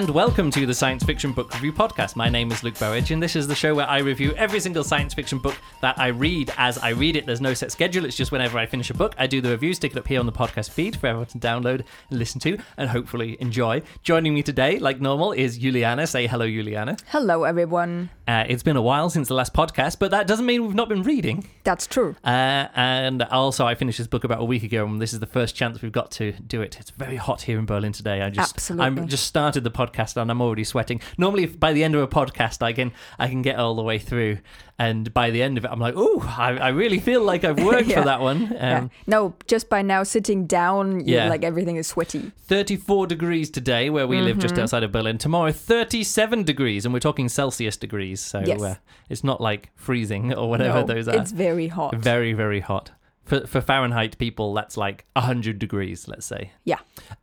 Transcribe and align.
And 0.00 0.08
welcome 0.08 0.50
to 0.52 0.64
the 0.64 0.72
Science 0.72 1.04
Fiction 1.04 1.32
Book 1.32 1.52
Review 1.52 1.74
Podcast. 1.74 2.16
My 2.16 2.30
name 2.30 2.50
is 2.50 2.64
Luke 2.64 2.78
Burridge, 2.78 3.10
and 3.10 3.22
this 3.22 3.36
is 3.36 3.46
the 3.46 3.54
show 3.54 3.74
where 3.74 3.86
I 3.86 3.98
review 3.98 4.32
every 4.38 4.58
single 4.58 4.82
science 4.82 5.12
fiction 5.12 5.36
book 5.36 5.54
that 5.82 5.98
I 5.98 6.06
read 6.06 6.50
as 6.56 6.78
I 6.78 6.92
read 6.92 7.16
it. 7.16 7.26
There's 7.26 7.42
no 7.42 7.52
set 7.52 7.70
schedule, 7.70 8.06
it's 8.06 8.16
just 8.16 8.32
whenever 8.32 8.58
I 8.58 8.64
finish 8.64 8.88
a 8.88 8.94
book, 8.94 9.14
I 9.18 9.26
do 9.26 9.42
the 9.42 9.50
review, 9.50 9.74
stick 9.74 9.92
it 9.92 9.98
up 9.98 10.08
here 10.08 10.18
on 10.18 10.24
the 10.24 10.32
podcast 10.32 10.70
feed 10.70 10.96
for 10.96 11.08
everyone 11.08 11.26
to 11.26 11.38
download 11.38 11.84
and 12.08 12.18
listen 12.18 12.40
to, 12.40 12.56
and 12.78 12.88
hopefully 12.88 13.36
enjoy. 13.40 13.82
Joining 14.02 14.32
me 14.32 14.42
today, 14.42 14.78
like 14.78 15.02
normal, 15.02 15.32
is 15.32 15.58
Juliana. 15.58 16.06
Say 16.06 16.26
hello, 16.26 16.46
Juliana. 16.46 16.96
Hello, 17.08 17.44
everyone. 17.44 18.08
Uh, 18.30 18.44
it's 18.48 18.62
been 18.62 18.76
a 18.76 18.82
while 18.82 19.10
since 19.10 19.26
the 19.26 19.34
last 19.34 19.52
podcast, 19.52 19.98
but 19.98 20.12
that 20.12 20.28
doesn't 20.28 20.46
mean 20.46 20.64
we've 20.64 20.76
not 20.76 20.88
been 20.88 21.02
reading. 21.02 21.44
That's 21.64 21.84
true. 21.88 22.14
Uh, 22.22 22.68
and 22.76 23.24
also, 23.24 23.66
I 23.66 23.74
finished 23.74 23.98
this 23.98 24.06
book 24.06 24.22
about 24.22 24.40
a 24.40 24.44
week 24.44 24.62
ago, 24.62 24.86
and 24.86 25.02
this 25.02 25.12
is 25.12 25.18
the 25.18 25.26
first 25.26 25.56
chance 25.56 25.82
we've 25.82 25.90
got 25.90 26.12
to 26.12 26.30
do 26.34 26.62
it. 26.62 26.78
It's 26.78 26.90
very 26.90 27.16
hot 27.16 27.42
here 27.42 27.58
in 27.58 27.66
Berlin 27.66 27.90
today. 27.90 28.22
I 28.22 28.30
just, 28.30 28.54
Absolutely. 28.54 28.86
I'm 28.86 29.08
just 29.08 29.26
started 29.26 29.64
the 29.64 29.70
podcast, 29.72 30.16
and 30.16 30.30
I'm 30.30 30.40
already 30.40 30.62
sweating. 30.62 31.00
Normally, 31.18 31.42
if 31.42 31.58
by 31.58 31.72
the 31.72 31.82
end 31.82 31.96
of 31.96 32.02
a 32.02 32.06
podcast, 32.06 32.62
I 32.62 32.72
can, 32.72 32.92
I 33.18 33.26
can 33.26 33.42
get 33.42 33.56
all 33.56 33.74
the 33.74 33.82
way 33.82 33.98
through, 33.98 34.38
and 34.80 35.12
by 35.12 35.30
the 35.30 35.42
end 35.42 35.58
of 35.58 35.64
it, 35.66 35.70
I'm 35.70 35.78
like, 35.78 35.94
oh, 35.96 36.20
I, 36.38 36.56
I 36.56 36.68
really 36.70 36.98
feel 36.98 37.22
like 37.22 37.44
I've 37.44 37.62
worked 37.62 37.88
Yeah. 37.92 37.98
for 38.00 38.04
that 38.06 38.20
one. 38.20 38.44
Um, 38.44 38.50
yeah. 38.58 38.88
No, 39.06 39.34
just 39.46 39.68
by 39.68 39.82
now 39.82 40.02
sitting 40.04 40.46
down, 40.46 41.06
Yeah. 41.06 41.28
like 41.28 41.44
everything 41.44 41.76
is 41.76 41.86
sweaty. 41.86 42.32
34 42.46 43.06
degrees 43.06 43.50
today, 43.50 43.90
where 43.90 44.06
we 44.06 44.20
live 44.20 44.38
just 44.38 44.54
Mm-hmm. 44.54 44.62
outside 44.62 44.82
of 44.82 44.90
Berlin. 44.90 45.18
Tomorrow, 45.18 45.52
37 45.52 46.44
degrees, 46.44 46.84
and 46.86 46.94
we're 46.94 47.00
talking 47.10 47.28
Celsius 47.28 47.76
degrees, 47.76 48.20
so 48.20 48.40
Yes. 48.44 48.62
uh, 48.62 48.76
it's 49.10 49.22
not 49.22 49.40
like 49.40 49.70
freezing 49.76 50.32
or 50.34 50.48
whatever 50.48 50.80
no, 50.80 50.86
those 50.86 51.08
are. 51.08 51.16
It's 51.16 51.32
very 51.32 51.68
hot. 51.68 51.94
Very, 51.96 52.32
very 52.32 52.60
hot. 52.60 52.90
For, 53.24 53.46
for 53.46 53.60
Fahrenheit 53.60 54.18
people, 54.18 54.54
that's 54.54 54.76
like 54.76 55.04
100 55.14 55.58
degrees, 55.58 56.08
let's 56.08 56.26
say. 56.26 56.52
Yeah. 56.64 56.78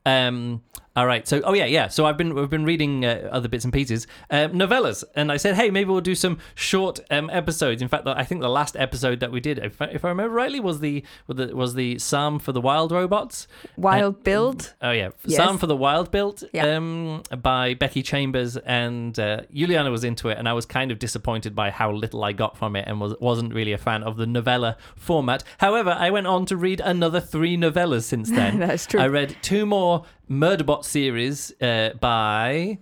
Um, 0.05 0.61
all 0.97 1.05
right. 1.05 1.27
So, 1.27 1.41
oh 1.45 1.53
yeah, 1.53 1.65
yeah. 1.65 1.87
So 1.87 2.05
I've 2.05 2.17
been 2.17 2.33
we've 2.33 2.49
been 2.49 2.65
reading 2.65 3.05
uh, 3.05 3.29
other 3.31 3.47
bits 3.47 3.63
and 3.63 3.71
pieces, 3.71 4.07
uh, 4.29 4.47
novellas, 4.49 5.03
and 5.15 5.31
I 5.31 5.37
said, 5.37 5.55
hey, 5.55 5.69
maybe 5.69 5.89
we'll 5.91 6.01
do 6.01 6.15
some 6.15 6.39
short 6.55 6.99
um, 7.11 7.29
episodes. 7.31 7.81
In 7.81 7.87
fact, 7.87 8.07
I 8.07 8.23
think 8.23 8.41
the 8.41 8.49
last 8.49 8.75
episode 8.75 9.19
that 9.19 9.31
we 9.31 9.39
did, 9.39 9.59
if 9.59 9.81
I, 9.81 9.85
if 9.85 10.03
I 10.03 10.09
remember 10.09 10.33
rightly, 10.33 10.59
was 10.59 10.79
the 10.79 11.03
was 11.27 11.37
the, 11.37 11.55
was 11.55 11.75
the 11.75 11.99
Psalm 11.99 12.39
for 12.39 12.51
the 12.51 12.59
Wild 12.61 12.91
Robots. 12.91 13.47
Wild-Built. 13.77 14.73
Oh 14.81 14.91
yeah, 14.91 15.09
Yes. 15.25 15.37
Psalm 15.37 15.57
for 15.57 15.67
the 15.67 15.75
Wild-Built, 15.75 16.43
Yeah. 16.53 16.75
um, 16.77 17.23
by 17.41 17.73
Becky 17.73 18.01
Chambers 18.03 18.57
and 18.57 19.17
uh, 19.19 19.41
Juliana 19.53 19.91
was 19.91 20.03
into 20.03 20.29
it, 20.29 20.37
and 20.37 20.47
I 20.49 20.53
was 20.53 20.65
kind 20.65 20.91
of 20.91 20.99
disappointed 20.99 21.55
by 21.55 21.69
how 21.71 21.91
little 21.91 22.23
I 22.23 22.33
got 22.33 22.57
from 22.57 22.75
it, 22.75 22.85
and 22.87 22.99
was 22.99 23.15
wasn't 23.19 23.53
really 23.53 23.73
a 23.73 23.77
fan 23.77 24.03
of 24.03 24.17
the 24.17 24.25
novella 24.25 24.77
format. 24.95 25.43
However, 25.59 25.91
I 25.97 26.09
went 26.09 26.27
on 26.27 26.45
to 26.47 26.57
read 26.57 26.79
another 26.81 27.19
three 27.19 27.55
novellas 27.57 28.03
since 28.03 28.29
then. 28.29 28.59
That's 28.67 28.85
true. 28.85 28.99
I 28.99 29.07
read 29.07 29.35
two 29.41 29.65
more 29.65 30.05
Murderbot 30.30 30.83
series 30.83 31.53
uh, 31.61 31.92
by 32.00 32.78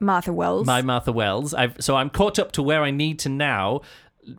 Martha 0.00 0.32
Wells. 0.32 0.66
by 0.66 0.82
Martha 0.82 1.12
Wells. 1.12 1.54
I've, 1.54 1.76
so 1.80 1.96
I'm 1.96 2.10
caught 2.10 2.38
up 2.38 2.52
to 2.52 2.62
where 2.62 2.82
I 2.82 2.90
need 2.90 3.18
to 3.20 3.28
now 3.28 3.80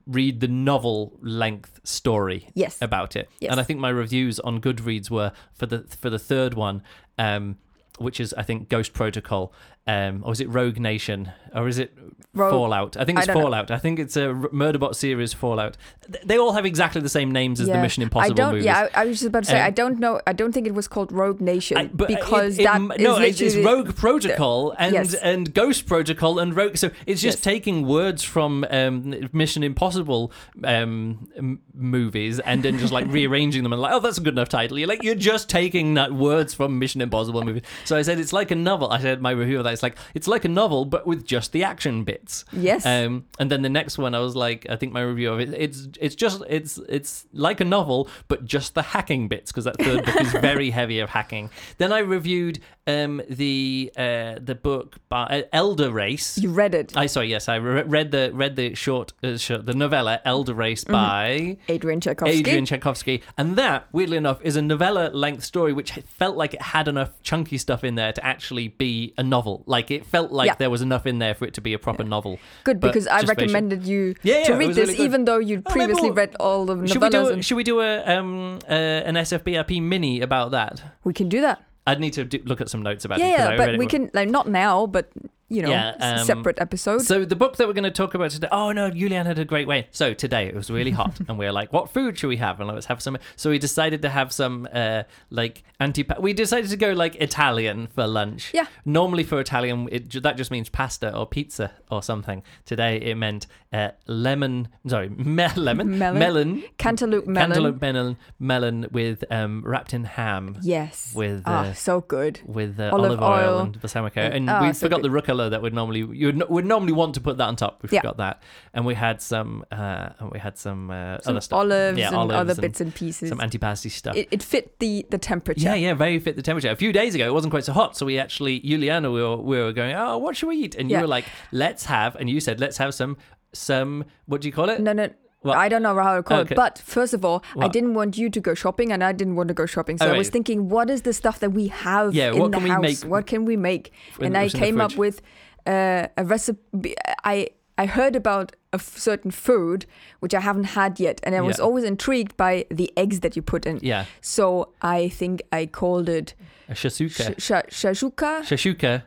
read 0.08 0.40
the 0.40 0.48
novel 0.48 1.18
length 1.22 1.80
story 1.84 2.50
Yes. 2.56 2.78
about 2.82 3.16
it. 3.16 3.30
Yes. 3.40 3.52
And 3.52 3.60
I 3.60 3.64
think 3.64 3.80
my 3.80 3.90
reviews 3.90 4.40
on 4.40 4.60
Goodreads 4.62 5.10
were 5.10 5.32
for 5.54 5.66
the 5.68 5.80
for 6.00 6.10
the 6.10 6.18
third 6.20 6.54
one, 6.56 6.82
um, 7.20 7.58
which 8.00 8.20
is 8.20 8.34
I 8.36 8.44
think 8.44 8.68
Ghost 8.70 8.94
Protocol, 8.94 9.54
um, 9.88 10.24
or 10.26 10.32
is 10.32 10.40
it 10.42 10.50
Rogue 10.50 10.80
Nation, 10.80 11.32
or 11.54 11.68
is 11.68 11.78
it 11.78 11.96
Rogue- 12.34 12.52
Fallout? 12.52 12.98
I 12.98 13.06
think 13.06 13.20
it's 13.20 13.28
know. 13.28 13.34
Fallout. 13.36 13.70
I 13.70 13.78
think 13.78 14.00
it's 14.00 14.18
a 14.18 14.34
Murderbot 14.52 14.96
series 14.96 15.32
Fallout. 15.32 15.78
They 16.24 16.38
all 16.40 16.54
have 16.54 16.66
exactly 16.66 17.02
the 17.02 17.10
same 17.10 17.32
names 17.32 17.60
as 17.62 17.68
the 17.68 17.78
Mission 17.78 18.02
Impossible 18.04 18.34
I 18.34 18.36
don't. 18.36 18.52
movies. 18.54 18.66
Yeah, 18.66 18.90
I, 18.96 19.02
I 19.02 19.06
was 19.06 19.18
just 19.20 19.28
about 19.28 19.44
to 19.44 19.50
say. 19.52 19.60
Um, 19.60 19.66
I 19.66 19.70
don't 19.70 20.00
know. 20.00 20.20
I 20.26 20.34
don't 20.34 20.52
think 20.52 20.66
it 20.68 20.74
was 20.74 20.88
called 20.88 21.12
Rogue 21.12 21.40
Nation 21.40 21.78
I- 21.78 21.86
because 21.86 22.58
it- 22.58 22.64
it- 22.64 22.66
that 22.66 23.00
no, 23.00 23.18
is 23.20 23.40
it's, 23.42 23.56
it's 23.56 23.66
Rogue 23.66 23.96
Protocol 23.96 24.74
and 24.80 24.94
Yes. 24.94 25.14
and 25.14 25.54
Ghost 25.54 25.86
Protocol 25.86 26.40
and 26.40 26.56
Rogue. 26.56 26.78
So 26.78 26.90
it's 27.06 27.22
just 27.22 27.38
Yes. 27.38 27.44
taking 27.44 27.86
words 27.88 28.24
from 28.24 28.66
um, 28.72 29.30
Mission 29.34 29.64
Impossible 29.64 30.32
um, 30.64 31.30
m- 31.38 31.62
movies 31.76 32.40
and 32.40 32.64
then 32.64 32.80
just 32.80 32.92
like 32.92 33.06
rearranging 33.12 33.62
them 33.64 33.72
and 33.72 33.82
like, 33.82 33.94
oh, 33.94 34.00
that's 34.00 34.18
a 34.18 34.22
good 34.22 34.34
enough 34.34 34.50
title. 34.50 34.80
You're 34.80 34.88
like, 34.88 35.04
you're 35.04 35.16
just 35.16 35.48
taking 35.50 35.94
that 35.94 36.12
words 36.12 36.54
from 36.56 36.80
Mission 36.80 37.02
Impossible 37.02 37.44
movies. 37.44 37.64
So 37.86 37.96
I 37.96 38.02
said 38.02 38.20
it's 38.20 38.34
like 38.34 38.50
a 38.52 38.56
novel. 38.56 38.90
I 38.90 39.00
said 39.00 39.22
my 39.22 39.32
review 39.32 39.60
of 39.60 39.64
that. 39.66 39.75
It's 39.76 39.84
like 39.84 39.98
it's 40.14 40.28
like 40.28 40.46
a 40.46 40.50
novel 40.50 40.86
but 40.86 41.06
with 41.06 41.26
just 41.26 41.52
the 41.52 41.64
action 41.64 42.04
bits. 42.04 42.46
Yes. 42.52 42.86
Um, 42.86 43.26
and 43.38 43.52
then 43.52 43.62
the 43.62 43.70
next 43.70 43.98
one, 43.98 44.16
I 44.16 44.20
was 44.20 44.36
like, 44.36 44.66
I 44.70 44.76
think 44.76 44.94
my 44.94 45.02
review 45.02 45.32
of 45.32 45.40
it, 45.40 45.54
it's 45.54 45.88
it's 46.00 46.16
just 46.16 46.42
it's 46.50 46.78
it's 46.90 47.28
like 47.34 47.60
a 47.60 47.66
novel, 47.66 48.10
but 48.28 48.46
just 48.46 48.74
the 48.74 48.82
hacking 48.82 49.28
bits 49.28 49.52
because 49.52 49.66
that 49.66 49.78
third 49.78 50.06
book 50.06 50.22
is 50.22 50.32
very 50.52 50.70
heavy 50.70 51.00
of 51.00 51.10
hacking. 51.10 51.50
Then 51.78 51.92
I 51.92 52.00
reviewed 52.00 52.60
um 52.88 53.22
the 53.30 53.92
uh 53.98 54.36
the 54.40 54.54
book 54.56 54.98
by 55.10 55.24
uh, 55.24 55.42
Elder 55.52 55.92
Race. 55.92 56.38
you 56.38 56.52
read 56.52 56.76
it, 56.76 56.96
I 56.96 57.08
sorry, 57.08 57.30
yes, 57.30 57.50
I 57.50 57.56
re- 57.56 57.82
read 57.84 58.12
the 58.12 58.30
read 58.34 58.56
the 58.56 58.76
short, 58.76 59.14
uh, 59.24 59.38
short 59.38 59.66
the 59.66 59.74
novella 59.74 60.22
Elder 60.24 60.54
Race 60.54 60.84
Mm-hmm. 60.84 60.92
by 60.94 61.58
Adrian 61.68 62.00
Tchaikovsky. 62.02 62.38
Adrian 62.40 62.66
Tchaikovsky, 62.66 63.24
and 63.38 63.56
that, 63.56 63.88
weirdly 63.92 64.18
enough, 64.18 64.40
is 64.44 64.56
a 64.56 64.62
novella 64.62 65.10
length 65.14 65.44
story 65.44 65.74
which 65.74 65.92
felt 66.20 66.36
like 66.38 66.54
it 66.54 66.62
had 66.62 66.88
enough 66.88 67.12
chunky 67.24 67.58
stuff 67.58 67.84
in 67.84 67.96
there 67.96 68.12
to 68.14 68.24
actually 68.26 68.68
be 68.68 69.14
a 69.18 69.24
novel. 69.24 69.64
Like 69.66 69.90
it 69.90 70.06
felt 70.06 70.32
like 70.32 70.48
Yeah. 70.48 70.56
there 70.56 70.70
was 70.70 70.82
enough 70.82 71.06
in 71.08 71.18
there 71.20 71.34
for 71.34 71.46
it 71.46 71.54
to 71.56 71.62
be 71.62 71.74
a 71.74 71.80
proper 71.80 72.04
novel. 72.04 72.38
Good 72.66 72.80
but 72.80 72.88
because 72.94 73.08
I 73.08 73.22
recommended 73.22 73.86
you 73.88 74.16
Yeah, 74.22 74.40
yeah, 74.40 74.44
to 74.46 74.54
read 74.56 74.76
this, 74.76 74.90
really 74.90 75.04
even 75.06 75.26
though 75.26 75.40
you'd 75.40 75.64
Oh, 75.66 75.72
previously 75.72 76.12
read 76.12 76.36
all 76.40 76.66
the 76.66 76.76
Should 76.88 77.02
we 77.02 77.10
do 77.10 77.18
novellas. 77.18 77.32
and 77.34 77.44
should 77.46 77.56
we 77.58 77.64
do 77.64 77.80
a 77.82 78.04
um 78.06 78.60
uh, 78.70 78.74
an 79.10 79.16
SFBRP 79.16 79.82
mini 79.82 80.22
about 80.22 80.52
that? 80.52 80.84
we 81.04 81.14
can 81.14 81.30
do 81.30 81.42
that. 81.42 81.64
I'd 81.88 82.00
need 82.00 82.14
to 82.14 82.26
do, 82.26 82.40
look 82.46 82.62
at 82.62 82.70
some 82.70 82.82
notes 82.82 83.06
about 83.06 83.20
it. 83.20 83.26
Yeah, 83.28 83.38
'cause 83.38 83.60
yeah, 83.60 83.66
but 83.74 83.78
we 83.78 83.86
can 83.88 84.10
like 84.14 84.30
not 84.30 84.48
now, 84.50 84.88
but 84.88 85.10
you 85.48 85.62
know, 85.62 85.70
Yeah, 85.70 85.96
um, 86.00 86.26
separate 86.26 86.60
episode. 86.60 87.02
So 87.04 87.24
the 87.26 87.36
book 87.36 87.58
that 87.58 87.68
we're 87.68 87.74
going 87.74 87.84
to 87.84 87.92
talk 87.92 88.14
about 88.16 88.32
today. 88.32 88.48
Oh 88.52 88.72
no, 88.72 88.90
Julian 88.90 89.26
had 89.26 89.38
a 89.40 89.46
great 89.46 89.68
way. 89.68 89.88
So 89.92 90.14
today 90.14 90.48
it 90.48 90.56
was 90.56 90.70
really 90.72 90.92
hot, 90.92 91.20
and 91.28 91.38
we 91.38 91.46
were 91.46 91.52
like, 91.52 91.72
"What 91.72 91.92
food 91.92 92.18
should 92.18 92.28
we 92.30 92.38
have?" 92.38 92.60
And 92.60 92.70
let's 92.70 92.88
have 92.88 93.02
some. 93.02 93.18
So 93.36 93.50
we 93.52 93.60
decided 93.60 94.02
to 94.02 94.10
have 94.10 94.32
some 94.32 94.68
uh, 94.74 95.04
like 95.30 95.64
anti. 95.80 96.04
We 96.20 96.34
decided 96.34 96.70
to 96.72 96.78
go 96.78 96.94
like 96.94 97.16
Italian 97.18 97.88
for 97.88 98.08
lunch. 98.08 98.52
Yeah. 98.54 98.66
Normally 98.86 99.24
for 99.24 99.40
Italian, 99.40 99.88
it, 99.92 100.24
that 100.24 100.38
just 100.38 100.50
means 100.52 100.70
pasta 100.70 101.16
or 101.16 101.28
pizza 101.28 101.72
or 101.92 102.02
something. 102.02 102.42
Today 102.66 102.98
it 102.98 103.16
meant 103.16 103.46
uh, 103.72 103.90
lemon. 104.08 104.70
Sorry, 104.88 105.10
me- 105.10 105.48
lemon, 105.56 105.98
Melon. 106.00 106.20
melon, 106.20 106.64
Cantaloupe 106.78 107.28
melon. 107.28 107.50
cantaloupe 107.52 107.82
melon, 107.82 108.18
melon 108.40 108.88
with 108.92 109.24
um, 109.30 109.64
wrapped 109.66 109.94
in 109.94 110.06
ham. 110.06 110.58
Yes. 110.62 111.14
With, 111.16 111.44
ah, 111.46 111.68
uh, 111.68 111.74
so 111.74 112.02
good. 112.02 112.42
with 112.46 112.80
uh, 112.80 112.90
Olive 112.92 113.20
olive, 113.20 113.22
oil, 113.22 113.50
oil. 113.56 113.60
and 113.60 113.80
balsamico, 113.82 114.18
And- 114.18 114.34
and 114.34 114.50
ah, 114.50 114.62
we 114.62 114.74
so 114.74 114.86
forgot 114.88 115.02
good. 115.02 115.12
the 115.12 115.22
rucola 115.22 115.35
that 115.50 115.62
would 115.62 115.74
normally 115.74 116.00
you 116.18 116.28
would, 116.28 116.50
would 116.50 116.66
normally 116.66 116.94
want 116.94 117.14
to 117.16 117.22
put 117.22 117.38
that 117.38 117.46
on 117.48 117.56
top. 117.56 117.82
We 117.84 117.90
Yeah. 117.92 118.02
got 118.02 118.18
that, 118.18 118.42
and 118.74 118.86
we 118.86 118.94
had 118.96 119.22
some 119.22 119.64
uh, 119.72 120.10
and 120.20 120.32
we 120.32 120.40
had 120.40 120.58
some, 120.58 120.90
uh, 120.92 121.20
Some 121.22 121.32
other 121.36 121.42
stuff, 121.42 121.58
olives 121.60 122.00
yeah, 122.00 122.08
and 122.08 122.16
olives 122.16 122.40
other 122.40 122.52
and 122.54 122.62
bits 122.62 122.82
and 122.82 122.94
pieces. 122.96 123.30
some 123.30 123.40
antipasti 123.40 123.90
stuff. 123.92 124.16
It, 124.16 124.28
it 124.32 124.42
fit 124.44 124.80
the 124.80 125.06
the 125.10 125.18
temperature. 125.18 125.62
yeah, 125.62 125.76
yeah, 125.76 125.94
very 125.94 126.20
fit 126.20 126.36
the 126.36 126.42
temperature. 126.42 126.72
A 126.72 126.76
few 126.76 126.92
days 126.94 127.16
ago, 127.16 127.26
it 127.28 127.34
wasn't 127.34 127.52
quite 127.52 127.66
so 127.66 127.74
hot, 127.74 127.96
so 127.98 128.06
we 128.06 128.18
actually, 128.20 128.60
Juliana, 128.60 129.12
we 129.12 129.22
were, 129.22 129.38
we 129.38 129.58
were 129.58 129.74
going, 129.74 129.94
oh, 129.96 130.18
what 130.18 130.36
should 130.38 130.48
we 130.50 130.58
eat? 130.58 130.76
And 130.76 130.90
you 130.90 130.96
Yeah. 130.98 131.02
were 131.02 131.08
like, 131.08 131.26
let's 131.52 131.86
have, 131.86 132.16
and 132.16 132.30
you 132.30 132.40
said, 132.40 132.60
let's 132.60 132.78
have 132.78 132.94
some, 132.94 133.18
some, 133.54 134.06
what 134.26 134.42
do 134.42 134.48
you 134.48 134.52
call 134.54 134.70
it? 134.70 134.80
No, 134.82 134.94
no. 134.94 135.10
What? 135.46 135.58
I 135.58 135.70
don't 135.70 135.84
know 135.84 135.96
how 136.08 136.16
to 136.16 136.24
call 136.24 136.40
Okay. 136.40 136.54
it, 136.54 136.56
but 136.56 136.80
first 136.96 137.14
of 137.14 137.24
all, 137.24 137.44
I 137.60 137.68
didn't 137.68 137.94
want 137.94 138.18
you 138.18 138.30
to 138.30 138.40
go 138.42 138.54
shopping, 138.64 138.92
and 138.92 139.04
I 139.04 139.12
didn't 139.12 139.36
want 139.36 139.48
to 139.50 139.54
go 139.62 139.66
shopping. 139.66 139.98
So 140.00 140.08
Oh, 140.08 140.14
I 140.14 140.18
was 140.18 140.30
thinking, 140.30 140.70
what 140.70 140.90
is 140.90 141.04
the 141.04 141.14
stuff 141.14 141.40
that 141.40 141.52
we 141.60 141.68
have 141.68 142.14
Yeah, 142.16 142.32
in 142.34 142.40
what 142.40 142.52
the 142.52 142.60
house? 142.60 143.06
What 143.06 143.28
can 143.28 143.46
we 143.46 143.56
make? 143.58 143.92
in- 144.20 144.26
and 144.26 144.38
I 144.38 144.44
what's 144.44 144.54
in 144.56 144.60
the 144.60 144.66
came 144.66 144.82
up 144.82 144.96
with 144.98 145.22
uh, 145.68 146.08
a 146.18 146.24
recipe. 146.26 146.96
I 147.24 147.48
I 147.78 147.86
heard 147.88 148.16
about 148.16 148.48
a 148.72 148.76
f- 148.76 148.98
certain 148.98 149.32
food 149.32 149.86
which 150.22 150.34
I 150.34 150.40
haven't 150.40 150.70
had 150.80 151.00
yet, 151.00 151.20
and 151.24 151.36
I 151.36 151.42
was 151.42 151.58
Yeah. 151.58 151.66
always 151.66 151.84
intrigued 151.84 152.34
by 152.38 152.66
the 152.80 152.88
eggs 153.04 153.20
that 153.20 153.36
you 153.36 153.42
put 153.42 153.66
in. 153.66 153.80
Yeah, 153.82 154.06
So 154.22 154.70
I 154.82 155.10
think 155.10 155.42
I 155.52 155.66
called 155.66 156.08
it 156.20 156.34
a 156.70 156.74
shasuka. 156.74 157.36
sh- 157.38 157.44
sh- 157.48 157.86
shashuka, 157.86 158.32
Shashuka. 158.50 159.04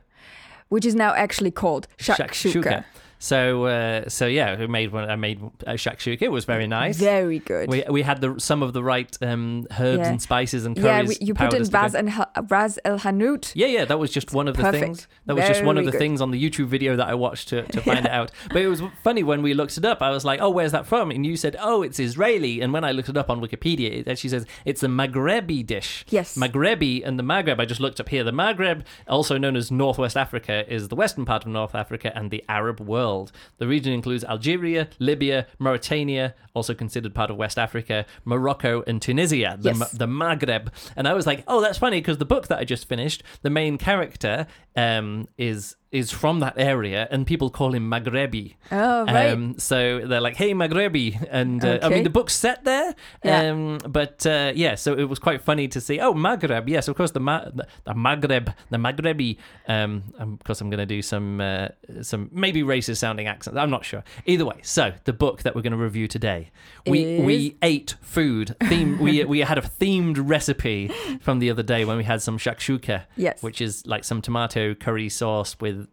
which 0.69 0.85
is 0.85 0.95
now 0.95 1.13
actually 1.15 1.51
called 1.63 1.89
shakshuka. 1.99 2.85
So, 3.21 3.65
uh, 3.65 4.09
so 4.09 4.27
yeah, 4.27 4.57
we 4.59 4.67
made 4.69 4.93
one. 4.93 5.11
I 5.11 5.17
made 5.17 5.41
a 5.67 5.75
shakshuka. 5.75 6.23
It 6.23 6.31
was 6.31 6.45
very 6.45 6.67
nice. 6.67 6.99
Very 6.99 7.41
good. 7.41 7.69
We 7.69 7.83
we 7.91 8.03
had 8.03 8.21
the 8.21 8.39
some 8.39 8.63
of 8.63 8.73
the 8.73 8.83
right 8.83 9.17
um, 9.23 9.67
herbs 9.79 9.99
Yeah. 9.99 10.09
and 10.09 10.23
spices 10.23 10.65
and 10.65 10.77
yeah, 10.77 11.01
curries. 11.03 11.19
we, 11.21 11.27
you 11.27 11.35
put 11.35 11.45
in 11.45 11.51
powders 11.51 11.69
to 11.69 11.73
go- 11.73 11.81
Raz, 11.81 11.95
and 11.95 12.11
Ha- 12.11 12.31
Ras 12.49 12.79
El 12.85 12.99
Hanout. 13.01 13.53
Yeah, 13.55 13.67
yeah, 13.67 13.85
that 13.87 13.99
was 13.99 14.11
just 14.13 14.33
one 14.33 14.47
of 14.47 14.57
the 14.57 14.63
Perfect. 14.63 14.85
things. 14.85 15.09
That 15.27 15.35
was 15.37 15.47
just 15.49 15.65
one 15.65 15.79
of 15.79 15.85
the 15.85 15.91
good. 15.91 15.99
things 15.99 16.21
on 16.21 16.31
the 16.31 16.41
YouTube 16.51 16.67
video 16.69 16.95
that 16.97 17.09
I 17.09 17.15
watched 17.15 17.49
to, 17.49 17.63
to 17.63 17.81
find 17.81 18.05
it 18.07 18.11
out. 18.11 18.31
But 18.53 18.63
it 18.63 18.69
was 18.69 18.83
funny 19.03 19.23
when 19.25 19.43
we 19.43 19.53
looked 19.53 19.77
it 19.77 19.85
up. 19.85 20.01
I 20.01 20.11
was 20.11 20.25
like, 20.25 20.41
"Oh, 20.41 20.51
where's 20.51 20.73
that 20.73 20.87
from?" 20.87 21.11
And 21.11 21.27
you 21.27 21.37
said, 21.37 21.57
"Oh, 21.61 21.83
it's 21.83 21.99
Israeli." 21.99 22.61
And 22.61 22.73
when 22.73 22.85
I 22.85 22.93
looked 22.93 23.09
it 23.09 23.17
up 23.17 23.31
on 23.31 23.41
Wikipedia, 23.41 23.91
it 24.01 24.07
actually 24.09 24.31
says 24.31 24.47
it's 24.65 24.83
a 24.85 24.89
Maghrebi 24.89 25.67
dish. 25.67 26.05
Yes. 26.09 26.37
Maghrebi 26.37 27.05
and 27.05 27.19
the 27.19 27.25
Maghreb. 27.25 27.59
I 27.59 27.65
just 27.65 27.81
looked 27.81 27.99
up 27.99 28.09
here. 28.11 28.23
The 28.23 28.31
Maghreb, 28.33 28.85
also 29.09 29.39
known 29.39 29.57
as 29.57 29.73
Northwest 29.73 30.17
Africa, 30.17 30.65
is 30.73 30.87
the 30.87 30.95
western 30.97 31.25
part 31.25 31.43
of 31.45 31.51
North 31.51 31.75
Africa 31.75 32.13
and 32.17 32.31
the 32.31 32.45
Arab 32.49 32.79
world. 32.81 33.08
World. 33.09 33.33
The 33.59 33.67
region 33.67 33.93
includes 33.93 34.25
Algeria, 34.25 34.89
Libya, 34.99 35.47
Mauritania, 35.59 36.35
also 36.55 36.75
considered 36.75 37.15
part 37.15 37.31
of 37.31 37.37
West 37.37 37.59
Africa, 37.59 38.05
Morocco, 38.25 38.83
and 38.87 39.01
Tunisia, 39.01 39.57
the, 39.59 39.71
Yes. 39.71 39.91
The 39.93 40.07
Maghreb. 40.07 40.69
And 40.97 41.07
I 41.09 41.15
was 41.15 41.27
like, 41.27 41.45
oh, 41.47 41.61
that's 41.61 41.79
funny 41.79 42.01
because 42.01 42.19
the 42.19 42.25
book 42.25 42.49
that 42.49 42.59
I 42.59 42.65
just 42.65 42.89
finished, 42.89 43.23
the 43.43 43.51
main 43.51 43.79
character 43.79 44.47
um, 44.77 45.29
is 45.37 45.77
is 45.91 46.11
from 46.11 46.41
that 46.41 46.55
area, 46.57 47.09
and 47.11 47.27
people 47.27 47.51
call 47.51 47.75
him 47.75 47.91
Maghrebi. 47.91 48.55
Oh, 48.71 49.05
right. 49.05 49.31
Um, 49.31 49.59
so 49.59 50.07
they're 50.07 50.21
like, 50.21 50.37
"Hey, 50.37 50.53
Maghrebi," 50.53 51.27
and 51.31 51.65
uh, 51.65 51.79
I 51.83 51.89
mean, 51.89 52.05
the 52.05 52.11
book's 52.11 52.35
set 52.35 52.65
there. 52.65 52.95
Yeah. 53.25 53.51
Um, 53.51 53.79
but 53.89 54.27
uh, 54.27 54.53
yeah, 54.55 54.75
so 54.75 54.95
it 54.95 55.05
was 55.05 55.19
quite 55.19 55.43
funny 55.43 55.69
to 55.69 55.81
see. 55.81 56.01
Oh, 56.01 56.15
Maghreb, 56.15 56.69
yes, 56.69 56.89
of 56.89 56.97
course, 56.97 57.13
the 57.13 57.21
Ma- 57.21 57.47
the, 57.55 57.67
Maghreb, 57.89 58.55
the 58.71 58.77
Maghrebi. 58.77 59.39
Um, 59.67 60.05
um, 60.19 60.35
of 60.35 60.45
course, 60.45 60.61
I'm 60.61 60.71
going 60.71 60.79
to 60.79 60.87
do 60.87 61.03
some 61.03 61.41
uh, 61.41 61.69
some 62.03 62.29
maybe 62.33 62.63
racist 62.63 62.99
sounding 62.99 63.27
accents. 63.27 63.59
I'm 63.59 63.71
not 63.71 63.85
sure. 63.85 64.05
Either 64.27 64.45
way, 64.45 64.61
so 64.63 64.93
the 65.05 65.13
book 65.13 65.43
that 65.43 65.55
we're 65.55 65.63
going 65.63 65.73
to 65.73 65.79
review 65.79 66.09
today, 66.09 66.51
we 66.87 67.05
Is- 67.05 67.25
we 67.25 67.57
ate 67.63 67.97
food. 68.01 68.57
Theme, 68.69 68.99
we 68.99 69.25
we 69.25 69.41
had 69.41 69.59
a 69.59 69.63
themed 69.63 70.17
recipe 70.21 70.89
from 71.21 71.39
the 71.39 71.51
other 71.51 71.63
day 71.63 71.85
when 71.85 71.97
we 71.97 72.05
had 72.05 72.23
some 72.23 72.39
shakshuka 72.39 73.05
yes. 73.17 73.43
which 73.43 73.61
is 73.61 73.87
like 73.87 74.05
some 74.05 74.23
tomato 74.23 74.75
curry 74.75 75.09
sauce 75.09 75.57
with 75.61 75.88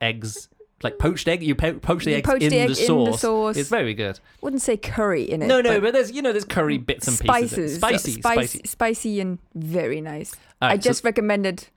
eggs, 0.00 0.48
like 0.82 0.98
poached 0.98 1.26
egg. 1.28 1.42
You 1.42 1.54
po- 1.54 1.78
poach 1.78 2.04
the 2.04 2.10
You 2.12 2.16
eggs 2.18 2.28
poach 2.28 2.42
in, 2.42 2.50
the 2.50 2.58
egg 2.58 2.68
the 2.74 2.80
in 2.80 2.86
sauce. 2.86 3.12
the 3.12 3.18
sauce. 3.18 3.56
It's 3.56 3.68
very 3.68 3.94
good. 3.94 4.20
Wouldn't 4.42 4.62
say 4.62 4.76
curry 4.76 5.22
in 5.24 5.42
it. 5.42 5.46
No, 5.46 5.60
no, 5.60 5.74
but 5.74 5.82
but 5.82 5.92
there's 5.94 6.10
you 6.12 6.22
know 6.22 6.32
there's 6.32 6.44
curry 6.44 6.78
bits 6.78 7.06
and 7.08 7.16
spices. 7.16 7.50
pieces. 7.50 7.76
Spicy, 7.76 8.12
spicy, 8.12 8.20
spicy. 8.20 8.60
spicy, 8.66 9.20
and 9.20 9.38
very 9.54 10.00
nice. 10.00 10.34
All 10.62 10.68
I 10.68 10.72
right, 10.72 10.82
so- 10.82 10.90
just 10.90 11.04
recommended 11.04 11.68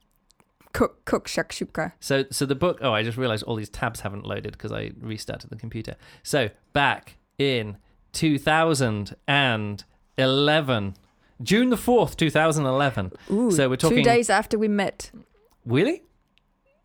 cook 0.72 1.04
cook 1.04 1.28
shakshuka. 1.28 1.92
So, 2.00 2.24
so 2.30 2.46
the 2.46 2.54
book. 2.54 2.78
Oh, 2.80 2.92
I 2.92 3.02
just 3.02 3.18
realized 3.18 3.42
all 3.44 3.56
these 3.56 3.68
tabs 3.68 4.00
haven't 4.00 4.24
loaded 4.26 4.52
because 4.52 4.72
I 4.72 4.92
restarted 5.00 5.50
the 5.50 5.56
computer. 5.56 5.96
So 6.22 6.48
back 6.72 7.16
in 7.38 7.76
2011, 10.16 10.94
June 11.42 11.70
the 11.70 11.76
fourth, 11.76 12.16
2011. 12.16 13.12
Ooh, 13.30 13.50
So 13.50 13.68
we're 13.68 13.76
talking- 13.76 13.98
two 13.98 14.02
days 14.04 14.30
after 14.30 14.58
we 14.58 14.68
met. 14.68 15.10
Really? 15.66 16.02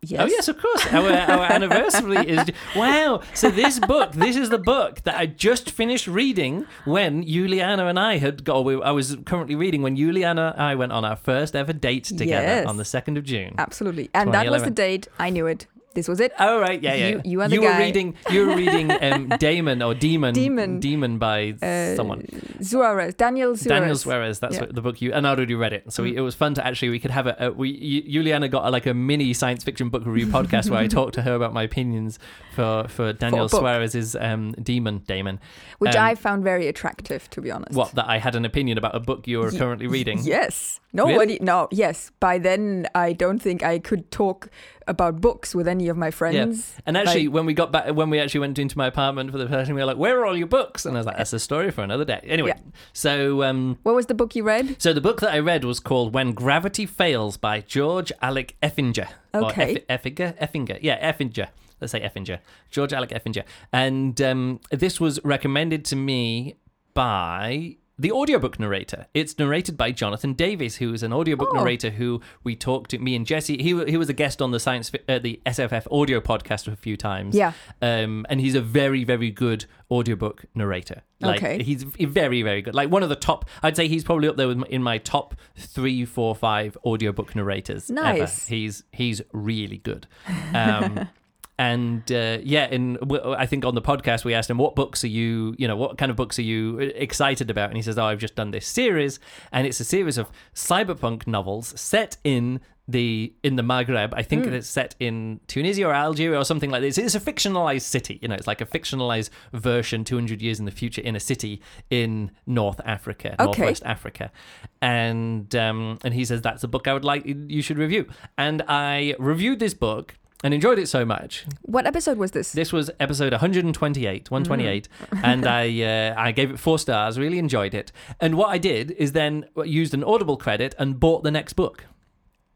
Oh, 0.00 0.06
yes. 0.06 0.20
Oh 0.22 0.26
yes, 0.26 0.48
of 0.48 0.58
course. 0.58 0.86
Our 0.92 1.10
our 1.12 1.52
anniversary 1.56 2.18
is 2.18 2.46
wow. 2.76 3.20
So 3.34 3.50
this 3.50 3.80
book, 3.80 4.12
this 4.12 4.36
is 4.36 4.48
the 4.48 4.58
book 4.58 5.02
that 5.02 5.16
I 5.16 5.26
just 5.26 5.70
finished 5.70 6.06
reading 6.06 6.66
when 6.84 7.24
Juliana 7.26 7.86
and 7.86 7.98
I 7.98 8.18
had 8.18 8.44
got. 8.44 8.64
we- 8.64 8.80
I 8.80 8.92
was 8.92 9.16
currently 9.26 9.56
reading 9.56 9.82
when 9.82 9.96
Juliana 9.96 10.52
and 10.54 10.62
I 10.62 10.76
went 10.76 10.92
on 10.92 11.04
our 11.04 11.16
first 11.16 11.56
ever 11.56 11.72
date 11.72 12.04
together 12.04 12.46
Yes. 12.46 12.66
on 12.68 12.76
the 12.76 12.84
second 12.84 13.18
of 13.18 13.24
June. 13.24 13.56
Absolutely. 13.58 14.08
And 14.14 14.32
that 14.34 14.48
was 14.50 14.62
the 14.62 14.70
date. 14.70 15.08
I 15.18 15.30
knew 15.30 15.46
it. 15.48 15.66
This 15.94 16.06
was 16.06 16.20
it. 16.20 16.32
Oh 16.38 16.60
right, 16.60 16.80
yeah, 16.82 16.94
yeah. 16.94 17.08
You- 17.08 17.20
you 17.24 17.40
are 17.40 17.48
the 17.48 17.58
were 17.58 17.64
guy. 17.66 17.78
reading. 17.80 18.14
You 18.30 18.46
were 18.46 18.54
reading 18.56 18.90
um, 19.02 19.28
Damon 19.38 19.82
or 19.82 19.94
Demon. 19.94 20.32
Demon. 20.34 20.80
Demon 20.80 21.18
by 21.18 21.54
Uh, 21.62 21.96
someone. 21.96 22.24
Suarez. 22.60 23.14
Daniel 23.14 23.56
Suarez. 23.56 23.80
Daniel 23.80 23.96
Suarez. 23.96 24.38
That's 24.38 24.54
Yeah. 24.54 24.60
what, 24.62 24.74
the 24.74 24.82
book 24.82 25.00
you 25.00 25.12
and 25.12 25.26
I 25.26 25.30
already 25.30 25.54
read 25.54 25.72
it. 25.72 25.92
So 25.92 26.02
we, 26.04 26.12
Mm. 26.12 26.16
it 26.18 26.20
was 26.20 26.34
fun 26.34 26.54
to 26.54 26.64
actually. 26.66 26.90
We 26.90 26.98
could 27.00 27.10
have 27.10 27.26
a. 27.26 27.36
a 27.46 27.50
we 27.52 28.02
Juliana 28.02 28.48
got 28.48 28.64
a, 28.66 28.70
like 28.70 28.86
a 28.86 28.94
mini 28.94 29.32
science 29.32 29.64
fiction 29.64 29.88
book 29.88 30.04
review 30.06 30.26
podcast 30.26 30.70
where 30.70 30.78
I 30.80 30.86
talked 30.98 31.14
to 31.14 31.22
her 31.22 31.34
about 31.34 31.52
my 31.52 31.62
opinions 31.64 32.18
for 32.54 32.86
for 32.88 33.12
Daniel 33.12 33.48
book. 33.48 33.60
Suarez's 33.60 34.14
um, 34.14 34.52
Demon. 34.62 35.02
Damon. 35.06 35.40
Which 35.78 35.96
Um, 35.96 36.04
I 36.04 36.14
found 36.14 36.44
very 36.44 36.68
attractive, 36.68 37.28
to 37.30 37.40
be 37.40 37.50
honest. 37.50 37.74
What 37.74 37.92
that 37.94 38.06
I 38.08 38.18
had 38.18 38.34
an 38.36 38.44
opinion 38.44 38.78
about 38.78 38.94
a 38.94 39.00
book 39.00 39.26
you 39.26 39.42
are 39.42 39.50
Ye- 39.50 39.58
currently 39.58 39.86
reading. 39.86 40.20
Yes. 40.22 40.80
Nobody. 40.92 41.38
No. 41.40 41.68
Yes. 41.70 42.12
By 42.20 42.38
then, 42.38 42.86
I 42.94 43.12
don't 43.12 43.40
think 43.40 43.62
I 43.62 43.78
could 43.78 44.10
talk 44.10 44.48
about 44.88 45.20
books 45.20 45.54
with 45.54 45.68
any 45.68 45.88
of 45.88 45.96
my 45.96 46.10
friends. 46.10 46.74
And 46.86 46.96
actually, 46.96 47.26
Like- 47.28 47.34
when 47.34 47.46
we 47.46 47.54
got 47.54 47.70
back, 47.70 47.94
when 47.94 48.10
we 48.10 48.18
actually 48.18 48.40
went 48.40 48.58
into 48.58 48.76
my 48.76 48.86
apartment 48.86 49.30
for 49.30 49.38
the 49.38 49.46
first 49.48 49.66
time, 49.68 49.76
we 49.76 49.82
were 49.82 49.86
like, 49.86 49.96
"Where 49.98 50.18
are 50.20 50.26
all 50.26 50.36
your 50.36 50.46
books?" 50.46 50.84
And 50.86 50.96
I 50.96 51.00
was 51.00 51.06
like, 51.06 51.16
"That's 51.18 51.32
a 51.32 51.38
story 51.38 51.70
for 51.70 51.82
another 51.82 52.04
day." 52.04 52.20
Anyway, 52.24 52.52
Yeah. 52.56 52.62
so 52.92 53.42
um, 53.44 53.78
What 53.82 53.94
was 53.94 54.06
the 54.06 54.14
book 54.14 54.34
you 54.34 54.42
read? 54.44 54.76
So 54.80 54.92
the 54.92 55.00
book 55.00 55.20
that 55.20 55.32
I 55.32 55.38
read 55.38 55.64
was 55.64 55.78
called 55.80 56.14
When 56.14 56.32
Gravity 56.32 56.86
Fails 56.86 57.36
by 57.36 57.60
George 57.60 58.10
Alec 58.22 58.56
Effinger. 58.62 59.08
Okay. 59.34 59.84
Eff- 59.88 60.02
Effinger? 60.02 60.38
Effinger. 60.40 60.78
Yeah, 60.82 61.12
Effinger. 61.12 61.48
Let's 61.80 61.92
say 61.92 62.00
Effinger. 62.00 62.38
George 62.70 62.92
Alec 62.92 63.10
Effinger. 63.10 63.44
And 63.72 64.20
um, 64.20 64.60
this 64.70 64.98
was 65.00 65.20
recommended 65.24 65.84
to 65.86 65.96
me 65.96 66.56
by 66.94 67.76
the 67.98 68.12
audiobook 68.12 68.60
narrator. 68.60 69.06
It's 69.14 69.38
narrated 69.38 69.76
by 69.76 69.90
Jonathan 69.92 70.32
Davis, 70.34 70.76
who 70.76 70.92
is 70.94 71.02
an 71.02 71.12
audiobook 71.12 71.48
Oh. 71.52 71.58
narrator 71.58 71.90
who 71.90 72.20
we 72.44 72.54
talked 72.54 72.90
to, 72.92 72.98
me 72.98 73.16
and 73.16 73.26
Jesse. 73.26 73.56
He, 73.62 73.84
he 73.86 73.96
was 73.96 74.08
a 74.08 74.12
guest 74.12 74.40
on 74.40 74.50
the 74.52 74.60
science 74.60 74.90
uh, 75.08 75.18
the 75.18 75.40
SFF 75.46 75.86
audio 75.90 76.20
podcast 76.20 76.70
a 76.72 76.76
few 76.76 76.96
times. 76.96 77.34
Yeah. 77.34 77.52
Um, 77.82 78.24
and 78.28 78.40
he's 78.40 78.54
a 78.54 78.60
very, 78.60 79.02
very 79.04 79.30
good 79.30 79.64
audiobook 79.90 80.44
narrator. 80.54 81.02
Like, 81.20 81.42
Okay. 81.42 81.62
He's 81.62 81.82
very, 81.82 82.42
very 82.42 82.62
good. 82.62 82.74
Like 82.74 82.90
one 82.90 83.02
of 83.02 83.08
the 83.08 83.16
top, 83.16 83.46
I'd 83.62 83.74
say 83.76 83.88
he's 83.88 84.04
probably 84.04 84.28
up 84.28 84.36
there 84.36 84.46
with, 84.48 84.62
in 84.64 84.82
my 84.82 84.98
top 84.98 85.34
three, 85.56 86.04
four, 86.04 86.34
five 86.36 86.76
audiobook 86.84 87.34
narrators. 87.34 87.90
ever. 87.90 88.00
Nice. 88.00 88.46
He's 88.46 88.84
he's 88.92 89.20
really 89.32 89.78
good. 89.78 90.06
Um, 90.54 91.08
and 91.58 92.10
uh, 92.12 92.38
yeah, 92.42 92.66
in 92.66 92.98
I 93.36 93.46
think 93.46 93.64
on 93.64 93.74
the 93.74 93.82
podcast 93.82 94.24
we 94.24 94.32
asked 94.32 94.48
him 94.48 94.58
what 94.58 94.76
books 94.76 95.02
are 95.04 95.08
you, 95.08 95.54
you 95.58 95.66
know, 95.66 95.76
what 95.76 95.98
kind 95.98 96.10
of 96.10 96.16
books 96.16 96.38
are 96.38 96.42
you 96.42 96.78
excited 96.78 97.50
about? 97.50 97.68
And 97.70 97.76
he 97.76 97.82
says, 97.82 97.98
"Oh, 97.98 98.04
I've 98.04 98.20
just 98.20 98.36
done 98.36 98.52
this 98.52 98.66
series, 98.66 99.18
and 99.52 99.66
it's 99.66 99.80
a 99.80 99.84
series 99.84 100.18
of 100.18 100.30
cyberpunk 100.54 101.26
novels 101.26 101.78
set 101.80 102.16
in." 102.24 102.60
The 102.90 103.34
in 103.42 103.56
the 103.56 103.62
Maghreb, 103.62 104.14
I 104.14 104.22
think 104.22 104.46
it's 104.46 104.66
set 104.66 104.94
in 104.98 105.40
Tunisia 105.46 105.84
or 105.84 105.92
Algeria 105.92 106.38
or 106.38 106.44
something 106.46 106.70
like 106.70 106.80
this. 106.80 106.96
It's 106.96 107.14
a 107.14 107.20
fictionalized 107.20 107.82
city, 107.82 108.18
you 108.22 108.28
know. 108.28 108.34
It's 108.34 108.46
like 108.46 108.62
a 108.62 108.64
fictionalized 108.64 109.28
version, 109.52 110.04
two 110.04 110.14
hundred 110.14 110.40
years 110.40 110.58
in 110.58 110.64
the 110.64 110.70
future, 110.70 111.02
in 111.02 111.14
a 111.14 111.20
city 111.20 111.60
in 111.90 112.30
North 112.46 112.80
Africa, 112.86 113.32
Okay. 113.38 113.44
Northwest 113.44 113.82
Africa, 113.84 114.32
and 114.80 115.54
um, 115.54 115.98
and 116.02 116.14
he 116.14 116.24
says 116.24 116.40
that's 116.40 116.64
a 116.64 116.68
book 116.68 116.88
I 116.88 116.94
would 116.94 117.04
like 117.04 117.24
you 117.26 117.60
should 117.60 117.76
review. 117.76 118.06
And 118.38 118.62
I 118.68 119.14
reviewed 119.18 119.58
this 119.58 119.74
book 119.74 120.14
and 120.44 120.54
enjoyed 120.54 120.78
it 120.78 120.88
so 120.88 121.04
much. 121.04 121.46
What 121.62 121.86
episode 121.86 122.18
was 122.18 122.30
this? 122.30 122.52
This 122.52 122.72
was 122.72 122.90
episode 123.00 123.32
128, 123.32 124.30
128, 124.30 124.88
and 125.22 125.46
I 125.60 125.82
uh, 125.82 126.14
I 126.16 126.32
gave 126.32 126.50
it 126.50 126.58
four 126.58 126.78
stars. 126.78 127.18
Really 127.18 127.38
enjoyed 127.38 127.74
it. 127.74 127.92
And 128.20 128.36
what 128.36 128.48
I 128.48 128.58
did 128.58 128.92
is 128.92 129.12
then 129.12 129.46
used 129.64 129.94
an 129.94 130.04
Audible 130.04 130.36
credit 130.36 130.74
and 130.78 130.98
bought 131.00 131.22
the 131.22 131.30
next 131.30 131.54
book. 131.54 131.84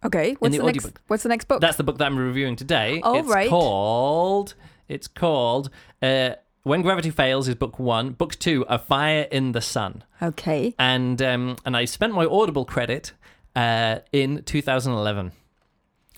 Okay. 0.05 0.35
What's 0.39 0.57
the 0.57 0.63
the, 0.63 0.73
next? 0.73 0.99
What's 1.07 1.23
the 1.23 1.29
next 1.29 1.47
book? 1.47 1.61
That's 1.61 1.77
the 1.77 1.85
book 1.85 1.99
that 1.99 2.07
I'm 2.07 2.19
reviewing 2.19 2.57
today. 2.57 3.01
Oh, 3.03 3.19
it's 3.19 3.29
right. 3.29 3.49
called. 3.51 4.55
It's 4.89 5.09
called. 5.09 5.71
Uh, 6.01 6.35
when 6.65 6.83
Gravity 6.83 7.11
Fails 7.11 7.49
is 7.49 7.55
book 7.57 7.79
one. 7.79 8.11
Book 8.11 8.39
two, 8.39 8.65
A 8.69 8.79
Fire 8.79 9.27
in 9.31 9.53
the 9.53 9.61
Sun. 9.61 10.05
okay. 10.21 10.75
And 10.79 11.21
um, 11.21 11.57
and 11.65 11.77
I 11.77 11.85
spent 11.85 12.15
my 12.15 12.25
Audible 12.25 12.65
credit 12.65 13.13
uh, 13.57 13.99
in 14.13 14.43
2011 14.45 15.33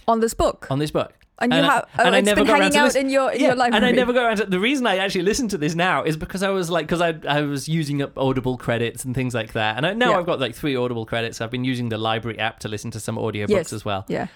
On 0.07 0.21
this 0.21 0.35
book. 0.35 0.67
on 0.71 0.79
this 0.79 0.91
book. 0.91 1.15
And 1.41 1.53
you 1.53 1.59
I- 1.59 1.62
have- 1.62 1.88
oh, 1.99 2.12
it's 2.12 2.33
been 2.33 2.38
around 2.49 2.61
hanging 2.62 2.76
out 2.79 2.95
in 2.97 3.11
your- 3.11 3.33
in 3.33 3.41
yeah, 3.41 3.55
your 3.55 3.64
And 3.64 3.85
I 3.85 3.91
never 3.91 4.12
got 4.12 4.25
around 4.25 4.37
to 4.37 4.47
the 4.47 4.61
reason 4.61 4.87
I 4.87 4.99
actually 4.99 5.23
listen 5.25 5.49
to 5.49 5.59
this 5.59 5.75
now 5.75 6.05
is 6.05 6.17
because 6.17 6.43
I 6.45 6.50
was 6.50 6.71
like 6.71 6.87
because 6.87 7.00
I 7.00 7.14
I 7.29 7.41
was 7.43 7.69
using 7.69 8.03
up 8.03 8.17
Audible 8.17 8.57
credits 8.57 9.05
and 9.05 9.14
things 9.14 9.35
like 9.35 9.53
that. 9.55 9.76
And 9.76 9.85
I, 9.87 9.95
now 9.95 10.11
Yeah. 10.11 10.19
I've 10.19 10.26
got 10.26 10.38
like 10.38 10.55
three 10.55 10.76
Audible 10.76 11.05
credits. 11.07 11.41
I've 11.41 11.50
been 11.50 11.64
using 11.64 11.88
the 11.88 11.99
library 11.99 12.38
app 12.38 12.61
to 12.61 12.69
listen 12.69 12.91
to 12.93 13.00
some 13.00 13.17
audiobooks 13.17 13.49
Yes. 13.50 13.73
as 13.73 13.85
well. 13.85 14.05
Yeah. 14.09 14.29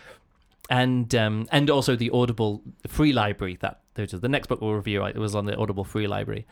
And 0.70 1.14
um 1.14 1.46
and 1.50 1.70
also 1.70 1.96
the 1.96 2.10
Audible 2.10 2.62
free 2.86 3.12
library 3.12 3.58
that 3.60 3.80
the 3.94 4.28
next 4.28 4.48
book 4.48 4.60
we'll 4.60 4.74
review 4.74 5.04
it 5.04 5.16
was 5.16 5.34
on 5.34 5.46
the 5.46 5.56
Audible 5.56 5.84
free 5.84 6.06
library. 6.06 6.46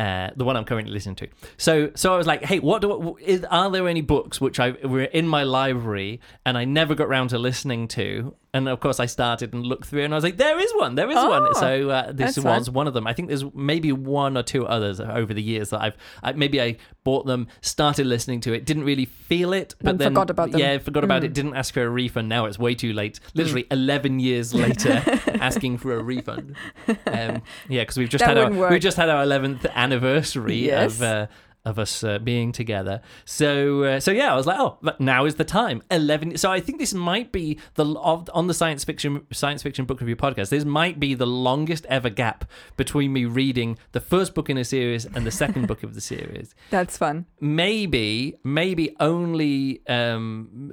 Uh, 0.00 0.30
the 0.36 0.44
one 0.44 0.56
I'm 0.56 0.64
currently 0.64 0.92
listening 0.92 1.16
to. 1.16 1.26
So, 1.56 1.90
so 1.96 2.14
I 2.14 2.16
was 2.16 2.24
like, 2.24 2.44
"Hey, 2.44 2.60
what 2.60 2.82
do 2.82 3.16
is, 3.20 3.42
are 3.50 3.68
there 3.68 3.88
any 3.88 4.00
books 4.00 4.40
which 4.40 4.60
I 4.60 4.70
were 4.84 5.02
in 5.02 5.26
my 5.26 5.42
library 5.42 6.20
and 6.46 6.56
I 6.56 6.64
never 6.64 6.94
got 6.94 7.08
round 7.08 7.30
to 7.30 7.38
listening 7.38 7.88
to?" 7.88 8.32
And 8.54 8.66
of 8.66 8.80
course, 8.80 8.98
I 8.98 9.04
started 9.06 9.52
and 9.52 9.66
looked 9.66 9.84
through, 9.88 10.04
and 10.04 10.14
I 10.14 10.16
was 10.16 10.24
like, 10.24 10.38
"There 10.38 10.58
is 10.58 10.72
one, 10.76 10.94
there 10.94 11.08
is 11.10 11.16
one." 11.16 11.48
Oh, 11.48 11.52
So 11.52 11.90
uh, 11.90 12.12
this 12.12 12.36
was 12.36 12.66
fun. 12.66 12.74
one 12.74 12.86
of 12.88 12.94
them. 12.94 13.06
I 13.06 13.12
think 13.12 13.28
there's 13.28 13.44
maybe 13.54 13.92
one 13.92 14.38
or 14.38 14.42
two 14.42 14.66
others 14.66 15.00
over 15.00 15.34
the 15.34 15.42
years 15.42 15.68
that 15.70 15.82
I've 15.82 15.96
I, 16.22 16.32
maybe 16.32 16.60
I 16.62 16.78
bought 17.04 17.26
them, 17.26 17.48
started 17.60 18.06
listening 18.06 18.40
to 18.42 18.54
it, 18.54 18.64
didn't 18.64 18.84
really 18.84 19.04
feel 19.04 19.52
it, 19.52 19.74
but 19.82 19.90
And 19.90 19.98
then 19.98 20.12
forgot 20.12 20.30
about 20.30 20.50
them. 20.52 20.60
Yeah, 20.60 20.78
forgot 20.78 21.04
about 21.04 21.20
Mm. 21.22 21.26
it. 21.26 21.34
Didn't 21.34 21.56
ask 21.56 21.74
for 21.74 21.82
a 21.82 21.90
refund. 21.90 22.30
Now 22.30 22.46
it's 22.46 22.58
way 22.58 22.74
too 22.74 22.94
late. 22.94 23.20
Literally 23.34 23.66
11 23.70 24.18
years 24.18 24.54
later, 24.64 25.02
asking 25.40 25.76
for 25.78 25.94
a 25.94 26.02
refund. 26.02 26.56
Um, 27.06 27.42
yeah, 27.68 27.82
because 27.82 27.98
we've 27.98 28.08
just 28.08 28.22
That 28.22 28.28
had 28.30 28.38
our 28.38 28.44
wouldn't 28.44 28.60
work. 28.60 28.70
we 28.70 28.78
just 28.78 28.96
had 28.96 29.08
our 29.10 29.24
11th 29.24 29.66
anniversary 29.74 30.56
Yes. 30.66 30.96
of. 30.96 31.02
Uh, 31.02 31.26
of 31.68 31.78
us 31.78 32.04
uh, 32.04 32.18
being 32.18 32.52
together. 32.52 33.00
So 33.24 33.84
uh, 33.84 34.00
so 34.00 34.10
yeah, 34.10 34.32
I 34.32 34.36
was 34.36 34.46
like, 34.46 34.58
oh, 34.58 34.78
but 34.82 35.00
now 35.00 35.24
is 35.24 35.36
the 35.36 35.44
time. 35.44 35.82
Eleven. 35.90 36.36
So 36.36 36.50
I 36.50 36.60
think 36.60 36.78
this 36.78 36.94
might 36.94 37.32
be 37.32 37.58
the 37.74 37.84
of, 37.84 38.28
on 38.34 38.46
the 38.46 38.54
science 38.54 38.84
fiction 38.84 39.26
science 39.32 39.62
fiction 39.62 39.84
book 39.84 40.00
review 40.00 40.16
podcast. 40.16 40.50
This 40.50 40.64
might 40.64 41.00
be 41.00 41.14
the 41.14 41.26
longest 41.26 41.86
ever 41.88 42.10
gap 42.10 42.44
between 42.76 43.12
me 43.12 43.24
reading 43.24 43.78
the 43.92 44.00
first 44.00 44.34
book 44.34 44.50
in 44.50 44.58
a 44.58 44.64
series 44.64 45.04
and 45.06 45.26
the 45.26 45.30
second 45.30 45.66
book 45.66 45.82
of 45.82 45.94
the 45.94 46.00
series. 46.00 46.54
That's 46.70 46.98
fun. 46.98 47.26
Maybe 47.40 48.38
maybe 48.44 48.94
only 49.00 49.82
um 49.88 50.72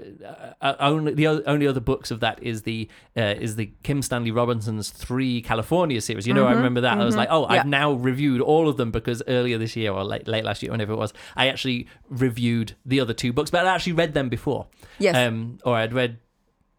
uh, 0.61 0.73
only 0.79 1.13
the 1.13 1.27
only 1.27 1.67
other 1.67 1.79
books 1.79 2.11
of 2.11 2.19
that 2.19 2.43
is 2.43 2.63
the 2.63 2.89
uh, 3.15 3.35
is 3.39 3.55
the 3.55 3.71
Kim 3.83 4.01
Stanley 4.01 4.31
Robinson's 4.31 4.89
three 4.89 5.41
California 5.41 6.01
series. 6.01 6.27
You 6.27 6.33
know, 6.33 6.45
I 6.45 6.51
remember 6.51 6.81
that. 6.81 6.97
I 6.99 7.05
was 7.05 7.15
like, 7.15 7.29
oh, 7.31 7.45
Mm-hmm. 7.45 7.53
Yeah. 7.53 7.59
I've 7.61 7.67
now 7.67 7.93
reviewed 7.93 8.41
all 8.41 8.67
of 8.67 8.77
them 8.77 8.91
because 8.91 9.21
earlier 9.27 9.57
this 9.57 9.75
year 9.75 9.91
or 9.91 10.03
late, 10.03 10.27
late 10.27 10.43
last 10.43 10.63
year, 10.63 10.71
whenever 10.71 10.84
it 10.89 10.95
was, 10.97 11.13
I 11.35 11.47
actually 11.47 11.87
reviewed 12.09 12.75
the 12.85 12.99
other 12.99 13.13
two 13.13 13.33
books, 13.33 13.51
but 13.51 13.65
I'd 13.65 13.73
actually 13.73 13.93
read 13.93 14.13
them 14.13 14.29
before. 14.29 14.67
Yes. 14.99 15.15
Um, 15.15 15.59
or 15.63 15.75
I'd 15.75 15.93
read. 15.93 16.19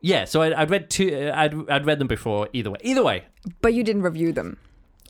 Yeah, 0.01 0.25
so 0.25 0.43
I'd, 0.43 0.53
I'd 0.53 0.71
read 0.71 0.91
two. 0.91 1.15
uh, 1.15 1.33
I'd 1.35 1.71
I'd 1.71 1.87
read 1.87 1.99
them 1.99 2.09
before. 2.09 2.49
Either 2.53 2.71
way, 2.71 2.79
either 2.83 3.03
way, 3.03 3.25
but 3.61 3.75
you 3.75 3.83
didn't 3.83 4.03
review 4.03 4.33
them. 4.33 4.59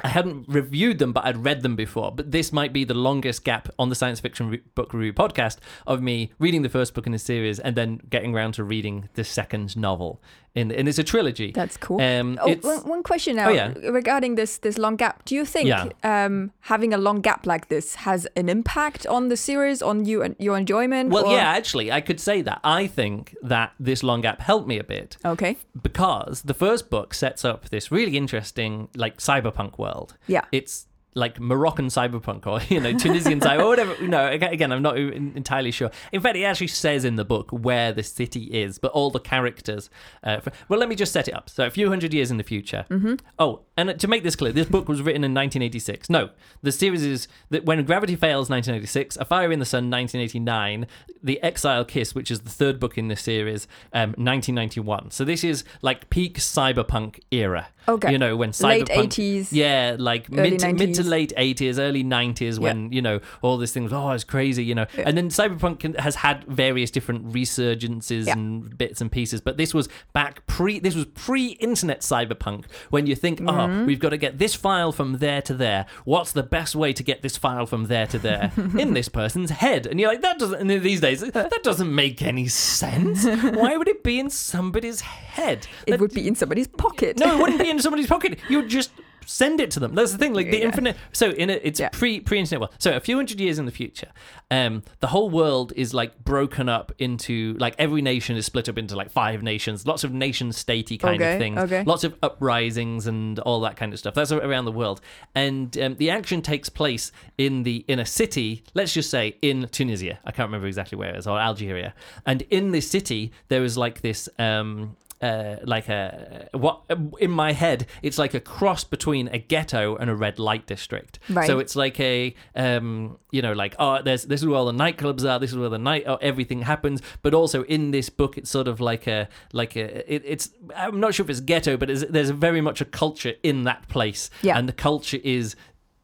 I 0.03 0.09
hadn't 0.09 0.47
reviewed 0.47 0.99
them, 0.99 1.13
but 1.13 1.25
I'd 1.25 1.43
read 1.45 1.63
them 1.63 1.75
before. 1.75 2.13
But 2.13 2.31
this 2.31 2.53
might 2.53 2.73
be 2.73 2.85
the 2.85 2.95
longest 2.95 3.45
gap 3.45 3.69
on 3.79 3.89
the 3.89 3.95
science 3.95 4.21
fiction 4.21 4.51
re- 4.51 4.63
book 4.75 4.93
review 4.93 5.15
podcast 5.15 5.57
of 5.87 6.03
me 6.03 6.33
reading 6.39 6.63
the 6.63 6.69
first 6.69 6.93
book 6.93 7.07
in 7.07 7.15
a 7.15 7.19
series 7.19 7.59
and 7.59 7.75
then 7.77 8.01
getting 8.11 8.35
around 8.35 8.53
to 8.53 8.65
reading 8.65 9.09
the 9.15 9.25
second 9.25 9.77
novel. 9.77 10.23
In 10.57 10.73
and 10.73 10.89
it's 10.89 10.99
a 10.99 11.05
trilogy. 11.05 11.53
That's 11.53 11.77
cool. 11.77 12.01
Um, 12.01 12.39
Oh, 12.43 12.55
one, 12.63 12.89
one 12.89 13.03
question 13.03 13.37
now 13.37 13.49
Oh, 13.51 13.53
yeah. 13.53 13.75
regarding 13.91 14.37
this 14.37 14.59
this 14.59 14.79
long 14.79 14.97
gap. 14.97 15.25
Do 15.27 15.35
you 15.35 15.45
think 15.45 15.69
Yeah. 15.69 15.89
um, 16.03 16.51
having 16.61 16.95
a 16.95 16.97
long 16.99 17.21
gap 17.21 17.47
like 17.47 17.69
this 17.69 17.95
has 17.97 18.27
an 18.37 18.49
impact 18.49 19.07
on 19.07 19.29
the 19.29 19.37
series, 19.37 19.83
on 19.83 20.05
you 20.07 20.23
and 20.23 20.35
your 20.39 20.57
enjoyment? 20.57 21.11
well, 21.11 21.27
or- 21.27 21.33
yeah, 21.37 21.57
actually, 21.59 21.93
I 21.93 22.01
could 22.01 22.19
say 22.21 22.43
that. 22.43 22.59
I 22.65 22.87
think 22.89 23.37
that 23.43 23.73
this 23.79 24.03
long 24.03 24.23
gap 24.23 24.41
helped 24.41 24.67
me 24.67 24.79
a 24.79 24.85
bit 24.85 25.19
Okay. 25.25 25.57
because 25.83 26.43
the 26.43 26.55
first 26.55 26.89
book 26.91 27.13
sets 27.15 27.45
up 27.45 27.69
this 27.69 27.93
really 27.93 28.17
interesting, 28.17 28.89
like 28.97 29.19
cyberpunk 29.19 29.79
world. 29.79 30.15
Yeah. 30.27 30.45
it's 30.53 30.87
like 31.17 31.41
Moroccan 31.41 31.87
cyberpunk 31.87 32.47
or 32.47 32.61
you 32.73 32.81
know 32.81 32.93
Tunisian 32.97 33.41
cyber 33.41 33.63
or 33.63 33.69
whatever. 33.69 33.97
No, 34.07 34.27
aga- 34.27 34.51
again, 34.51 34.71
I'm 34.71 34.83
not 34.83 34.99
entirely 34.99 35.71
sure. 35.71 35.91
In 36.13 36.21
fact, 36.21 36.37
it 36.37 36.45
actually 36.45 36.69
says 36.69 37.05
in 37.05 37.17
the 37.17 37.25
book 37.25 37.51
where 37.51 37.93
the 37.93 38.03
city 38.03 38.45
is, 38.45 38.79
but 38.79 38.93
all 38.93 39.11
the 39.11 39.19
characters. 39.21 39.91
Uh, 40.23 40.41
for, 40.41 40.53
well, 40.69 40.79
let 40.79 40.89
me 40.89 40.95
just 40.95 41.13
set 41.13 41.27
it 41.27 41.35
up. 41.35 41.49
So 41.51 41.67
a 41.67 41.71
few 41.71 41.89
hundred 41.89 42.13
years 42.15 42.31
in 42.31 42.37
the 42.37 42.45
future. 42.45 42.85
Mm-hmm. 42.91 43.15
Oh, 43.39 43.63
and 43.77 43.99
to 43.99 44.09
make 44.09 44.23
this 44.23 44.37
clear, 44.37 44.53
this 44.53 44.69
book 44.69 44.89
was 44.89 45.01
written 45.01 45.25
in 45.25 45.33
1986. 45.33 46.09
No, 46.11 46.31
the 46.63 46.73
series 46.73 47.03
is 47.03 47.29
that 47.51 47.65
when 47.65 47.83
Gravity 47.85 48.17
Fails, 48.17 48.49
1986, 48.49 49.17
A 49.17 49.25
Fire 49.25 49.51
in 49.51 49.59
the 49.59 49.65
Sun, 49.65 49.91
1989, 49.91 50.87
The 51.23 51.43
Exile 51.43 51.85
Kiss, 51.85 52.15
which 52.15 52.31
is 52.31 52.41
the 52.41 52.51
third 52.51 52.79
book 52.79 52.97
in 52.97 53.09
the 53.09 53.17
series, 53.17 53.67
um, 53.93 54.11
1991. 54.11 55.11
So 55.11 55.25
this 55.25 55.45
is 55.45 55.65
like 55.83 56.11
peak 56.11 56.39
cyberpunk 56.39 57.21
era. 57.31 57.69
Okay. 57.89 58.13
You 58.13 58.19
know 58.19 58.37
when 58.37 58.51
Late 58.61 58.87
cyberpunk 58.87 59.09
80s. 59.09 59.49
yeah, 59.53 59.97
like 59.99 60.31
mid 60.31 60.59
to, 60.61 60.73
mid 60.73 60.95
to 60.95 61.03
late 61.05 61.33
eighties, 61.37 61.79
early 61.79 62.03
nineties, 62.03 62.59
when 62.59 62.91
you 62.93 63.01
know 63.03 63.21
all 63.43 63.57
these 63.59 63.73
things. 63.73 63.93
Oh, 63.93 64.11
it's 64.11 64.25
crazy, 64.25 64.65
you 64.65 64.75
know. 64.75 64.87
And 64.97 65.17
then 65.17 65.29
cyberpunk 65.29 65.81
can, 65.81 65.95
has 65.95 66.17
had 66.17 66.45
various 66.45 66.91
different 66.91 67.33
resurgences 67.33 68.27
Yeah. 68.27 68.33
and 68.35 68.77
bits 68.77 69.01
and 69.01 69.11
pieces. 69.11 69.41
But 69.41 69.57
this 69.57 69.73
was 69.75 69.89
back 70.13 70.47
pre. 70.47 70.79
This 70.79 70.95
was 70.95 71.05
pre-internet 71.07 72.01
cyberpunk. 72.01 72.65
When 72.91 73.07
you 73.07 73.15
think, 73.15 73.37
Mm-hmm. 73.41 73.49
oh, 73.83 73.85
we've 73.85 73.99
got 74.01 74.11
to 74.11 74.17
get 74.17 74.39
this 74.39 74.55
file 74.55 74.93
from 74.93 75.19
there 75.19 75.43
to 75.43 75.55
there. 75.55 75.87
What's 76.05 76.33
the 76.33 76.43
best 76.43 76.75
way 76.75 76.93
to 76.95 77.03
get 77.03 77.23
this 77.23 77.37
file 77.37 77.67
from 77.67 77.85
there 77.87 78.07
to 78.09 78.19
there 78.19 78.51
in 78.79 78.95
this 78.95 79.09
person's 79.09 79.51
head? 79.51 79.87
And 79.87 80.01
you're 80.01 80.09
like, 80.09 80.23
that 80.23 80.39
doesn't. 80.39 80.59
And 80.61 80.71
these 80.83 81.01
days, 81.01 81.21
that 81.21 81.63
doesn't 81.63 81.95
make 81.95 82.23
any 82.23 82.49
sense. 82.49 83.25
Why 83.57 83.77
would 83.77 83.89
it 83.89 84.03
be 84.03 84.19
in 84.19 84.31
somebody's 84.31 85.03
head? 85.03 85.67
It 85.87 85.93
That- 85.93 86.01
would 86.01 86.15
be 86.15 86.27
in 86.27 86.35
somebody's 86.35 86.67
pocket. 86.69 87.19
no, 87.19 87.35
it 87.37 87.41
wouldn't 87.41 87.61
be 87.61 87.69
in 87.71 87.76
somebody's 87.83 88.07
pocket. 88.07 88.39
You 88.49 88.59
would 88.59 88.69
just 88.69 88.91
send 89.29 89.59
it 89.59 89.73
to 89.73 89.81
them. 89.81 89.93
That's 89.93 90.13
the 90.13 90.19
thing. 90.19 90.35
Like 90.35 90.53
the 90.53 90.59
Yeah. 90.59 90.67
infinite. 90.67 90.97
So 91.13 91.31
in 91.31 91.51
it, 91.51 91.61
it's 91.65 91.81
Yeah. 91.81 91.89
pre 91.89 92.21
pre 92.21 92.39
internet 92.39 92.61
world. 92.61 92.75
So 92.79 92.95
a 92.95 93.01
few 93.01 93.17
hundred 93.17 93.41
years 93.41 93.59
in 93.59 93.67
the 93.67 93.73
future, 93.73 94.13
um, 94.53 94.85
the 95.01 95.09
whole 95.09 95.29
world 95.31 95.73
is 95.75 95.93
like 95.93 96.23
broken 96.25 96.69
up 96.69 96.93
into 97.01 97.57
like 97.59 97.75
every 97.77 98.03
nation 98.03 98.37
is 98.37 98.47
split 98.47 98.69
up 98.69 98.79
into 98.79 98.95
like 98.95 99.11
five 99.11 99.43
nations. 99.43 99.85
Lots 99.85 100.05
of 100.05 100.13
nation 100.13 100.51
statey 100.51 100.97
kind 101.01 101.21
Okay, 101.21 101.33
of 101.33 101.39
things. 101.41 101.59
okay. 101.59 101.83
Lots 101.83 102.05
of 102.05 102.15
uprisings 102.23 103.09
and 103.09 103.41
all 103.41 103.61
that 103.63 103.77
kind 103.77 103.93
of 103.93 103.99
stuff. 103.99 104.15
That's 104.15 104.31
around 104.31 104.65
the 104.65 104.71
world. 104.73 105.01
And 105.35 105.77
um, 105.79 105.97
the 105.97 106.09
action 106.09 106.41
takes 106.41 106.69
place 106.69 107.11
in 107.37 107.65
the 107.65 107.85
in 107.89 107.99
a 107.99 108.07
city. 108.07 108.63
Let's 108.75 108.95
just 108.95 109.11
say 109.11 109.35
in 109.43 109.67
Tunisia. 109.73 110.21
I 110.25 110.31
can't 110.31 110.47
remember 110.49 110.69
exactly 110.69 110.97
where 110.97 111.11
it 111.11 111.17
is, 111.17 111.27
or 111.27 111.37
Algeria. 111.41 111.95
And 112.25 112.43
in 112.43 112.71
this 112.71 112.89
city, 112.89 113.33
there 113.49 113.65
is 113.65 113.77
like 113.77 114.03
this. 114.03 114.29
Um, 114.39 114.97
uh, 115.23 115.57
like 115.65 115.89
a 115.89 116.49
what 116.53 116.83
in 117.21 117.31
my 117.31 117.53
head 117.53 117.87
it's 118.03 118.19
like 118.19 118.35
a 118.35 118.41
cross 118.41 118.85
between 118.85 119.29
a 119.29 119.39
ghetto 119.39 119.97
and 119.97 120.11
a 120.11 120.15
red 120.15 120.39
light 120.39 120.67
district 120.67 121.19
Right. 121.31 121.47
so 121.47 121.59
it's 121.59 121.75
like 121.75 121.99
a 122.01 122.35
um 122.55 123.19
you 123.31 123.41
know 123.41 123.53
like 123.55 123.75
oh 123.79 124.03
there's 124.03 124.25
this 124.25 124.41
is 124.43 124.47
where 124.47 124.57
all 124.59 124.67
the 124.67 124.73
nightclubs 124.73 125.25
are 125.29 125.39
this 125.39 125.51
is 125.53 125.57
where 125.57 125.71
the 125.71 125.79
night 125.79 126.05
oh, 126.07 126.17
everything 126.17 126.63
happens 126.63 127.01
but 127.23 127.33
also 127.33 127.63
in 127.65 127.93
this 127.93 128.11
book 128.11 128.37
it's 128.37 128.51
sort 128.51 128.69
of 128.69 128.81
like 128.81 129.07
a 129.07 129.29
like 129.53 129.75
a 129.77 130.15
it, 130.15 130.23
it's 130.27 130.51
i'm 130.77 131.01
not 131.01 131.15
sure 131.15 131.25
if 131.25 131.31
it's 131.31 131.41
ghetto 131.41 131.77
but 131.79 131.89
it's, 131.89 132.05
there's 132.11 132.31
very 132.31 132.61
much 132.61 132.81
a 132.83 132.85
culture 132.85 133.33
in 133.43 133.65
that 133.65 133.89
place 133.89 134.29
Yeah. 134.43 134.59
and 134.59 134.69
the 134.69 134.73
culture 134.75 135.19
is 135.25 135.57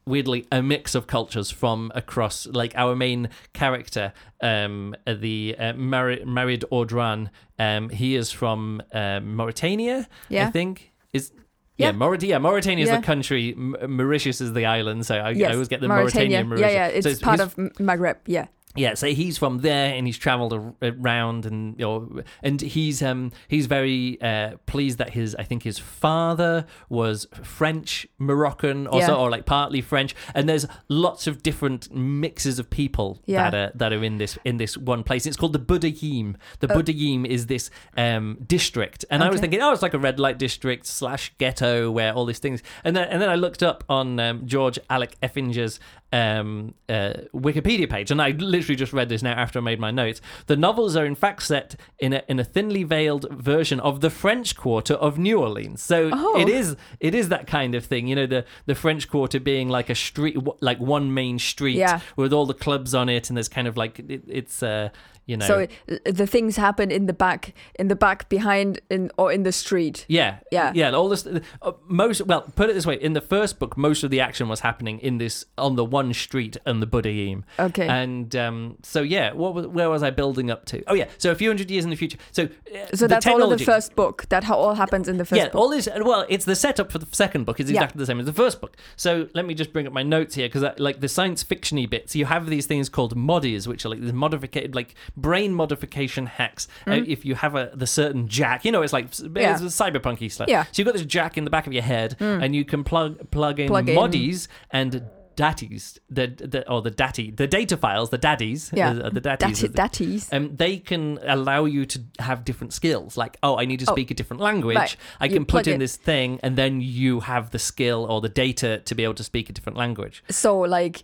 weirdly 0.05 0.45
a 0.51 0.61
mix 0.61 0.95
of 0.95 1.07
cultures 1.07 1.49
from 1.51 1.91
across 1.95 2.45
like 2.47 2.73
our 2.75 2.95
main 2.95 3.29
character 3.53 4.11
um 4.41 4.95
the 5.07 5.55
uh, 5.57 5.73
Mar- 5.73 6.17
Marid 6.25 6.63
Audran 6.71 7.29
um 7.59 7.89
he 7.89 8.15
is 8.15 8.31
from 8.31 8.81
um, 8.93 9.35
Mauritania 9.35 10.07
Yeah. 10.29 10.47
I 10.47 10.51
think 10.51 10.91
is 11.13 11.31
yeah, 11.77 11.87
Yeah. 11.87 11.91
Mauritania. 11.93 12.39
Mauritania 12.39 12.83
is 12.83 12.89
Yeah. 12.89 12.97
the 12.99 13.05
country. 13.05 13.53
M- 13.57 13.75
Mauritius 13.97 14.41
is 14.41 14.53
the 14.53 14.65
island. 14.67 15.05
So 15.07 15.15
I, 15.15 15.31
Yes, 15.31 15.49
I 15.49 15.53
always 15.53 15.67
get 15.69 15.81
the 15.81 15.87
Mauritania. 15.87 16.43
Mauritania. 16.43 16.45
Mauritius. 16.45 16.71
Yeah, 16.71 16.87
yeah, 16.87 16.97
it's 17.13 17.19
So 17.19 17.25
part 17.25 17.39
of 17.39 17.55
Maghreb. 17.55 18.17
Yeah. 18.27 18.45
Yeah, 18.75 18.95
so 18.95 19.07
he's 19.07 19.37
from 19.37 19.59
there, 19.59 19.93
and 19.93 20.07
he's 20.07 20.17
travelled 20.17 20.75
around, 20.81 21.45
and 21.45 21.79
you 21.79 21.85
know, 21.85 22.23
and 22.41 22.59
he's 22.59 23.03
um 23.03 23.31
he's 23.47 23.67
very 23.67 24.19
uh, 24.21 24.57
pleased 24.65 24.97
that 24.97 25.11
his 25.11 25.35
I 25.35 25.43
think 25.43 25.63
his 25.63 25.77
father 25.79 26.65
was 26.89 27.27
French 27.43 28.07
Moroccan 28.17 28.87
or 28.87 29.01
so, 29.03 29.15
or 29.15 29.29
like 29.29 29.45
partly 29.45 29.81
French, 29.81 30.15
and 30.33 30.49
there's 30.49 30.65
lots 30.89 31.27
of 31.27 31.43
different 31.43 31.93
mixes 31.93 32.57
of 32.59 32.69
people 32.69 33.21
Yeah. 33.25 33.49
that 33.49 33.55
are 33.55 33.71
that 33.77 33.93
are 33.93 34.03
in 34.03 34.17
this 34.17 34.37
in 34.43 34.57
this 34.57 34.75
one 34.77 35.03
place. 35.03 35.25
It's 35.25 35.37
called 35.37 35.53
the 35.53 35.59
Budayeen. 35.59 36.35
The 36.59 36.71
Oh. 36.73 36.81
Budayeen 36.81 37.25
is 37.27 37.45
this 37.45 37.69
um 37.95 38.37
district, 38.47 39.05
and 39.11 39.23
I 39.23 39.29
was 39.29 39.39
thinking, 39.39 39.61
oh, 39.61 39.71
it's 39.71 39.81
like 39.83 39.93
a 39.93 39.99
red 39.99 40.19
light 40.19 40.39
district 40.39 40.87
slash 40.87 41.31
ghetto 41.37 41.91
where 41.91 42.11
all 42.13 42.25
these 42.25 42.39
things, 42.39 42.63
and 42.83 42.95
then 42.95 43.07
and 43.09 43.21
then 43.21 43.29
I 43.29 43.35
looked 43.35 43.61
up 43.61 43.83
on 43.87 44.19
um, 44.19 44.47
George 44.47 44.79
Alec 44.89 45.15
Effinger's 45.21 45.79
um, 46.13 46.75
uh, 46.87 47.13
Wikipedia 47.33 47.89
page, 47.89 48.11
and 48.11 48.21
I 48.21 48.29
literally 48.29 48.75
just 48.75 48.93
read 48.93 49.09
this 49.09 49.21
now 49.23 49.33
after 49.33 49.59
I 49.59 49.61
made 49.63 49.79
my 49.79 49.91
notes. 49.91 50.21
The 50.45 50.55
novels 50.55 50.95
are 50.95 51.05
in 51.05 51.15
fact 51.15 51.41
set 51.43 51.75
in 51.99 52.13
a 52.13 52.21
in 52.29 52.39
a 52.39 52.43
thinly 52.43 52.83
veiled 52.83 53.25
version 53.31 53.79
of 53.79 53.99
the 54.01 54.09
French 54.09 54.55
Quarter 54.55 54.93
of 54.93 55.17
New 55.17 55.39
Orleans. 55.39 55.81
So 55.81 56.11
Oh. 56.13 56.39
it 56.39 56.47
is 56.47 56.75
it 56.99 57.15
is 57.15 57.29
that 57.29 57.47
kind 57.47 57.73
of 57.75 57.83
thing, 57.85 58.07
you 58.07 58.15
know, 58.15 58.27
the 58.27 58.45
the 58.67 58.75
French 58.75 59.09
Quarter 59.09 59.39
being 59.39 59.69
like 59.69 59.89
a 59.89 59.95
street, 59.95 60.37
like 60.61 60.79
one 60.79 61.13
main 61.13 61.39
street 61.39 61.77
Yeah. 61.77 61.99
with 62.15 62.31
all 62.31 62.45
the 62.45 62.53
clubs 62.53 62.93
on 62.93 63.09
it, 63.09 63.29
and 63.29 63.35
there's 63.37 63.49
kind 63.49 63.67
of 63.67 63.75
like 63.75 63.97
it, 63.99 64.23
it's 64.27 64.61
uh, 64.63 64.89
you 65.25 65.37
know, 65.37 65.45
So 65.47 65.67
uh, 65.89 65.95
the 66.05 66.27
things 66.27 66.57
happen 66.57 66.91
in 66.91 67.05
the 67.05 67.13
back, 67.13 67.53
in 67.79 67.87
the 67.87 67.95
back, 67.95 68.27
behind, 68.29 68.81
in 68.89 69.09
or 69.17 69.31
in 69.31 69.43
the 69.43 69.51
street. 69.51 70.05
Yeah, 70.07 70.37
Yeah. 70.51 70.71
yeah. 70.75 70.91
All 70.91 71.09
this, 71.09 71.25
uh, 71.25 71.71
most 71.87 72.21
well, 72.25 72.41
put 72.55 72.69
it 72.69 72.73
this 72.73 72.85
way: 72.85 72.95
in 72.95 73.13
the 73.13 73.21
first 73.21 73.59
book, 73.59 73.77
most 73.77 74.03
of 74.03 74.11
the 74.11 74.19
action 74.19 74.49
was 74.49 74.59
happening 74.61 74.99
in 74.99 75.17
this 75.17 75.45
on 75.57 75.75
the 75.75 75.85
one 75.85 76.13
street 76.13 76.57
and 76.65 76.81
the 76.81 76.87
Budayeen. 76.87 77.43
Okay. 77.57 77.87
And 77.87 78.35
um, 78.35 78.77
so 78.83 79.01
yeah, 79.01 79.31
what 79.33 79.53
was, 79.53 79.67
where 79.67 79.89
was 79.89 80.03
I 80.03 80.09
building 80.09 80.51
up 80.51 80.65
to? 80.65 80.83
Oh 80.87 80.93
yeah, 80.93 81.07
so 81.17 81.31
a 81.31 81.35
few 81.35 81.49
hundred 81.49 81.71
years 81.71 81.83
in 81.83 81.89
the 81.89 81.95
future. 81.95 82.17
So 82.31 82.43
uh, 82.43 82.95
so 82.95 83.07
that's 83.07 83.25
all 83.27 83.41
in 83.43 83.57
the 83.57 83.63
first 83.63 83.95
book. 83.95 84.25
That 84.29 84.49
all 84.49 84.75
happens 84.75 85.07
in 85.07 85.17
the 85.17 85.25
first 85.25 85.37
yeah, 85.37 85.45
book. 85.49 85.55
all 85.55 85.69
this. 85.69 85.87
Well, 86.01 86.25
it's 86.29 86.45
the 86.45 86.55
setup 86.55 86.91
for 86.91 86.99
the 86.99 87.07
second 87.11 87.45
book 87.45 87.59
is 87.59 87.69
Yeah. 87.69 87.75
exactly 87.81 87.99
the 87.99 88.05
same 88.05 88.19
as 88.19 88.25
the 88.25 88.33
first 88.33 88.59
book. 88.61 88.77
So 88.95 89.27
let 89.33 89.45
me 89.45 89.53
just 89.53 89.71
bring 89.73 89.87
up 89.87 89.93
my 89.93 90.03
notes 90.03 90.35
here 90.35 90.47
because, 90.47 90.65
like 90.77 90.99
the 90.99 91.07
science 91.07 91.43
fictiony 91.43 91.89
bits, 91.89 92.15
you 92.15 92.25
have 92.25 92.47
these 92.47 92.65
things 92.65 92.89
called 92.89 93.15
moddies, 93.15 93.67
which 93.67 93.85
are 93.85 93.89
like 93.89 94.01
these 94.01 94.13
modified, 94.13 94.75
like 94.75 94.95
brain 95.15 95.53
modification 95.53 96.25
hacks. 96.25 96.67
Uh, 96.87 97.01
if 97.05 97.23
you 97.25 97.35
have 97.35 97.55
a 97.55 97.71
the 97.73 97.87
certain 97.87 98.27
jack, 98.27 98.65
you 98.65 98.71
know, 98.71 98.81
it's 98.81 98.93
like 98.93 99.05
it's 99.05 99.21
Mm. 99.21 99.39
Yeah. 99.39 99.57
cyberpunky 99.57 100.31
stuff. 100.31 100.47
Yeah. 100.49 100.63
Mm. 100.63 100.67
So 100.67 100.71
you've 100.81 100.85
got 100.85 100.93
this 100.93 101.05
jack 101.05 101.37
in 101.37 101.43
the 101.43 101.49
back 101.49 101.67
of 101.67 101.73
your 101.73 101.83
head, 101.83 102.15
and 102.19 102.55
you 102.55 102.65
can 102.65 102.83
plug 102.83 103.29
plug 103.31 103.59
in 103.59 103.67
Plug 103.67 103.89
in. 103.89 103.95
moddies 103.97 104.47
and. 104.71 105.03
Datties, 105.35 105.97
the, 106.11 106.27
the 106.27 106.69
or 106.71 106.83
the 106.83 106.91
datty, 106.91 107.35
the 107.35 107.47
data 107.47 107.75
files, 107.75 108.11
the 108.11 108.19
daddies, 108.19 108.69
Yeah. 108.71 108.91
uh, 108.91 109.09
the 109.09 109.19
datties, 109.19 109.61
Dat- 109.73 109.91
the- 109.91 110.05
Datties. 110.05 110.31
um, 110.31 110.55
they 110.55 110.77
can 110.77 111.17
allow 111.23 111.65
you 111.65 111.87
to 111.87 112.01
have 112.19 112.45
different 112.45 112.71
skills. 112.71 113.17
Like, 113.17 113.37
oh, 113.41 113.57
I 113.57 113.65
need 113.65 113.79
to 113.79 113.87
Oh, 113.89 113.93
speak 113.95 114.11
a 114.11 114.13
different 114.13 114.43
language. 114.43 114.75
right. 114.75 114.95
I 115.19 115.25
You 115.25 115.31
can 115.33 115.45
put 115.45 115.65
in 115.65 115.77
it. 115.77 115.77
this 115.79 115.95
thing, 115.95 116.39
and 116.43 116.55
then 116.55 116.81
you 116.81 117.21
have 117.21 117.49
the 117.49 117.57
skill 117.57 118.05
or 118.07 118.21
the 118.21 118.29
data 118.29 118.83
to 118.85 118.93
be 118.93 119.03
able 119.03 119.15
to 119.15 119.23
speak 119.23 119.49
a 119.49 119.53
different 119.53 119.75
language. 119.75 120.23
So 120.29 120.59
like 120.59 121.03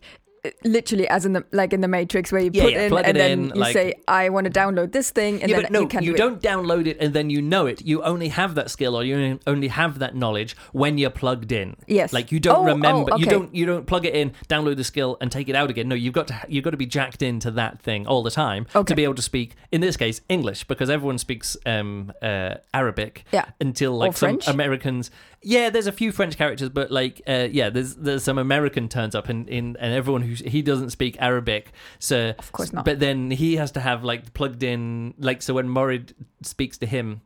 literally 0.63 1.07
as 1.07 1.25
in 1.25 1.33
the 1.33 1.43
like 1.51 1.73
in 1.73 1.81
the 1.81 1.87
Matrix 1.87 2.31
where 2.31 2.41
you 2.41 2.51
Yeah, 2.53 2.63
put 2.63 2.71
yeah, 2.73 2.81
in 2.87 2.93
and 2.97 3.07
it 3.07 3.13
then 3.13 3.31
in, 3.31 3.45
you 3.49 3.53
like- 3.55 3.73
say 3.73 3.93
I 4.07 4.29
want 4.29 4.45
to 4.45 4.51
download 4.51 4.91
this 4.91 5.11
thing 5.11 5.41
and 5.41 5.49
yeah, 5.51 5.61
then 5.61 5.71
no, 5.71 5.81
you 5.81 5.87
can 5.87 6.03
do 6.03 6.13
it. 6.13 6.17
don't 6.17 6.41
download 6.41 6.87
it 6.87 6.97
and 6.99 7.13
then 7.13 7.29
you 7.29 7.41
know 7.41 7.65
it. 7.65 7.81
You 7.85 8.01
only 8.03 8.29
have 8.29 8.55
that 8.55 8.69
skill 8.71 8.95
or 8.95 9.03
you 9.03 9.39
only 9.47 9.67
have 9.67 9.99
that 9.99 10.15
knowledge 10.15 10.55
when 10.71 10.97
you're 10.97 11.09
plugged 11.09 11.51
in. 11.51 11.75
Yes. 11.87 12.13
Like 12.13 12.31
you 12.31 12.39
don't 12.39 12.55
Oh, 12.55 12.61
oh, 12.61 12.65
remember. 12.73 13.11
You 13.17 13.25
don't. 13.25 13.53
You 13.53 13.65
don't 13.65 13.85
plug 13.85 14.05
it 14.05 14.15
in, 14.15 14.33
download 14.47 14.77
the 14.77 14.83
skill, 14.83 15.17
and 15.21 15.31
take 15.31 15.49
it 15.49 15.55
out 15.55 15.69
again. 15.69 15.87
No, 15.87 15.95
you've 15.95 16.13
got 16.13 16.27
to. 16.27 16.39
You've 16.47 16.63
got 16.63 16.71
to 16.71 16.77
be 16.77 16.85
jacked 16.85 17.21
into 17.21 17.51
that 17.51 17.81
thing 17.81 18.07
all 18.07 18.23
the 18.23 18.31
time 18.31 18.65
Okay. 18.75 18.91
to 18.91 18.95
be 18.95 19.03
able 19.03 19.15
to 19.15 19.21
speak. 19.21 19.55
In 19.71 19.81
this 19.81 19.97
case, 19.97 20.21
English, 20.29 20.63
because 20.65 20.89
everyone 20.89 21.17
speaks 21.17 21.55
um, 21.65 22.11
uh, 22.21 22.55
Arabic. 22.73 23.25
Yeah. 23.31 23.45
Until 23.61 23.97
like 23.97 24.11
Or 24.11 24.13
some 24.13 24.29
French. 24.29 24.47
Americans. 24.47 25.11
Yeah, 25.41 25.69
there's 25.69 25.87
a 25.87 25.91
few 25.91 26.11
French 26.11 26.37
characters, 26.37 26.69
but 26.69 26.91
like, 26.91 27.21
uh, 27.27 27.47
yeah, 27.49 27.69
there's 27.69 27.95
there's 27.95 28.23
some 28.23 28.37
American 28.37 28.89
turns 28.89 29.15
up, 29.15 29.29
and 29.29 29.47
in 29.47 29.77
and 29.79 29.93
everyone 29.93 30.21
who 30.21 30.33
he 30.33 30.61
doesn't 30.61 30.89
speak 30.89 31.15
Arabic, 31.19 31.71
so 31.97 32.33
Of 32.37 32.51
course 32.51 32.73
not. 32.73 32.83
But 32.83 32.99
then 32.99 33.31
he 33.31 33.55
has 33.55 33.71
to 33.71 33.79
have 33.79 34.03
like 34.03 34.33
plugged 34.33 34.63
in, 34.63 35.13
like, 35.17 35.41
so 35.41 35.53
when 35.53 35.69
Morid 35.69 36.13
speaks 36.41 36.77
to 36.79 36.85
him, 36.85 37.21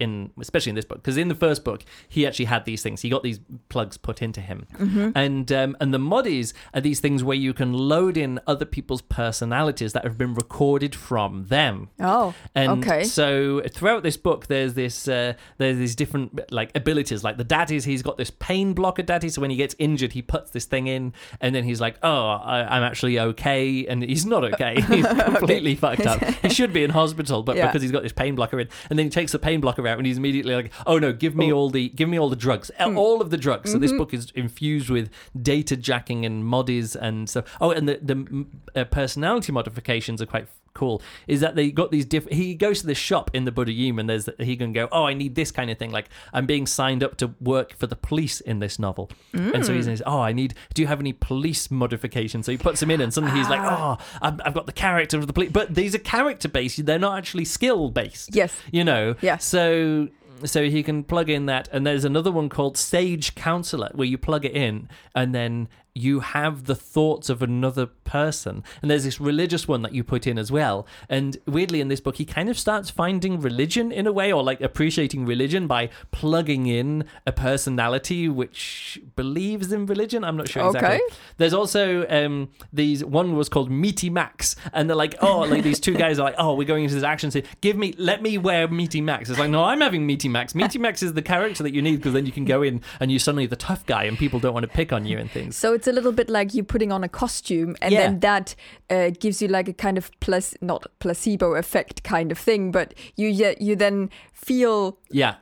in 0.00 0.30
especially 0.40 0.70
in 0.70 0.76
this 0.76 0.84
book, 0.84 0.98
because 1.02 1.16
in 1.16 1.28
the 1.28 1.34
first 1.34 1.64
book 1.64 1.84
he 2.08 2.26
actually 2.26 2.46
had 2.46 2.64
these 2.64 2.82
things. 2.82 3.02
He 3.02 3.08
got 3.10 3.22
these 3.22 3.40
plugs 3.68 3.96
put 3.96 4.22
into 4.22 4.40
him, 4.40 4.66
Mm-hmm. 4.78 5.10
and 5.14 5.50
um, 5.52 5.76
and 5.80 5.94
the 5.94 5.98
moddies 5.98 6.52
are 6.74 6.80
these 6.80 7.00
things 7.00 7.22
where 7.22 7.36
you 7.36 7.52
can 7.54 7.72
load 7.72 8.16
in 8.16 8.40
other 8.46 8.64
people's 8.64 9.02
personalities 9.02 9.92
that 9.92 10.04
have 10.04 10.18
been 10.18 10.34
recorded 10.34 10.94
from 10.94 11.46
them. 11.46 11.88
Oh, 12.00 12.34
And 12.54 12.84
okay. 12.84 13.04
so 13.04 13.62
throughout 13.72 14.02
this 14.02 14.16
book, 14.16 14.46
there's 14.48 14.74
this 14.74 15.06
uh, 15.08 15.34
there's 15.58 15.78
these 15.78 15.94
different 15.96 16.50
like 16.52 16.70
abilities. 16.76 17.22
Like 17.24 17.36
the 17.36 17.44
daddies 17.44 17.84
he's 17.84 18.02
got 18.02 18.16
this 18.16 18.30
pain 18.30 18.72
blocker 18.74 19.02
daddy. 19.02 19.28
So 19.28 19.40
when 19.40 19.50
he 19.50 19.56
gets 19.56 19.74
injured, 19.78 20.12
he 20.12 20.22
puts 20.22 20.50
this 20.50 20.64
thing 20.64 20.86
in, 20.86 21.12
and 21.40 21.54
then 21.54 21.64
he's 21.64 21.80
like, 21.80 21.96
"Oh, 22.02 22.26
I, 22.26 22.76
I'm 22.76 22.82
actually 22.82 23.18
okay," 23.18 23.86
and 23.86 24.02
he's 24.02 24.26
not 24.26 24.44
okay. 24.44 24.80
He's 24.94 25.06
completely 25.06 25.74
fucked 25.76 26.06
up. 26.06 26.22
He 26.44 26.48
should 26.50 26.72
be 26.72 26.84
in 26.84 26.90
hospital, 26.90 27.42
but 27.42 27.56
Yeah. 27.56 27.66
because 27.66 27.80
he's 27.82 27.90
got 27.92 28.02
this 28.02 28.12
pain 28.12 28.34
blocker 28.34 28.60
in, 28.60 28.68
and 28.90 28.98
then 28.98 29.06
he 29.06 29.10
takes 29.10 29.32
the 29.32 29.38
pain 29.38 29.60
blocker 29.60 29.83
out, 29.86 29.98
and 29.98 30.06
he's 30.06 30.16
immediately 30.18 30.54
like, 30.54 30.72
"Oh 30.86 30.98
no, 30.98 31.12
give 31.12 31.34
me 31.34 31.52
all 31.52 31.70
the 31.70 31.88
give 31.90 32.08
me 32.08 32.18
all 32.18 32.28
the 32.28 32.36
drugs, 32.36 32.70
Hmm. 32.78 32.96
all 32.98 33.20
of 33.20 33.30
the 33.30 33.36
drugs." 33.38 33.72
So 33.72 33.78
this 33.78 33.90
Mm-hmm. 33.90 33.98
book 33.98 34.14
is 34.14 34.30
infused 34.34 34.90
with 34.90 35.10
data 35.40 35.76
jacking 35.76 36.24
and 36.24 36.44
moddies, 36.44 36.96
and 36.96 37.28
so 37.28 37.44
oh, 37.60 37.70
and 37.70 37.88
the 37.88 37.98
the 38.02 38.46
uh, 38.80 38.84
personality 38.84 39.52
modifications 39.52 40.20
are 40.22 40.26
quite 40.26 40.48
cool 40.74 41.00
is 41.28 41.40
that 41.40 41.54
they 41.54 41.70
got 41.70 41.90
these 41.90 42.04
different 42.04 42.36
he 42.36 42.54
goes 42.54 42.80
to 42.80 42.86
this 42.86 42.98
shop 42.98 43.30
in 43.32 43.44
the 43.44 43.52
Buddha 43.52 43.72
and 43.72 44.08
there's 44.08 44.28
he 44.38 44.56
can 44.56 44.72
go 44.72 44.88
oh 44.92 45.04
I 45.04 45.14
need 45.14 45.34
this 45.34 45.50
kind 45.50 45.70
of 45.70 45.78
thing 45.78 45.90
like 45.90 46.08
I'm 46.32 46.46
being 46.46 46.66
signed 46.66 47.02
up 47.02 47.16
to 47.18 47.34
work 47.40 47.74
for 47.74 47.86
the 47.86 47.96
police 47.96 48.40
in 48.40 48.58
this 48.58 48.78
novel. 48.78 49.10
And 49.32 49.64
so 49.64 49.72
he 49.72 49.80
mm. 49.80 49.84
says 49.84 50.02
oh 50.04 50.20
I 50.20 50.32
need 50.32 50.54
do 50.74 50.82
you 50.82 50.88
have 50.88 51.00
any 51.00 51.12
police 51.12 51.70
modifications? 51.70 52.46
So 52.46 52.52
he 52.52 52.58
puts 52.58 52.82
him 52.82 52.90
in 52.90 53.00
and 53.00 53.14
suddenly 53.14 53.36
he's 53.36 53.48
like 53.48 53.60
ah. 53.60 53.98
oh 53.98 54.18
I've, 54.20 54.40
I've 54.44 54.54
got 54.54 54.66
the 54.66 54.72
character 54.72 55.16
of 55.18 55.26
the 55.26 55.32
police 55.32 55.50
but 55.52 55.74
these 55.74 55.94
are 55.94 55.98
character 55.98 56.48
based 56.48 56.84
they're 56.84 56.98
not 56.98 57.18
actually 57.18 57.44
skill 57.44 57.90
based 57.90 58.34
Yes. 58.34 58.54
you 58.72 58.84
know? 58.84 59.14
Yeah. 59.20 59.38
so 59.38 60.08
so 60.44 60.64
he 60.64 60.82
can 60.82 61.04
plug 61.04 61.30
in 61.30 61.46
that 61.46 61.68
and 61.72 61.86
there's 61.86 62.04
another 62.04 62.32
one 62.32 62.48
called 62.48 62.76
sage 62.76 63.34
counselor 63.34 63.90
where 63.94 64.06
you 64.06 64.18
plug 64.18 64.44
it 64.44 64.52
in 64.52 64.88
and 65.14 65.34
then 65.34 65.68
you 65.94 66.20
have 66.20 66.64
the 66.64 66.74
thoughts 66.74 67.30
of 67.30 67.40
another 67.40 67.86
person. 67.86 68.64
And 68.82 68.90
there's 68.90 69.04
this 69.04 69.20
religious 69.20 69.68
one 69.68 69.82
that 69.82 69.94
you 69.94 70.02
put 70.02 70.26
in 70.26 70.38
as 70.38 70.50
well. 70.50 70.88
And 71.08 71.36
weirdly 71.46 71.80
in 71.80 71.86
this 71.86 72.00
book 72.00 72.16
he 72.16 72.24
kind 72.24 72.48
of 72.48 72.58
starts 72.58 72.90
finding 72.90 73.40
religion 73.40 73.92
in 73.92 74.06
a 74.06 74.12
way 74.12 74.32
or 74.32 74.42
like 74.42 74.60
appreciating 74.60 75.24
religion 75.24 75.68
by 75.68 75.90
plugging 76.10 76.66
in 76.66 77.04
a 77.26 77.32
personality 77.32 78.28
which 78.28 79.00
believes 79.14 79.70
in 79.70 79.86
religion. 79.86 80.24
I'm 80.24 80.36
not 80.36 80.48
sure 80.48 80.66
exactly. 80.66 80.96
Okay. 80.96 81.14
there's 81.36 81.54
also 81.54 82.06
um 82.08 82.48
these 82.72 83.04
one 83.04 83.36
was 83.36 83.48
called 83.48 83.70
meaty 83.70 84.10
max. 84.10 84.56
And 84.72 84.88
they're 84.88 84.96
like 84.96 85.14
oh 85.20 85.40
like 85.40 85.62
these 85.62 85.78
two 85.78 85.94
guys 85.94 86.18
are 86.18 86.24
like 86.24 86.34
oh 86.38 86.54
we're 86.54 86.66
going 86.66 86.82
into 86.82 86.96
this 86.96 87.04
action 87.04 87.30
scene. 87.30 87.44
Give 87.60 87.76
me 87.76 87.94
let 87.98 88.20
me 88.20 88.36
wear 88.36 88.66
meaty 88.66 89.00
max. 89.00 89.30
It's 89.30 89.38
like 89.38 89.50
no 89.50 89.62
i'm 89.62 89.80
having 89.80 90.04
meaty 90.06 90.28
max. 90.28 90.56
Meaty 90.56 90.80
max 90.80 91.04
is 91.04 91.12
the 91.12 91.22
character 91.22 91.62
that 91.62 91.72
you 91.72 91.82
need 91.82 91.96
because 91.96 92.14
then 92.14 92.26
you 92.26 92.32
can 92.32 92.44
go 92.44 92.62
in 92.62 92.82
and 92.98 93.12
you're 93.12 93.20
suddenly 93.20 93.46
the 93.46 93.54
tough 93.54 93.86
guy 93.86 94.04
and 94.04 94.18
people 94.18 94.40
don't 94.40 94.54
want 94.54 94.64
to 94.64 94.68
pick 94.68 94.92
on 94.92 95.06
you 95.06 95.18
and 95.18 95.30
things. 95.30 95.56
So 95.56 95.72
it's 95.72 95.83
a 95.86 95.92
little 95.92 96.12
bit 96.12 96.28
like 96.28 96.54
you 96.54 96.64
putting 96.64 96.92
on 96.92 97.04
a 97.04 97.08
costume, 97.08 97.76
and 97.82 97.92
Yeah. 97.92 98.00
then 98.02 98.20
that 98.20 98.54
uh, 98.90 99.10
gives 99.20 99.40
you 99.42 99.48
like 99.48 99.68
a 99.68 99.72
kind 99.72 99.98
of 99.98 100.10
plus 100.20 100.54
not 100.60 100.86
placebo 100.98 101.54
effect 101.54 102.02
kind 102.02 102.32
of 102.32 102.38
thing, 102.38 102.70
but 102.72 102.94
you 103.16 103.28
you 103.60 103.76
then 103.76 104.10
feel 104.32 104.98
yeah 105.10 105.34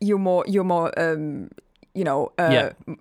you're 0.00 0.18
more 0.18 0.44
you're 0.46 0.64
more 0.64 0.92
um, 0.98 1.48
you 1.94 2.04
know 2.04 2.32
uh, 2.38 2.48
Yeah. 2.52 2.94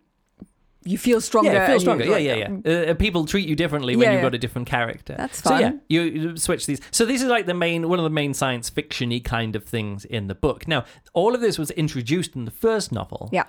you 0.85 0.97
feel 0.97 1.21
stronger. 1.21 1.51
yeah, 1.51 1.65
feel 1.65 1.73
and 1.75 1.81
you- 1.81 1.85
stronger. 1.85 2.05
Yeah, 2.05 2.17
yeah, 2.17 2.49
yeah. 2.65 2.91
Uh, 2.91 2.93
people 2.95 3.25
treat 3.25 3.47
you 3.47 3.55
differently 3.55 3.95
when 3.95 4.05
Yeah, 4.05 4.13
you've 4.13 4.21
got 4.21 4.33
a 4.33 4.37
different 4.39 4.67
character. 4.67 5.15
That's 5.17 5.43
So 5.43 5.57
yeah, 5.59 5.73
you, 5.89 6.01
you 6.01 6.37
switch 6.37 6.65
these. 6.65 6.79
So 6.91 7.05
this 7.05 7.21
is 7.21 7.27
like 7.27 7.45
the 7.45 7.53
main 7.53 7.89
one 7.89 7.99
of 7.99 8.03
the 8.03 8.09
main 8.09 8.33
science 8.33 8.69
fictiony 8.71 9.23
kind 9.23 9.55
of 9.55 9.63
things 9.65 10.05
in 10.05 10.27
the 10.27 10.35
book. 10.35 10.67
Now, 10.67 10.85
all 11.13 11.35
of 11.35 11.41
this 11.41 11.59
was 11.59 11.69
introduced 11.71 12.35
in 12.35 12.45
the 12.45 12.51
first 12.51 12.91
novel. 12.91 13.29
Yeah. 13.33 13.43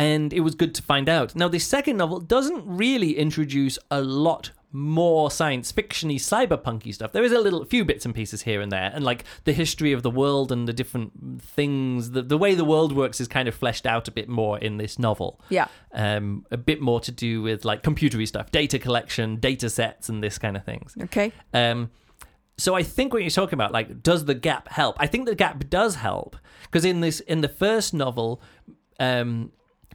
And 0.00 0.32
it 0.32 0.40
was 0.40 0.54
good 0.54 0.74
to 0.76 0.82
find 0.82 1.08
out. 1.08 1.34
Now, 1.36 1.48
the 1.48 1.58
second 1.58 1.96
novel 1.98 2.20
doesn't 2.20 2.64
really 2.66 3.18
introduce 3.18 3.78
a 3.90 4.00
lot 4.00 4.52
more 4.72 5.30
science 5.32 5.72
fictiony 5.72 6.14
cyberpunky 6.14 6.94
stuff. 6.94 7.10
There 7.12 7.24
is 7.24 7.32
a 7.32 7.40
little 7.40 7.64
few 7.64 7.84
bits 7.84 8.04
and 8.04 8.14
pieces 8.14 8.42
here 8.42 8.60
and 8.60 8.70
there, 8.70 8.90
and 8.94 9.04
like 9.04 9.24
the 9.44 9.52
history 9.52 9.92
of 9.92 10.02
the 10.04 10.10
world 10.10 10.52
and 10.52 10.68
the 10.68 10.72
different 10.72 11.42
things. 11.42 12.12
The, 12.12 12.22
the 12.22 12.38
way 12.38 12.54
the 12.54 12.64
world 12.64 12.92
works 12.94 13.20
is 13.20 13.26
kind 13.26 13.48
of 13.48 13.54
fleshed 13.54 13.84
out 13.84 14.06
a 14.06 14.12
bit 14.12 14.28
more 14.28 14.58
in 14.58 14.76
this 14.76 14.96
novel 14.98 15.40
Yeah. 15.48 15.66
um, 15.92 16.46
a 16.52 16.56
bit 16.56 16.80
more 16.80 17.00
to 17.00 17.10
do 17.12 17.42
with 17.42 17.64
like 17.64 17.82
computery 17.82 18.28
stuff, 18.28 18.52
data 18.52 18.78
collection, 18.78 19.36
data 19.36 19.68
sets, 19.68 20.08
and 20.08 20.22
this 20.22 20.38
kind 20.38 20.56
of 20.56 20.64
things. 20.64 20.94
Okay. 21.02 21.32
Um, 21.52 21.90
so 22.56 22.74
I 22.76 22.84
think 22.84 23.12
what 23.12 23.22
you're 23.22 23.30
talking 23.30 23.54
about, 23.54 23.72
like, 23.72 24.02
does 24.04 24.24
the 24.24 24.34
gap 24.34 24.68
help? 24.68 24.94
I 25.00 25.06
think 25.08 25.26
the 25.26 25.34
gap 25.34 25.68
does 25.68 25.96
help 25.96 26.36
because 26.62 26.84
in 26.84 27.00
this, 27.00 27.18
in 27.20 27.40
the 27.40 27.48
first 27.48 27.92
novel, 27.92 28.40
um, 29.00 29.50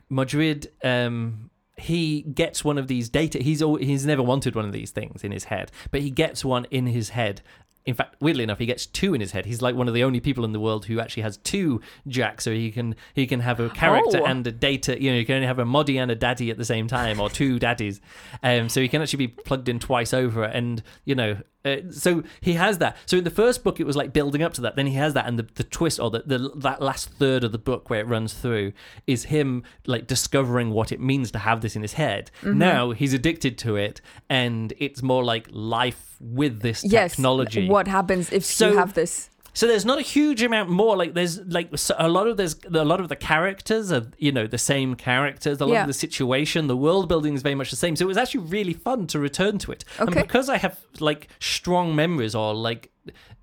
Madrid, 0.09 0.71
um, 0.83 1.49
he 1.77 2.21
gets 2.21 2.63
one 2.63 2.77
of 2.77 2.87
these 2.87 3.09
data. 3.09 3.39
He's 3.39 3.61
al- 3.61 3.75
he's 3.75 4.05
never 4.05 4.23
wanted 4.23 4.55
one 4.55 4.65
of 4.65 4.71
these 4.71 4.91
things 4.91 5.23
in 5.23 5.31
his 5.31 5.45
head, 5.45 5.71
but 5.91 6.01
he 6.01 6.09
gets 6.09 6.45
one 6.45 6.65
in 6.71 6.85
his 6.87 7.09
head. 7.09 7.41
In 7.85 7.93
fact, 7.93 8.15
weirdly 8.19 8.43
enough, 8.43 8.57
he 8.57 8.65
gets 8.65 8.87
two 8.87 9.13
in 9.13 9.21
his 9.21 9.31
head. 9.31 9.45
He's 9.45 9.61
like 9.61 9.75
one 9.75 9.87
of 9.87 9.93
the 9.93 10.03
only 10.03 10.19
people 10.19 10.43
in 10.43 10.53
the 10.53 10.59
world 10.59 10.85
who 10.85 10.99
actually 10.99 11.21
has 11.21 11.37
two 11.37 11.81
jacks, 12.07 12.43
so 12.43 12.51
he 12.51 12.71
can 12.71 12.95
he 13.13 13.27
can 13.27 13.41
have 13.41 13.59
a 13.59 13.69
character 13.69 14.21
Oh. 14.21 14.25
and 14.25 14.47
a 14.47 14.51
data. 14.51 14.99
You 14.99 15.11
know, 15.11 15.17
you 15.17 15.25
can 15.25 15.35
only 15.35 15.47
have 15.47 15.59
a 15.59 15.65
moddy 15.65 16.01
and 16.01 16.09
a 16.09 16.15
daddy 16.15 16.49
at 16.49 16.57
the 16.57 16.65
same 16.65 16.87
time, 16.87 17.19
or 17.19 17.29
two 17.29 17.59
daddies. 17.67 18.01
Um, 18.41 18.69
so 18.69 18.81
he 18.81 18.87
can 18.87 19.01
actually 19.03 19.27
be 19.27 19.27
plugged 19.27 19.69
in 19.69 19.77
twice 19.79 20.13
over, 20.15 20.43
and 20.45 20.81
you 21.03 21.13
know, 21.13 21.37
uh, 21.65 21.77
so 21.91 22.23
he 22.41 22.53
has 22.53 22.77
that. 22.77 22.95
So 23.05 23.17
in 23.17 23.23
the 23.23 23.29
first 23.31 23.63
book, 23.63 23.79
it 23.79 23.85
was 23.85 23.95
like 23.95 24.13
building 24.13 24.41
up 24.43 24.53
to 24.53 24.61
that. 24.61 24.75
Then 24.75 24.87
he 24.87 24.93
has 24.93 25.13
that, 25.13 25.25
and 25.27 25.37
the, 25.39 25.47
the 25.55 25.63
twist 25.63 25.99
or 25.99 26.09
the, 26.11 26.23
the 26.25 26.51
that 26.57 26.81
last 26.81 27.09
third 27.09 27.43
of 27.43 27.51
the 27.51 27.57
book 27.57 27.89
where 27.89 27.99
it 27.99 28.07
runs 28.07 28.33
through 28.33 28.71
is 29.07 29.25
him 29.25 29.63
like 29.85 30.07
discovering 30.07 30.71
what 30.71 30.91
it 30.91 30.99
means 30.99 31.31
to 31.31 31.39
have 31.39 31.61
this 31.61 31.75
in 31.75 31.81
his 31.81 31.93
head. 31.93 32.31
Mm-hmm. 32.41 32.57
Now 32.59 32.91
he's 32.91 33.13
addicted 33.13 33.57
to 33.59 33.75
it, 33.75 34.01
and 34.29 34.73
it's 34.77 35.01
more 35.01 35.23
like 35.23 35.47
life 35.51 36.15
with 36.21 36.61
this 36.61 36.83
Yes. 36.83 37.11
technology. 37.15 37.67
What 37.67 37.87
happens 37.87 38.31
if 38.31 38.45
So- 38.45 38.71
you 38.71 38.77
have 38.77 38.93
this? 38.93 39.29
So 39.55 39.65
there's 39.67 39.85
not 39.85 39.97
a 39.97 40.01
huge 40.03 40.43
amount 40.43 40.69
more. 40.69 40.95
Like 40.95 41.13
there's 41.15 41.39
like 41.47 41.69
a 41.97 42.07
lot 42.07 42.27
of 42.27 42.37
there's 42.37 42.55
a 42.71 42.85
lot 42.85 42.99
of 42.99 43.09
the 43.09 43.15
characters 43.15 43.91
are 43.91 44.05
you 44.17 44.31
know 44.31 44.45
the 44.47 44.57
same 44.59 44.93
characters. 44.95 45.59
A 45.61 45.65
lot 45.65 45.73
Yeah. 45.73 45.81
of 45.81 45.87
the 45.87 45.93
situation, 45.93 46.67
the 46.67 46.77
world 46.77 47.07
building 47.09 47.33
is 47.33 47.41
very 47.41 47.55
much 47.55 47.69
the 47.71 47.77
same. 47.77 47.95
So 47.95 48.03
it 48.05 48.07
was 48.07 48.17
actually 48.17 48.45
really 48.57 48.73
fun 48.73 49.07
to 49.07 49.17
return 49.19 49.57
to 49.59 49.71
it. 49.71 49.83
Okay. 49.99 50.03
And 50.19 50.27
because 50.27 50.49
I 50.49 50.57
have 50.57 50.79
like 50.99 51.29
strong 51.39 51.95
memories 51.95 52.35
or 52.35 52.53
like 52.53 52.91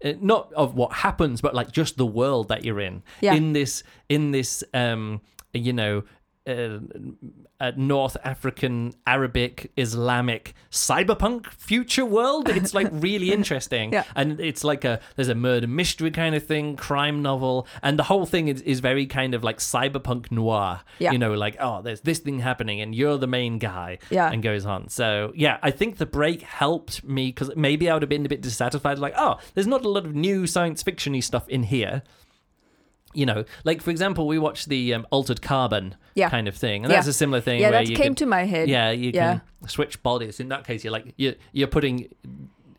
uh, 0.05 0.13
not 0.21 0.53
of 0.53 0.75
what 0.75 0.93
happens, 0.93 1.41
but 1.41 1.55
like 1.55 1.73
just 1.73 1.97
the 1.97 2.07
world 2.07 2.49
that 2.49 2.65
you're 2.65 2.81
in 2.81 3.03
Yeah. 3.21 3.35
in 3.35 3.53
this 3.55 3.83
in 4.09 4.31
this 4.33 4.63
um 4.75 5.21
you 5.55 5.73
know. 5.73 6.05
Uh, 6.45 6.79
uh, 7.61 7.71
North 7.77 8.17
African, 8.25 8.93
Arabic, 9.07 9.71
Islamic, 9.77 10.55
cyberpunk 10.73 11.47
future 11.53 12.05
world. 12.05 12.49
It's 12.49 12.75
like 12.75 12.89
really 12.93 13.31
interesting, 13.33 13.93
Yeah. 13.93 14.03
and 14.17 14.41
it's 14.41 14.65
like 14.65 14.85
a 14.85 14.99
there's 15.15 15.29
a 15.29 15.37
murder 15.37 15.69
mystery 15.69 16.11
kind 16.11 16.35
of 16.35 16.45
thing, 16.45 16.75
crime 16.75 17.23
novel, 17.23 17.69
and 17.81 17.97
the 17.97 18.03
whole 18.03 18.27
thing 18.27 18.49
is, 18.49 18.61
is 18.63 18.81
very 18.81 19.07
kind 19.07 19.35
of 19.35 19.45
like 19.45 19.59
cyberpunk 19.59 20.33
noir. 20.33 20.81
Yeah. 20.99 21.13
You 21.13 21.19
know, 21.19 21.35
like 21.35 21.57
oh, 21.61 21.81
there's 21.83 22.01
this 22.01 22.19
thing 22.19 22.41
happening, 22.41 22.81
and 22.81 22.93
you're 22.93 23.19
the 23.19 23.29
main 23.29 23.59
guy, 23.59 23.99
Yeah. 24.11 24.29
and 24.33 24.43
goes 24.43 24.67
on. 24.67 24.89
So 24.89 25.31
yeah, 25.37 25.59
I 25.63 25.71
think 25.71 25.99
the 25.99 26.07
break 26.07 26.43
helped 26.43 27.05
me 27.05 27.29
because 27.29 27.53
maybe 27.55 27.89
I 27.89 27.93
would 27.95 28.03
have 28.03 28.09
been 28.09 28.27
a 28.27 28.29
bit 28.29 28.41
dissatisfied, 28.41 28.99
like 28.99 29.15
oh, 29.17 29.39
there's 29.55 29.69
not 29.69 29.85
a 29.85 29.89
lot 29.89 30.05
of 30.05 30.17
new 30.17 30.49
science 30.49 30.83
fictiony 30.83 31.23
stuff 31.23 31.49
in 31.49 31.63
here. 31.63 32.03
You 33.15 33.27
know, 33.27 33.45
like 33.65 33.83
for 33.83 33.91
example, 33.91 34.27
we 34.27 34.39
watched 34.39 34.69
the 34.69 34.95
um, 34.95 35.07
Altered 35.11 35.43
Carbon 35.43 35.95
Yeah. 36.15 36.31
kind 36.31 36.49
of 36.49 36.55
thing, 36.57 36.85
and 36.85 36.91
Yeah. 36.91 36.97
that's 36.99 37.09
a 37.09 37.13
similar 37.13 37.41
thing 37.41 37.61
Yeah, 37.61 37.71
where 37.71 37.81
that 37.85 37.89
you 37.91 37.97
came 37.97 38.09
could- 38.13 38.19
to 38.19 38.27
my 38.27 38.45
head. 38.45 38.69
yeah, 38.69 38.91
you 38.91 39.11
Yeah. 39.15 39.41
can 39.61 39.69
switch 39.69 40.03
bodies. 40.03 40.41
In 40.41 40.49
that 40.49 40.67
case, 40.67 40.83
you're 40.85 40.93
like 40.93 41.13
you're 41.17 41.35
you're 41.53 41.69
putting 41.69 42.09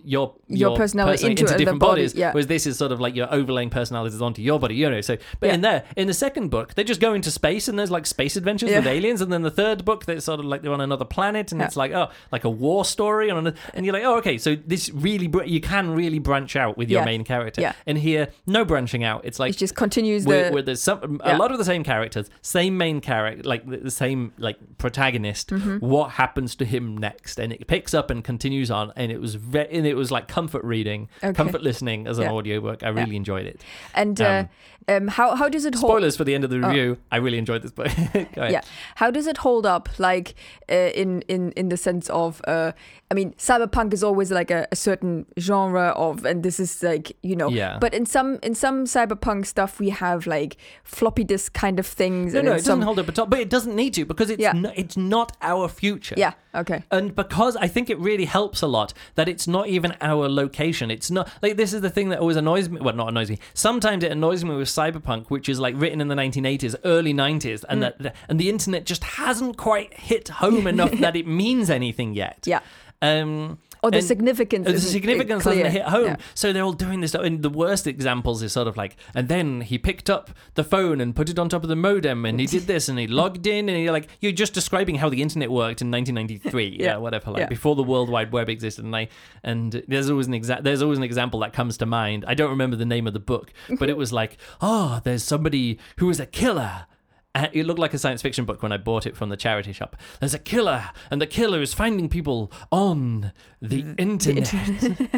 your 0.04 0.34
Your 0.48 0.76
personality 0.76 1.28
into 1.28 1.46
different 1.46 1.80
body, 1.80 2.02
bodies. 2.02 2.16
yeah. 2.16 2.32
Whereas 2.34 2.48
this 2.48 2.68
is 2.68 2.78
sort 2.78 2.92
of 2.92 3.00
like 3.00 3.16
you're 3.16 3.32
overlaying 3.34 3.70
personalities 3.70 4.22
onto 4.22 4.42
your 4.42 4.60
body, 4.60 4.76
you 4.76 4.90
know. 4.90 5.02
So, 5.02 5.18
but 5.40 5.48
Yeah. 5.48 5.54
in 5.54 5.62
there, 5.62 5.84
in 5.96 6.08
the 6.08 6.14
second 6.14 6.50
book, 6.50 6.74
they 6.76 6.84
just 6.84 7.00
go 7.02 7.14
into 7.14 7.32
space 7.32 7.68
and 7.68 7.78
there's 7.80 7.92
like 7.92 8.06
space 8.06 8.36
adventures 8.36 8.70
Yeah. 8.72 8.80
with 8.80 8.88
aliens, 8.88 9.22
and 9.22 9.32
then 9.32 9.42
the 9.42 9.52
third 9.52 9.86
book, 9.86 10.06
they're 10.06 10.20
sort 10.20 10.40
of 10.40 10.46
like 10.46 10.62
they're 10.62 10.74
on 10.74 10.82
another 10.82 11.06
planet, 11.06 11.52
and 11.52 11.62
it's 11.62 11.76
like 11.76 11.92
oh, 11.94 12.10
like 12.32 12.44
a 12.44 12.50
war 12.50 12.86
story, 12.86 13.30
on 13.32 13.38
another, 13.40 13.58
and 13.74 13.86
you're 13.86 13.94
like 13.94 14.04
oh, 14.04 14.18
okay, 14.18 14.38
so 14.38 14.56
this 14.56 14.90
really 14.94 15.28
br- 15.28 15.44
you 15.44 15.62
can 15.62 15.92
really 15.92 16.20
branch 16.20 16.56
out 16.56 16.78
with 16.78 16.90
your 16.90 17.04
main 17.06 17.24
character. 17.24 17.62
Yeah. 17.62 17.74
And 17.88 17.98
here, 17.98 18.30
no 18.46 18.66
branching 18.66 19.04
out. 19.04 19.22
It's 19.26 19.40
like 19.40 19.54
it 19.54 19.58
just 19.58 19.76
continues 19.76 20.26
where, 20.26 20.50
the 20.50 20.54
where 20.54 20.62
there's 20.64 20.82
some 20.82 21.20
a 21.24 21.38
lot 21.38 21.52
of 21.52 21.58
the 21.58 21.66
same 21.66 21.84
characters, 21.84 22.30
same 22.42 22.78
main 22.78 23.02
character, 23.02 23.44
like 23.44 23.68
the, 23.68 23.92
same 23.92 24.34
like 24.38 24.58
protagonist. 24.78 25.50
Mm-hmm. 25.50 25.78
What 25.86 26.12
happens 26.12 26.56
to 26.56 26.66
him 26.66 26.98
next, 26.98 27.40
and 27.40 27.54
it 27.54 27.68
picks 27.68 27.94
up 27.94 28.10
and 28.12 28.24
continues 28.24 28.70
on, 28.72 28.92
and 28.96 29.12
it 29.12 29.20
was 29.22 29.36
ve- 29.36 29.68
and 29.72 29.86
it 29.86 29.93
was 29.96 30.12
like 30.12 30.28
comfort 30.28 30.64
reading, 30.64 31.10
Okay. 31.24 31.34
comfort 31.34 31.62
listening 31.62 32.08
as 32.08 32.18
an 32.18 32.26
Yeah. 32.26 32.32
audiobook. 32.32 32.84
I 32.84 32.90
really 32.90 33.16
enjoyed 33.16 33.46
it. 33.46 33.62
and 33.94 34.20
uh, 34.22 34.46
um, 34.88 35.08
how 35.08 35.36
how 35.36 35.50
does 35.50 35.66
it 35.66 35.76
hold? 35.76 35.92
Spoilers 35.92 36.18
for 36.18 36.24
the 36.24 36.36
end 36.36 36.44
of 36.44 36.50
the 36.50 36.60
review. 36.60 36.98
I 37.12 37.18
really 37.18 37.38
enjoyed 37.38 37.62
this 37.62 37.72
book. 37.72 37.88
Yeah, 38.38 38.62
how 38.96 39.12
does 39.12 39.28
it 39.28 39.38
hold 39.38 39.66
up? 39.66 39.90
Like 40.00 40.36
uh, 40.70 40.92
in 40.94 41.22
in 41.24 41.52
in 41.54 41.70
the 41.70 41.78
sense 41.78 42.10
of, 42.10 42.42
uh, 42.48 42.72
I 43.10 43.14
mean, 43.14 43.34
cyberpunk 43.34 43.94
is 43.94 44.04
always 44.04 44.32
like 44.32 44.52
a, 44.52 44.68
a 44.72 44.76
certain 44.76 45.26
genre 45.40 45.90
of, 45.96 46.26
and 46.26 46.44
this 46.44 46.60
is 46.60 46.84
like 46.84 47.16
you 47.22 47.36
know, 47.36 47.50
Yeah. 47.50 47.78
But 47.80 47.94
in 47.94 48.06
some 48.06 48.40
in 48.44 48.56
some 48.56 48.86
cyberpunk 48.86 49.46
stuff, 49.46 49.80
we 49.80 49.90
have 49.90 50.28
like 50.28 50.58
floppy 50.84 51.24
disk 51.24 51.54
kind 51.54 51.80
of 51.80 51.88
things. 51.88 52.34
No, 52.34 52.40
and 52.40 52.48
no, 52.50 52.54
it 52.56 52.64
some, 52.64 52.80
doesn't 52.80 52.82
hold 52.82 53.00
up 53.00 53.10
at 53.10 53.20
all, 53.20 53.26
but 53.26 53.40
it 53.40 53.50
doesn't 53.50 53.76
need 53.76 53.94
to 53.96 54.06
because 54.06 54.30
it's 54.30 54.42
Yeah. 54.42 54.54
no, 54.54 54.72
it's 54.76 54.98
not 54.98 55.38
our 55.42 55.68
future. 55.70 56.16
Yeah. 56.18 56.34
Okay. 56.56 56.84
And 56.92 57.16
because 57.16 57.56
I 57.56 57.68
think 57.68 57.90
it 57.90 57.98
really 58.00 58.26
helps 58.26 58.62
a 58.62 58.68
lot 58.68 58.94
that 59.16 59.28
it's 59.28 59.48
not 59.48 59.68
even 59.68 59.96
our 60.02 60.30
location. 60.30 60.92
It's 60.92 61.10
not 61.10 61.30
like 61.42 61.58
this 61.58 61.74
is 61.74 61.82
the 61.82 61.90
thing 61.90 62.10
that 62.10 62.20
always 62.20 62.36
annoys 62.38 62.70
me. 62.70 62.80
Well, 62.82 62.96
not 62.96 63.10
annoys 63.10 63.30
me. 63.30 63.40
Sometimes 63.54 64.04
it 64.04 64.12
annoys 64.12 64.44
me 64.44 64.56
with 64.56 64.70
cyberpunk, 64.76 65.28
which 65.28 65.50
is 65.50 65.60
like 65.60 65.76
written 65.78 66.02
in 66.02 66.08
the 66.08 66.16
1980s, 66.16 66.76
early 66.84 67.14
90s, 67.14 67.64
and 67.70 67.84
hmm. 67.84 68.04
that 68.04 68.16
and 68.30 68.40
the 68.40 68.50
internet 68.50 68.86
just 68.86 69.04
hasn't 69.04 69.58
quite 69.58 69.94
hit 69.94 70.30
home 70.30 70.68
enough 70.68 70.92
that 71.00 71.16
it 71.16 71.28
means 71.28 71.70
anything 71.70 72.14
yet. 72.14 72.44
Yeah. 72.46 72.62
Um, 73.04 73.58
Or 73.84 73.92
the 73.92 73.98
and- 73.98 74.06
significance. 74.08 74.66
the 74.66 74.80
significance 74.80 75.44
doesn't 75.44 75.66
hit 75.72 75.82
home. 75.84 76.06
Yeah. 76.06 76.16
So 76.36 76.54
they're 76.54 76.64
all 76.64 76.72
doing 76.72 77.02
this 77.02 77.12
stuff. 77.12 77.24
And 77.26 77.44
the 77.44 77.50
worst 77.50 77.86
examples 77.86 78.42
is 78.42 78.54
sort 78.54 78.70
of 78.70 78.78
like, 78.78 78.96
and 79.14 79.28
then 79.28 79.60
he 79.60 79.78
picked 79.78 80.10
up 80.10 80.32
the 80.56 80.64
phone 80.64 81.02
and 81.02 81.14
put 81.14 81.28
it 81.30 81.38
on 81.38 81.50
top 81.50 81.64
of 81.64 81.70
the 81.70 81.76
modem 81.76 82.26
and 82.26 82.40
he 82.40 82.46
did 82.46 82.64
this 82.64 82.88
and 82.88 82.98
he 82.98 83.08
logged 83.08 83.46
in 83.46 83.68
and 83.68 83.78
you're 83.84 83.92
like, 83.92 84.08
you're 84.22 84.32
just 84.32 84.54
describing 84.54 84.96
how 84.96 85.10
the 85.10 85.22
internet 85.22 85.52
worked 85.52 85.82
in 85.82 85.92
1993. 85.92 86.78
yeah. 86.80 86.86
Yeah. 86.86 86.98
whatever, 86.98 87.32
like 87.32 87.42
Yeah. 87.42 87.48
before 87.48 87.76
the 87.76 87.84
World 87.84 88.10
Wide 88.10 88.32
Web 88.32 88.48
existed. 88.48 88.86
And 88.86 88.96
I, 88.96 89.10
and 89.44 89.84
there's 89.90 90.10
always 90.10 90.28
an 90.28 90.34
exa- 90.34 90.64
there's 90.64 90.82
always 90.82 90.98
an 90.98 91.04
example 91.04 91.42
that 91.42 91.52
comes 91.52 91.78
to 91.80 91.86
mind. 91.86 92.24
I 92.26 92.36
don't 92.36 92.52
remember 92.52 92.78
the 92.78 92.86
name 92.86 93.06
of 93.06 93.12
the 93.14 93.20
book, 93.20 93.52
but 93.80 93.90
it 93.90 93.98
was 93.98 94.14
like, 94.14 94.38
oh, 94.62 95.02
there's 95.04 95.24
somebody 95.24 95.78
who 95.98 96.10
is 96.10 96.22
a 96.22 96.26
killer. 96.26 96.86
And 97.36 97.50
it 97.52 97.66
looked 97.66 97.80
like 97.80 97.96
a 97.96 97.98
science 97.98 98.22
fiction 98.22 98.46
book 98.46 98.62
when 98.62 98.72
I 98.72 98.78
bought 98.78 99.08
it 99.08 99.18
from 99.18 99.30
the 99.30 99.38
charity 99.38 99.74
shop. 99.74 99.96
There's 100.20 100.36
a 100.36 100.40
killer, 100.40 100.92
and 101.10 101.20
the 101.20 101.26
killer 101.26 101.62
is 101.62 101.74
finding 101.74 102.08
people 102.08 102.52
on 102.72 103.32
the 103.60 103.96
internet. 103.98 104.54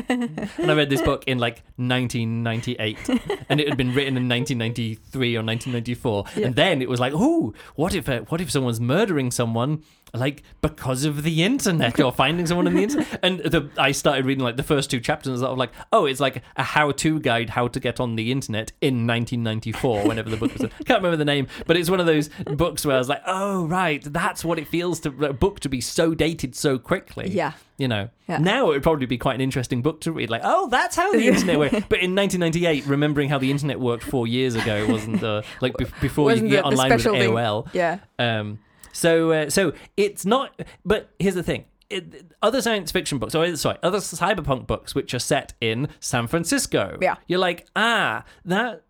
and 0.10 0.50
I 0.72 0.74
read 0.74 0.90
this 0.90 1.02
book 1.02 1.26
in 1.28 1.40
like 1.40 1.64
1998, 1.76 3.10
and 3.50 3.60
it 3.60 3.68
had 3.68 3.78
been 3.78 3.94
written 3.94 4.16
in 4.16 4.30
1993 4.30 5.36
or 5.36 5.44
1994. 5.44 6.26
Yeah. 6.36 6.46
And 6.48 6.56
then 6.56 6.82
it 6.82 6.88
was 6.88 7.02
like, 7.02 7.12
oh, 7.14 7.54
what 7.76 7.94
if 7.94 8.08
uh, 8.08 8.22
what 8.22 8.40
if 8.40 8.50
someone's 8.50 8.80
murdering 8.80 9.30
someone? 9.30 9.84
Like 10.16 10.44
because 10.62 11.06
of 11.06 11.24
the 11.24 11.44
internet 11.44 12.00
or 12.00 12.12
finding 12.12 12.46
someone 12.48 12.68
on 12.68 12.74
the 12.74 12.84
internet, 12.84 13.20
and 13.24 13.40
the, 13.40 13.70
I 13.78 13.92
started 13.92 14.26
reading 14.26 14.44
like 14.44 14.58
the 14.58 14.64
first 14.64 14.90
two 14.90 15.00
chapters, 15.00 15.28
and 15.28 15.36
I 15.38 15.42
was 15.42 15.52
of 15.54 15.58
like, 15.58 15.72
oh, 15.92 16.06
it's 16.06 16.20
like 16.20 16.42
a 16.58 16.64
how-to 16.64 17.20
guide 17.20 17.50
how 17.52 17.68
to 17.68 17.80
get 17.80 18.00
on 18.00 18.16
the 18.16 18.32
internet 18.32 18.72
in 18.82 19.06
1994. 19.08 20.08
Whenever 20.08 20.30
the 20.30 20.38
book 20.38 20.54
was, 20.54 20.64
I 20.64 20.68
can't 20.84 21.00
remember 21.00 21.18
the 21.18 21.26
name, 21.26 21.48
but 21.68 21.78
it's 21.78 21.90
one 21.90 22.00
of 22.00 22.06
those 22.06 22.30
books 22.46 22.86
where 22.86 22.96
I 22.96 23.00
was 23.00 23.10
like, 23.10 23.22
oh, 23.26 23.66
right, 23.66 24.04
that's 24.04 24.44
what 24.46 24.58
it 24.60 24.68
feels 24.68 25.00
to 25.02 25.10
a 25.26 25.34
book 25.34 25.60
to 25.62 25.70
be 25.70 25.82
so 25.82 26.14
dated 26.14 26.56
so 26.56 26.78
quickly. 26.78 27.30
Yeah. 27.30 27.54
You 27.78 27.90
know, 27.90 28.10
Yeah. 28.30 28.38
now 28.38 28.68
it 28.68 28.76
would 28.76 28.84
probably 28.84 29.06
be 29.06 29.18
quite 29.18 29.36
an 29.36 29.42
interesting 29.42 29.82
book 29.82 30.00
to 30.02 30.12
read. 30.14 30.30
Like, 30.30 30.42
oh, 30.46 30.70
that's 30.70 30.96
how 30.96 31.12
the 31.12 31.28
internet 31.28 31.60
worked. 31.60 31.74
But 31.90 32.00
in 32.00 32.16
1998, 32.16 32.86
remembering 32.86 33.28
how 33.28 33.38
the 33.38 33.52
internet 33.52 33.82
worked 33.82 34.04
four 34.04 34.28
years 34.28 34.56
ago 34.56 34.88
wasn't 34.90 35.22
uh, 35.22 35.42
like 35.60 35.76
be- 35.76 35.86
before 36.00 36.26
Wasn't 36.26 36.48
you 36.50 36.56
could 36.56 36.64
get 36.64 36.66
online 36.66 36.92
with 36.92 37.02
special 37.02 37.18
thing. 37.20 37.32
AOL. 37.32 37.68
Yeah. 37.74 37.98
Um, 38.18 38.60
so, 38.96 39.32
uh, 39.32 39.50
so 39.50 39.74
it's 39.98 40.26
not. 40.26 40.60
But 40.86 41.10
here's 41.20 41.36
the 41.36 41.44
thing: 41.44 41.66
it, 41.90 42.32
other 42.42 42.62
science 42.62 42.92
fiction 42.92 43.20
books, 43.20 43.36
or 43.36 43.56
sorry, 43.56 43.78
other 43.84 44.00
cyberpunk 44.00 44.68
books, 44.68 44.96
which 44.96 45.14
are 45.14 45.20
set 45.20 45.54
in 45.62 45.90
San 46.00 46.28
Francisco. 46.28 46.98
Yeah. 47.02 47.16
you're 47.28 47.40
like, 47.40 47.68
ah, 47.76 48.24
that. 48.46 48.84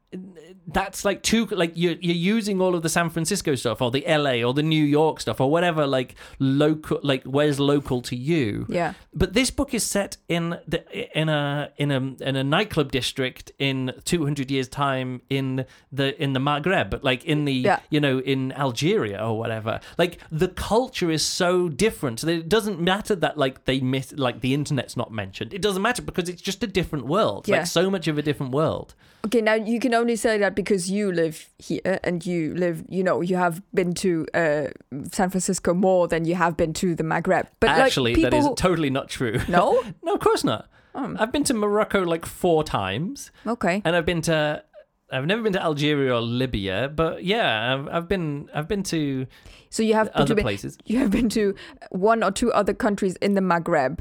That's 0.67 1.05
like 1.05 1.21
too 1.21 1.45
like 1.45 1.73
you're 1.75 1.95
you're 2.01 2.15
using 2.37 2.59
all 2.59 2.73
of 2.75 2.81
the 2.81 2.89
San 2.89 3.09
Francisco 3.11 3.53
stuff 3.55 3.81
or 3.81 3.91
the 3.91 4.03
LA 4.07 4.41
or 4.43 4.53
the 4.53 4.63
New 4.63 4.83
York 4.83 5.19
stuff 5.21 5.39
or 5.39 5.49
whatever 5.51 5.85
like 5.85 6.15
local 6.39 6.99
like 7.03 7.23
where's 7.23 7.59
local 7.59 8.01
to 8.01 8.15
you. 8.15 8.65
Yeah. 8.67 8.93
But 9.13 9.33
this 9.33 9.51
book 9.51 9.73
is 9.73 9.83
set 9.83 10.17
in 10.27 10.57
the 10.67 10.83
in 11.17 11.29
a 11.29 11.69
in 11.77 11.91
a 11.91 11.97
in 12.23 12.35
a 12.35 12.43
nightclub 12.43 12.91
district 12.91 13.51
in 13.59 13.93
200 14.05 14.49
years 14.49 14.67
time 14.67 15.21
in 15.29 15.65
the 15.91 16.19
in 16.21 16.33
the 16.33 16.39
Maghreb, 16.39 17.03
like 17.03 17.23
in 17.25 17.45
the 17.45 17.53
Yeah. 17.53 17.79
you 17.91 17.99
know 17.99 18.19
in 18.19 18.51
Algeria 18.53 19.23
or 19.23 19.37
whatever. 19.37 19.79
Like 19.97 20.17
the 20.31 20.47
culture 20.47 21.11
is 21.11 21.23
so 21.25 21.69
different 21.69 22.21
that 22.21 22.31
it 22.31 22.49
doesn't 22.49 22.79
matter 22.81 23.15
that 23.15 23.37
like 23.37 23.65
they 23.65 23.79
miss 23.79 24.13
like 24.13 24.41
the 24.41 24.53
internet's 24.53 24.97
not 24.97 25.11
mentioned. 25.11 25.53
It 25.53 25.61
doesn't 25.61 25.81
matter 25.81 26.01
because 26.01 26.27
it's 26.27 26.41
just 26.41 26.63
a 26.63 26.67
different 26.67 27.05
world. 27.05 27.47
Yeah. 27.47 27.57
Like 27.57 27.67
so 27.67 27.89
much 27.91 28.07
of 28.07 28.17
a 28.17 28.21
different 28.23 28.51
world. 28.51 28.95
Okay, 29.25 29.41
now 29.41 29.55
you 29.55 29.79
can 29.79 29.95
only 29.95 30.04
say 30.15 30.37
that 30.37 30.53
because 30.55 30.91
you 30.91 31.11
live 31.11 31.49
here 31.57 31.99
and 32.03 32.23
you 32.23 32.53
live, 32.53 32.83
you 32.87 33.03
know, 33.03 33.21
you 33.21 33.37
have 33.37 33.63
been 33.73 33.93
to 33.95 34.27
uh, 34.33 34.67
San 35.11 35.31
Francisco 35.31 35.73
more 35.73 36.07
than 36.07 36.25
you 36.25 36.35
have 36.35 36.55
been 36.55 36.73
to 36.73 36.93
the 36.93 37.03
Maghreb. 37.03 37.47
But 37.59 37.71
Actually, 37.71 38.15
like, 38.15 38.31
that 38.31 38.33
is 38.37 38.47
totally 38.55 38.91
not 38.91 39.09
true. 39.09 39.39
no. 39.47 39.83
no, 40.03 40.13
of 40.13 40.19
course 40.19 40.43
not. 40.43 40.69
I've 40.93 41.31
been 41.31 41.43
to 41.45 41.53
Morocco 41.53 42.03
like 42.03 42.25
four 42.25 42.63
times. 42.63 43.31
Okay. 43.45 43.81
and 43.83 43.95
I've 43.95 44.05
been 44.05 44.21
to 44.23 44.63
I've 45.11 45.25
never 45.25 45.43
been 45.43 45.53
to 45.53 45.61
Algeria 45.61 46.15
or 46.15 46.21
Libya, 46.21 46.89
but 46.93 47.23
yeah, 47.23 47.73
I've, 47.73 47.87
I've 47.89 48.07
been 48.07 48.49
I've 48.53 48.67
been 48.67 48.83
to 48.83 49.27
So 49.69 49.83
you 49.83 49.93
have 49.93 50.09
other 50.09 50.35
to, 50.35 50.41
places 50.41 50.77
you 50.85 50.99
have 50.99 51.11
been 51.11 51.29
to 51.29 51.55
one 51.89 52.23
or 52.23 52.31
two 52.31 52.51
other 52.53 52.73
countries 52.73 53.15
in 53.17 53.35
the 53.35 53.41
Maghreb 53.41 53.99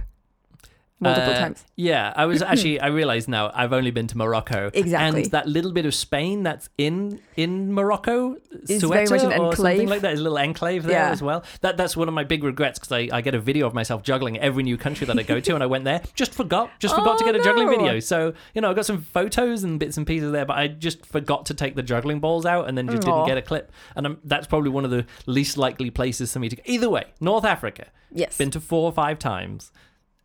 multiple 1.05 1.33
Uh, 1.33 1.39
times. 1.39 1.65
Yeah, 1.77 2.13
I 2.17 2.27
was 2.27 2.43
actually 2.51 2.81
I 2.81 2.89
realize 2.89 3.29
now 3.29 3.51
I've 3.55 3.73
only 3.73 3.91
been 3.91 4.07
to 4.09 4.19
Morocco. 4.19 4.71
Exactly. 4.75 5.23
And 5.23 5.31
that 5.33 5.47
little 5.47 5.73
bit 5.73 5.87
of 5.87 5.95
Spain 5.95 6.43
that's 6.43 6.69
in 6.79 7.21
in 7.37 7.73
Morocco, 7.73 8.37
Is 8.69 8.83
Ceuta 8.83 8.89
very 8.93 9.09
much 9.09 9.23
an 9.23 9.41
or 9.41 9.55
something 9.57 9.89
like 9.89 10.01
that, 10.03 10.15
is 10.15 10.21
a 10.21 10.23
little 10.23 10.39
enclave 10.39 10.83
there 10.85 10.93
Yeah. 11.07 11.11
as 11.11 11.23
well. 11.23 11.45
That 11.61 11.77
that's 11.77 11.97
one 11.97 12.09
of 12.09 12.15
my 12.15 12.25
big 12.25 12.43
regrets 12.45 12.79
because 12.79 12.93
I, 12.93 13.09
I 13.17 13.21
get 13.21 13.35
a 13.35 13.41
video 13.41 13.67
of 13.67 13.75
myself 13.75 14.03
juggling 14.03 14.39
every 14.39 14.63
new 14.63 14.77
country 14.77 15.07
that 15.07 15.19
I 15.19 15.23
go 15.23 15.41
to, 15.41 15.55
and 15.55 15.63
I 15.63 15.67
went 15.67 15.85
there 15.85 16.03
just 16.15 16.33
forgot 16.35 16.71
just 16.81 16.95
forgot 16.95 17.19
to 17.19 17.25
Oh, 17.25 17.33
get 17.33 17.41
a 17.41 17.45
juggling 17.45 17.69
video. 17.69 18.01
So 18.01 18.35
you 18.55 18.61
know 18.61 18.71
I 18.71 18.75
got 18.75 18.87
some 18.87 19.03
photos 19.03 19.65
and 19.65 19.79
bits 19.79 19.97
and 19.97 20.07
pieces 20.07 20.33
there, 20.33 20.45
but 20.45 20.57
I 20.57 20.69
just 20.69 21.05
forgot 21.07 21.47
to 21.47 21.55
take 21.55 21.75
the 21.77 21.83
juggling 21.83 22.21
balls 22.21 22.45
out, 22.47 22.69
and 22.69 22.77
then 22.77 22.87
just 22.89 23.07
Aw. 23.07 23.11
didn't 23.11 23.27
get 23.29 23.39
a 23.39 23.43
clip. 23.43 23.71
And 23.97 24.07
i 24.07 24.11
that's 24.25 24.47
probably 24.47 24.71
one 24.71 24.85
of 24.85 24.91
the 24.91 25.07
least 25.27 25.57
likely 25.59 25.91
places 25.91 26.33
for 26.33 26.39
me 26.39 26.49
to 26.49 26.57
go. 26.57 26.63
Either 26.67 26.89
way, 26.89 27.05
North 27.21 27.45
Africa. 27.45 27.87
Yes. 28.13 28.39
Been 28.39 28.51
to 28.53 28.61
four 28.61 28.85
or 28.85 28.93
five 28.93 29.19
times. 29.19 29.73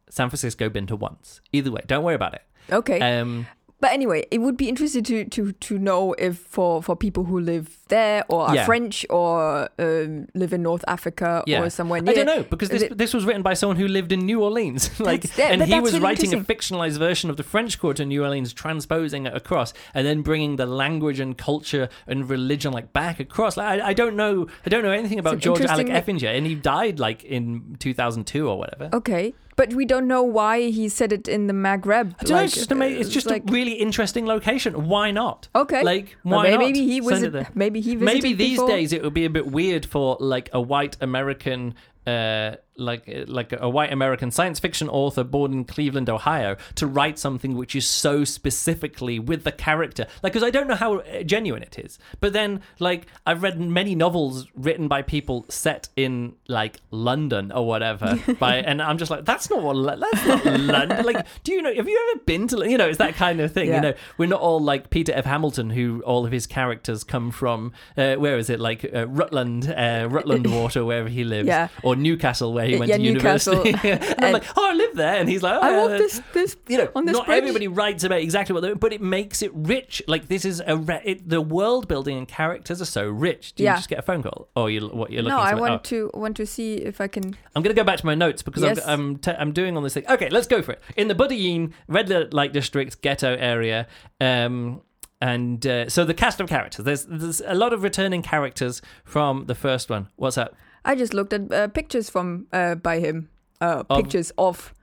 San 0.09 0.29
Francisco 0.29 0.69
been 0.69 0.87
to 0.87 0.95
once. 0.95 1.41
Either 1.53 1.71
way, 1.71 1.81
don't 1.87 2.03
worry 2.03 2.15
about 2.15 2.33
it. 2.35 2.41
okay. 2.71 2.99
Um, 3.19 3.45
But 3.81 3.93
anyway, 3.93 4.25
it 4.29 4.39
would 4.39 4.57
be 4.57 4.67
interesting 4.67 5.03
to 5.05 5.23
to 5.35 5.53
to 5.67 5.77
know 5.79 6.11
if 6.27 6.35
for 6.37 6.83
for 6.83 6.97
people 6.97 7.23
who 7.23 7.39
live 7.39 7.65
there 7.87 8.25
or 8.27 8.41
are 8.49 8.55
Yeah. 8.55 8.65
French 8.65 9.05
or 9.09 9.69
um, 9.79 10.27
live 10.35 10.51
in 10.51 10.61
North 10.63 10.83
Africa 10.85 11.43
yeah, 11.47 11.61
or 11.63 11.69
somewhere 11.69 12.01
near. 12.01 12.11
I 12.11 12.15
don't 12.17 12.25
know 12.25 12.43
because 12.43 12.67
this 12.69 12.81
it- 12.83 12.97
this 12.97 13.13
was 13.13 13.23
written 13.23 13.41
by 13.41 13.53
someone 13.55 13.77
who 13.77 13.87
lived 13.87 14.11
in 14.11 14.19
New 14.25 14.43
Orleans, 14.43 14.99
like, 15.11 15.21
that- 15.37 15.51
and 15.53 15.63
he 15.63 15.79
was 15.79 15.93
really 15.93 16.03
writing 16.03 16.33
a 16.33 16.39
fictionalized 16.43 16.97
version 16.99 17.29
of 17.29 17.37
the 17.37 17.43
French 17.53 17.79
Quarter 17.79 18.03
in 18.03 18.09
New 18.09 18.21
Orleans, 18.21 18.51
transposing 18.53 19.25
it 19.27 19.33
across, 19.33 19.71
and 19.93 20.05
then 20.05 20.23
bringing 20.23 20.57
the 20.57 20.65
language 20.65 21.21
and 21.21 21.37
culture 21.37 21.87
and 22.05 22.29
religion 22.29 22.73
like 22.73 22.91
back 22.91 23.21
across. 23.21 23.55
Like, 23.55 23.69
I, 23.79 23.89
I 23.91 23.93
don't 23.93 24.17
know, 24.17 24.47
I 24.65 24.69
don't 24.69 24.83
know 24.83 24.91
anything 24.91 25.19
about 25.19 25.39
George 25.39 25.61
Alec 25.61 25.87
Effinger, 25.87 26.35
and 26.37 26.45
he 26.45 26.53
died 26.55 26.99
like 26.99 27.23
in 27.23 27.77
2002 27.79 28.45
or 28.49 28.57
whatever. 28.59 28.89
Okay, 28.93 29.33
but 29.59 29.73
we 29.73 29.83
don't 29.83 30.07
know 30.07 30.23
why 30.23 30.69
he 30.69 30.87
said 30.87 31.11
it 31.11 31.27
in 31.27 31.47
the 31.47 31.53
Maghreb. 31.53 32.15
I 32.17 32.23
don't 32.23 32.29
know, 32.29 32.43
it's 32.43 32.55
just, 32.55 32.71
ama- 32.71 32.85
it's 32.85 33.09
just 33.09 33.27
like 33.27 33.43
a 33.49 33.51
really 33.51 33.73
interesting 33.73 34.25
location. 34.25 34.87
Why 34.87 35.11
not? 35.11 35.49
okay. 35.53 35.83
Like, 35.83 36.15
why 36.23 36.43
maybe, 36.43 36.55
not? 36.55 36.59
maybe 36.65 36.87
he 36.87 37.01
was. 37.01 37.15
Send 37.15 37.25
it 37.25 37.33
there. 37.33 37.49
Maybe 37.53 37.81
he 37.81 37.95
visited 37.95 38.23
maybe 38.23 38.33
these 38.33 38.57
before. 38.57 38.69
days 38.69 38.93
it 38.93 39.03
would 39.03 39.13
be 39.13 39.25
a 39.25 39.29
bit 39.29 39.47
weird 39.47 39.85
for 39.85 40.15
like 40.21 40.49
a 40.53 40.61
white 40.61 40.95
American 41.01 41.75
uh 42.07 42.55
like 42.77 43.09
uh, 43.09 43.25
like 43.27 43.53
a 43.59 43.69
white 43.69 43.91
American 43.91 44.31
science 44.31 44.57
fiction 44.59 44.87
author 44.89 45.23
born 45.23 45.51
in 45.51 45.65
Cleveland, 45.65 46.09
Ohio, 46.09 46.55
to 46.75 46.87
write 46.87 47.19
something 47.19 47.55
which 47.55 47.75
is 47.75 47.85
so 47.85 48.23
specifically 48.23 49.19
with 49.19 49.43
the 49.43 49.51
character. 49.51 50.07
Like, 50.23 50.31
because 50.33 50.43
I 50.47 50.49
don't 50.49 50.67
know 50.67 50.75
how 50.75 50.99
uh, 50.99 51.23
genuine 51.23 51.61
it 51.61 51.77
is. 51.77 51.99
But 52.21 52.31
then, 52.31 52.61
like, 52.79 53.07
I've 53.25 53.43
read 53.43 53.59
many 53.59 53.95
novels 53.95 54.47
written 54.55 54.87
by 54.87 55.01
people 55.01 55.45
set 55.49 55.89
in 55.97 56.35
like 56.47 56.79
London 56.89 57.51
or 57.51 57.67
whatever. 57.67 58.17
by 58.39 58.55
and 58.57 58.81
I'm 58.81 58.97
just 58.97 59.11
like, 59.11 59.25
that's 59.25 59.49
not 59.49 59.61
what 59.61 59.99
that's 59.99 60.25
not 60.25 60.45
London. 60.45 61.05
Like, 61.09 61.25
do 61.43 61.51
you 61.51 61.61
know? 61.61 61.73
Have 61.73 61.87
you 61.87 62.09
ever 62.13 62.23
been 62.25 62.47
to? 62.49 62.69
You 62.69 62.77
know, 62.77 62.87
it's 62.87 62.97
that 62.99 63.15
kind 63.15 63.39
of 63.41 63.51
thing. 63.51 63.67
Yeah. 63.67 63.75
You 63.75 63.81
know, 63.81 63.93
we're 64.17 64.29
not 64.29 64.39
all 64.41 64.59
like 64.61 64.89
Peter 64.89 65.11
F. 65.13 65.25
Hamilton, 65.25 65.69
who 65.71 66.01
all 66.05 66.25
of 66.25 66.31
his 66.31 66.45
characters 66.47 67.03
come 67.03 67.31
from. 67.31 67.73
Uh, 67.97 68.15
where 68.15 68.37
is 68.37 68.49
it? 68.49 68.59
Like 68.59 68.85
uh, 68.93 69.07
Rutland, 69.07 69.67
uh, 69.69 70.07
Rutland 70.09 70.47
Water, 70.51 70.85
wherever 70.85 71.09
he 71.09 71.23
lives, 71.23 71.47
Yeah. 71.47 71.67
or 71.83 71.95
Newcastle, 71.99 72.53
where 72.53 72.65
he 72.65 72.77
went 72.77 72.89
Yeah, 72.89 72.97
to 72.97 73.03
Newcastle. 73.03 73.65
university. 73.65 73.89
and 74.13 74.25
I'm 74.25 74.33
like, 74.33 74.43
oh, 74.57 74.69
I 74.69 74.73
live 74.73 74.95
there, 74.95 75.15
and 75.15 75.29
he's 75.29 75.43
like, 75.43 75.53
oh, 75.53 75.61
I 75.61 75.69
yeah, 75.71 75.77
want 75.77 75.97
this 75.97 76.21
this 76.33 76.57
you 76.67 76.77
know, 76.77 76.89
on 76.95 77.05
this 77.05 77.13
not 77.13 77.25
bridge. 77.27 77.37
everybody 77.37 77.67
writes 77.67 78.03
about 78.03 78.19
exactly 78.21 78.53
what 78.53 78.61
they're 78.61 78.75
but 78.75 78.93
it 78.93 79.01
makes 79.01 79.41
it 79.41 79.51
rich. 79.53 80.01
Like 80.07 80.27
this 80.27 80.45
is 80.45 80.61
a 80.65 80.77
re- 80.77 81.01
it, 81.03 81.29
the 81.29 81.41
world 81.41 81.87
building 81.87 82.17
and 82.17 82.27
characters 82.27 82.81
are 82.81 82.85
so 82.85 83.07
rich. 83.07 83.53
Do 83.55 83.63
you 83.63 83.69
Yeah. 83.69 83.75
just 83.75 83.89
get 83.89 83.99
a 83.99 84.03
phone 84.03 84.23
call, 84.23 84.47
or 84.55 84.69
you 84.69 84.87
what 84.87 85.11
you're 85.11 85.21
looking? 85.21 85.37
For. 85.37 85.43
No, 85.43 85.49
I 85.49 85.53
want 85.55 85.73
oh. 85.73 85.77
to 85.83 86.11
want 86.13 86.37
to 86.37 86.45
see 86.45 86.75
if 86.75 86.99
I 87.01 87.07
can. 87.07 87.35
I'm 87.55 87.61
going 87.63 87.75
to 87.75 87.79
go 87.79 87.83
back 87.83 87.97
to 87.99 88.05
my 88.05 88.15
notes 88.15 88.41
because 88.41 88.63
Yes. 88.63 88.79
I'm 88.85 88.99
I'm, 88.99 89.17
t- 89.17 89.31
I'm 89.31 89.51
doing 89.53 89.75
all 89.77 89.83
this 89.83 89.93
thing. 89.93 90.05
Okay, 90.09 90.29
let's 90.29 90.47
go 90.47 90.61
for 90.61 90.73
it. 90.73 90.81
In 90.97 91.07
the 91.07 91.15
Budayeen 91.15 91.71
Red 91.87 92.33
Light 92.33 92.53
District 92.53 93.01
ghetto 93.01 93.35
area, 93.39 93.87
um, 94.21 94.81
and 95.21 95.65
uh, 95.67 95.89
so 95.89 96.05
the 96.05 96.13
cast 96.13 96.39
of 96.39 96.47
characters. 96.47 96.85
There's 96.85 97.05
there's 97.05 97.41
a 97.45 97.55
lot 97.55 97.73
of 97.73 97.83
returning 97.83 98.21
characters 98.21 98.81
from 99.03 99.45
the 99.45 99.55
first 99.55 99.89
one. 99.89 100.07
What's 100.15 100.37
up? 100.37 100.55
I 100.85 100.95
just 100.95 101.13
looked 101.13 101.33
at 101.33 101.51
uh, 101.53 101.67
pictures 101.67 102.09
from 102.09 102.47
uh, 102.53 102.75
by 102.75 102.99
him. 102.99 103.29
Uh, 103.61 103.83
Of- 103.89 103.97
pictures 104.03 104.31
of 104.37 104.73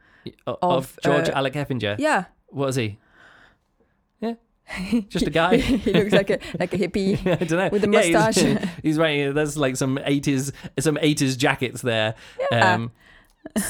Of, 0.47 0.59
Of, 0.63 0.99
George 1.03 1.29
uh, 1.29 1.33
Alec 1.37 1.55
Effinger. 1.55 1.97
yeah. 1.99 2.25
What 2.49 2.69
is 2.69 2.77
he? 2.77 2.99
Yeah, 4.21 4.35
just 5.09 5.27
a 5.27 5.31
guy. 5.31 5.57
he 5.57 5.93
looks 5.93 6.13
like 6.13 6.31
a 6.31 6.39
like 6.59 6.73
a 6.75 6.79
hippie. 6.79 7.19
I 7.27 7.45
don't 7.45 7.59
know. 7.59 7.69
With 7.71 7.85
a 7.85 7.91
Yeah, 7.91 8.03
he's- 8.03 8.15
mustache. 8.37 8.69
He's, 8.83 8.99
wearing 8.99 9.35
there's 9.35 9.57
like 9.57 9.77
some 9.77 9.99
eighties 10.05 10.53
some 10.79 10.99
eighties 11.01 11.37
jackets 11.37 11.83
there. 11.83 12.15
Yeah. 12.51 12.75
Um, 12.75 12.93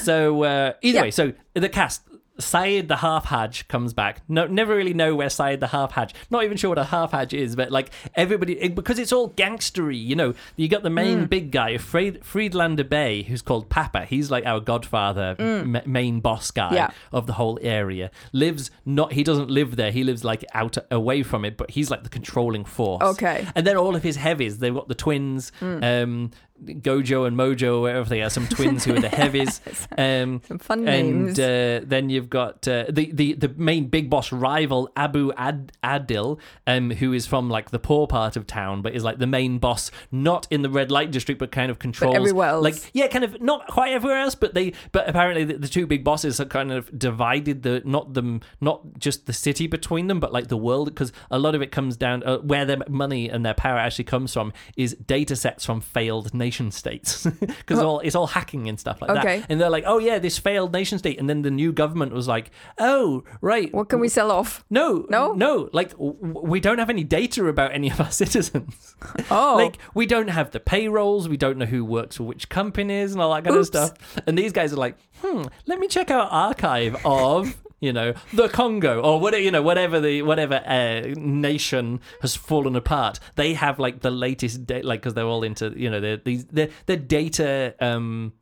so 0.03 0.43
uh, 0.43 0.73
either 0.81 0.95
Yeah. 0.95 1.01
way, 1.03 1.11
so 1.11 1.33
the 1.53 1.69
cast. 1.69 2.01
Saied 2.39 2.87
the 2.87 2.97
half 2.97 3.25
Hajj 3.25 3.67
comes 3.67 3.93
back. 3.93 4.21
No, 4.27 4.45
never 4.45 4.75
really 4.75 4.93
know 4.93 5.15
where 5.15 5.27
Saied 5.27 5.59
the 5.59 5.67
half 5.67 5.91
Hajj. 5.93 6.13
Not 6.29 6.43
even 6.43 6.55
sure 6.57 6.69
what 6.69 6.77
a 6.77 6.83
half 6.85 7.11
Hajj 7.11 7.33
is, 7.33 7.55
but 7.55 7.71
like 7.71 7.89
everybody, 8.15 8.53
it- 8.61 8.75
because 8.75 8.99
it's 8.99 9.11
all 9.11 9.31
gangstery. 9.31 10.01
You 10.03 10.15
know, 10.15 10.33
you 10.55 10.67
got 10.67 10.83
the 10.83 10.89
main 10.89 11.25
Mm. 11.25 11.29
big 11.29 11.51
guy, 11.51 11.77
Fried, 11.77 12.23
Friedlander 12.23 12.83
Bey, 12.83 13.23
who's 13.23 13.41
called 13.41 13.69
Papa. 13.69 14.05
He's 14.05 14.29
like 14.29 14.45
our 14.45 14.59
godfather, 14.59 15.35
ma- 15.65 15.81
main 15.85 16.19
boss 16.19 16.51
guy 16.51 16.69
Mm. 16.69 16.73
Yeah. 16.75 16.89
of 17.11 17.25
the 17.27 17.33
whole 17.33 17.57
area. 17.61 18.11
Lives 18.33 18.69
not, 18.85 19.13
he 19.13 19.23
doesn't 19.23 19.49
live 19.49 19.75
there. 19.75 19.91
He 19.91 20.03
lives 20.03 20.23
like 20.23 20.45
out 20.53 20.77
away 20.91 21.23
from 21.23 21.43
it, 21.45 21.57
but 21.57 21.71
he's 21.71 21.89
like 21.89 22.03
the 22.03 22.09
controlling 22.09 22.65
force. 22.65 23.01
Okay. 23.03 23.47
And 23.55 23.65
then 23.65 23.77
all 23.77 23.95
of 23.95 24.03
his 24.03 24.15
heavies, 24.17 24.59
they've 24.59 24.73
got 24.73 24.87
the 24.87 24.95
twins, 24.95 25.51
Mm. 25.59 26.03
um, 26.03 26.31
Gojo 26.65 27.27
and 27.27 27.37
Mojo, 27.37 27.77
or 27.77 27.81
whatever 27.81 28.09
they 28.09 28.21
are, 28.21 28.29
some 28.29 28.47
twins 28.47 28.85
who 28.85 28.95
are 28.95 28.99
the 29.01 29.09
heavies. 29.09 29.61
Um, 29.97 30.41
Some 30.47 30.59
fun 30.59 30.87
and 30.87 31.25
names. 31.25 31.39
uh, 31.39 31.81
then 31.83 32.09
you've 32.09 32.29
got 32.29 32.67
uh, 32.67 32.85
the, 32.89 33.11
the 33.11 33.33
the 33.33 33.47
main 33.49 33.87
big 33.87 34.09
boss 34.09 34.31
rival 34.31 34.91
Abu 34.95 35.31
Ad- 35.35 35.71
Adil, 35.83 36.39
um, 36.67 36.91
who 36.91 37.13
is 37.13 37.25
from 37.25 37.49
like 37.49 37.71
the 37.71 37.79
poor 37.79 38.05
part 38.05 38.35
of 38.35 38.45
town, 38.45 38.81
but 38.81 38.93
is 38.93 39.03
like 39.03 39.17
the 39.17 39.25
main 39.27 39.57
boss, 39.57 39.89
not 40.11 40.45
in 40.51 40.61
the 40.61 40.69
red 40.69 40.91
light 40.91 41.09
district, 41.11 41.39
but 41.39 41.51
kind 41.51 41.71
of 41.71 41.79
controls 41.79 42.15
everywhere 42.15 42.49
else. 42.49 42.63
Like 42.63 42.91
yeah, 42.93 43.07
kind 43.07 43.23
of 43.23 43.41
not 43.41 43.67
quite 43.67 43.93
everywhere 43.93 44.19
else, 44.19 44.35
but 44.35 44.53
they 44.53 44.73
but 44.91 45.07
apparently 45.09 45.43
the, 45.45 45.57
the 45.57 45.67
two 45.67 45.87
big 45.87 46.03
bosses 46.03 46.39
are 46.39 46.45
kind 46.45 46.71
of 46.71 46.97
divided 46.97 47.63
the 47.63 47.81
not 47.85 48.13
them 48.13 48.41
not 48.61 48.99
just 48.99 49.25
the 49.25 49.33
city 49.33 49.67
between 49.67 50.07
them, 50.07 50.19
but 50.19 50.31
like 50.31 50.47
the 50.47 50.57
world 50.57 50.89
because 50.93 51.11
a 51.31 51.39
lot 51.39 51.55
of 51.55 51.61
it 51.61 51.71
comes 51.71 51.97
down 51.97 52.23
uh, 52.23 52.37
where 52.39 52.65
their 52.65 52.77
money 52.87 53.29
and 53.29 53.45
their 53.45 53.53
power 53.55 53.77
actually 53.79 54.05
comes 54.05 54.33
from 54.33 54.53
is 54.75 54.93
data 55.05 55.35
sets 55.35 55.65
from 55.65 55.81
failed 55.81 56.33
nation 56.47 56.71
states 56.71 57.25
because 57.59 57.79
all 57.79 57.99
it's 57.99 58.15
all 58.15 58.27
hacking 58.27 58.69
and 58.69 58.79
stuff 58.79 59.01
like 59.01 59.11
Okay. 59.11 59.39
that. 59.39 59.47
And 59.49 59.59
they're 59.59 59.69
like, 59.77 59.83
oh 59.87 59.99
yeah, 59.99 60.17
this 60.19 60.37
failed 60.37 60.71
nation 60.73 60.97
state, 60.99 61.19
and 61.19 61.27
then 61.29 61.41
the 61.41 61.51
new 61.51 61.71
government 61.73 62.13
was 62.13 62.27
like, 62.27 62.51
oh 62.79 63.23
right, 63.41 63.69
what 63.73 63.89
can 63.89 63.99
we 63.99 64.07
sell 64.09 64.31
off? 64.31 64.63
no, 64.69 65.05
No? 65.09 65.33
no. 65.33 65.69
Like 65.73 65.91
w- 65.91 66.13
w- 66.21 66.47
we 66.53 66.59
don't 66.59 66.79
have 66.79 66.89
any 66.89 67.03
data 67.03 67.45
about 67.47 67.71
any 67.73 67.89
of 67.91 67.99
our 67.99 68.11
citizens. 68.23 68.95
Oh, 69.29 69.55
Like 69.57 69.77
we 69.93 70.05
don't 70.05 70.29
have 70.29 70.51
the 70.51 70.59
payrolls, 70.59 71.27
we 71.27 71.37
don't 71.37 71.57
know 71.57 71.65
who 71.65 71.83
works 71.83 72.17
for 72.17 72.23
which 72.23 72.49
companies 72.49 73.11
and 73.13 73.21
all 73.21 73.33
that 73.33 73.43
kind 73.43 73.55
Oops. 73.57 73.69
of 73.69 73.73
stuff. 73.89 74.21
And 74.25 74.37
these 74.37 74.53
guys 74.53 74.71
are 74.73 74.77
like, 74.87 74.95
hmm, 75.21 75.43
let 75.65 75.79
me 75.79 75.87
check 75.87 76.09
our 76.11 76.27
archive 76.27 76.95
of. 77.05 77.55
You 77.79 77.93
know 77.93 78.13
the 78.33 78.49
Congo 78.49 79.01
or 79.01 79.19
whatever 79.19 79.43
you 79.43 79.51
know 79.51 79.61
whatever 79.61 79.99
the 79.99 80.23
whatever 80.23 80.55
uh, 80.65 81.13
nation 81.15 81.99
has 82.21 82.35
fallen 82.35 82.75
apart. 82.75 83.19
They 83.35 83.53
have 83.53 83.77
like 83.77 84.01
the 84.01 84.09
latest 84.09 84.65
da- 84.65 84.81
like 84.81 85.01
because 85.01 85.13
they're 85.13 85.25
all 85.25 85.43
into 85.43 85.73
you 85.77 85.89
know 85.89 85.99
they're 85.99 86.17
these 86.17 86.45
they're, 86.45 86.69
they're 86.87 86.97
data 86.97 87.75
um 87.79 88.33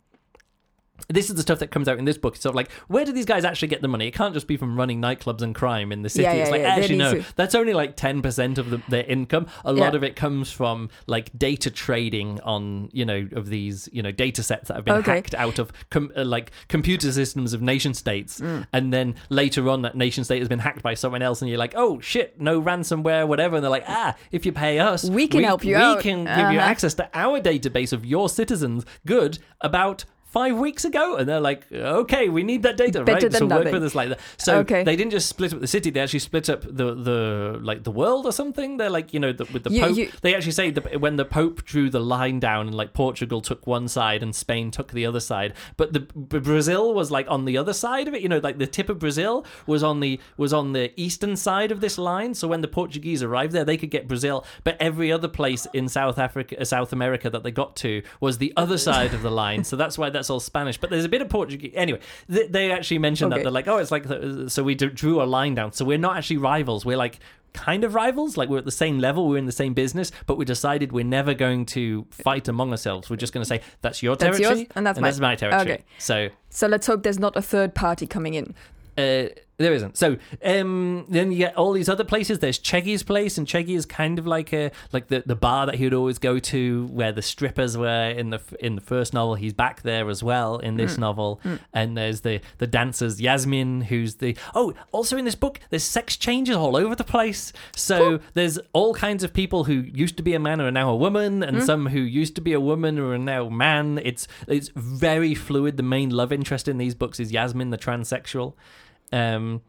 this 1.09 1.29
is 1.29 1.35
the 1.35 1.41
stuff 1.41 1.59
that 1.59 1.71
comes 1.71 1.87
out 1.87 1.97
in 1.99 2.05
this 2.05 2.17
book. 2.17 2.35
It's 2.35 2.43
sort 2.43 2.51
of 2.51 2.55
like, 2.55 2.71
where 2.87 3.05
do 3.05 3.11
these 3.11 3.25
guys 3.25 3.45
actually 3.45 3.67
get 3.67 3.81
the 3.81 3.87
money? 3.87 4.07
It 4.07 4.13
can't 4.13 4.33
just 4.33 4.47
be 4.47 4.57
from 4.57 4.77
running 4.77 5.01
nightclubs 5.01 5.41
and 5.41 5.53
crime 5.53 5.91
in 5.91 6.01
the 6.01 6.09
city. 6.09 6.23
Yeah, 6.23 6.33
it's 6.33 6.49
like, 6.51 6.61
yeah, 6.61 6.75
actually, 6.75 6.97
no, 6.97 7.13
to- 7.15 7.25
that's 7.35 7.53
only 7.53 7.73
like 7.73 7.95
10% 7.97 8.57
of 8.57 8.69
the, 8.69 8.81
their 8.89 9.03
income. 9.03 9.47
A 9.63 9.73
lot 9.73 9.91
Yeah. 9.93 9.97
of 9.97 10.03
it 10.03 10.15
comes 10.15 10.51
from 10.51 10.89
like 11.07 11.37
data 11.37 11.69
trading 11.69 12.39
on, 12.41 12.89
you 12.91 13.05
know, 13.05 13.27
of 13.33 13.49
these, 13.49 13.87
you 13.91 14.01
know, 14.01 14.11
data 14.11 14.41
sets 14.41 14.69
that 14.69 14.75
have 14.75 14.85
been 14.85 14.95
Okay. 14.95 15.11
hacked 15.15 15.35
out 15.35 15.59
of 15.59 15.71
com- 15.89 16.11
uh, 16.15 16.23
like 16.25 16.51
computer 16.69 17.11
systems 17.11 17.53
of 17.53 17.61
nation 17.61 17.93
states. 17.93 18.39
Mm. 18.39 18.65
And 18.73 18.93
then 18.93 19.15
later 19.29 19.69
on, 19.69 19.81
that 19.83 19.95
nation 19.95 20.23
state 20.23 20.39
has 20.39 20.47
been 20.49 20.59
hacked 20.59 20.81
by 20.81 20.93
someone 20.93 21.21
else. 21.21 21.41
And 21.41 21.49
you're 21.49 21.59
like, 21.59 21.73
oh 21.75 21.99
shit, 21.99 22.39
no 22.39 22.61
ransomware, 22.61 23.27
whatever. 23.27 23.55
And 23.57 23.63
they're 23.63 23.69
like, 23.69 23.85
ah, 23.87 24.15
if 24.31 24.45
you 24.45 24.51
pay 24.51 24.79
us, 24.79 25.09
We 25.09 25.27
can 25.27 25.43
help 25.43 25.63
you 25.63 25.75
we 25.75 25.81
out." 25.81 25.99
can 26.01 26.23
give 26.25 26.37
you 26.53 26.59
Uh-huh. 26.59 26.59
access 26.59 26.93
to 26.95 27.09
our 27.13 27.39
database 27.41 27.91
of 27.93 28.05
your 28.05 28.29
citizens. 28.29 28.85
Good 29.05 29.39
about 29.61 30.05
five 30.35 30.55
weeks 30.65 30.83
ago, 30.91 31.05
and 31.17 31.25
they're 31.29 31.39
like, 31.51 31.61
okay, 31.71 32.27
we 32.37 32.43
need 32.43 32.61
that 32.67 32.75
data, 32.85 32.97
Better 33.03 33.27
right? 33.27 33.33
so 33.41 33.45
work 33.45 33.49
nothing. 33.57 33.73
with 33.73 33.83
us 33.89 33.95
like 33.99 34.09
that. 34.09 34.19
So 34.37 34.51
Okay. 34.63 34.83
they 34.83 34.95
didn't 34.99 35.11
just 35.11 35.27
split 35.35 35.53
up 35.53 35.61
the 35.61 35.71
city; 35.75 35.89
they 35.91 36.01
actually 36.05 36.19
split 36.31 36.49
up 36.53 36.61
the 36.63 36.87
the 37.09 37.19
like 37.69 37.83
the 37.89 37.91
world 38.01 38.23
or 38.29 38.33
something. 38.41 38.69
They're 38.77 38.95
like, 38.99 39.13
you 39.13 39.19
know, 39.23 39.31
the, 39.39 39.45
with 39.53 39.63
the 39.63 39.71
You- 39.71 39.81
Pope. 39.85 39.95
you- 39.97 40.11
They 40.21 40.35
actually 40.35 40.51
say 40.61 40.67
that 40.71 40.99
when 41.05 41.15
the 41.15 41.25
Pope 41.25 41.63
drew 41.71 41.89
the 41.89 42.01
line 42.15 42.39
down, 42.39 42.67
and 42.67 42.75
like 42.81 42.91
Portugal 42.93 43.39
took 43.49 43.65
one 43.65 43.87
side 43.87 44.21
and 44.23 44.35
Spain 44.35 44.71
took 44.71 44.91
the 44.91 45.05
other 45.05 45.19
side, 45.31 45.53
but 45.77 45.93
the 45.93 46.01
Brazil 46.49 46.93
was 46.93 47.11
like 47.17 47.27
on 47.29 47.45
the 47.45 47.57
other 47.57 47.73
side 47.73 48.07
of 48.09 48.13
it. 48.13 48.21
You 48.21 48.29
know, 48.29 48.41
like 48.43 48.57
the 48.57 48.67
tip 48.67 48.89
of 48.89 48.99
Brazil 48.99 49.45
was 49.65 49.83
on 49.83 49.99
the 50.01 50.19
was 50.37 50.51
on 50.53 50.73
the 50.73 50.85
eastern 51.05 51.35
side 51.47 51.71
of 51.71 51.79
this 51.79 51.97
line. 51.97 52.33
So 52.33 52.47
when 52.47 52.61
the 52.61 52.67
Portuguese 52.67 53.23
arrived 53.23 53.53
there, 53.53 53.63
they 53.63 53.77
could 53.77 53.91
get 53.91 54.07
Brazil, 54.07 54.45
but 54.65 54.75
every 54.81 55.11
other 55.11 55.27
place 55.29 55.65
in 55.73 55.87
South 55.87 56.17
Africa, 56.19 56.63
South 56.65 56.91
America 56.91 57.29
that 57.29 57.43
they 57.43 57.51
got 57.51 57.75
to 57.77 58.01
was 58.19 58.37
the 58.37 58.51
other 58.57 58.77
side 58.77 59.13
of 59.13 59.21
the 59.21 59.31
line. 59.31 59.63
So 59.63 59.75
that's 59.75 59.97
why 59.97 60.09
that's 60.09 60.24
all 60.29 60.39
Spanish. 60.39 60.77
But 60.77 60.89
there's 60.89 61.05
a 61.05 61.09
bit 61.09 61.21
of 61.21 61.29
Portuguese. 61.29 61.71
Anyway, 61.75 61.99
they, 62.27 62.47
they 62.47 62.71
actually 62.71 62.99
mentioned 62.99 63.31
that 63.31 63.43
they're 63.43 63.51
like, 63.51 63.67
oh, 63.67 63.77
it's 63.77 63.91
like 63.91 64.05
so 64.47 64.63
we 64.63 64.75
d- 64.75 64.87
drew 64.87 65.21
a 65.21 65.25
line 65.25 65.55
down. 65.55 65.71
So 65.73 65.85
we're 65.85 65.97
not 65.97 66.17
actually 66.17 66.37
rivals. 66.37 66.85
We're 66.85 66.97
like 66.97 67.19
kind 67.53 67.83
of 67.85 67.95
rivals. 67.95 68.35
Like 68.35 68.49
we're 68.49 68.57
at 68.57 68.65
the 68.65 68.71
same 68.71 68.99
level. 68.99 69.27
We're 69.29 69.37
in 69.37 69.45
the 69.45 69.51
same 69.51 69.73
business, 69.73 70.11
but 70.25 70.37
we 70.37 70.43
decided 70.45 70.91
we're 70.91 71.05
never 71.05 71.33
going 71.33 71.65
to 71.67 72.05
fight 72.11 72.47
among 72.47 72.71
ourselves. 72.71 73.09
We're 73.09 73.15
just 73.15 73.31
going 73.33 73.43
to 73.43 73.47
say 73.47 73.61
that's 73.81 74.03
your 74.03 74.15
That's 74.15 74.37
territory 74.37 74.59
yours, 74.61 74.71
and 74.75 74.85
that's 74.85 74.99
mine." 74.99 75.13
my 75.21 75.35
territory. 75.35 75.71
Okay. 75.75 75.83
So 75.97 76.29
so 76.49 76.67
let's 76.67 76.85
hope 76.87 77.03
there's 77.03 77.19
not 77.19 77.35
a 77.37 77.41
third 77.41 77.73
party 77.73 78.05
coming 78.07 78.33
in. 78.33 78.53
uh, 78.97 79.29
there 79.57 79.73
isn't. 79.73 79.97
So 79.97 80.17
um, 80.43 81.05
then 81.07 81.31
you 81.31 81.37
get 81.37 81.55
all 81.55 81.71
these 81.71 81.87
other 81.87 82.03
places. 82.03 82.39
There's 82.39 82.59
Cheggy's 82.59 83.03
place, 83.03 83.37
and 83.37 83.47
Cheggy 83.47 83.75
is 83.75 83.85
kind 83.85 84.19
of 84.19 84.27
like 84.27 84.51
a 84.53 84.71
like 84.91 85.07
the, 85.07 85.23
the 85.25 85.35
bar 85.35 85.65
that 85.65 85.75
he 85.75 85.85
would 85.85 85.93
always 85.93 86.19
go 86.19 86.39
to, 86.39 86.87
where 86.87 87.11
the 87.11 87.21
strippers 87.21 87.77
were 87.77 88.09
in 88.09 88.31
the 88.31 88.41
in 88.59 88.75
the 88.75 88.81
first 88.81 89.13
novel. 89.13 89.35
He's 89.35 89.53
back 89.53 89.81
there 89.83 90.09
as 90.09 90.21
well 90.21 90.57
in 90.57 90.75
this 90.75 90.95
mm. 90.95 90.99
novel. 90.99 91.39
Mm. 91.43 91.59
And 91.73 91.97
there's 91.97 92.21
the 92.21 92.41
the 92.57 92.67
dancers 92.67 93.21
Yasmin, 93.21 93.81
who's 93.81 94.15
the 94.15 94.35
oh 94.53 94.73
also 94.91 95.17
in 95.17 95.25
this 95.25 95.35
book. 95.35 95.59
There's 95.69 95.83
sex 95.83 96.17
changes 96.17 96.55
all 96.55 96.75
over 96.75 96.95
the 96.95 97.03
place. 97.03 97.53
So 97.75 98.19
there's 98.33 98.59
all 98.73 98.93
kinds 98.93 99.23
of 99.23 99.33
people 99.33 99.63
who 99.63 99.73
used 99.73 100.17
to 100.17 100.23
be 100.23 100.33
a 100.33 100.39
man 100.39 100.59
and 100.59 100.67
are 100.67 100.71
now 100.71 100.89
a 100.89 100.95
woman, 100.95 101.43
and 101.43 101.57
mm. 101.57 101.65
some 101.65 101.87
who 101.87 101.99
used 101.99 102.35
to 102.35 102.41
be 102.41 102.51
a 102.53 102.59
woman 102.59 102.99
or 102.99 103.13
are 103.13 103.17
now 103.17 103.47
man. 103.47 104.01
It's 104.03 104.27
it's 104.49 104.69
very 104.75 105.33
fluid. 105.33 105.77
The 105.77 105.83
main 105.83 106.09
love 106.09 106.33
interest 106.33 106.67
in 106.67 106.77
these 106.77 106.93
books 106.93 107.21
is 107.21 107.31
Yasmin, 107.31 107.69
the 107.69 107.77
transsexual. 107.77 108.53
Um, 109.11 109.61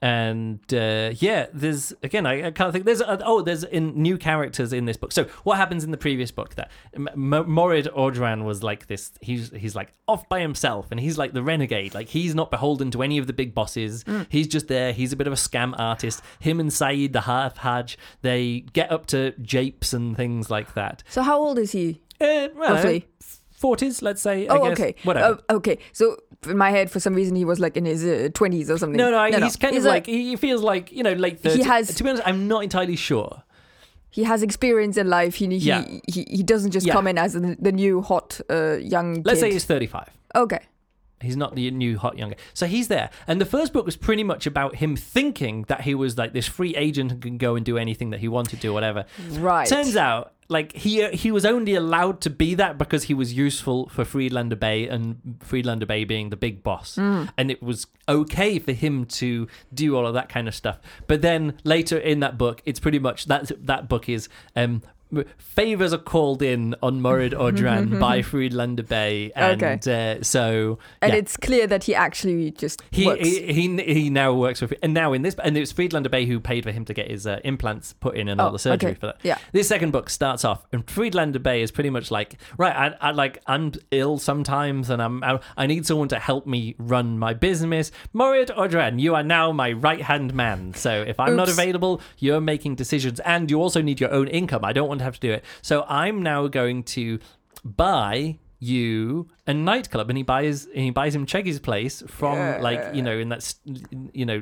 and 0.00 0.58
uh, 0.74 1.12
yeah, 1.14 1.46
there's 1.54 1.92
again, 2.02 2.26
I, 2.26 2.48
I 2.48 2.50
can't 2.50 2.72
think. 2.72 2.84
There's 2.86 3.00
uh, 3.00 3.18
oh, 3.24 3.40
there's 3.40 3.62
in 3.62 4.02
new 4.02 4.18
characters 4.18 4.72
in 4.72 4.84
this 4.84 4.96
book. 4.96 5.12
So 5.12 5.26
what 5.44 5.58
happens 5.58 5.84
in 5.84 5.92
the 5.92 5.96
previous 5.96 6.32
book? 6.32 6.56
That 6.56 6.72
M- 6.92 7.06
M- 7.12 7.48
Morid 7.48 7.86
Audran 7.96 8.42
was 8.42 8.64
like 8.64 8.88
this. 8.88 9.12
He's 9.20 9.52
he's 9.52 9.76
like 9.76 9.92
off 10.08 10.28
by 10.28 10.40
himself, 10.40 10.88
and 10.90 10.98
he's 10.98 11.18
like 11.18 11.34
the 11.34 11.42
renegade. 11.44 11.94
Like 11.94 12.08
he's 12.08 12.34
not 12.34 12.50
beholden 12.50 12.90
to 12.90 13.02
any 13.04 13.16
of 13.18 13.28
the 13.28 13.32
big 13.32 13.54
bosses. 13.54 14.04
He's 14.28 14.48
just 14.48 14.66
there. 14.66 14.92
He's 14.92 15.12
a 15.12 15.16
bit 15.16 15.28
of 15.28 15.32
a 15.32 15.36
scam 15.36 15.72
artist. 15.78 16.20
Him 16.40 16.58
and 16.58 16.70
Saied, 16.70 17.12
the 17.12 17.20
half 17.20 17.58
Hajj, 17.58 17.96
they 18.22 18.64
get 18.72 18.90
up 18.90 19.06
to 19.06 19.30
japes 19.40 19.92
and 19.92 20.16
things 20.16 20.50
like 20.50 20.74
that. 20.74 21.04
So 21.10 21.22
how 21.22 21.38
old 21.40 21.60
is 21.60 21.70
he? 21.70 22.00
Uh, 22.20 22.48
well, 22.56 22.74
Roughly. 22.74 23.06
Forties, 23.66 24.02
let's 24.02 24.20
say. 24.28 24.46
I 24.48 24.56
Oh, 24.56 24.64
guess. 24.68 24.72
okay. 24.80 24.94
Whatever. 25.04 25.38
Oh, 25.48 25.56
okay. 25.58 25.78
So 25.92 26.16
in 26.52 26.58
my 26.58 26.70
head, 26.76 26.90
for 26.90 27.00
some 27.00 27.14
reason, 27.14 27.34
he 27.36 27.44
was 27.52 27.58
like 27.60 27.76
in 27.80 27.84
his 27.86 28.04
uh, 28.04 28.28
twenties 28.34 28.68
or 28.70 28.76
something. 28.78 28.98
no, 28.98 29.10
no, 29.10 29.22
he's 29.46 29.56
kind 29.56 29.76
of 29.76 29.84
a- 29.84 29.88
like 29.88 30.06
he 30.06 30.36
feels 30.36 30.62
like 30.72 30.92
you 30.92 31.02
know, 31.06 31.14
late 31.26 31.40
thirties. 31.40 31.64
has- 31.66 31.94
To 31.96 32.02
be 32.04 32.10
honest, 32.10 32.26
I'm 32.26 32.48
not 32.48 32.62
entirely 32.68 32.96
sure. 32.96 33.32
he 34.18 34.24
has 34.24 34.42
experience 34.42 34.96
in 35.02 35.08
life. 35.08 35.34
He 35.40 35.46
he 35.46 35.56
Yeah. 35.56 35.84
he, 36.14 36.20
he 36.38 36.42
doesn't 36.52 36.72
just 36.72 36.86
Yeah. 36.86 36.92
come 36.96 37.06
in 37.10 37.16
as 37.18 37.32
the, 37.32 37.56
the 37.58 37.72
new 37.72 38.02
hot 38.02 38.40
uh, 38.50 38.76
young. 38.94 39.22
Let's 39.24 39.40
say 39.40 39.50
he's 39.52 39.64
35. 39.64 40.10
okay. 40.44 40.60
He's 41.28 41.36
not 41.36 41.54
the 41.54 41.70
new 41.70 41.98
hot 41.98 42.18
young 42.18 42.30
guy. 42.30 42.36
So 42.52 42.66
he's 42.66 42.88
there. 42.88 43.08
And 43.28 43.40
the 43.40 43.46
first 43.46 43.72
book 43.72 43.86
was 43.86 43.96
pretty 43.96 44.24
much 44.24 44.44
about 44.44 44.74
him 44.82 44.96
thinking 44.96 45.64
that 45.68 45.82
he 45.82 45.94
was 45.94 46.18
like 46.18 46.32
this 46.32 46.48
free 46.48 46.74
agent 46.74 47.12
and 47.12 47.22
can 47.22 47.38
go 47.38 47.54
and 47.54 47.64
do 47.64 47.78
anything 47.78 48.10
that 48.10 48.18
he 48.18 48.26
wanted 48.26 48.60
to, 48.62 48.70
whatever. 48.72 49.04
Right. 49.30 49.68
Turns 49.68 49.94
out, 49.96 50.31
like 50.52 50.72
he 50.74 51.08
he 51.08 51.30
was 51.32 51.44
only 51.44 51.74
allowed 51.74 52.20
to 52.20 52.30
be 52.30 52.54
that 52.54 52.78
because 52.78 53.04
he 53.04 53.14
was 53.14 53.32
useful 53.32 53.88
for 53.88 54.04
Friedlander 54.04 54.56
Bey 54.56 54.86
and 54.86 55.38
Friedlander 55.40 55.86
Bey 55.86 56.04
being 56.04 56.30
the 56.30 56.36
big 56.36 56.62
boss, 56.62 56.96
and 57.36 57.50
it 57.50 57.62
was 57.62 57.86
okay 58.08 58.58
for 58.58 58.72
him 58.72 59.06
to 59.06 59.48
do 59.72 59.96
all 59.96 60.06
of 60.06 60.14
that 60.14 60.28
kind 60.28 60.46
of 60.46 60.54
stuff. 60.54 60.78
But 61.06 61.22
then 61.22 61.58
later 61.64 61.98
in 61.98 62.20
that 62.20 62.38
book, 62.38 62.62
it's 62.64 62.78
pretty 62.78 62.98
much 62.98 63.24
that 63.26 63.50
that 63.66 63.88
book 63.88 64.08
is 64.08 64.28
um. 64.54 64.82
Favors 65.38 65.92
are 65.92 65.98
called 65.98 66.42
in 66.42 66.74
on 66.82 67.00
Murad 67.02 67.32
Audran 67.36 68.00
by 68.00 68.22
Friedlander 68.22 68.82
Bey, 68.82 69.30
and 69.34 69.62
uh, 69.86 70.22
so 70.22 70.78
and 71.00 71.12
it's 71.12 71.36
clear 71.36 71.66
that 71.66 71.84
he 71.84 71.94
actually 71.94 72.50
just 72.52 72.82
He, 72.90 73.06
works. 73.06 73.20
he 73.26 73.52
he 73.52 73.82
he 73.94 74.10
now 74.10 74.32
works 74.32 74.60
for 74.60 74.68
and 74.82 74.94
now 74.94 75.12
in 75.12 75.22
this 75.22 75.34
and 75.42 75.56
it 75.56 75.60
was 75.60 75.72
Friedlander 75.72 76.08
Bey 76.08 76.24
who 76.26 76.40
paid 76.40 76.64
for 76.64 76.70
him 76.70 76.84
to 76.86 76.94
get 76.94 77.10
his 77.10 77.26
uh, 77.26 77.40
implants 77.44 77.92
put 77.94 78.16
in 78.16 78.28
and 78.28 78.40
all 78.40 78.48
Oh, 78.48 78.52
the 78.52 78.58
surgery 78.58 78.90
okay. 78.92 79.00
for 79.00 79.06
that. 79.06 79.16
Yeah. 79.22 79.38
This 79.52 79.68
second 79.68 79.90
book 79.90 80.08
starts 80.08 80.44
off 80.44 80.66
and 80.72 80.88
Friedlander 80.88 81.38
Bay 81.38 81.62
is 81.62 81.70
pretty 81.70 81.90
much 81.90 82.10
like 82.10 82.38
right. 82.56 82.74
I, 83.00 83.08
I 83.08 83.10
like 83.10 83.42
I'm 83.46 83.72
ill 83.90 84.18
sometimes 84.18 84.88
and 84.88 85.02
I'm 85.02 85.22
I, 85.22 85.40
I 85.56 85.66
need 85.66 85.86
someone 85.86 86.08
to 86.08 86.18
help 86.18 86.46
me 86.46 86.74
run 86.78 87.18
my 87.18 87.34
business. 87.34 87.90
Morid 88.14 88.48
Audran, 88.48 88.98
you 89.00 89.14
are 89.14 89.22
now 89.22 89.52
my 89.52 89.72
right 89.72 90.00
hand 90.02 90.32
man. 90.34 90.72
So 90.74 91.02
if 91.02 91.20
I'm 91.20 91.36
not 91.36 91.48
available, 91.50 92.00
you're 92.18 92.40
making 92.40 92.76
decisions 92.76 93.20
and 93.20 93.50
you 93.50 93.60
also 93.60 93.82
need 93.82 94.00
your 94.00 94.10
own 94.12 94.28
income. 94.28 94.64
I 94.64 94.72
don't 94.72 94.88
want 94.88 95.01
have 95.02 95.14
to 95.14 95.20
do 95.20 95.32
it. 95.32 95.44
So 95.60 95.84
I'm 95.88 96.22
now 96.22 96.46
going 96.46 96.82
to 96.84 97.18
buy 97.64 98.38
you 98.58 99.28
a 99.48 99.52
nightclub 99.52 100.08
and 100.08 100.16
he 100.16 100.22
buys 100.22 100.68
he 100.72 100.90
buys 100.90 101.14
him 101.16 101.26
Chiri's 101.26 101.58
place 101.58 102.00
from 102.06 102.62
like 102.62 102.94
you 102.94 103.02
know 103.02 103.18
in 103.18 103.28
that 103.30 103.52
you 104.12 104.24
know 104.24 104.40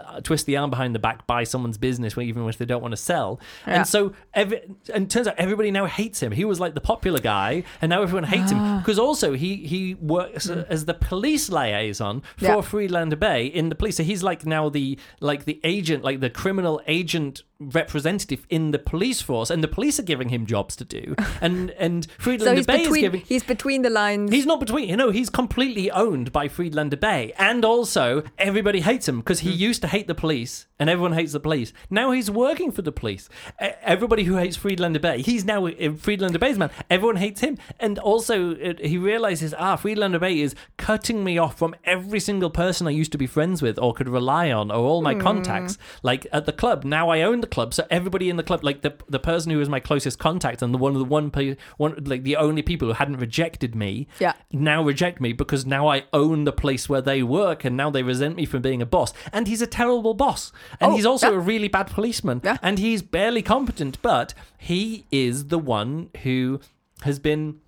uh, 0.00 0.20
twist 0.20 0.46
the 0.46 0.56
arm 0.56 0.70
behind 0.70 0.94
the 0.94 1.00
back 1.00 1.26
buy 1.26 1.42
someone's 1.42 1.78
business 1.78 2.14
when- 2.14 2.28
even 2.28 2.48
if 2.48 2.56
they 2.56 2.64
don't 2.64 2.80
want 2.80 2.92
to 2.92 2.96
sell 2.96 3.40
Yeah. 3.66 3.78
and 3.78 3.86
so 3.88 4.12
every, 4.32 4.60
and 4.94 5.10
turns 5.10 5.26
out 5.26 5.34
everybody 5.36 5.72
now 5.72 5.86
hates 5.86 6.22
him 6.22 6.30
he 6.30 6.44
was 6.44 6.60
like 6.60 6.74
the 6.74 6.80
popular 6.80 7.18
guy 7.18 7.64
and 7.82 7.90
now 7.90 8.02
everyone 8.02 8.22
hates 8.22 8.52
him 8.52 8.78
because 8.78 9.00
also 9.00 9.32
he 9.34 9.56
he 9.66 9.94
works 9.94 10.48
as 10.48 10.84
the 10.84 10.94
police 10.94 11.50
liaison 11.50 12.22
for 12.36 12.44
Yeah. 12.44 12.60
Friedlander 12.60 13.16
Bey 13.16 13.46
in 13.46 13.68
the 13.68 13.74
police 13.74 13.96
so 13.96 14.04
he's 14.04 14.22
like 14.22 14.46
now 14.46 14.68
the 14.68 14.96
like 15.18 15.44
the 15.44 15.60
agent 15.64 16.04
like 16.04 16.20
the 16.20 16.30
criminal 16.30 16.80
agent 16.86 17.42
representative 17.58 18.46
in 18.48 18.70
the 18.70 18.78
police 18.78 19.20
force 19.20 19.50
and 19.50 19.62
the 19.62 19.68
police 19.68 19.98
are 19.98 20.04
giving 20.04 20.28
him 20.28 20.46
jobs 20.46 20.76
to 20.76 20.84
do 20.84 21.14
and 21.40 21.70
and 21.72 22.04
so 22.04 22.10
Friedlander 22.18 22.56
he's 22.60 22.66
Bey 22.66 22.74
is 22.76 22.86
between 22.86 23.00
giving 23.00 23.20
he's 23.22 23.42
between 23.42 23.82
the 23.82 23.90
lines. 23.90 24.19
He's 24.28 24.46
not 24.46 24.60
between, 24.60 24.88
you 24.88 24.96
know, 24.96 25.10
he's 25.10 25.30
completely 25.30 25.90
owned 25.90 26.32
by 26.32 26.48
Friedlander 26.48 26.96
Bey. 26.96 27.32
And 27.38 27.64
also, 27.64 28.22
everybody 28.38 28.80
hates 28.80 29.08
him 29.08 29.18
because 29.18 29.40
he 29.40 29.50
used 29.50 29.82
to 29.82 29.88
hate 29.88 30.06
the 30.06 30.14
police 30.14 30.66
and 30.78 30.90
everyone 30.90 31.12
hates 31.12 31.32
the 31.32 31.40
police. 31.40 31.72
Now 31.88 32.10
he's 32.10 32.30
working 32.30 32.72
for 32.72 32.82
the 32.82 32.92
police. 32.92 33.28
Everybody 33.58 34.24
who 34.24 34.36
hates 34.36 34.56
Friedlander 34.56 34.98
Bey, 34.98 35.22
he's 35.22 35.44
now 35.44 35.68
Friedlander 35.96 36.38
Bey's 36.38 36.58
man. 36.58 36.70
Everyone 36.88 37.16
hates 37.16 37.40
him. 37.40 37.58
And 37.78 37.98
also, 37.98 38.54
he 38.54 38.98
realizes, 38.98 39.54
ah, 39.58 39.76
Friedlander 39.76 40.18
Bey 40.18 40.40
is 40.40 40.54
cutting 40.76 41.22
me 41.22 41.38
off 41.38 41.58
from 41.58 41.74
every 41.84 42.20
single 42.20 42.50
person 42.50 42.86
I 42.86 42.90
used 42.90 43.12
to 43.12 43.18
be 43.18 43.26
friends 43.26 43.62
with 43.62 43.78
or 43.78 43.94
could 43.94 44.08
rely 44.08 44.50
on 44.50 44.70
or 44.70 44.78
all 44.78 45.02
my 45.02 45.14
contacts. 45.14 45.78
Like 46.02 46.26
at 46.32 46.46
the 46.46 46.52
club, 46.52 46.84
now 46.84 47.10
I 47.10 47.22
own 47.22 47.40
the 47.40 47.46
club. 47.46 47.74
So 47.74 47.86
everybody 47.90 48.30
in 48.30 48.36
the 48.36 48.42
club, 48.42 48.64
like 48.64 48.82
the, 48.82 48.94
the 49.08 49.18
person 49.18 49.52
who 49.52 49.58
was 49.58 49.68
my 49.68 49.80
closest 49.80 50.18
contact 50.18 50.62
and 50.62 50.72
the 50.72 50.78
one 50.78 50.92
of 50.92 50.98
the 50.98 51.04
one, 51.04 51.30
one 51.76 52.04
like 52.04 52.22
the 52.22 52.36
only 52.36 52.62
people 52.62 52.88
who 52.88 52.94
hadn't 52.94 53.18
rejected 53.18 53.74
me 53.74 54.06
Yeah. 54.18 54.32
now 54.52 54.82
reject 54.82 55.20
me 55.20 55.32
because 55.32 55.64
now 55.64 55.88
I 55.88 56.04
own 56.12 56.44
the 56.44 56.52
place 56.52 56.88
where 56.88 57.00
they 57.00 57.22
work 57.22 57.64
and 57.64 57.76
now 57.76 57.90
they 57.90 58.02
resent 58.02 58.36
me 58.36 58.44
for 58.46 58.58
being 58.58 58.82
a 58.82 58.86
boss. 58.86 59.12
And 59.32 59.46
he's 59.48 59.62
a 59.62 59.66
terrible 59.66 60.14
boss. 60.14 60.52
And 60.80 60.92
Oh, 60.92 60.96
he's 60.96 61.06
also 61.06 61.30
yeah. 61.30 61.36
a 61.36 61.40
really 61.40 61.68
bad 61.68 61.86
policeman. 61.88 62.40
Yeah. 62.44 62.56
And 62.62 62.78
he's 62.78 63.02
barely 63.02 63.42
competent, 63.42 64.00
but 64.02 64.34
he 64.58 65.06
is 65.10 65.46
the 65.48 65.58
one 65.58 66.10
who 66.22 66.60
has 67.02 67.18
been 67.18 67.60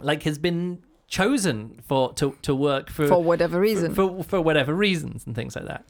like 0.00 0.22
has 0.24 0.38
been 0.38 0.82
chosen 1.08 1.80
for 1.86 2.12
to, 2.14 2.36
to 2.42 2.54
work 2.54 2.90
for 2.90 3.06
for 3.06 3.22
whatever 3.22 3.60
reason. 3.60 3.94
for, 3.94 4.22
for 4.24 4.40
whatever 4.40 4.74
reasons 4.74 5.26
and 5.26 5.34
things 5.34 5.54
like 5.56 5.66
that. 5.66 5.84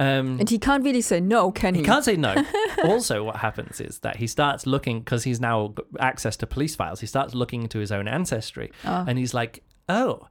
Um, 0.00 0.38
and 0.38 0.48
he 0.48 0.58
can't 0.60 0.84
really 0.84 1.00
say 1.00 1.18
no, 1.20 1.50
can 1.50 1.74
he? 1.74 1.80
he 1.80 1.86
can't 1.86 2.04
say 2.04 2.16
no. 2.16 2.34
also, 2.84 3.24
what 3.24 3.36
happens 3.36 3.80
is 3.80 3.98
that 4.00 4.16
he 4.16 4.26
starts 4.28 4.64
looking 4.66 5.00
because 5.00 5.24
he's 5.24 5.40
now 5.40 5.68
got 5.68 5.86
access 5.98 6.36
to 6.36 6.46
police 6.46 6.76
files. 6.76 7.00
He 7.00 7.06
starts 7.06 7.34
looking 7.34 7.62
into 7.62 7.78
his 7.80 7.90
own 7.90 8.06
ancestry, 8.06 8.70
Oh. 8.84 9.04
and 9.08 9.18
he's 9.18 9.34
like, 9.34 9.64
"Oh, 9.88 10.28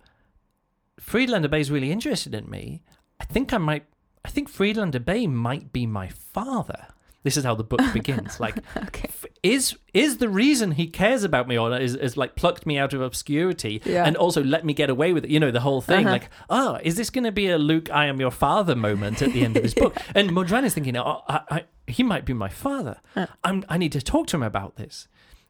Friedlander 0.99 1.47
Bey's 1.49 1.69
really 1.69 1.91
interested 1.91 2.34
in 2.34 2.49
me. 2.49 2.82
I 3.19 3.25
think 3.25 3.53
I 3.53 3.58
might. 3.58 3.86
I 4.23 4.30
think 4.30 4.49
Friedlander 4.49 4.99
Bey 4.99 5.27
might 5.27 5.73
be 5.73 5.86
my 5.86 6.08
father." 6.08 6.88
This 7.27 7.35
is 7.35 7.43
how 7.43 7.55
the 7.55 7.63
book 7.73 7.81
begins. 7.93 8.39
Like, 8.45 8.55
Okay. 8.87 9.09
is 9.43 9.75
is 9.93 10.17
the 10.23 10.29
reason 10.29 10.71
he 10.71 10.87
cares 10.87 11.23
about 11.25 11.45
me 11.49 11.57
or 11.57 11.77
is, 11.77 11.93
is 11.95 12.15
like 12.15 12.31
plucked 12.41 12.65
me 12.65 12.77
out 12.77 12.93
of 12.93 13.01
obscurity 13.01 13.81
Yeah. 13.83 14.05
and 14.07 14.15
also 14.15 14.41
let 14.43 14.63
me 14.63 14.73
get 14.73 14.89
away 14.89 15.11
with 15.11 15.25
it? 15.25 15.29
You 15.29 15.39
know, 15.41 15.51
the 15.51 15.59
whole 15.67 15.81
thing. 15.81 16.05
Uh-huh. 16.05 16.13
Like, 16.17 16.29
oh, 16.49 16.79
is 16.83 16.95
this 16.95 17.09
going 17.09 17.25
to 17.25 17.31
be 17.33 17.49
a 17.49 17.57
Luke, 17.57 17.89
I 17.91 18.05
am 18.05 18.17
your 18.21 18.31
father 18.31 18.75
moment 18.75 19.21
at 19.21 19.33
the 19.33 19.43
end 19.43 19.57
of 19.57 19.63
this 19.63 19.73
book? 19.73 19.93
And 20.15 20.31
Audran 20.31 20.63
is 20.63 20.73
thinking, 20.73 20.95
oh, 20.95 21.21
I, 21.27 21.39
I, 21.49 21.65
he 21.87 22.01
might 22.03 22.23
be 22.25 22.33
my 22.33 22.49
father. 22.49 22.95
I'm, 23.43 23.65
I 23.67 23.77
need 23.77 23.91
to 23.91 24.01
talk 24.01 24.27
to 24.27 24.37
him 24.37 24.43
about 24.43 24.77
this. 24.77 25.07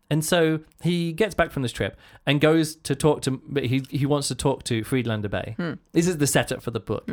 And 0.09 0.23
so 0.25 0.61
he 0.81 1.11
gets 1.11 1.35
back 1.35 1.51
from 1.51 1.61
this 1.63 1.73
trip 1.73 1.93
and 2.25 2.41
goes 2.41 2.75
to 2.87 2.95
talk 2.95 3.21
to. 3.23 3.41
But 3.55 3.65
he 3.65 3.83
he 3.89 4.05
wants 4.05 4.29
to 4.29 4.35
talk 4.35 4.63
to 4.63 4.83
Friedlander 4.83 5.27
Bey. 5.29 5.53
Hmm. 5.57 5.73
This 5.91 6.07
is 6.07 6.17
the 6.17 6.27
setup 6.27 6.61
for 6.63 6.71
the 6.71 6.79
book, 6.79 7.05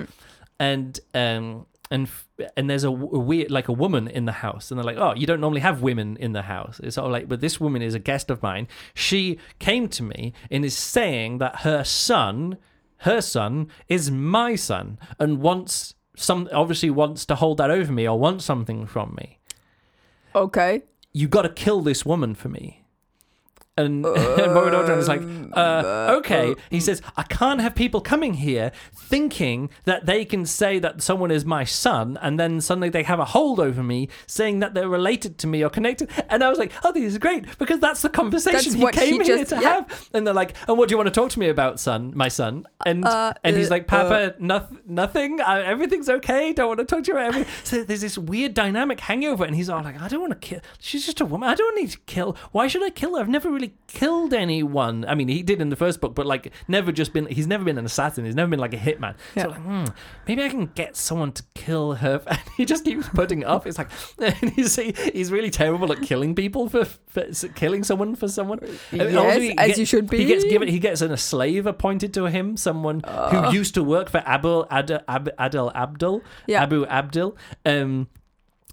and 0.60 1.00
um 1.12 1.66
and 1.90 2.06
f- 2.06 2.26
and 2.56 2.68
there's 2.70 2.84
a, 2.84 2.88
w- 2.90 3.10
a 3.12 3.18
weird 3.18 3.50
like 3.50 3.68
a 3.68 3.72
woman 3.72 4.08
in 4.08 4.24
the 4.24 4.32
house, 4.32 4.70
and 4.70 4.78
they're 4.78 4.84
like, 4.84 4.96
oh, 4.96 5.14
you 5.14 5.26
don't 5.26 5.40
normally 5.40 5.60
have 5.60 5.82
women 5.82 6.16
in 6.18 6.32
the 6.32 6.42
house. 6.42 6.80
It's 6.82 6.94
sort 6.96 7.06
of 7.06 7.12
like, 7.12 7.28
but 7.28 7.40
this 7.40 7.60
woman 7.60 7.82
is 7.82 7.94
a 7.94 7.98
guest 7.98 8.30
of 8.30 8.42
mine. 8.42 8.68
She 8.94 9.38
came 9.58 9.88
to 9.88 10.02
me 10.02 10.32
and 10.50 10.64
is 10.64 10.76
saying 10.76 11.38
that 11.38 11.60
her 11.60 11.84
son, 11.84 12.56
her 12.98 13.20
son, 13.20 13.68
is 13.88 14.10
my 14.10 14.54
son, 14.56 14.98
and 15.18 15.40
wants 15.40 15.94
some 16.16 16.48
obviously 16.52 16.90
wants 16.90 17.26
to 17.26 17.34
hold 17.34 17.58
that 17.58 17.70
over 17.70 17.92
me 17.92 18.08
or 18.08 18.16
wants 18.18 18.44
something 18.44 18.86
from 18.86 19.16
me 19.16 19.38
Okay. 20.34 20.82
you 21.12 21.26
got 21.26 21.42
to 21.42 21.48
kill 21.48 21.80
this 21.80 22.06
woman 22.06 22.34
for 22.36 22.48
me. 22.48 22.83
And, 23.76 24.06
and 24.06 24.16
Marid 24.16 24.72
Audran 24.72 24.98
is 24.98 25.08
like, 25.08 25.20
uh, 25.56 26.14
okay. 26.18 26.54
He 26.70 26.78
says, 26.78 27.02
I 27.16 27.24
can't 27.24 27.60
have 27.60 27.74
people 27.74 28.00
coming 28.00 28.34
here 28.34 28.70
thinking 28.94 29.68
that 29.84 30.06
they 30.06 30.24
can 30.24 30.46
say 30.46 30.78
that 30.78 31.02
someone 31.02 31.32
is 31.32 31.44
my 31.44 31.64
son, 31.64 32.16
and 32.22 32.38
then 32.38 32.60
suddenly 32.60 32.88
they 32.88 33.02
have 33.02 33.18
a 33.18 33.24
hold 33.24 33.58
over 33.58 33.82
me 33.82 34.08
saying 34.28 34.60
that 34.60 34.74
they're 34.74 34.88
related 34.88 35.38
to 35.38 35.48
me 35.48 35.64
or 35.64 35.70
connected. 35.70 36.08
And 36.28 36.44
I 36.44 36.50
was 36.50 36.58
like, 36.58 36.72
oh, 36.84 36.92
this 36.92 37.02
is 37.02 37.18
great 37.18 37.58
because 37.58 37.80
that's 37.80 38.02
the 38.02 38.08
conversation 38.08 38.78
That's 38.80 38.96
he 38.96 39.00
came 39.06 39.20
he 39.20 39.26
here 39.26 39.38
just- 39.38 39.50
to 39.50 39.56
yeah. 39.60 39.74
have. 39.74 40.08
And 40.14 40.24
they're 40.26 40.34
like, 40.34 40.54
and 40.68 40.78
what 40.78 40.88
do 40.88 40.92
you 40.92 40.96
want 40.96 41.08
to 41.08 41.20
talk 41.20 41.30
to 41.30 41.40
me 41.40 41.48
about, 41.48 41.80
son, 41.80 42.12
my 42.14 42.28
son? 42.28 42.66
And 42.86 43.04
Uh, 43.04 43.34
and 43.42 43.56
he's 43.56 43.68
uh, 43.68 43.74
like, 43.74 43.88
Papa, 43.88 44.36
noth- 44.38 44.72
nothing. 44.86 45.40
Uh, 45.40 45.62
everything's 45.66 46.08
okay. 46.08 46.52
Don't 46.52 46.68
want 46.68 46.78
to 46.78 46.84
talk 46.86 47.02
to 47.04 47.12
you 47.12 47.18
about 47.18 47.28
everything. 47.28 47.52
So 47.64 47.82
there's 47.82 48.02
this 48.02 48.16
weird 48.18 48.54
dynamic 48.54 49.00
hangover, 49.00 49.44
and 49.44 49.56
he's 49.56 49.68
all 49.68 49.82
like, 49.82 50.00
I 50.00 50.06
don't 50.08 50.20
want 50.20 50.32
to 50.32 50.38
kill. 50.38 50.60
She's 50.78 51.04
just 51.06 51.20
a 51.20 51.24
woman. 51.24 51.48
I 51.48 51.54
don't 51.54 51.74
need 51.76 51.90
to 51.90 51.98
kill. 52.06 52.36
Why 52.52 52.68
should 52.68 52.82
I 52.84 52.90
kill 52.90 53.16
her? 53.16 53.20
I've 53.20 53.28
never 53.28 53.50
really 53.50 53.63
killed 53.86 54.34
anyone. 54.34 55.04
I 55.06 55.14
mean, 55.14 55.28
he 55.28 55.42
did 55.42 55.60
in 55.60 55.68
the 55.70 55.76
first 55.76 56.00
book, 56.00 56.14
but 56.14 56.26
like, 56.26 56.52
never 56.68 56.92
just 56.92 57.12
been. 57.12 57.26
He's 57.26 57.46
never 57.46 57.64
been 57.64 57.78
an 57.78 57.84
assassin. 57.84 58.24
He's 58.24 58.34
never 58.34 58.50
been 58.50 58.58
like 58.58 58.74
a 58.74 58.78
hitman. 58.78 59.14
Yeah. 59.34 59.44
So 59.44 59.48
like, 59.50 59.60
hmm, 59.60 59.84
maybe 60.26 60.42
I 60.42 60.48
can 60.48 60.66
get 60.66 60.96
someone 60.96 61.32
to 61.32 61.42
kill 61.54 61.94
her. 61.94 62.22
And 62.34 62.40
he 62.56 62.64
just 62.64 62.84
keeps 62.84 63.08
putting 63.10 63.42
it 63.42 63.44
off. 63.46 63.66
It's 63.66 63.78
like, 63.78 63.90
and 64.18 64.50
he's 64.52 64.76
he's 64.76 65.30
really 65.30 65.50
terrible 65.50 65.92
at 65.92 66.02
killing 66.02 66.34
people 66.34 66.68
for, 66.68 66.84
for 66.84 67.24
killing 67.54 67.84
someone 67.84 68.16
for 68.16 68.28
someone. 68.28 68.60
Yes, 68.90 69.14
also 69.14 69.40
he 69.40 69.56
as 69.56 69.78
you 69.78 69.84
should 69.84 70.10
be. 70.10 70.18
He 70.18 70.24
gets 70.24 70.44
given. 70.44 70.68
He 70.68 70.78
gets 70.78 71.00
an, 71.00 71.12
a 71.12 71.16
slave 71.16 71.66
appointed 71.66 72.12
to 72.14 72.24
him. 72.26 72.56
Someone 72.56 73.02
who 73.30 73.52
used 73.52 73.74
to 73.74 73.84
work 73.84 74.08
for 74.08 74.18
Abu 74.26 74.64
Ad, 74.70 75.02
Ab, 75.06 75.30
Adel 75.38 75.70
Abdul. 75.74 76.22
Yeah. 76.46 76.62
Abu 76.62 76.84
Abdul. 76.86 77.36
Um, 77.64 78.08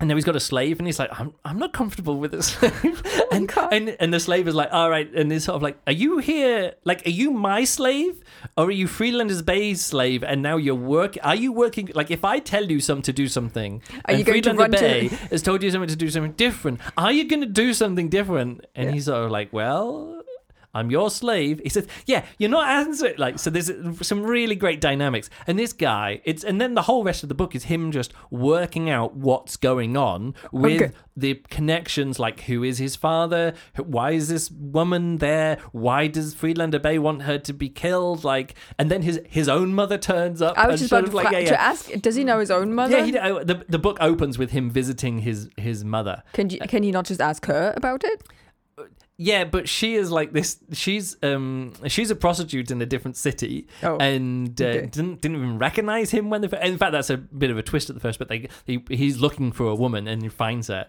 and 0.01 0.09
now 0.09 0.15
he's 0.15 0.25
got 0.25 0.35
a 0.35 0.39
slave, 0.41 0.79
and 0.79 0.87
he's 0.87 0.99
like, 0.99 1.09
"I'm, 1.17 1.33
I'm 1.45 1.57
not 1.57 1.71
comfortable 1.71 2.17
with 2.19 2.31
this 2.33 2.47
slave." 2.47 3.01
Oh 3.31 3.37
and, 3.37 3.49
and 3.71 3.95
and 4.01 4.13
the 4.13 4.19
slave 4.19 4.45
is 4.49 4.55
like, 4.55 4.67
"All 4.73 4.89
right," 4.89 5.09
and 5.13 5.31
he's 5.31 5.45
sort 5.45 5.55
of 5.55 5.61
like, 5.61 5.77
"Are 5.87 5.93
you 5.93 6.17
here? 6.17 6.73
Like, 6.83 7.05
are 7.07 7.11
you 7.21 7.31
my 7.31 7.63
slave, 7.63 8.21
or 8.57 8.65
are 8.65 8.71
you 8.71 8.87
Friedlander 8.87 9.41
Bey's 9.41 9.79
slave? 9.81 10.21
And 10.23 10.41
now 10.41 10.57
you're 10.57 10.75
work? 10.75 11.17
Are 11.23 11.35
you 11.35 11.53
working? 11.53 11.89
Like, 11.95 12.11
if 12.11 12.25
I 12.25 12.39
tell 12.39 12.65
you 12.65 12.81
some 12.81 13.01
to 13.03 13.13
do 13.13 13.27
something, 13.29 13.81
Are 13.93 14.01
and 14.09 14.19
you 14.19 14.25
going 14.25 14.41
to 14.41 14.49
Friedlander 14.49 14.77
to- 14.77 14.83
Bey 14.83 15.07
has 15.29 15.41
told 15.41 15.63
you 15.63 15.71
something 15.71 15.87
to 15.87 15.95
do 15.95 16.09
something 16.09 16.33
different, 16.33 16.81
are 16.97 17.11
you 17.13 17.23
going 17.29 17.41
to 17.41 17.47
do 17.63 17.73
something 17.73 18.09
different?" 18.09 18.65
And 18.75 18.93
he's 18.93 19.05
sort 19.05 19.23
of 19.25 19.31
like, 19.31 19.53
"Well." 19.53 20.17
I'm 20.73 20.89
your 20.91 21.09
slave. 21.09 21.59
He 21.63 21.69
says, 21.69 21.87
"Yeah, 22.05 22.25
you're 22.37 22.49
not 22.49 22.67
answering." 22.69 23.15
Like, 23.17 23.39
so 23.39 23.49
there's 23.49 23.71
some 24.01 24.23
really 24.23 24.55
great 24.55 24.79
dynamics, 24.81 25.29
and 25.47 25.59
this 25.59 25.73
guy, 25.73 26.21
it's 26.23 26.43
and 26.43 26.59
then 26.61 26.73
the 26.75 26.83
whole 26.83 27.03
rest 27.03 27.23
of 27.23 27.29
the 27.29 27.35
book 27.35 27.55
is 27.55 27.65
him 27.65 27.91
just 27.91 28.13
working 28.29 28.89
out 28.89 29.15
what's 29.15 29.57
going 29.57 29.97
on 29.97 30.33
with 30.51 30.81
Okay. 30.81 30.91
the 31.17 31.35
connections, 31.49 32.19
like 32.19 32.41
who 32.41 32.63
is 32.63 32.77
his 32.77 32.95
father, 32.95 33.53
why 33.77 34.11
is 34.11 34.29
this 34.29 34.49
woman 34.51 35.17
there, 35.17 35.57
why 35.71 36.07
does 36.07 36.33
Friedlander 36.33 36.79
Bey 36.79 36.97
want 36.99 37.23
her 37.23 37.37
to 37.39 37.53
be 37.53 37.67
killed, 37.69 38.23
like, 38.23 38.55
and 38.79 38.89
then 38.89 39.01
his 39.01 39.19
his 39.29 39.49
own 39.49 39.73
mother 39.73 39.97
turns 39.97 40.41
up. 40.41 40.57
I 40.57 40.67
was 40.67 40.79
just 40.79 40.91
about 40.91 41.07
to, 41.09 41.15
like, 41.15 41.27
fra- 41.27 41.41
yeah, 41.41 41.49
to 41.49 41.61
ask. 41.61 41.91
Does 42.01 42.15
he 42.15 42.23
know 42.23 42.39
his 42.39 42.51
own 42.51 42.73
mother? 42.73 42.97
Yeah, 42.97 43.05
he, 43.05 43.17
uh, 43.17 43.43
the 43.43 43.65
the 43.67 43.79
book 43.79 43.97
opens 43.99 44.37
with 44.37 44.51
him 44.51 44.69
visiting 44.69 45.19
his 45.19 45.49
his 45.57 45.83
mother. 45.83 46.23
can 46.33 46.49
you, 46.49 46.59
can 46.59 46.83
he 46.83 46.91
not 46.91 47.05
just 47.05 47.19
ask 47.21 47.45
her 47.47 47.73
about 47.75 48.03
it? 48.03 48.23
Yeah, 49.23 49.43
but 49.43 49.69
she 49.69 49.93
is 49.93 50.09
like 50.09 50.33
this. 50.33 50.57
She's 50.73 51.15
um 51.21 51.73
she's 51.87 52.09
a 52.09 52.15
prostitute 52.15 52.71
in 52.71 52.81
a 52.81 52.87
different 52.87 53.17
city, 53.17 53.67
Oh, 53.83 53.97
and 53.97 54.59
uh, 54.59 54.65
okay. 54.65 54.85
didn't 54.87 55.21
didn't 55.21 55.37
even 55.37 55.59
recognize 55.59 56.09
him 56.09 56.31
when 56.31 56.41
they. 56.41 56.49
In 56.63 56.77
fact, 56.79 56.91
that's 56.93 57.11
a 57.11 57.17
bit 57.17 57.51
of 57.51 57.57
a 57.57 57.61
twist 57.61 57.89
at 57.91 57.95
the 57.95 57.99
first. 57.99 58.17
But 58.17 58.29
they 58.29 58.47
he, 58.65 58.83
he's 58.89 59.19
looking 59.19 59.51
for 59.51 59.67
a 59.67 59.75
woman 59.75 60.07
and 60.07 60.23
he 60.23 60.29
finds 60.29 60.69
her, 60.69 60.87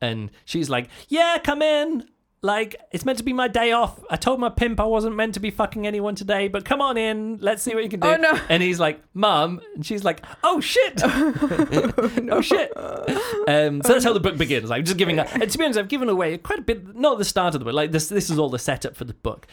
and 0.00 0.30
she's 0.44 0.70
like, 0.70 0.88
"Yeah, 1.08 1.38
come 1.42 1.60
in." 1.60 2.06
Like 2.46 2.76
it's 2.92 3.04
meant 3.04 3.18
to 3.18 3.24
be 3.24 3.32
my 3.32 3.48
day 3.48 3.72
off. 3.72 3.98
I 4.08 4.14
told 4.14 4.38
my 4.38 4.48
pimp 4.48 4.78
I 4.78 4.84
wasn't 4.84 5.16
meant 5.16 5.34
to 5.34 5.40
be 5.40 5.50
fucking 5.50 5.84
anyone 5.84 6.14
today, 6.14 6.46
but 6.46 6.64
come 6.64 6.80
on 6.80 6.96
in. 6.96 7.38
Let's 7.38 7.60
see 7.60 7.74
what 7.74 7.82
you 7.82 7.90
can 7.90 7.98
do. 7.98 8.06
Oh, 8.06 8.16
no. 8.16 8.38
And 8.48 8.62
he's 8.62 8.78
like, 8.78 9.02
"Mum," 9.14 9.60
and 9.74 9.84
she's 9.84 10.04
like, 10.04 10.24
"Oh 10.44 10.60
shit." 10.60 11.02
oh 11.04 12.40
shit. 12.40 12.72
Um, 13.48 13.82
so 13.82 13.94
that's 13.94 14.04
how 14.04 14.12
the 14.12 14.20
book 14.20 14.38
begins. 14.38 14.70
Like 14.70 14.84
just 14.84 14.96
giving, 14.96 15.18
up. 15.18 15.26
and 15.34 15.50
to 15.50 15.58
be 15.58 15.64
honest, 15.64 15.76
I've 15.76 15.88
given 15.88 16.08
away 16.08 16.38
quite 16.38 16.60
a 16.60 16.62
bit. 16.62 16.94
Not 16.94 17.18
the 17.18 17.24
start 17.24 17.56
of 17.56 17.60
the 17.60 17.64
book. 17.64 17.74
Like 17.74 17.90
this, 17.90 18.08
this 18.08 18.30
is 18.30 18.38
all 18.38 18.48
the 18.48 18.60
setup 18.60 18.94
for 18.94 19.04
the 19.04 19.14
book. 19.14 19.48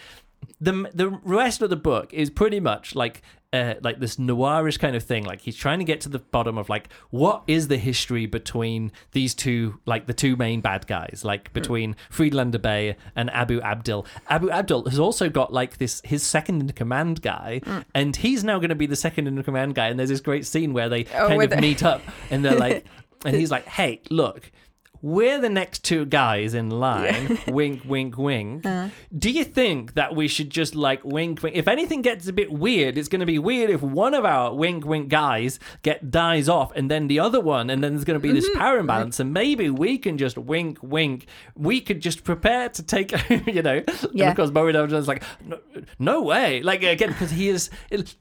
The 0.61 0.89
the 0.93 1.09
rest 1.23 1.61
of 1.61 1.69
the 1.69 1.75
book 1.75 2.13
is 2.13 2.29
pretty 2.29 2.59
much 2.59 2.95
like. 2.95 3.21
Uh, 3.51 3.75
like 3.83 3.99
this 3.99 4.15
noirish 4.15 4.79
kind 4.79 4.95
of 4.95 5.03
thing. 5.03 5.23
Like 5.25 5.39
he's 5.41 5.55
trying 5.55 5.77
to 5.77 5.85
get 5.85 6.01
to 6.01 6.09
the 6.09 6.17
bottom 6.17 6.57
of 6.57 6.69
like 6.69 6.89
what 7.11 7.43
is 7.45 7.67
the 7.67 7.77
history 7.77 8.25
between 8.25 8.91
these 9.11 9.35
two 9.35 9.79
like 9.85 10.07
the 10.07 10.13
two 10.15 10.35
main 10.35 10.59
bad 10.59 10.87
guys? 10.87 11.21
Like 11.23 11.53
between 11.53 11.95
Friedlander 12.09 12.57
Bey 12.57 12.95
and 13.15 13.29
Abu 13.29 13.61
Abdul 13.61 14.07
Abu 14.27 14.49
Abdul 14.49 14.89
has 14.89 14.97
also 14.97 15.29
got 15.29 15.53
like 15.53 15.77
this 15.77 16.01
his 16.03 16.23
second 16.23 16.61
in 16.63 16.69
command 16.71 17.21
guy 17.21 17.61
and 17.93 18.15
he's 18.15 18.43
now 18.43 18.57
going 18.57 18.69
to 18.69 18.75
be 18.75 18.87
the 18.87 18.95
second 18.95 19.27
in 19.27 19.43
command 19.43 19.75
guy 19.75 19.89
and 19.89 19.99
there's 19.99 20.09
this 20.09 20.19
great 20.21 20.47
scene 20.47 20.73
where 20.73 20.89
they 20.89 21.05
Oh, 21.13 21.27
kind 21.27 21.43
of 21.43 21.49
they- 21.51 21.61
meet 21.61 21.83
up 21.83 22.01
and 22.31 22.43
they're 22.43 22.57
like 22.57 22.87
and 23.23 23.35
he's 23.35 23.51
like 23.51 23.67
hey 23.67 24.01
look 24.09 24.51
we're 25.03 25.37
the 25.39 25.49
next 25.49 25.83
two 25.83 26.05
guys 26.05 26.53
in 26.53 26.69
line. 26.71 27.37
wink, 27.47 27.81
wink, 27.85 28.17
wink. 28.17 28.65
Uh. 28.65 28.87
Do 29.15 29.29
you 29.29 29.43
think 29.43 29.93
that 29.95 30.15
we 30.15 30.27
should 30.27 30.49
just 30.49 30.73
like 30.75 31.03
wink, 31.03 31.43
wink? 31.43 31.55
If 31.57 31.67
anything 31.67 32.01
gets 32.01 32.27
a 32.27 32.33
bit 32.33 32.51
weird, 32.51 32.97
it's 32.97 33.09
going 33.09 33.19
to 33.19 33.25
be 33.25 33.37
weird 33.37 33.69
if 33.69 33.81
one 33.81 34.13
of 34.13 34.23
our 34.23 34.55
wink, 34.55 34.85
wink 34.85 35.09
guys 35.09 35.59
get 35.81 36.09
dies 36.09 36.47
off, 36.47 36.71
and 36.75 36.89
then 36.89 37.07
the 37.07 37.19
other 37.19 37.41
one, 37.41 37.69
and 37.69 37.83
then 37.83 37.91
there's 37.93 38.05
going 38.05 38.19
to 38.19 38.23
be 38.25 38.31
this 38.31 38.49
Mm-hmm. 38.49 38.59
power 38.59 38.77
imbalance, 38.77 39.19
and 39.19 39.33
maybe 39.33 39.69
we 39.69 39.97
can 39.97 40.17
just 40.17 40.37
wink, 40.37 40.77
wink. 40.81 41.27
We 41.55 41.81
could 41.81 42.01
just 42.01 42.23
prepare 42.23 42.69
to 42.69 42.81
take, 42.83 43.11
you 43.47 43.61
know. 43.61 43.83
Yeah. 44.13 44.33
Course, 44.33 44.51
Murray 44.51 44.73
is 44.73 45.07
like, 45.07 45.23
no, 45.45 45.59
no 45.99 46.21
way. 46.21 46.61
Like 46.61 46.81
again, 46.83 47.09
because 47.09 47.31
he 47.31 47.49
is. 47.49 47.69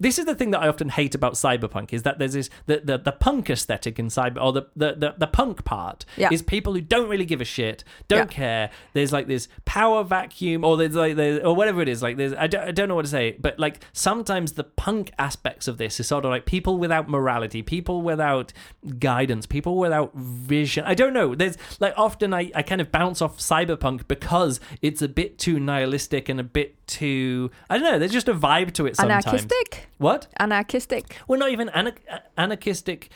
This 0.01 0.19
is 0.19 0.25
the 0.27 0.35
thing 0.35 0.51
that 0.51 0.61
I 0.63 0.69
often 0.69 0.89
hate 0.89 1.15
about 1.15 1.35
cyberpunk 1.35 1.93
is 1.93 2.03
that 2.03 2.19
there's 2.19 2.33
this 2.33 2.51
the 2.67 2.81
the, 2.85 2.99
the 2.99 3.13
punk 3.13 3.51
aesthetic 3.51 3.99
in 4.01 4.09
cyber 4.09 4.43
or 4.43 4.53
the 4.53 4.63
the 4.75 4.95
the, 4.97 5.15
the 5.19 5.27
punk 5.29 5.65
part 5.65 6.05
Yeah. 6.17 6.29
is 6.33 6.43
people 6.43 6.72
who 6.75 6.81
don't 6.81 7.09
really 7.09 7.25
give 7.25 7.41
a 7.41 7.45
shit, 7.45 7.85
don't 8.09 8.31
Yeah. 8.31 8.37
care. 8.37 8.71
There's 8.93 9.13
like 9.13 9.27
this 9.27 9.49
power 9.65 10.03
vacuum, 10.05 10.65
or 10.65 10.77
there's 10.77 10.95
like 10.95 11.17
there's, 11.17 11.41
or 11.45 11.55
whatever 11.55 11.81
it 11.83 11.89
is. 11.89 12.03
Like 12.03 12.17
there's 12.17 12.33
I 12.35 12.47
don't, 12.47 12.69
I 12.69 12.71
don't 12.73 12.89
know 12.89 12.95
what 12.95 13.05
to 13.05 13.11
say, 13.11 13.37
but 13.39 13.59
like 13.59 13.83
sometimes 13.93 14.53
the 14.53 14.65
punk 14.65 15.11
aspects 15.19 15.69
of 15.69 15.79
this 15.79 15.99
is 16.01 16.07
sort 16.07 16.25
of 16.25 16.31
like 16.31 16.47
people 16.47 16.79
without 16.79 17.09
morality, 17.09 17.63
people 17.63 18.03
without 18.03 18.53
guidance, 18.99 19.47
people 19.47 19.77
without 19.77 20.15
vision. 20.15 20.85
I 20.87 20.95
don't 20.95 21.13
know. 21.13 21.35
There's 21.35 21.57
like 21.81 21.95
often 21.97 22.33
I 22.35 22.51
I 22.55 22.63
kind 22.63 22.81
of 22.81 22.91
bounce 22.93 23.23
off 23.23 23.39
cyberpunk 23.39 24.09
because 24.09 24.61
it's 24.81 25.03
a 25.03 25.09
bit 25.09 25.39
too 25.39 25.61
nihilistic 25.61 26.29
and 26.29 26.41
a 26.41 26.45
bit 26.45 26.87
too 26.87 27.51
I 27.71 27.79
don't 27.79 27.91
know. 27.93 27.99
There's 27.99 28.13
just 28.13 28.29
a 28.29 28.35
vibe 28.35 28.73
to 28.75 28.87
it 28.87 28.97
sometimes. 28.97 29.27
Anarchistic? 29.27 29.89
What? 29.99 30.27
Anarchistic? 30.39 31.17
Well, 31.29 31.39
not 31.39 31.51
even 31.51 31.69
anar- 31.69 31.97
anarchistic, 32.37 33.11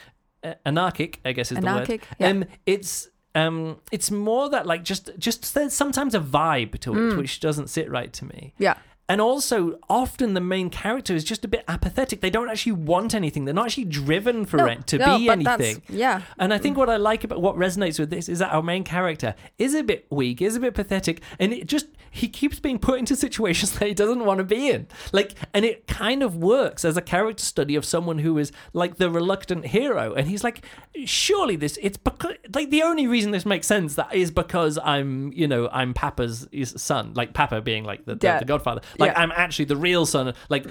uh, 0.45 0.55
anarchic. 0.65 1.21
I 1.25 1.33
guess 1.33 1.51
is 1.53 1.59
Anarchic, 1.59 2.03
the 2.03 2.07
word. 2.07 2.17
yeah. 2.19 2.29
Um, 2.29 2.45
it's 2.65 3.09
um, 3.37 3.77
it's 3.93 4.11
more 4.11 4.49
that 4.51 4.67
like 4.67 4.83
just 4.83 5.11
just 5.19 5.55
there's 5.55 5.73
sometimes 5.75 6.15
a 6.15 6.21
vibe 6.21 6.79
to 6.81 6.93
it 6.95 7.13
Hmm. 7.13 7.19
which 7.19 7.39
doesn't 7.41 7.69
sit 7.69 7.91
right 7.91 8.13
to 8.15 8.25
me. 8.25 8.55
Yeah. 8.59 8.77
And 9.09 9.21
also, 9.21 9.79
often 9.89 10.35
the 10.35 10.41
main 10.41 10.69
character 10.69 11.15
is 11.15 11.23
just 11.23 11.45
a 11.45 11.49
bit 11.49 11.63
apathetic. 11.69 12.21
They 12.21 12.31
don't 12.31 12.51
actually 12.51 12.73
want 12.73 13.15
anything. 13.15 13.45
They're 13.45 13.55
not 13.55 13.67
actually 13.67 13.85
driven 13.85 14.45
for 14.47 14.57
No, 14.57 14.67
it 14.67 14.87
to 14.89 14.99
no, 14.99 15.19
be 15.19 15.29
anything. 15.29 15.83
yeah. 15.89 16.23
And 16.39 16.53
I 16.53 16.59
think 16.59 16.77
what 16.77 16.91
I 16.91 16.97
like 16.97 17.23
about 17.23 17.41
what 17.41 17.57
resonates 17.57 17.99
with 18.01 18.11
this 18.11 18.29
is 18.29 18.41
that 18.41 18.53
our 18.53 18.63
main 18.63 18.83
character 18.83 19.37
is 19.59 19.75
a 19.75 19.85
bit 19.85 20.07
weak, 20.11 20.43
is 20.43 20.57
a 20.57 20.61
bit 20.61 20.75
pathetic, 20.75 21.21
and 21.39 21.53
it 21.53 21.67
just 21.69 21.87
he 22.11 22.29
keeps 22.29 22.59
being 22.59 22.79
put 22.79 22.99
into 22.99 23.15
situations 23.27 23.79
that 23.79 23.87
he 23.87 23.95
doesn't 23.95 24.25
want 24.25 24.39
to 24.39 24.45
be 24.45 24.71
in. 24.71 24.89
Like, 25.13 25.35
and 25.55 25.65
it 25.65 25.87
kind 25.87 26.23
of 26.23 26.37
works 26.37 26.85
as 26.85 26.97
a 26.97 27.03
character 27.03 27.45
study 27.45 27.77
of 27.77 27.85
someone 27.85 28.19
who 28.19 28.37
is 28.39 28.51
like 28.73 28.97
the 28.97 29.09
reluctant 29.11 29.67
hero. 29.67 30.15
And 30.15 30.27
he's 30.27 30.43
like, 30.43 30.65
surely 31.05 31.57
this 31.57 31.79
it's 31.83 31.97
because 31.99 32.35
like 32.55 32.71
the 32.71 32.83
only 32.83 33.07
reason 33.07 33.31
this 33.31 33.45
makes 33.47 33.67
sense 33.67 33.95
that 33.97 34.15
is 34.15 34.31
because 34.31 34.79
I'm 34.83 35.33
you 35.33 35.47
know 35.47 35.69
I'm 35.71 35.95
Papa's 35.95 36.49
son, 36.77 37.13
like 37.15 37.35
Papa 37.35 37.61
being 37.61 37.85
like 37.85 38.05
the, 38.05 38.15
the, 38.15 38.27
Yeah. 38.27 38.39
the 38.39 38.45
Godfather. 38.47 38.81
Like 38.99 39.13
Yeah. 39.13 39.21
I'm 39.21 39.33
actually 39.33 39.67
the 39.67 39.77
real 39.77 40.07
son. 40.07 40.35
Like 40.49 40.67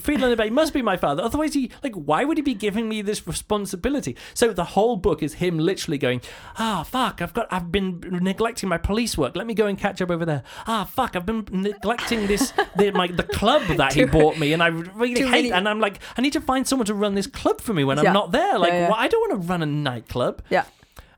Friedlander 0.00 0.36
Bey 0.36 0.50
must 0.50 0.72
be 0.72 0.82
my 0.82 0.96
father. 0.96 1.22
Otherwise, 1.22 1.54
he 1.54 1.70
like 1.82 1.94
why 1.94 2.24
would 2.24 2.36
he 2.38 2.42
be 2.42 2.54
giving 2.54 2.88
me 2.88 3.02
this 3.02 3.26
responsibility? 3.26 4.16
So 4.34 4.52
the 4.52 4.64
whole 4.64 4.96
book 4.96 5.22
is 5.22 5.34
him 5.34 5.58
literally 5.58 5.98
going, 5.98 6.20
ah 6.58 6.82
fuck, 6.82 7.20
I've 7.22 7.34
got 7.34 7.46
I've 7.50 7.70
been 7.72 8.00
neglecting 8.00 8.68
my 8.68 8.78
police 8.78 9.16
work. 9.18 9.36
Let 9.36 9.46
me 9.46 9.54
go 9.54 9.66
and 9.66 9.78
catch 9.78 10.00
up 10.02 10.10
over 10.10 10.24
there. 10.24 10.42
Ah 10.66 10.84
fuck, 10.84 11.16
I've 11.16 11.26
been 11.26 11.46
neglecting 11.50 12.26
this 12.26 12.52
the 12.76 12.90
my 12.92 13.06
the 13.08 13.22
club 13.24 13.62
that 13.76 13.92
he 13.92 14.04
bought 14.04 14.38
me, 14.38 14.52
and 14.52 14.62
I 14.62 14.68
really 14.68 15.20
hate. 15.22 15.30
many- 15.30 15.52
And 15.52 15.68
I'm 15.68 15.80
like, 15.80 15.98
I 16.16 16.22
need 16.22 16.32
to 16.34 16.40
find 16.40 16.66
someone 16.66 16.86
to 16.86 16.94
run 16.94 17.14
this 17.14 17.26
club 17.26 17.60
for 17.60 17.74
me 17.74 17.84
when 17.84 17.98
Yeah. 17.98 18.08
I'm 18.08 18.14
not 18.14 18.32
there. 18.32 18.58
Like, 18.58 18.72
Yeah, 18.72 18.90
why 18.90 18.98
I 18.98 19.08
don't 19.08 19.20
want 19.30 19.42
to 19.42 19.48
run 19.48 19.62
a 19.62 19.66
nightclub. 19.66 20.42
Yeah. 20.50 20.64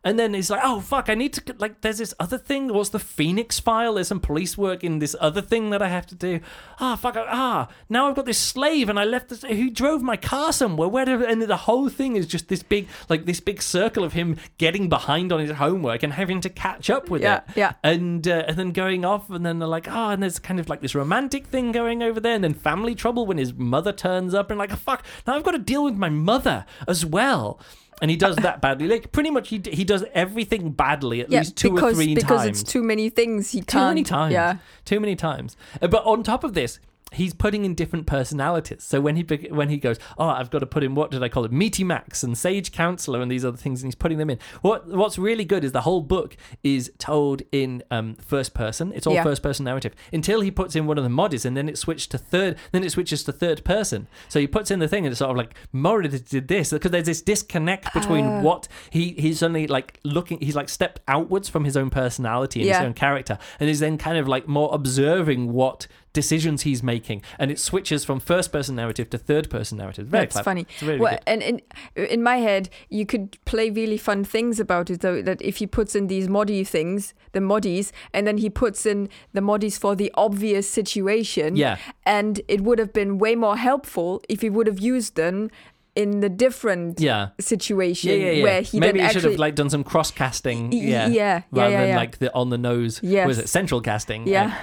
And 0.05 0.19
then 0.19 0.35
he's 0.35 0.51
like, 0.51 0.63
oh, 0.65 0.81
fuck, 0.81 1.09
I 1.09 1.15
need 1.15 1.33
to, 1.35 1.55
like, 1.59 1.81
there's 1.81 1.99
this 1.99 2.13
other 2.19 2.37
thing. 2.37 2.73
What's 2.75 2.91
the 2.91 2.99
Phoenix 2.99 3.61
file? 3.61 3.95
There's 3.95 4.09
some 4.09 4.19
police 4.19 4.59
work 4.59 4.83
in 4.83 4.99
this 4.99 5.15
other 5.21 5.41
thing 5.41 5.71
that 5.71 5.81
I 5.81 5.87
have 5.87 6.07
to 6.07 6.17
do. 6.17 6.41
Ah, 6.81 6.97
fuck, 6.97 7.15
ah, 7.17 7.69
now 7.89 8.09
I've 8.09 8.17
got 8.17 8.27
this 8.27 8.39
slave 8.39 8.89
and 8.89 8.99
I 8.99 9.05
left 9.05 9.29
this, 9.29 9.43
who 9.45 9.71
drove 9.71 10.03
my 10.03 10.17
car 10.17 10.53
somewhere. 10.53 10.89
Where 10.89 11.05
did, 11.05 11.23
and 11.23 11.41
the 11.43 11.57
whole 11.57 11.89
thing 11.89 12.17
is 12.17 12.27
just 12.27 12.49
this 12.49 12.65
big, 12.65 12.89
like, 13.09 13.27
this 13.27 13.39
big 13.39 13.63
circle 13.63 14.03
of 14.03 14.13
him 14.13 14.39
getting 14.59 14.89
behind 14.89 15.31
on 15.31 15.39
his 15.39 15.53
homework 15.53 16.03
and 16.03 16.13
having 16.15 16.41
to 16.41 16.51
catch 16.51 16.91
up 16.91 17.09
with 17.09 17.23
Yeah, 17.23 17.43
it. 17.49 17.57
yeah. 17.57 17.73
And, 17.85 18.27
uh, 18.27 18.45
and 18.49 18.57
then 18.57 18.73
going 18.73 19.05
off, 19.05 19.31
and 19.31 19.47
then 19.47 19.61
they're 19.61 19.69
like, 19.69 19.87
oh, 19.89 20.09
and 20.11 20.21
there's 20.21 20.41
kind 20.41 20.59
of 20.59 20.69
like 20.69 20.81
this 20.81 20.97
romantic 20.97 21.47
thing 21.47 21.71
going 21.71 22.03
over 22.03 22.19
there, 22.19 22.35
and 22.35 22.43
then 22.43 22.55
family 22.55 22.97
trouble 22.97 23.25
when 23.25 23.39
his 23.39 23.53
mother 23.55 23.93
turns 23.93 24.35
up, 24.35 24.51
and 24.51 24.59
like, 24.59 24.73
fuck, 24.73 25.05
now 25.29 25.37
I've 25.37 25.45
got 25.45 25.53
to 25.53 25.59
deal 25.61 25.85
with 25.85 25.95
my 25.95 26.09
mother 26.09 26.67
as 26.89 27.07
well. 27.07 27.61
And 28.03 28.11
he 28.11 28.17
does 28.17 28.35
that 28.37 28.61
badly. 28.61 28.89
Like 28.89 29.13
pretty 29.13 29.31
much, 29.31 29.49
he 29.49 29.59
d- 29.59 29.71
he 29.75 29.85
does 29.85 30.05
everything 30.13 30.73
badly 30.73 31.21
at 31.21 31.31
Yeah, 31.31 31.39
least 31.39 31.57
two 31.57 31.71
because 31.71 31.93
or 31.93 32.03
three 32.03 32.15
because 32.17 32.43
times. 32.43 32.61
it's 32.61 32.71
too 32.73 32.83
many 32.83 33.09
things 33.11 33.53
he 33.53 33.61
Too 33.61 33.67
can't. 33.67 33.91
many 33.91 34.03
times. 34.03 34.33
Yeah. 34.33 34.57
Too 34.85 34.99
many 34.99 35.15
times. 35.15 35.57
Uh, 35.81 35.87
But 35.87 36.05
on 36.05 36.25
top 36.25 36.43
of 36.43 36.53
this, 36.55 36.81
he's 37.13 37.35
putting 37.35 37.65
in 37.65 37.75
different 37.75 38.07
personalities. 38.07 38.83
So 38.85 39.01
when 39.01 39.17
he 39.17 39.23
when 39.51 39.69
he 39.69 39.77
goes, 39.79 39.99
oh, 40.19 40.29
I've 40.29 40.51
got 40.51 40.61
to 40.61 40.67
put 40.67 40.83
in 40.83 40.95
what 40.95 41.11
did 41.11 41.23
I 41.23 41.29
call 41.29 41.45
it, 41.45 41.53
Meaty 41.53 41.85
Max 41.85 42.23
and 42.23 42.37
Sage 42.37 42.73
Counselor 42.73 43.21
and 43.21 43.31
these 43.31 43.45
other 43.45 43.57
things, 43.57 43.83
and 43.83 43.89
he's 43.89 43.95
putting 43.95 44.19
them 44.19 44.31
in. 44.31 44.39
What 44.63 44.87
what's 44.89 45.19
really 45.19 45.45
good 45.45 45.65
is 45.65 45.73
the 45.73 45.83
whole 45.83 46.01
book 46.01 46.37
is 46.63 46.91
told 46.99 47.43
in 47.53 47.83
um, 47.91 48.15
first 48.17 48.55
person. 48.55 48.93
It's 48.95 49.07
all 49.07 49.15
Yeah. 49.15 49.23
first 49.23 49.43
person 49.43 49.65
narrative 49.65 49.95
until 50.13 50.41
he 50.41 50.51
puts 50.51 50.75
in 50.77 50.87
one 50.87 50.99
of 50.99 51.05
the 51.05 51.11
moddies, 51.11 51.45
and 51.45 51.57
then 51.57 51.69
it 51.69 51.79
switched 51.79 52.11
to 52.13 52.19
third. 52.19 52.57
Then 52.73 52.85
it 52.85 52.91
switches 52.91 53.23
to 53.25 53.33
third 53.33 53.65
person. 53.65 54.09
So 54.29 54.41
he 54.41 54.47
puts 54.47 54.71
in 54.71 54.79
the 54.79 54.89
thing, 54.89 55.05
and 55.07 55.13
it's 55.13 55.19
sort 55.19 55.31
of 55.31 55.37
like 55.37 55.55
Murray 55.73 56.09
did 56.09 56.49
this 56.49 56.71
because 56.73 56.91
there's 56.91 57.07
this 57.07 57.23
disconnect 57.23 57.93
between 57.95 58.25
Ah. 58.27 58.41
what 58.43 58.69
he 58.91 59.15
he's 59.19 59.39
suddenly 59.41 59.67
like 59.67 59.99
looking. 60.05 60.39
He's 60.41 60.57
like 60.57 60.69
stepped 60.69 61.01
outwards 61.09 61.49
from 61.49 61.65
his 61.65 61.77
own 61.77 61.91
personality 61.91 62.61
and 62.61 62.69
his 62.71 62.79
own 62.79 62.95
character, 62.95 63.39
and 63.61 63.69
is 63.69 63.81
then 63.81 63.99
kind 63.99 64.19
of 64.19 64.27
like 64.29 64.49
more 64.49 64.71
observing 64.73 65.53
what 65.53 65.87
decisions 66.13 66.63
he's 66.63 66.83
making, 66.83 67.23
and 67.39 67.51
it 67.51 67.59
switches 67.59 68.05
from 68.05 68.21
first 68.21 68.53
person 68.53 68.77
narrative 68.77 69.09
to 69.11 69.19
third 69.19 69.49
person 69.51 69.79
narrative. 69.79 70.07
Very 70.07 70.25
That's 70.25 70.33
clever. 70.35 70.45
funny. 70.45 70.67
It's 70.75 70.83
really 70.83 71.01
well, 71.01 71.13
good. 71.13 71.23
and 71.27 71.43
in 71.43 71.61
in 71.97 72.23
my 72.23 72.37
head, 72.37 72.69
you 72.89 73.07
could 73.07 73.39
play 73.45 73.71
really 73.71 73.97
fun 73.99 74.25
things 74.25 74.61
about 74.61 74.91
it. 74.91 75.01
Though 75.01 75.23
that 75.23 75.41
if 75.43 75.57
he 75.57 75.67
puts 75.67 75.95
in 75.95 76.07
these 76.09 76.29
moddy 76.29 76.67
things, 76.67 77.15
the 77.33 77.41
moddies, 77.41 77.93
and 78.13 78.27
then 78.27 78.39
he 78.39 78.51
puts 78.51 78.85
in 78.87 79.09
the 79.33 79.41
moddies 79.41 79.79
for 79.79 79.95
the 79.97 80.11
obvious 80.15 80.69
situation. 80.69 81.57
Yeah. 81.57 81.77
And 82.05 82.41
it 82.49 82.61
would 82.63 82.79
have 82.79 82.93
been 82.93 83.19
way 83.19 83.35
more 83.35 83.57
helpful 83.57 84.23
if 84.29 84.41
he 84.43 84.51
would 84.51 84.67
have 84.67 84.79
used 84.79 85.17
them 85.17 85.51
in 85.95 86.21
the 86.21 86.29
different 86.29 87.01
Yeah. 87.01 87.29
situation 87.39 88.11
Yeah, 88.11 88.17
yeah, 88.17 88.31
yeah. 88.33 88.43
where 88.43 88.61
he 88.63 88.81
Maybe 88.81 89.01
he 89.01 89.09
should 89.11 89.25
have 89.25 89.39
like 89.39 89.55
done 89.55 89.69
some 89.71 89.85
cross 89.85 90.11
casting. 90.11 90.73
Yeah, 90.73 90.81
yeah, 90.83 91.07
yeah, 91.09 91.43
rather 91.51 91.71
yeah, 91.71 91.81
than 91.81 91.89
yeah. 91.91 91.97
like 91.97 92.19
the 92.19 92.35
on 92.35 92.49
the 92.51 92.59
nose. 92.59 93.01
Yes. 93.03 93.27
Was 93.27 93.39
it 93.39 93.49
central 93.49 93.81
casting? 93.81 94.27
yeah. 94.27 94.57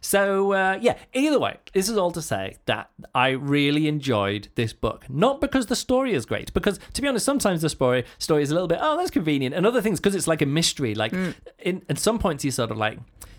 So 0.00 0.52
uh, 0.52 0.78
yeah, 0.80 0.96
either 1.12 1.38
way, 1.38 1.56
this 1.72 1.88
is 1.88 1.96
all 1.96 2.10
to 2.12 2.22
say 2.22 2.56
that 2.66 2.90
I 3.14 3.30
really 3.30 3.88
enjoyed 3.88 4.48
this 4.54 4.72
book. 4.72 5.08
Not 5.08 5.40
because 5.40 5.66
the 5.66 5.76
story 5.76 6.14
is 6.14 6.26
great, 6.26 6.52
because 6.54 6.78
to 6.94 7.02
be 7.02 7.08
honest, 7.08 7.24
sometimes 7.24 7.62
the 7.62 7.68
story 7.68 8.04
story 8.18 8.42
is 8.42 8.50
a 8.50 8.54
little 8.54 8.68
bit 8.68 8.78
oh 8.80 8.96
that's 8.96 9.10
convenient, 9.10 9.54
and 9.54 9.66
other 9.66 9.82
things 9.82 10.00
because 10.00 10.14
it's 10.14 10.26
like 10.26 10.42
a 10.42 10.46
mystery. 10.46 10.94
Like 10.94 11.12
in 11.58 11.82
at 11.88 11.98
some 11.98 12.18
points 12.18 12.42
he's 12.42 12.54
sort 12.54 12.70
of 12.70 12.76
like 12.76 12.98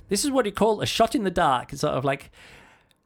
this 0.10 0.26
is 0.26 0.32
what 0.32 0.46
you 0.46 0.52
call 0.52 0.82
a 0.82 0.86
shot 0.86 1.16
in 1.16 1.24
the 1.24 1.32
dark. 1.32 1.72
It's 1.72 1.82
sort 1.82 1.94
of 1.94 2.04
like 2.04 2.32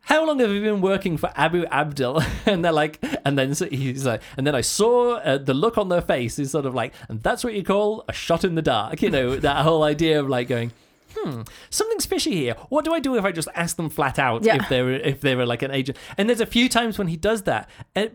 how 0.05 0.25
long 0.25 0.39
have 0.39 0.49
you 0.49 0.61
been 0.61 0.81
working 0.81 1.15
for 1.17 1.31
Abu 1.35 1.65
Abdul? 1.65 2.21
And 2.45 2.63
they're 2.65 2.73
like, 2.73 2.99
and 3.23 3.37
then 3.37 3.55
so 3.55 3.67
he's 3.67 4.05
like, 4.05 4.21
and 4.35 4.45
then 4.45 4.53
I 4.53 4.59
saw 4.61 5.15
uh, 5.15 5.37
the 5.37 5.53
look 5.53 5.77
on 5.77 5.87
their 5.87 6.01
face 6.01 6.37
is 6.39 6.51
sort 6.51 6.65
of 6.65 6.75
like, 6.75 6.93
and 7.07 7.23
that's 7.23 7.41
what 7.43 7.53
you 7.53 7.63
call 7.63 8.03
a 8.09 8.13
shot 8.13 8.43
in 8.43 8.55
the 8.55 8.61
dark. 8.61 9.01
You 9.01 9.09
know, 9.09 9.37
that 9.37 9.63
whole 9.63 9.81
idea 9.83 10.19
of 10.19 10.27
like 10.27 10.49
going, 10.49 10.73
hmm, 11.15 11.41
something's 11.69 12.05
fishy 12.05 12.31
here. 12.35 12.55
What 12.69 12.85
do 12.85 12.93
I 12.93 12.99
do 12.99 13.15
if 13.17 13.25
I 13.25 13.31
just 13.31 13.47
ask 13.55 13.75
them 13.77 13.89
flat 13.89 14.19
out 14.19 14.43
Yeah. 14.43 14.55
if 14.61 14.69
they're 14.69 14.91
if 14.91 15.21
they 15.21 15.35
were 15.35 15.45
like 15.45 15.61
an 15.61 15.71
agent? 15.71 15.97
And 16.17 16.29
there's 16.29 16.41
a 16.41 16.45
few 16.45 16.69
times 16.69 16.97
when 16.97 17.07
he 17.07 17.17
does 17.17 17.43
that, 17.43 17.69
and 17.95 18.11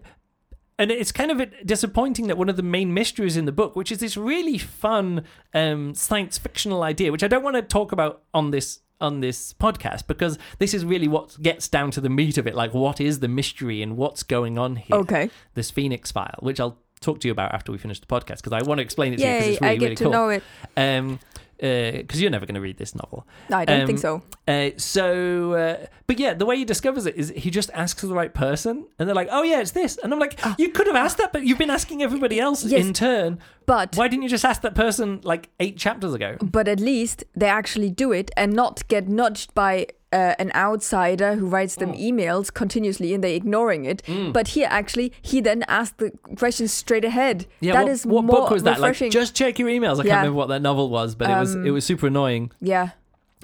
and 0.78 0.90
it's 0.92 1.10
kind 1.10 1.30
of 1.32 1.52
disappointing 1.66 2.28
that 2.28 2.38
one 2.38 2.48
of 2.48 2.56
the 2.56 2.62
main 2.62 2.94
mysteries 2.94 3.36
in 3.36 3.46
the 3.46 3.52
book, 3.52 3.74
which 3.74 3.90
is 3.90 3.98
this 3.98 4.16
really 4.16 4.58
fun 4.58 5.24
um, 5.52 5.92
science 5.94 6.38
fictional 6.38 6.82
idea, 6.84 7.10
which 7.10 7.24
I 7.24 7.28
don't 7.28 7.42
want 7.42 7.56
to 7.56 7.62
talk 7.62 7.90
about 7.92 8.22
on 8.32 8.50
this 8.52 8.80
on 9.00 9.20
this 9.20 9.54
podcast 9.54 10.06
because 10.08 10.38
this 10.58 10.74
is 10.74 10.84
really 10.84 11.06
what 11.06 11.40
gets 11.40 11.68
down 11.68 11.90
to 11.92 12.00
the 12.00 12.08
meat 12.08 12.36
of 12.36 12.46
it. 12.48 12.54
Like, 12.54 12.74
what 12.74 13.00
is 13.00 13.20
the 13.20 13.28
mystery 13.28 13.80
and 13.82 13.96
what's 13.96 14.22
going 14.24 14.58
on 14.58 14.76
here? 14.76 14.96
Okay. 14.98 15.30
This 15.54 15.70
Phoenix 15.70 16.10
file, 16.10 16.34
which 16.40 16.58
I'll 16.60 16.78
talk 17.00 17.20
to 17.20 17.28
you 17.28 17.32
about 17.32 17.54
after 17.54 17.70
we 17.70 17.78
finish 17.78 18.00
the 18.00 18.06
podcast 18.06 18.36
because 18.42 18.52
I 18.52 18.62
want 18.62 18.78
to 18.78 18.82
explain 18.82 19.12
it 19.14 19.18
to 19.18 19.22
you 19.26 19.32
because 19.34 19.48
it's 19.48 19.60
really, 19.60 19.72
I 19.72 19.76
get 19.76 19.84
really 19.84 19.96
to 19.96 20.04
cool. 20.04 20.12
know 20.12 20.28
it. 20.30 20.42
Um, 20.76 21.20
because 21.58 22.20
you're 22.22 22.30
never 22.30 22.46
going 22.46 22.54
to 22.54 22.60
read 22.60 22.78
this 22.78 22.94
novel. 22.94 23.26
I 23.52 23.64
don't 23.64 23.80
Um, 23.80 23.86
think 23.86 23.98
so. 23.98 24.22
Uh, 24.46 24.70
so, 24.76 25.52
uh, 25.54 25.86
but 26.06 26.18
yeah, 26.18 26.32
the 26.34 26.46
way 26.46 26.56
he 26.56 26.64
discovers 26.64 27.04
it 27.06 27.16
is 27.16 27.32
he 27.36 27.50
just 27.50 27.70
asks 27.74 28.00
the 28.02 28.14
right 28.14 28.32
person, 28.32 28.86
and 28.98 29.08
they're 29.08 29.14
like, 29.16 29.28
"Oh 29.30 29.42
yeah, 29.42 29.60
it's 29.60 29.72
this," 29.72 29.98
and 30.02 30.12
I'm 30.12 30.20
like, 30.20 30.38
"You 30.58 30.68
could 30.70 30.86
have 30.86 30.96
asked 30.96 31.18
that, 31.18 31.32
but 31.32 31.42
you've 31.44 31.58
been 31.58 31.70
asking 31.70 32.02
everybody 32.02 32.38
else 32.40 32.64
Ah. 32.64 32.68
Yes. 32.68 32.86
in 32.86 32.92
turn. 32.92 33.38
But 33.66 33.96
Why 33.96 34.08
didn't 34.08 34.22
you 34.22 34.30
just 34.30 34.44
ask 34.44 34.62
that 34.62 34.74
person 34.74 35.20
like 35.24 35.50
eight 35.60 35.76
chapters 35.76 36.14
ago?" 36.14 36.36
but 36.40 36.68
at 36.68 36.80
least 36.80 37.24
they 37.36 37.48
actually 37.48 37.90
do 37.90 38.12
it 38.12 38.30
and 38.36 38.52
not 38.52 38.86
get 38.88 39.08
nudged 39.08 39.52
by 39.54 39.86
uh, 40.12 40.34
an 40.38 40.50
outsider 40.54 41.34
who 41.36 41.46
writes 41.46 41.74
them 41.76 41.92
Mm. 41.92 42.00
emails 42.00 42.52
continuously 42.52 43.12
and 43.14 43.22
they're 43.22 43.34
ignoring 43.34 43.84
it. 43.84 44.02
But 44.32 44.48
here 44.48 44.66
actually 44.70 45.12
he 45.20 45.40
then 45.40 45.64
asked 45.68 45.98
the 45.98 46.12
questions 46.36 46.72
straight 46.72 47.04
ahead. 47.04 47.46
Yeah, 47.60 47.74
that 47.74 47.82
what, 47.84 47.90
is 47.92 48.06
what 48.06 48.26
book 48.26 48.50
was 48.50 48.62
that? 48.62 48.80
Like, 48.80 48.96
just 49.10 49.34
check 49.34 49.58
your 49.58 49.68
emails. 49.68 49.94
I 50.00 50.04
can't 50.04 50.16
remember 50.22 50.32
what 50.32 50.48
that 50.48 50.62
novel 50.62 50.88
was, 50.88 51.14
but 51.14 51.28
it 51.30 51.38
was 51.38 51.54
Um, 51.54 51.66
it 51.66 51.70
was 51.70 51.84
super 51.84 52.06
annoying. 52.06 52.50
yeah. 52.60 52.90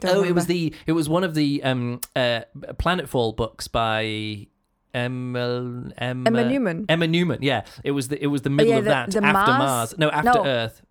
Oh, 0.03 0.25
it 0.25 0.35
was 0.35 0.47
the 0.47 0.73
it 0.87 0.93
was 0.93 1.09
one 1.09 1.23
of 1.23 1.35
the 1.35 1.63
um 1.63 2.01
uh 2.17 2.41
Planetfall 2.83 3.37
books 3.37 3.69
by 3.69 4.49
Emma 4.93 5.91
Emma, 5.99 6.27
Emma 6.29 6.45
Newman. 6.49 6.87
Emma 6.89 7.07
Newman, 7.07 7.39
yeah. 7.43 7.63
It 7.83 7.93
was 7.93 8.09
the 8.09 8.23
it 8.23 8.29
was 8.29 8.43
the 8.43 8.51
middle 8.51 8.73
yeah, 8.73 8.79
of 8.79 8.85
the- 8.85 8.91
that 8.91 9.11
the 9.11 9.25
after 9.25 9.53
Mars? 9.53 9.59
Mars. 9.59 9.99
No, 9.99 10.09
after 10.11 10.33
No. 10.43 10.47
Earth. 10.47 10.83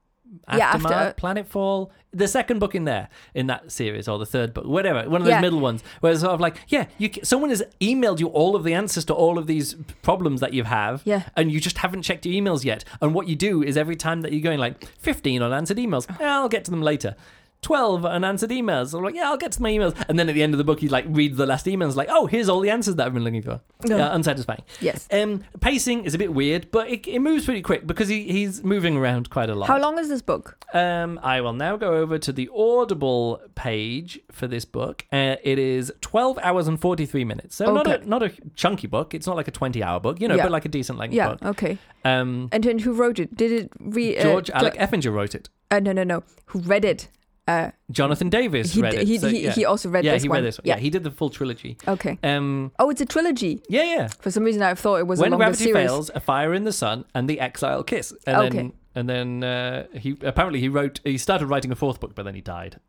After 0.48 0.58
Yeah, 0.58 0.70
after 0.74 1.22
Planetfall, 1.22 1.90
the 2.12 2.28
second 2.28 2.60
book 2.60 2.74
in 2.76 2.86
there 2.86 3.10
in 3.36 3.48
that 3.48 3.72
series 3.72 4.08
or 4.08 4.18
the 4.18 4.26
third 4.26 4.54
book, 4.54 4.66
whatever, 4.66 5.08
one 5.10 5.22
of 5.22 5.26
those 5.26 5.34
Yeah. 5.34 5.42
middle 5.42 5.60
ones, 5.60 5.84
where 6.00 6.12
it's 6.12 6.22
sort 6.22 6.34
of 6.34 6.40
like, 6.42 6.58
yeah, 6.70 6.86
you 6.98 7.10
someone 7.24 7.50
has 7.50 7.62
emailed 7.80 8.20
you 8.20 8.28
all 8.28 8.56
of 8.56 8.64
the 8.64 8.74
answers 8.74 9.06
to 9.06 9.14
all 9.14 9.38
of 9.38 9.48
these 9.48 9.76
problems 10.02 10.40
that 10.42 10.54
you 10.54 10.64
have, 10.64 11.02
Yeah. 11.06 11.24
and 11.36 11.52
you 11.52 11.60
just 11.60 11.78
haven't 11.80 12.02
checked 12.04 12.26
your 12.26 12.34
emails 12.42 12.64
yet. 12.64 12.84
And 13.02 13.14
what 13.14 13.28
you 13.28 13.36
do 13.36 13.62
is 13.64 13.78
every 13.78 13.96
time 13.96 14.22
that 14.22 14.32
you're 14.32 14.42
going 14.42 14.60
like 14.60 14.86
15 15.00 15.42
unanswered 15.42 15.78
emails, 15.78 16.08
I'll 16.20 16.50
get 16.50 16.66
to 16.66 16.72
them 16.72 16.82
later. 16.82 17.16
12 17.64 18.06
unanswered 18.06 18.52
emails. 18.52 18.94
I'm 18.96 19.04
like, 19.04 19.16
yeah, 19.16 19.30
I'll 19.30 19.38
get 19.38 19.52
to 19.54 19.62
my 19.62 19.72
emails. 19.72 19.96
And 20.08 20.20
then 20.20 20.30
at 20.30 20.36
the 20.36 20.44
end 20.44 20.54
of 20.54 20.58
the 20.60 20.64
book, 20.64 20.82
you 20.84 20.90
like 20.90 21.06
read 21.08 21.36
the 21.36 21.46
last 21.46 21.66
emails, 21.66 21.96
like, 21.96 22.10
oh, 22.12 22.28
here's 22.28 22.48
all 22.50 22.60
the 22.60 22.70
answers 22.70 22.96
that 22.96 23.08
I've 23.08 23.14
been 23.14 23.24
looking 23.24 23.42
for. 23.42 23.62
No. 23.86 23.98
Uh, 24.00 24.12
unsatisfying. 24.16 24.62
Yes. 24.82 25.08
Um, 25.12 25.44
pacing 25.62 26.06
is 26.06 26.14
a 26.14 26.18
bit 26.18 26.34
weird, 26.34 26.70
but 26.72 26.90
it, 26.90 27.08
it 27.08 27.20
moves 27.20 27.46
pretty 27.46 27.62
quick 27.62 27.88
because 27.88 28.08
he, 28.10 28.32
he's 28.32 28.64
moving 28.64 28.96
around 28.98 29.30
quite 29.30 29.50
a 29.50 29.56
lot. 29.56 29.68
How 29.68 29.80
long 29.80 29.98
is 29.98 30.10
this 30.10 30.22
book? 30.22 30.58
Um, 30.74 31.20
I 31.24 31.42
will 31.42 31.54
now 31.54 31.76
go 31.78 31.94
over 31.96 32.18
to 32.20 32.32
the 32.32 32.50
Audible 32.56 33.42
page 33.56 34.20
for 34.32 34.48
this 34.48 34.66
book. 34.66 35.06
Uh, 35.12 35.36
it 35.44 35.58
is 35.60 35.92
12 36.02 36.38
hours 36.42 36.68
and 36.68 36.80
43 36.80 37.24
minutes. 37.26 37.56
So 37.56 37.74
not 37.74 37.88
a 37.88 38.08
not 38.10 38.24
a 38.24 38.32
chunky 38.56 38.88
book. 38.88 39.14
It's 39.14 39.28
not 39.28 39.36
like 39.36 39.48
a 39.48 39.52
20 39.52 39.82
hour 39.84 40.00
book, 40.00 40.20
you 40.20 40.28
know, 40.28 40.36
Yeah. 40.36 40.44
but 40.44 40.52
like 40.52 40.66
a 40.66 40.70
decent 40.70 40.98
length 41.00 41.14
Yeah. 41.14 41.30
book. 41.30 41.44
Okay. 41.46 41.78
Um, 42.04 42.50
And 42.52 42.64
then 42.64 42.80
who 42.80 42.94
wrote 42.94 43.20
it? 43.20 43.36
Did 43.36 43.52
it 43.52 43.72
re? 43.80 44.20
George 44.22 44.50
uh, 44.50 44.56
Alec 44.56 44.74
Effinger 44.76 45.14
wrote 45.14 45.36
it. 45.36 45.50
uh, 45.72 45.80
no, 45.80 45.92
no, 45.92 46.04
no. 46.04 46.24
Who 46.48 46.60
read 46.60 46.84
it? 46.86 47.08
Uh, 47.46 47.72
Jonathan 47.92 48.30
Davis 48.30 48.74
he, 48.74 48.82
read 48.82 48.94
it. 48.94 49.06
he, 49.08 49.18
so, 49.18 49.28
he, 49.28 49.44
yeah. 49.44 49.52
he 49.52 49.66
also 49.66 49.90
read 49.90 50.06
yeah, 50.06 50.14
this 50.14 50.24
he 50.24 50.30
one. 50.30 50.38
read 50.38 50.46
this. 50.46 50.60
Yeah. 50.64 50.78
he 50.78 50.90
did 50.90 51.04
the 51.04 51.12
full 51.12 51.30
trilogy. 51.30 51.78
Okay. 51.88 52.18
Um, 52.24 52.72
Oh, 52.80 52.90
it's 52.90 53.02
a 53.02 53.06
trilogy. 53.06 53.62
yeah, 53.68 53.84
yeah. 53.84 54.08
For 54.08 54.32
some 54.32 54.44
reason, 54.46 54.62
I 54.62 54.76
thought 54.76 54.96
it 54.98 55.08
was 55.08 55.20
when 55.20 55.30
a 55.30 55.32
longer 55.32 55.46
gravity 55.48 55.66
series. 55.66 55.90
fails, 55.90 56.12
a 56.16 56.22
fire 56.22 56.54
in 56.54 56.64
the 56.64 56.72
sun, 56.72 57.04
and 57.14 57.30
the 57.30 57.42
exile 57.42 57.84
kiss. 57.84 58.14
And 58.26 58.38
Okay. 58.38 58.50
then 58.58 58.74
and 58.96 59.10
then 59.10 59.44
uh, 59.44 59.88
he 59.94 60.16
apparently 60.22 60.62
he 60.62 60.70
wrote 60.70 61.02
he 61.04 61.18
started 61.18 61.48
writing 61.48 61.72
a 61.72 61.76
fourth 61.76 62.00
book, 62.00 62.16
but 62.16 62.24
then 62.24 62.36
he 62.36 62.42
died. 62.42 62.80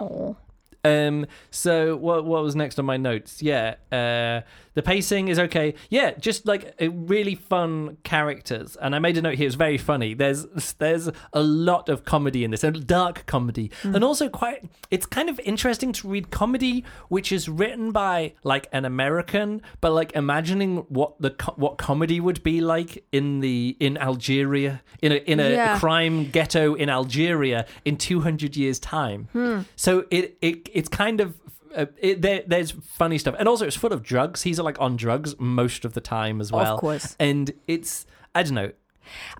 Oh. 0.00 0.36
Um. 0.82 1.26
So 1.50 1.94
what 1.96 2.24
what 2.24 2.42
was 2.42 2.56
next 2.56 2.78
on 2.78 2.86
my 2.86 2.96
notes? 2.96 3.42
Yeah. 3.42 3.74
Uh. 3.92 4.40
The 4.74 4.82
pacing 4.82 5.28
is 5.28 5.38
okay. 5.38 5.74
Yeah. 5.88 6.12
Just 6.18 6.46
like 6.46 6.74
really 6.80 7.34
fun 7.34 7.96
characters, 8.04 8.76
and 8.76 8.94
I 8.94 8.98
made 8.98 9.16
a 9.16 9.22
note 9.22 9.34
here. 9.36 9.46
It's 9.46 9.56
very 9.56 9.78
funny. 9.78 10.14
There's 10.14 10.46
there's 10.78 11.08
a 11.32 11.42
lot 11.42 11.88
of 11.88 12.04
comedy 12.04 12.44
in 12.44 12.50
this, 12.50 12.62
and 12.64 12.86
dark 12.86 13.26
comedy, 13.26 13.70
and 13.82 14.04
also 14.04 14.28
quite. 14.28 14.64
It's 14.90 15.06
kind 15.06 15.28
of 15.28 15.40
interesting 15.40 15.92
to 15.94 16.08
read 16.08 16.30
comedy 16.30 16.84
which 17.08 17.32
is 17.32 17.48
written 17.48 17.90
by 17.92 18.34
like 18.44 18.68
an 18.72 18.84
American, 18.84 19.62
but 19.80 19.92
like 19.92 20.12
imagining 20.14 20.78
what 20.88 21.20
the 21.20 21.30
what 21.56 21.78
comedy 21.78 22.20
would 22.20 22.42
be 22.42 22.60
like 22.60 23.04
in 23.12 23.40
the 23.40 23.76
in 23.80 23.96
Algeria 23.98 24.82
in 25.02 25.12
a 25.12 25.16
in 25.16 25.40
a 25.40 25.50
Yeah. 25.50 25.78
crime 25.78 26.30
ghetto 26.30 26.74
in 26.74 26.88
Algeria 26.88 27.66
in 27.84 27.96
200 27.96 28.56
years 28.56 28.78
time. 28.78 29.28
Hmm. 29.32 29.60
So 29.76 30.04
it 30.10 30.36
it 30.40 30.68
it's 30.72 30.88
kind 30.88 31.20
of 31.20 31.34
uh, 31.76 31.86
it, 31.98 32.22
there, 32.22 32.42
there's 32.46 32.72
funny 32.72 33.18
stuff, 33.18 33.34
and 33.38 33.48
also 33.48 33.66
it's 33.66 33.76
full 33.76 33.92
of 33.92 34.02
drugs. 34.02 34.42
He's 34.42 34.58
like 34.58 34.80
on 34.80 34.96
drugs 34.96 35.34
most 35.38 35.84
of 35.84 35.94
the 35.94 36.00
time 36.00 36.40
as 36.40 36.50
well. 36.52 36.74
Of 36.74 36.80
course. 36.80 37.16
and 37.18 37.52
it's 37.66 38.06
I 38.34 38.42
don't 38.42 38.54
know. 38.54 38.72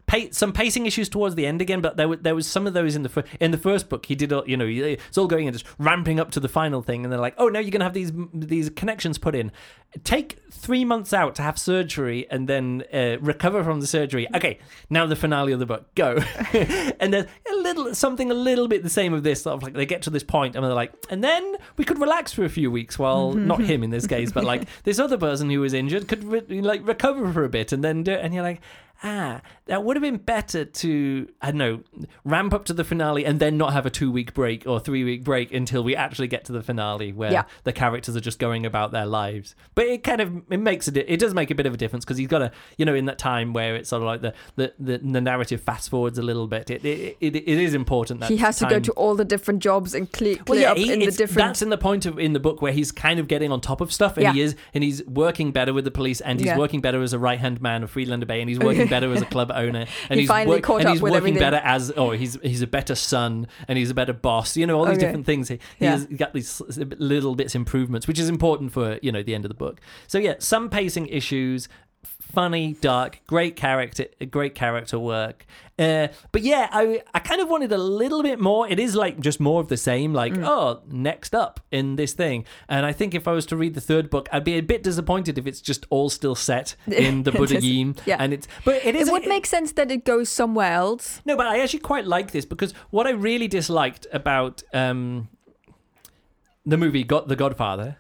Pa- 0.07 0.31
some 0.31 0.53
pacing 0.53 0.87
issues 0.87 1.09
towards 1.09 1.35
the 1.35 1.47
end 1.47 1.61
again, 1.61 1.81
but 1.81 1.97
there 1.97 2.09
was 2.09 2.21
there 2.21 2.35
was 2.35 2.47
some 2.47 2.67
of 2.67 2.73
those 2.75 2.97
in 2.97 3.03
the 3.03 3.09
fir- 3.09 3.25
in 3.41 3.51
the 3.51 3.59
first 3.59 3.89
book. 3.89 4.07
He 4.07 4.15
did 4.15 4.33
all 4.33 4.49
you 4.49 4.57
know 4.57 4.67
it's 4.67 5.19
all 5.19 5.27
going 5.27 5.47
and 5.47 5.57
just 5.57 5.67
ramping 5.79 6.21
up 6.21 6.31
to 6.33 6.41
the 6.41 6.49
final 6.49 6.83
thing, 6.83 7.05
and 7.05 7.13
they're 7.13 7.21
like, 7.21 7.35
oh 7.39 7.49
now 7.49 7.59
you're 7.59 7.71
gonna 7.71 7.85
have 7.85 7.95
these 7.95 8.13
these 8.33 8.71
connections 8.71 9.19
put 9.19 9.35
in. 9.35 9.53
Take 10.05 10.39
three 10.53 10.85
months 10.85 11.13
out 11.13 11.35
to 11.37 11.43
have 11.43 11.59
surgery 11.59 12.27
and 12.31 12.49
then 12.49 12.85
uh, 12.93 13.17
recover 13.21 13.65
from 13.65 13.81
the 13.81 13.87
surgery. 13.89 14.29
Okay, 14.35 14.59
now 14.89 15.07
the 15.07 15.17
finale 15.17 15.53
of 15.53 15.59
the 15.59 15.67
book, 15.67 15.93
go. 15.95 16.23
and 17.01 17.13
there's 17.13 17.27
a 17.51 17.57
little 17.57 17.95
something 17.95 18.31
a 18.31 18.35
little 18.35 18.69
bit 18.69 18.83
the 18.83 18.91
same 18.91 19.13
of 19.13 19.23
this. 19.23 19.43
Sort 19.43 19.57
of 19.57 19.63
like 19.63 19.75
they 19.75 19.87
get 19.87 20.03
to 20.03 20.11
this 20.11 20.23
point 20.23 20.55
and 20.55 20.65
they're 20.65 20.75
like, 20.75 20.93
and 21.09 21.25
then 21.25 21.57
we 21.77 21.85
could 21.85 21.99
relax 22.01 22.33
for 22.33 22.45
a 22.45 22.49
few 22.49 22.71
weeks. 22.71 22.99
Well, 22.99 23.33
not 23.51 23.61
him 23.61 23.83
in 23.83 23.91
this 23.91 24.07
case, 24.07 24.31
but 24.33 24.45
like 24.45 24.69
this 24.85 24.99
other 24.99 25.19
person 25.19 25.51
who 25.51 25.61
was 25.61 25.73
injured 25.73 26.09
could 26.09 26.25
re- 26.25 26.61
like 26.61 26.87
recover 26.87 27.33
for 27.33 27.45
a 27.45 27.49
bit 27.49 27.73
and 27.73 27.83
then 27.83 28.03
do 28.03 28.13
it. 28.13 28.21
And 28.25 28.33
you're 28.35 28.43
like, 28.45 28.61
ah, 29.03 29.41
that 29.67 29.85
would 29.85 29.97
have 29.97 30.03
been 30.03 30.17
better 30.19 30.65
to 30.65 31.29
I 31.41 31.51
don't 31.51 31.59
know 31.59 31.81
ramp 32.25 32.53
up 32.53 32.65
to 32.67 32.73
the 32.73 32.85
finale 32.85 33.25
and 33.25 33.41
then 33.41 33.57
not 33.57 33.73
have 33.73 33.87
a 33.87 33.91
two 33.91 34.11
week 34.11 34.35
break 34.35 34.67
or 34.67 34.79
three 34.81 35.05
week 35.05 35.25
break 35.25 35.53
until 35.53 35.83
we 35.83 35.97
actually 35.97 36.29
get 36.29 36.45
to 36.47 36.53
the 36.53 36.63
finale 36.63 37.13
where 37.13 37.33
Yeah. 37.33 37.45
the 37.65 37.73
characters 37.73 38.15
are 38.17 38.21
just 38.21 38.39
going 38.39 38.67
about 38.67 38.93
their 38.93 39.07
lives. 39.07 39.55
But 39.75 39.87
it 39.87 40.03
kind 40.05 40.21
of 40.21 40.43
it 40.51 40.59
makes 40.61 40.89
a 40.89 41.13
it 41.13 41.19
does 41.19 41.35
make 41.35 41.51
a 41.51 41.55
bit 41.55 41.67
of 41.67 41.75
a 41.75 41.77
difference 41.77 42.05
because 42.05 42.19
he's 42.19 42.29
got 42.29 42.43
a 42.43 42.53
you 42.77 42.85
know 42.85 42.95
in 42.95 43.07
that 43.07 43.19
time 43.19 43.53
where 43.53 43.75
it's 43.77 43.89
sort 43.89 44.03
of 44.03 44.07
like 44.07 44.21
the 44.23 44.35
the, 44.57 44.73
the, 44.79 44.99
the 44.99 45.21
narrative 45.21 45.61
fast 45.63 45.89
forwards 45.91 46.19
a 46.19 46.23
little 46.23 46.47
bit. 46.47 46.71
It 46.71 46.85
it, 46.85 47.17
it, 47.21 47.37
it 47.37 47.49
is 47.49 47.75
important 47.75 48.21
that 48.21 48.31
He 48.31 48.37
has 48.39 48.59
to 48.59 48.67
go 48.67 48.81
to 48.81 48.93
all 48.93 49.15
the 49.15 49.25
different 49.25 49.61
jobs 49.63 49.95
and 49.95 50.11
clear, 50.13 50.37
well, 50.47 50.59
yeah, 50.59 50.73
up 50.73 50.77
he- 50.77 50.93
in 50.93 51.01
the 51.01 51.07
different. 51.11 51.49
That's 51.49 51.63
in 51.63 51.71
the 51.71 51.79
point 51.79 52.07
of 52.07 52.19
in 52.19 52.33
the 52.33 52.41
book 52.41 52.61
where 52.63 52.73
he's 52.73 52.93
kind 52.93 53.19
of 53.21 53.29
getting 53.29 53.51
on 53.53 53.61
top 53.61 53.81
of 53.81 53.93
stuff, 53.93 54.17
and 54.17 54.25
Yeah. 54.25 54.33
he 54.33 54.41
is, 54.43 54.57
and 54.75 54.85
he's 54.85 55.05
working 55.07 55.53
better 55.53 55.73
with 55.73 55.85
the 55.85 55.91
police, 55.91 56.21
and 56.21 56.39
he's 56.41 56.55
working 56.57 56.81
better 56.81 57.03
as 57.03 57.13
a 57.13 57.19
right 57.19 57.39
hand 57.39 57.63
man 57.63 57.83
of 57.83 57.91
Friedlander 57.91 58.27
Bey, 58.27 58.41
and 58.41 58.49
he's 58.51 58.59
working 58.69 58.89
better 58.91 59.11
as 59.13 59.23
a 59.23 59.27
club 59.27 59.51
owner, 59.55 59.87
and 60.11 60.17
He 60.19 60.21
he's 60.23 60.29
finally 60.29 60.61
caught 60.61 60.81
and 60.81 60.89
up 60.89 60.93
he's 60.95 61.03
with 61.03 61.13
working 61.13 61.37
everything. 61.37 61.41
better 61.41 61.63
as 61.65 61.93
oh 61.97 62.11
he's 62.11 62.39
he's 62.43 62.61
a 62.63 62.67
better 62.67 62.95
son, 62.95 63.47
and 63.69 63.79
he's 63.79 63.91
a 63.91 63.95
better 63.95 64.13
boss. 64.13 64.57
You 64.57 64.67
know 64.67 64.79
all 64.79 64.85
these 64.87 64.97
Okay. 64.99 65.07
different 65.07 65.27
things. 65.27 65.49
He, 65.49 65.59
Yeah. 65.79 65.97
he's 65.97 66.19
got 66.19 66.35
these 66.35 66.61
little 66.99 67.35
bits 67.35 67.55
improvements, 67.55 68.07
which 68.07 68.19
is 68.19 68.29
important 68.29 68.73
for 68.73 68.99
you 69.03 69.13
know 69.13 69.23
the 69.23 69.35
end 69.35 69.45
of 69.45 69.49
the 69.49 69.55
book. 69.55 69.81
So 70.09 70.19
yeah, 70.19 70.35
some 70.39 70.69
pacing 70.69 71.07
issues. 71.07 71.69
Funny, 72.33 72.75
dark, 72.81 73.21
great 73.27 73.57
character, 73.57 74.07
great 74.31 74.55
character 74.55 74.99
work. 74.99 75.47
Uh, 75.79 76.09
but 76.33 76.43
yeah, 76.43 76.69
I 76.73 77.03
I 77.15 77.19
kind 77.21 77.41
of 77.41 77.49
wanted 77.49 77.73
a 77.73 77.79
little 77.79 78.23
bit 78.23 78.39
more. 78.39 78.69
It 78.69 78.79
is 78.79 78.95
like 78.95 79.19
just 79.21 79.41
more 79.41 79.61
of 79.61 79.69
the 79.69 79.77
same. 79.77 80.13
Like 80.13 80.35
Mm. 80.35 80.47
oh, 80.47 80.83
next 80.89 81.35
up 81.35 81.61
in 81.71 81.97
this 81.97 82.13
thing. 82.13 82.45
And 82.69 82.85
I 82.85 82.93
think 82.93 83.15
if 83.15 83.27
I 83.27 83.33
was 83.33 83.47
to 83.47 83.57
read 83.57 83.75
the 83.75 83.81
third 83.81 84.11
book, 84.11 84.29
I'd 84.33 84.45
be 84.45 84.59
a 84.59 84.63
bit 84.63 84.83
disappointed 84.83 85.39
if 85.39 85.47
it's 85.47 85.61
just 85.61 85.87
all 85.91 86.11
still 86.11 86.35
set 86.35 86.77
in 86.87 87.23
the 87.23 87.33
Budayeen. 87.33 87.99
yeah. 88.07 88.17
And 88.19 88.33
it's 88.33 88.47
but 88.65 88.85
it 88.85 88.95
is 88.95 89.09
it 89.09 89.13
would 89.13 89.27
make 89.27 89.47
sense 89.47 89.73
that 89.73 89.91
it 89.91 90.05
goes 90.05 90.29
somewhere 90.29 90.73
else. 90.73 91.23
no, 91.25 91.37
but 91.37 91.47
I 91.47 91.61
actually 91.61 91.81
quite 91.81 92.07
like 92.07 92.31
this 92.33 92.45
because 92.45 92.73
what 92.91 93.07
I 93.07 93.11
really 93.11 93.49
disliked 93.49 94.07
about 94.13 94.63
um, 94.75 95.29
the 96.67 96.77
movie 96.77 97.05
got 97.05 97.29
The 97.29 97.37
Godfather 97.37 97.97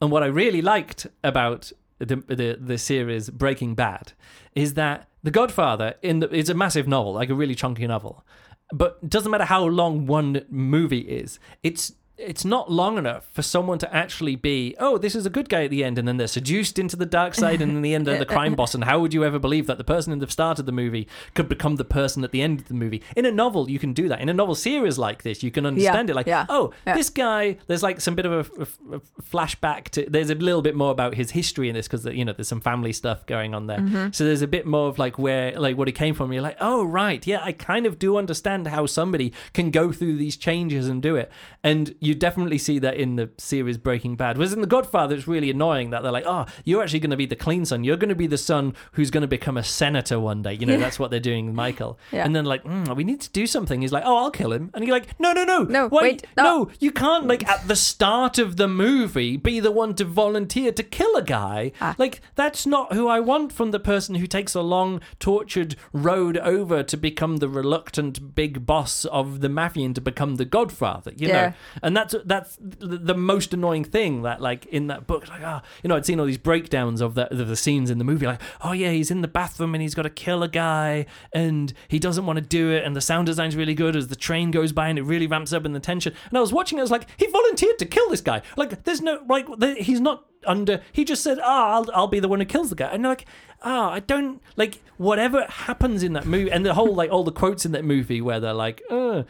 And 0.00 0.10
what 0.10 0.22
I 0.22 0.26
really 0.26 0.60
liked 0.60 1.06
about 1.22 1.72
the 1.98 2.16
the, 2.16 2.58
the 2.60 2.78
series 2.78 3.30
Breaking 3.30 3.74
Bad 3.74 4.12
is 4.54 4.74
that 4.74 5.08
The 5.22 5.30
Godfather 5.30 5.94
in 6.02 6.20
the 6.20 6.28
it's 6.34 6.50
a 6.50 6.54
massive 6.54 6.86
novel, 6.86 7.12
like 7.14 7.30
a 7.30 7.34
really 7.34 7.54
chunky 7.54 7.86
novel. 7.86 8.24
But 8.72 9.08
doesn't 9.08 9.30
matter 9.30 9.44
how 9.44 9.64
long 9.64 10.06
one 10.06 10.44
movie 10.48 11.00
is, 11.00 11.38
it's 11.62 11.92
it's 12.18 12.44
not 12.44 12.70
long 12.70 12.96
enough 12.96 13.28
for 13.32 13.42
someone 13.42 13.78
to 13.78 13.94
actually 13.94 14.36
be, 14.36 14.74
oh, 14.78 14.96
this 14.96 15.14
is 15.14 15.26
a 15.26 15.30
good 15.30 15.48
guy 15.48 15.64
at 15.64 15.70
the 15.70 15.84
end, 15.84 15.98
and 15.98 16.08
then 16.08 16.16
they're 16.16 16.26
seduced 16.26 16.78
into 16.78 16.96
the 16.96 17.04
dark 17.04 17.34
side, 17.34 17.60
and 17.60 17.72
in 17.72 17.82
the 17.82 17.94
end, 17.94 18.06
they're 18.06 18.18
the 18.18 18.24
crime 18.24 18.54
boss. 18.54 18.74
And 18.74 18.84
how 18.84 19.00
would 19.00 19.12
you 19.12 19.24
ever 19.24 19.38
believe 19.38 19.66
that 19.66 19.76
the 19.76 19.84
person 19.84 20.12
in 20.12 20.18
the 20.18 20.30
start 20.30 20.58
of 20.58 20.66
the 20.66 20.72
movie 20.72 21.08
could 21.34 21.48
become 21.48 21.76
the 21.76 21.84
person 21.84 22.24
at 22.24 22.32
the 22.32 22.40
end 22.40 22.60
of 22.60 22.68
the 22.68 22.74
movie? 22.74 23.02
In 23.16 23.26
a 23.26 23.30
novel, 23.30 23.70
you 23.70 23.78
can 23.78 23.92
do 23.92 24.08
that. 24.08 24.20
In 24.20 24.28
a 24.28 24.34
novel 24.34 24.54
series 24.54 24.98
like 24.98 25.22
this, 25.24 25.42
you 25.42 25.50
can 25.50 25.66
understand 25.66 26.08
it. 26.08 26.16
Like, 26.16 26.26
yeah, 26.26 26.46
oh, 26.48 26.72
yeah. 26.86 26.94
this 26.94 27.10
guy, 27.10 27.58
there's 27.66 27.82
like 27.82 28.00
some 28.00 28.14
bit 28.14 28.24
of 28.24 28.32
a, 28.32 28.62
a- 28.62 28.96
a 28.96 29.00
flashback 29.22 29.90
to. 29.90 30.06
There's 30.08 30.30
a 30.30 30.34
little 30.34 30.62
bit 30.62 30.74
more 30.74 30.92
about 30.92 31.14
his 31.14 31.32
history 31.32 31.68
in 31.68 31.74
this 31.74 31.86
because 31.86 32.06
you 32.06 32.24
know 32.24 32.32
there's 32.32 32.48
some 32.48 32.60
family 32.60 32.92
stuff 32.92 33.26
going 33.26 33.54
on 33.54 33.66
there. 33.66 33.78
Mm-hmm. 33.78 34.08
So 34.12 34.24
there's 34.24 34.42
a 34.42 34.46
bit 34.46 34.64
more 34.64 34.88
of 34.88 34.98
like 34.98 35.18
where 35.18 35.52
like 35.58 35.76
what 35.76 35.88
he 35.88 35.92
came 35.92 36.14
from. 36.14 36.32
You're 36.32 36.42
like, 36.42 36.56
oh 36.60 36.84
right, 36.84 37.26
yeah, 37.26 37.42
I 37.42 37.52
kind 37.52 37.84
of 37.84 37.98
do 37.98 38.16
understand 38.16 38.68
how 38.68 38.86
somebody 38.86 39.32
can 39.52 39.70
go 39.70 39.92
through 39.92 40.16
these 40.16 40.36
changes 40.36 40.88
and 40.88 41.02
do 41.02 41.16
it. 41.16 41.30
And 41.62 41.94
you 42.06 42.14
definitely 42.14 42.58
see 42.58 42.78
that 42.78 42.94
in 42.96 43.16
the 43.16 43.30
series 43.38 43.76
Breaking 43.78 44.16
Bad. 44.16 44.38
Whereas 44.38 44.52
in 44.52 44.60
The 44.60 44.66
Godfather, 44.66 45.14
it's 45.14 45.26
really 45.28 45.50
annoying 45.50 45.90
that 45.90 46.02
they're 46.02 46.12
like, 46.12 46.24
oh, 46.26 46.46
you're 46.64 46.82
actually 46.82 47.00
going 47.00 47.10
to 47.10 47.16
be 47.16 47.26
the 47.26 47.36
clean 47.36 47.64
son. 47.64 47.84
You're 47.84 47.96
going 47.96 48.08
to 48.10 48.14
be 48.14 48.26
the 48.26 48.38
son 48.38 48.74
who's 48.92 49.10
going 49.10 49.22
to 49.22 49.26
become 49.28 49.56
a 49.56 49.62
senator 49.64 50.18
one 50.20 50.42
day. 50.42 50.54
You 50.54 50.66
know, 50.66 50.74
Yeah. 50.74 50.78
that's 50.78 50.98
what 50.98 51.10
they're 51.10 51.20
doing 51.20 51.46
with 51.46 51.54
Michael. 51.54 51.98
Yeah. 52.12 52.24
And 52.24 52.34
then 52.36 52.44
like, 52.44 52.62
mm, 52.64 52.94
we 52.96 53.04
need 53.04 53.20
to 53.22 53.30
do 53.30 53.46
something. 53.46 53.82
He's 53.82 53.92
like, 53.92 54.04
oh, 54.06 54.16
I'll 54.18 54.30
kill 54.30 54.52
him. 54.52 54.70
And 54.74 54.84
you're 54.84 54.94
like, 54.96 55.18
no, 55.18 55.32
no, 55.32 55.44
no, 55.44 55.62
No, 55.64 55.88
wait, 55.88 56.02
wait, 56.02 56.26
no, 56.36 56.70
you 56.80 56.90
can't 56.92 57.26
like 57.26 57.46
at 57.48 57.66
the 57.68 57.76
start 57.76 58.38
of 58.38 58.56
the 58.56 58.68
movie 58.68 59.36
be 59.36 59.58
the 59.60 59.72
one 59.72 59.94
to 59.96 60.04
volunteer 60.04 60.70
to 60.72 60.82
kill 60.82 61.16
a 61.16 61.22
guy. 61.22 61.72
Ah. 61.80 61.94
Like 61.98 62.20
that's 62.34 62.66
not 62.66 62.92
who 62.92 63.08
I 63.08 63.20
want 63.20 63.52
from 63.52 63.70
the 63.72 63.80
person 63.80 64.14
who 64.16 64.26
takes 64.26 64.54
a 64.54 64.62
long 64.62 65.00
tortured 65.18 65.76
road 65.92 66.36
over 66.38 66.82
to 66.82 66.96
become 66.96 67.38
the 67.38 67.48
reluctant 67.48 68.34
big 68.34 68.64
boss 68.66 69.04
of 69.06 69.40
the 69.40 69.48
mafia 69.48 69.86
and 69.86 69.94
to 69.94 70.00
become 70.00 70.36
the 70.36 70.44
godfather, 70.44 71.12
you 71.16 71.28
know. 71.28 71.34
Yeah. 71.34 71.52
And 71.96 72.10
that's 72.10 72.14
that's 72.26 72.58
the, 72.60 73.14
most 73.14 73.54
annoying 73.54 73.84
thing 73.84 74.22
that 74.22 74.42
like 74.42 74.66
in 74.66 74.88
that 74.88 75.06
book 75.06 75.28
like 75.28 75.40
ah, 75.42 75.62
you 75.82 75.88
know, 75.88 75.96
I'd 75.96 76.04
seen 76.04 76.20
all 76.20 76.26
these 76.26 76.36
breakdowns 76.36 77.00
of 77.00 77.14
the 77.14 77.28
the 77.30 77.56
scenes 77.56 77.90
in 77.90 77.98
the 77.98 78.04
movie 78.04 78.26
like, 78.26 78.42
oh 78.62 78.72
yeah, 78.72 78.90
he's 78.90 79.10
in 79.10 79.22
the 79.22 79.28
bathroom 79.28 79.74
and 79.74 79.80
he's 79.80 79.94
got 79.94 80.02
to 80.02 80.10
kill 80.10 80.42
a 80.42 80.48
guy 80.48 81.06
and 81.32 81.72
he 81.88 81.98
doesn't 81.98 82.26
want 82.26 82.36
to 82.36 82.44
do 82.44 82.70
it 82.70 82.84
and 82.84 82.94
the 82.94 83.00
sound 83.00 83.26
design's 83.26 83.56
really 83.56 83.74
good 83.74 83.96
as 83.96 84.08
the 84.08 84.16
train 84.16 84.50
goes 84.50 84.72
by 84.72 84.88
and 84.88 84.98
it 84.98 85.02
really 85.02 85.26
ramps 85.26 85.52
up 85.52 85.64
in 85.64 85.72
the 85.72 85.80
tension. 85.80 86.12
And 86.28 86.36
I 86.36 86.40
was 86.40 86.52
watching 86.52 86.78
it, 86.78 86.82
I 86.82 86.84
was 86.84 86.90
like, 86.90 87.08
he 87.16 87.26
volunteered 87.28 87.78
to 87.78 87.86
kill 87.86 88.10
this 88.10 88.20
guy. 88.20 88.42
Like, 88.56 88.84
there's 88.84 89.00
no 89.00 89.22
like, 89.28 89.46
he's 89.78 90.00
not 90.00 90.26
under. 90.46 90.82
He 90.92 91.04
just 91.04 91.22
said, 91.22 91.38
ah, 91.42 91.76
I'll 91.76 91.90
I'll 91.94 92.08
be 92.08 92.20
the 92.20 92.28
one 92.28 92.40
who 92.40 92.46
kills 92.46 92.68
the 92.68 92.76
guy. 92.76 92.88
And 92.88 93.04
like, 93.04 93.24
ah, 93.62 93.90
I 93.90 94.00
don't 94.00 94.42
like 94.56 94.82
whatever 94.98 95.46
happens 95.48 96.02
in 96.02 96.12
that 96.12 96.26
movie 96.26 96.50
and 96.50 96.64
the 96.64 96.74
whole 96.74 96.94
like 96.94 97.10
all 97.10 97.24
the 97.24 97.32
quotes 97.32 97.64
in 97.64 97.72
that 97.72 97.84
movie 97.84 98.20
where 98.20 98.38
they're 98.38 98.52
like, 98.52 98.82
uh. 98.90 99.22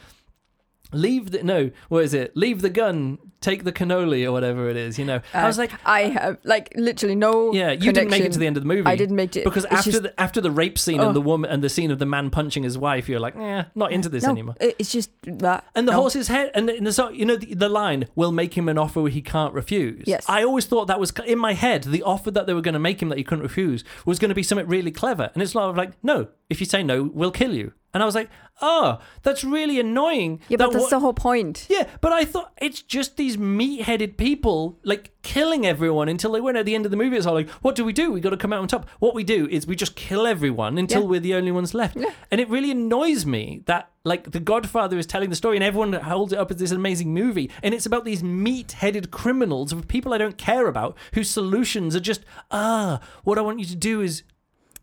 Leave 0.92 1.30
the 1.32 1.42
no, 1.42 1.70
what 1.88 2.04
is 2.04 2.14
it? 2.14 2.36
Leave 2.36 2.62
the 2.62 2.70
gun, 2.70 3.18
take 3.40 3.64
the 3.64 3.72
cannoli 3.72 4.24
or 4.24 4.32
whatever 4.32 4.68
it 4.68 4.76
is. 4.76 4.98
You 4.98 5.04
know, 5.04 5.20
I 5.34 5.46
was 5.46 5.58
Uh, 5.58 5.62
like, 5.62 5.72
I 5.84 6.00
have 6.02 6.38
like 6.44 6.72
literally 6.76 7.14
no. 7.16 7.52
yeah, 7.52 7.72
you 7.72 7.92
didn't 7.92 8.10
make 8.10 8.22
it 8.22 8.32
to 8.32 8.38
the 8.38 8.46
end 8.46 8.56
of 8.56 8.62
the 8.62 8.68
movie. 8.68 8.86
I 8.86 8.96
didn't 8.96 9.16
make 9.16 9.36
it 9.36 9.44
because 9.44 9.64
it's 9.64 9.72
after 9.74 9.90
just- 9.90 10.02
the 10.04 10.20
after 10.20 10.40
the 10.40 10.50
rape 10.50 10.78
scene 10.78 11.00
Oh. 11.00 11.08
and 11.08 11.16
the 11.16 11.20
woman 11.20 11.50
and 11.50 11.62
the 11.62 11.68
scene 11.68 11.90
of 11.90 11.98
the 11.98 12.06
man 12.06 12.30
punching 12.30 12.62
his 12.62 12.78
wife, 12.78 13.08
you're 13.08 13.20
like, 13.20 13.36
eh, 13.36 13.64
not 13.74 13.90
into 13.92 14.08
this 14.08 14.22
no, 14.24 14.30
anymore. 14.30 14.54
It's 14.60 14.92
just 14.92 15.10
that. 15.24 15.64
And 15.74 15.86
the 15.88 15.92
no. 15.92 15.98
horse's 16.00 16.28
head, 16.28 16.50
and 16.54 16.68
the, 16.68 16.76
and 16.76 16.86
the 16.86 16.92
so- 16.92 17.10
you 17.10 17.24
know 17.24 17.36
the, 17.36 17.54
the 17.54 17.68
line, 17.68 18.06
"Will 18.14 18.32
make 18.32 18.54
him 18.56 18.68
an 18.68 18.78
offer 18.78 19.06
he 19.08 19.20
can't 19.22 19.52
refuse." 19.54 20.04
Yes. 20.06 20.24
I 20.28 20.44
always 20.44 20.66
thought 20.66 20.86
that 20.86 21.00
was 21.00 21.12
in 21.26 21.38
my 21.38 21.52
head. 21.54 21.84
The 21.84 22.02
offer 22.04 22.30
that 22.30 22.46
they 22.46 22.54
were 22.54 22.62
going 22.62 22.74
to 22.74 22.78
make 22.80 23.02
him 23.02 23.08
that 23.08 23.18
he 23.18 23.24
couldn't 23.24 23.42
refuse 23.42 23.82
was 24.04 24.18
going 24.18 24.28
to 24.30 24.34
be 24.34 24.42
something 24.44 24.66
really 24.68 24.90
clever, 24.92 25.30
and 25.34 25.42
it's 25.42 25.54
not 25.54 25.76
like, 25.76 25.92
no, 26.02 26.28
if 26.48 26.60
you 26.60 26.66
say 26.66 26.82
no, 26.82 27.10
we'll 27.12 27.30
kill 27.32 27.52
you. 27.54 27.72
And 27.96 28.02
I 28.02 28.06
was 28.06 28.14
like, 28.14 28.28
oh, 28.60 28.98
that's 29.22 29.42
really 29.42 29.80
annoying. 29.80 30.40
Yeah, 30.48 30.58
but 30.58 30.70
that's 30.70 30.82
what- 30.82 30.90
the 30.90 31.00
whole 31.00 31.14
point. 31.14 31.66
yeah, 31.70 31.86
but 32.02 32.12
I 32.12 32.26
thought 32.26 32.52
it's 32.60 32.82
just 32.82 33.16
these 33.16 33.38
meat-headed 33.38 34.18
people 34.18 34.78
like 34.84 35.12
killing 35.22 35.64
everyone 35.66 36.08
until 36.10 36.32
they 36.32 36.40
went 36.42 36.58
at 36.58 36.66
the 36.66 36.74
end 36.74 36.84
of 36.84 36.90
the 36.90 36.96
movie. 36.98 37.16
It's 37.16 37.24
all 37.26 37.32
like, 37.32 37.48
what 37.62 37.74
do 37.74 37.86
we 37.86 37.94
do? 37.94 38.12
We 38.12 38.20
got 38.20 38.30
to 38.30 38.36
come 38.36 38.52
out 38.52 38.60
on 38.60 38.68
top. 38.68 38.86
What 38.98 39.14
we 39.14 39.24
do 39.24 39.48
is 39.50 39.66
we 39.66 39.76
just 39.76 39.96
kill 39.96 40.26
everyone 40.26 40.76
until 40.76 41.00
Yeah. 41.02 41.06
we're 41.08 41.20
the 41.20 41.34
only 41.34 41.52
ones 41.52 41.72
left. 41.72 41.96
Yeah. 41.96 42.10
And 42.30 42.38
it 42.38 42.50
really 42.50 42.70
annoys 42.70 43.24
me 43.24 43.62
that 43.64 43.90
like 44.04 44.32
the 44.32 44.40
Godfather 44.40 44.98
is 44.98 45.06
telling 45.06 45.30
the 45.30 45.36
story 45.36 45.56
and 45.56 45.64
everyone 45.64 45.94
holds 45.94 46.34
it 46.34 46.38
up 46.38 46.50
as 46.50 46.58
this 46.58 46.70
amazing 46.72 47.14
movie, 47.14 47.50
and 47.62 47.72
it's 47.74 47.86
about 47.86 48.04
these 48.04 48.22
meat-headed 48.22 49.10
criminals 49.10 49.72
of 49.72 49.88
people 49.88 50.12
I 50.12 50.18
don't 50.18 50.36
care 50.38 50.66
about 50.68 50.96
whose 51.14 51.30
solutions 51.30 51.96
are 51.96 52.00
just 52.00 52.20
ah, 52.50 53.00
what 53.24 53.38
I 53.38 53.40
want 53.40 53.58
you 53.58 53.64
to 53.66 53.74
do 53.76 54.02
is 54.02 54.22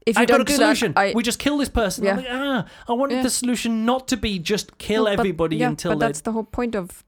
If 0.06 0.16
you 0.18 0.22
I've 0.24 0.28
got 0.28 0.38
don't 0.38 0.42
a 0.50 0.52
do 0.52 0.56
solution. 0.56 0.94
that, 0.94 1.00
I, 1.00 1.14
we 1.16 1.24
just 1.24 1.40
kill 1.40 1.58
this 1.58 1.70
person. 1.70 2.04
Yeah. 2.04 2.18
like, 2.18 2.26
ah, 2.30 2.66
I 2.90 2.94
wanted 2.94 3.16
Yeah. 3.16 3.24
the 3.24 3.30
solution 3.30 3.86
not 3.86 4.08
to 4.10 4.18
be 4.18 4.38
just 4.40 4.78
kill 4.78 5.04
No, 5.06 5.12
but- 5.16 5.20
everybody 5.20 5.58
yeah, 5.58 5.70
until 5.70 5.92
But 5.92 6.00
they 6.00 6.06
that's 6.08 6.22
the 6.22 6.32
whole 6.34 6.44
point 6.44 6.76
of 6.76 7.04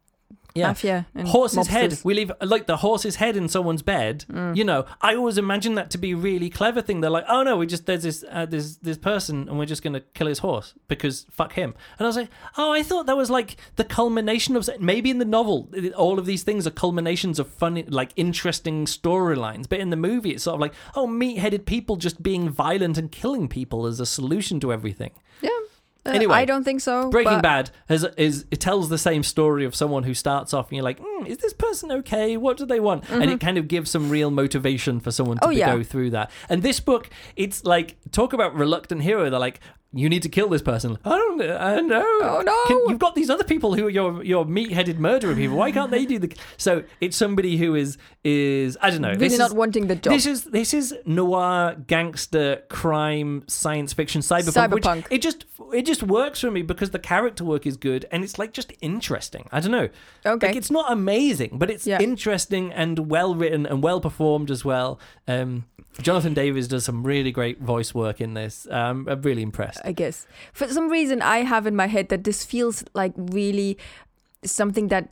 yeah. 0.55 0.67
mafia 0.67 1.05
horse's 1.25 1.67
head. 1.67 1.99
We 2.03 2.13
leave 2.13 2.31
like 2.41 2.65
the 2.65 2.77
horse's 2.77 3.17
head 3.17 3.37
in 3.37 3.47
someone's 3.47 3.81
bed. 3.81 4.25
Mm. 4.31 4.55
You 4.55 4.63
know, 4.63 4.85
I 5.01 5.15
always 5.15 5.37
imagine 5.37 5.75
that 5.75 5.91
to 5.91 5.97
be 5.97 6.11
a 6.11 6.15
really 6.15 6.49
clever 6.49 6.81
thing. 6.81 7.01
They're 7.01 7.11
like, 7.11 7.25
oh 7.27 7.43
no, 7.43 7.57
we 7.57 7.67
just 7.67 7.85
there's 7.85 8.03
this 8.03 8.25
uh, 8.31 8.45
there's 8.45 8.77
this 8.77 8.97
person 8.97 9.47
and 9.47 9.59
we're 9.59 9.65
just 9.65 9.83
gonna 9.83 9.99
kill 9.99 10.27
his 10.27 10.39
horse 10.39 10.73
because 10.87 11.25
fuck 11.29 11.53
him. 11.53 11.75
And 11.99 12.05
I 12.05 12.07
was 12.07 12.15
like, 12.17 12.29
oh, 12.57 12.71
I 12.71 12.81
thought 12.81 13.05
that 13.05 13.17
was 13.17 13.29
like 13.29 13.57
the 13.75 13.83
culmination 13.83 14.55
of 14.55 14.69
maybe 14.79 15.09
in 15.09 15.19
the 15.19 15.25
novel 15.25 15.69
all 15.95 16.19
of 16.19 16.25
these 16.25 16.43
things 16.43 16.65
are 16.65 16.71
culminations 16.71 17.39
of 17.39 17.47
funny, 17.47 17.83
like 17.83 18.11
interesting 18.15 18.85
storylines. 18.85 19.67
But 19.67 19.79
in 19.79 19.89
the 19.89 19.97
movie, 19.97 20.31
it's 20.31 20.43
sort 20.43 20.55
of 20.55 20.61
like, 20.61 20.73
oh, 20.95 21.07
meat-headed 21.07 21.65
people 21.65 21.95
just 21.95 22.23
being 22.23 22.49
violent 22.49 22.97
and 22.97 23.11
killing 23.11 23.47
people 23.47 23.85
as 23.85 23.99
a 23.99 24.05
solution 24.05 24.59
to 24.61 24.71
everything. 24.71 25.11
Yeah. 25.41 25.49
Uh, 26.05 26.11
Anyway, 26.11 26.35
I 26.35 26.45
don't 26.45 26.63
think 26.63 26.81
so. 26.81 27.09
Breaking 27.09 27.33
but 27.33 27.41
Bad 27.41 27.71
has, 27.89 28.03
is 28.17 28.45
it 28.51 28.59
tells 28.59 28.89
the 28.89 28.97
same 28.97 29.23
story 29.23 29.65
of 29.65 29.73
someone 29.75 30.03
who 30.03 30.13
starts 30.13 30.53
off 30.53 30.67
and 30.69 30.75
you're 30.77 30.83
like, 30.83 30.99
mm, 30.99 31.25
is 31.27 31.37
this 31.39 31.53
person 31.53 31.91
okay? 31.91 32.37
What 32.37 32.57
do 32.57 32.65
they 32.65 32.79
want? 32.79 33.09
And 33.09 33.29
it 33.31 33.39
kind 33.39 33.57
of 33.57 33.67
gives 33.67 33.89
some 33.89 34.09
real 34.09 34.29
motivation 34.31 34.99
for 34.99 35.11
someone 35.11 35.37
to 35.37 35.41
Mm-hmm. 35.45 35.49
Oh, 35.49 35.51
yeah. 35.57 35.75
go 35.75 35.83
through 35.83 36.11
that. 36.11 36.31
And 36.49 36.61
this 36.63 36.79
book, 36.79 37.09
it's 37.35 37.63
like 37.65 37.97
talk 38.11 38.33
about 38.33 38.53
reluctant 38.55 39.01
hero. 39.01 39.29
They're 39.29 39.39
like. 39.39 39.59
You 39.93 40.09
need 40.09 40.23
to 40.23 40.29
kill 40.29 40.49
this 40.49 40.61
person. 40.61 40.97
I 41.05 41.09
don't 41.09 41.41
I 41.41 41.79
know. 41.79 42.03
Oh, 42.03 42.41
no. 42.45 42.63
Can- 42.67 42.89
you've 42.89 42.99
got 42.99 43.15
these 43.15 43.29
other 43.29 43.45
people 43.45 43.75
who 43.75 43.85
are 43.87 43.89
your 43.89 44.23
your 44.25 44.43
meat-headed 44.43 44.99
murderer 44.99 45.33
people. 45.35 45.55
Why 45.55 45.71
can't 45.71 45.89
they 45.89 46.05
do 46.05 46.19
the? 46.19 46.35
So 46.57 46.83
it's 46.99 47.15
somebody 47.15 47.55
who 47.55 47.75
is 47.75 47.97
is 48.25 48.77
I 48.81 48.89
don't 48.89 49.01
know. 49.01 49.09
really 49.09 49.19
this 49.29 49.37
not 49.39 49.51
is, 49.51 49.53
wanting 49.55 49.87
the 49.87 49.95
job. 49.95 50.13
this 50.13 50.25
is 50.25 50.43
this 50.45 50.73
is 50.73 50.93
noir 51.05 51.75
gangster 51.87 52.63
crime 52.69 53.43
science 53.47 53.93
fiction 53.93 54.19
cyberpunk, 54.21 54.69
Cyberpunk. 54.81 55.05
it 55.09 55.21
just 55.21 55.45
it 55.73 55.85
just 55.85 56.03
works 56.03 56.41
for 56.41 56.51
me 56.51 56.61
because 56.61 56.89
the 56.91 56.99
character 56.99 57.45
work 57.45 57.65
is 57.65 57.77
good 57.77 58.05
and 58.11 58.21
it's 58.23 58.37
like 58.37 58.51
just 58.51 58.73
interesting. 58.81 59.47
I 59.53 59.61
don't 59.61 59.71
know. 59.71 59.87
okay. 60.25 60.47
Like 60.47 60.55
it's 60.57 60.71
not 60.71 60.91
amazing, 60.91 61.51
but 61.53 61.69
it's 61.71 61.87
Yeah. 61.87 62.01
interesting 62.01 62.73
and 62.73 62.99
well 63.09 63.33
written 63.33 63.65
and 63.65 63.81
well 63.81 64.01
performed 64.01 64.51
as 64.51 64.65
well. 64.65 64.99
Um, 65.25 65.65
Jonathan 66.01 66.33
Davis 66.33 66.67
does 66.67 66.83
some 66.83 67.03
really 67.03 67.31
great 67.31 67.61
voice 67.61 67.93
work 67.93 68.19
in 68.19 68.33
this. 68.33 68.67
Um, 68.69 69.07
I'm 69.07 69.21
really 69.21 69.41
impressed. 69.41 69.79
I 69.83 69.91
guess. 69.91 70.27
For 70.53 70.67
some 70.67 70.89
reason, 70.89 71.21
I 71.21 71.39
have 71.39 71.65
in 71.65 71.75
my 71.75 71.87
head 71.87 72.09
that 72.09 72.23
this 72.23 72.43
feels 72.43 72.83
like 72.93 73.13
really 73.15 73.77
something 74.43 74.89
that 74.89 75.09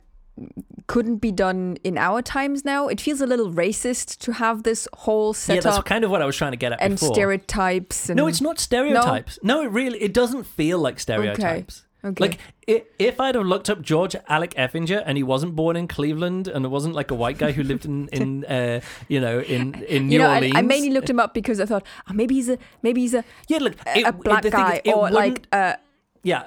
couldn't 0.86 1.16
be 1.16 1.32
done 1.32 1.76
in 1.84 1.96
our 1.96 2.20
times 2.20 2.64
now. 2.64 2.88
It 2.88 3.00
feels 3.00 3.20
a 3.20 3.26
little 3.26 3.50
racist 3.50 4.18
to 4.18 4.32
have 4.32 4.64
this 4.64 4.88
whole 4.92 5.32
setup. 5.32 5.64
Yeah, 5.64 5.70
that's 5.70 5.84
kind 5.84 6.04
of 6.04 6.10
what 6.10 6.22
I 6.22 6.26
was 6.26 6.36
trying 6.36 6.52
to 6.52 6.56
get 6.56 6.72
at 6.72 6.80
and 6.80 6.94
before. 6.94 7.14
stereotypes. 7.14 8.08
And, 8.10 8.16
no, 8.16 8.26
it's 8.26 8.40
not 8.40 8.58
stereotypes. 8.58 9.38
No? 9.42 9.62
it 9.62 9.68
really 9.68 10.02
it 10.02 10.12
doesn't 10.12 10.44
feel 10.44 10.78
like 10.78 10.98
stereotypes. 11.00 11.78
Okay. 11.80 11.83
Like 12.18 12.38
i 12.68 12.82
if 12.98 13.20
I'd 13.20 13.34
have 13.34 13.46
looked 13.46 13.70
up 13.70 13.80
George 13.82 14.14
Alec 14.28 14.54
Effinger 14.54 15.02
and 15.06 15.16
he 15.16 15.22
wasn't 15.22 15.56
born 15.56 15.76
in 15.76 15.88
Cleveland 15.88 16.48
and 16.48 16.64
it 16.64 16.68
wasn't 16.68 16.94
like 16.94 17.10
a 17.10 17.14
white 17.14 17.38
guy 17.38 17.52
who 17.52 17.62
lived 17.62 17.84
in 17.84 18.08
in 18.08 18.44
uh, 18.48 18.80
you 19.08 19.20
know 19.20 19.40
in 19.40 19.74
in 19.84 20.08
New 20.08 20.14
you 20.14 20.18
know, 20.18 20.30
I, 20.30 20.34
Orleans. 20.36 20.56
I 20.56 20.62
mainly 20.62 20.90
looked 20.90 21.10
him 21.10 21.20
up 21.20 21.34
because 21.34 21.60
I 21.60 21.66
thought 21.66 21.86
oh, 22.08 22.12
maybe 22.12 22.34
he's 22.34 22.48
a 22.48 22.58
maybe 22.82 23.00
he's 23.00 23.14
a, 23.14 23.24
yeah, 23.48 23.58
look, 23.58 23.74
a, 23.86 23.98
it, 23.98 24.06
a 24.06 24.12
black 24.12 24.42
the 24.42 24.50
thing 24.50 24.60
is, 24.60 24.80
guy 24.84 24.92
or 24.92 25.10
like 25.10 25.46
a 25.52 25.78
yeah. 26.22 26.44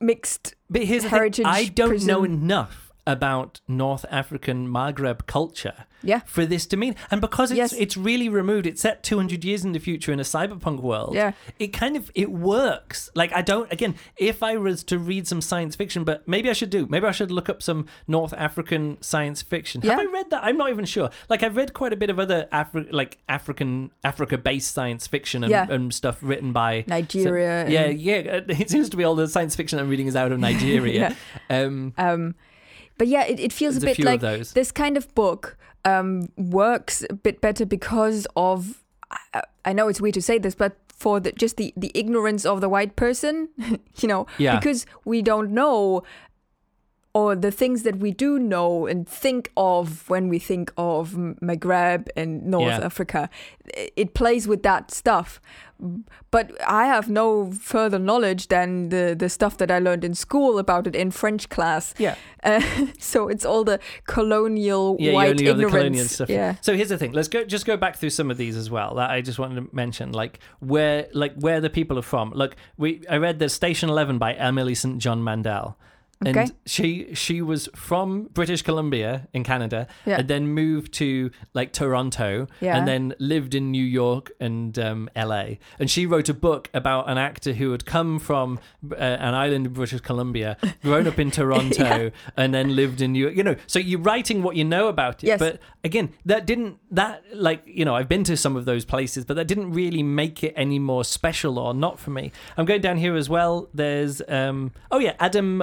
mixed. 0.00 0.54
But 0.68 0.84
here's 0.84 1.02
the 1.02 1.08
heritage 1.08 1.44
thing: 1.44 1.46
I 1.46 1.64
don't 1.66 2.04
know 2.04 2.24
enough 2.24 2.89
about 3.06 3.60
North 3.68 4.04
African 4.10 4.68
Maghreb 4.68 5.26
culture 5.26 5.86
Yeah. 6.02 6.20
for 6.26 6.46
this 6.46 6.66
to 6.66 6.76
mean, 6.76 6.94
and 7.10 7.20
because 7.20 7.50
it's 7.50 7.56
Yes. 7.58 7.72
it's 7.72 7.96
really 7.96 8.28
removed, 8.28 8.66
it's 8.66 8.80
set 8.80 9.02
200 9.02 9.44
years 9.44 9.64
in 9.64 9.72
the 9.72 9.78
future 9.78 10.12
in 10.12 10.20
a 10.20 10.24
cyberpunk 10.24 10.80
world. 10.80 11.14
Yeah. 11.14 11.32
it 11.58 11.68
kind 11.68 11.96
of 11.96 12.10
it 12.14 12.30
works. 12.30 13.10
Like 13.14 13.32
I 13.32 13.42
don't 13.42 13.70
again, 13.72 13.94
if 14.16 14.42
I 14.42 14.56
was 14.56 14.82
to 14.84 14.98
read 14.98 15.26
some 15.26 15.40
science 15.40 15.76
fiction, 15.76 16.04
but 16.04 16.26
maybe 16.28 16.48
I 16.48 16.52
should 16.52 16.70
do. 16.70 16.86
Maybe 16.88 17.06
I 17.06 17.12
should 17.12 17.30
look 17.30 17.48
up 17.48 17.62
some 17.62 17.86
North 18.08 18.32
African 18.34 18.96
science 19.02 19.42
fiction. 19.42 19.82
Have 19.82 19.98
I 19.98 20.04
read 20.04 20.30
that? 20.30 20.44
I'm 20.44 20.56
not 20.56 20.70
even 20.70 20.84
sure. 20.84 21.10
Like 21.28 21.42
I've 21.42 21.56
read 21.56 21.74
quite 21.74 21.92
a 21.92 21.96
bit 21.96 22.10
of 22.10 22.18
other 22.18 22.48
Afri- 22.52 22.92
like 22.92 23.18
African 23.28 23.90
Africa-based 24.04 24.72
science 24.72 25.06
fiction 25.06 25.44
and, 25.44 25.50
Yeah. 25.50 25.66
and 25.70 25.92
stuff 25.92 26.18
written 26.22 26.52
by 26.52 26.84
Nigeria. 26.86 27.68
yeah, 27.68 27.80
and- 27.86 28.00
yeah. 28.00 28.40
It 28.60 28.70
seems 28.70 28.88
to 28.90 28.96
be 28.96 29.04
all 29.04 29.14
the 29.14 29.28
science 29.28 29.54
fiction 29.56 29.78
I'm 29.78 29.88
reading 29.88 30.06
is 30.06 30.16
out 30.16 30.32
of 30.32 30.38
Nigeria. 30.48 31.16
um, 31.48 31.92
Um, 31.98 32.34
but 33.00 33.08
yeah, 33.08 33.24
it, 33.24 33.40
it 33.40 33.50
feels 33.50 33.78
There's 33.78 33.96
a 33.98 34.02
bit 34.02 34.04
like 34.04 34.20
this 34.52 34.70
kind 34.70 34.98
of 34.98 35.08
book 35.14 35.56
um, 35.86 36.28
works 36.36 37.02
a 37.08 37.14
bit 37.14 37.40
better 37.40 37.64
because 37.64 38.26
of. 38.36 38.84
I, 39.32 39.42
I 39.64 39.72
know 39.72 39.88
it's 39.88 40.02
weird 40.02 40.14
to 40.14 40.22
say 40.22 40.36
this, 40.38 40.54
but 40.54 40.76
for 40.94 41.18
the, 41.18 41.32
just 41.32 41.56
the, 41.56 41.72
the 41.78 41.90
ignorance 41.94 42.44
of 42.44 42.60
the 42.60 42.68
white 42.68 42.94
person, 42.96 43.48
you 44.00 44.06
know, 44.06 44.26
Yeah. 44.36 44.58
because 44.58 44.84
we 45.06 45.22
don't 45.22 45.50
know 45.52 46.02
or 47.12 47.34
the 47.34 47.50
things 47.50 47.82
that 47.82 47.96
we 47.96 48.12
do 48.12 48.38
know 48.38 48.86
and 48.86 49.08
think 49.08 49.50
of 49.56 50.08
when 50.08 50.28
we 50.28 50.38
think 50.38 50.72
of 50.76 51.12
Maghreb 51.42 52.08
and 52.16 52.44
North 52.46 52.68
Yeah. 52.68 52.84
Africa, 52.86 53.28
it 53.96 54.14
plays 54.14 54.46
with 54.46 54.62
that 54.62 54.90
stuff. 54.92 55.40
But 56.30 56.52
I 56.68 56.84
have 56.86 57.08
no 57.08 57.50
further 57.52 57.98
knowledge 57.98 58.48
than 58.48 58.90
the, 58.90 59.16
the 59.18 59.28
stuff 59.30 59.56
that 59.56 59.70
I 59.70 59.78
learned 59.78 60.04
in 60.04 60.14
school 60.14 60.58
about 60.58 60.86
it 60.86 60.94
in 60.94 61.10
French 61.10 61.48
class. 61.48 61.94
Yeah. 61.98 62.14
Uh, 62.42 62.62
so 62.98 63.28
it's 63.28 63.44
all 63.44 63.64
the 63.64 63.78
colonial 64.06 64.96
Yeah, 64.98 65.10
you 65.10 65.14
white 65.14 65.36
the 65.36 65.46
ignorance. 65.48 65.72
colonial 65.74 66.04
stuff. 66.06 66.30
Yeah. 66.30 66.54
So 66.62 66.74
here's 66.74 66.88
the 66.88 66.96
thing. 66.96 67.12
Let's 67.12 67.28
go 67.28 67.44
just 67.44 67.66
go 67.66 67.76
back 67.76 67.96
through 67.96 68.10
some 68.10 68.30
of 68.30 68.38
these 68.38 68.56
as 68.56 68.70
well. 68.70 68.94
That 68.94 69.10
I 69.10 69.20
just 69.20 69.38
wanted 69.38 69.56
to 69.56 69.76
mention, 69.76 70.12
like 70.12 70.38
where 70.60 71.06
like 71.12 71.34
where 71.34 71.60
the 71.60 71.68
people 71.68 71.98
are 71.98 72.02
from. 72.14 72.32
Look, 72.34 72.56
we 72.78 73.02
I 73.10 73.18
read 73.18 73.38
the 73.40 73.50
Station 73.50 73.90
Eleven 73.90 74.16
by 74.16 74.32
Emily 74.32 74.74
St. 74.74 74.98
John 74.98 75.22
Mandel. 75.22 75.76
And 76.22 76.36
Okay. 76.36 76.48
she 76.66 77.14
she 77.14 77.40
was 77.40 77.68
from 77.74 78.24
British 78.34 78.60
Columbia 78.60 79.26
in 79.32 79.42
Canada, 79.42 79.86
Yeah. 80.04 80.18
and 80.18 80.28
then 80.28 80.48
moved 80.48 80.92
to 80.94 81.30
like 81.54 81.72
Toronto, 81.72 82.46
Yeah. 82.60 82.76
and 82.76 82.86
then 82.86 83.14
lived 83.18 83.54
in 83.54 83.70
New 83.70 83.82
York 83.84 84.30
and 84.38 84.78
um, 84.78 85.08
L.A. 85.16 85.58
And 85.78 85.90
she 85.90 86.04
wrote 86.04 86.28
a 86.28 86.34
book 86.34 86.68
about 86.74 87.08
an 87.08 87.16
actor 87.16 87.54
who 87.54 87.72
had 87.72 87.86
come 87.86 88.18
from 88.18 88.58
uh, 88.92 88.96
an 88.96 89.32
island 89.32 89.66
in 89.66 89.72
British 89.72 90.02
Columbia, 90.02 90.58
grown 90.82 91.06
up 91.06 91.18
in 91.18 91.30
Toronto, 91.30 91.84
Yeah. 92.04 92.10
and 92.36 92.52
then 92.52 92.76
lived 92.76 93.00
in 93.00 93.12
New 93.12 93.20
York. 93.20 93.34
You 93.34 93.42
know, 93.44 93.56
so 93.66 93.78
you're 93.78 94.00
writing 94.00 94.42
what 94.42 94.56
you 94.56 94.64
know 94.64 94.88
about 94.88 95.24
it. 95.24 95.28
Yes. 95.28 95.38
But 95.38 95.58
again, 95.84 96.10
that 96.26 96.44
didn't 96.46 96.76
that 96.90 97.22
like 97.32 97.62
you 97.64 97.86
know 97.86 97.94
I've 97.96 98.10
been 98.10 98.24
to 98.24 98.36
some 98.36 98.56
of 98.56 98.66
those 98.66 98.84
places, 98.84 99.24
but 99.24 99.36
that 99.36 99.46
didn't 99.48 99.72
really 99.72 100.02
make 100.02 100.44
it 100.44 100.52
any 100.54 100.78
more 100.78 101.02
special 101.02 101.58
or 101.58 101.72
not 101.72 101.98
for 101.98 102.10
me. 102.10 102.30
I'm 102.58 102.66
going 102.66 102.82
down 102.82 102.98
here 102.98 103.16
as 103.16 103.30
well. 103.30 103.70
There's 103.72 104.20
um 104.28 104.72
oh 104.90 104.98
yeah 104.98 105.14
Adam 105.18 105.62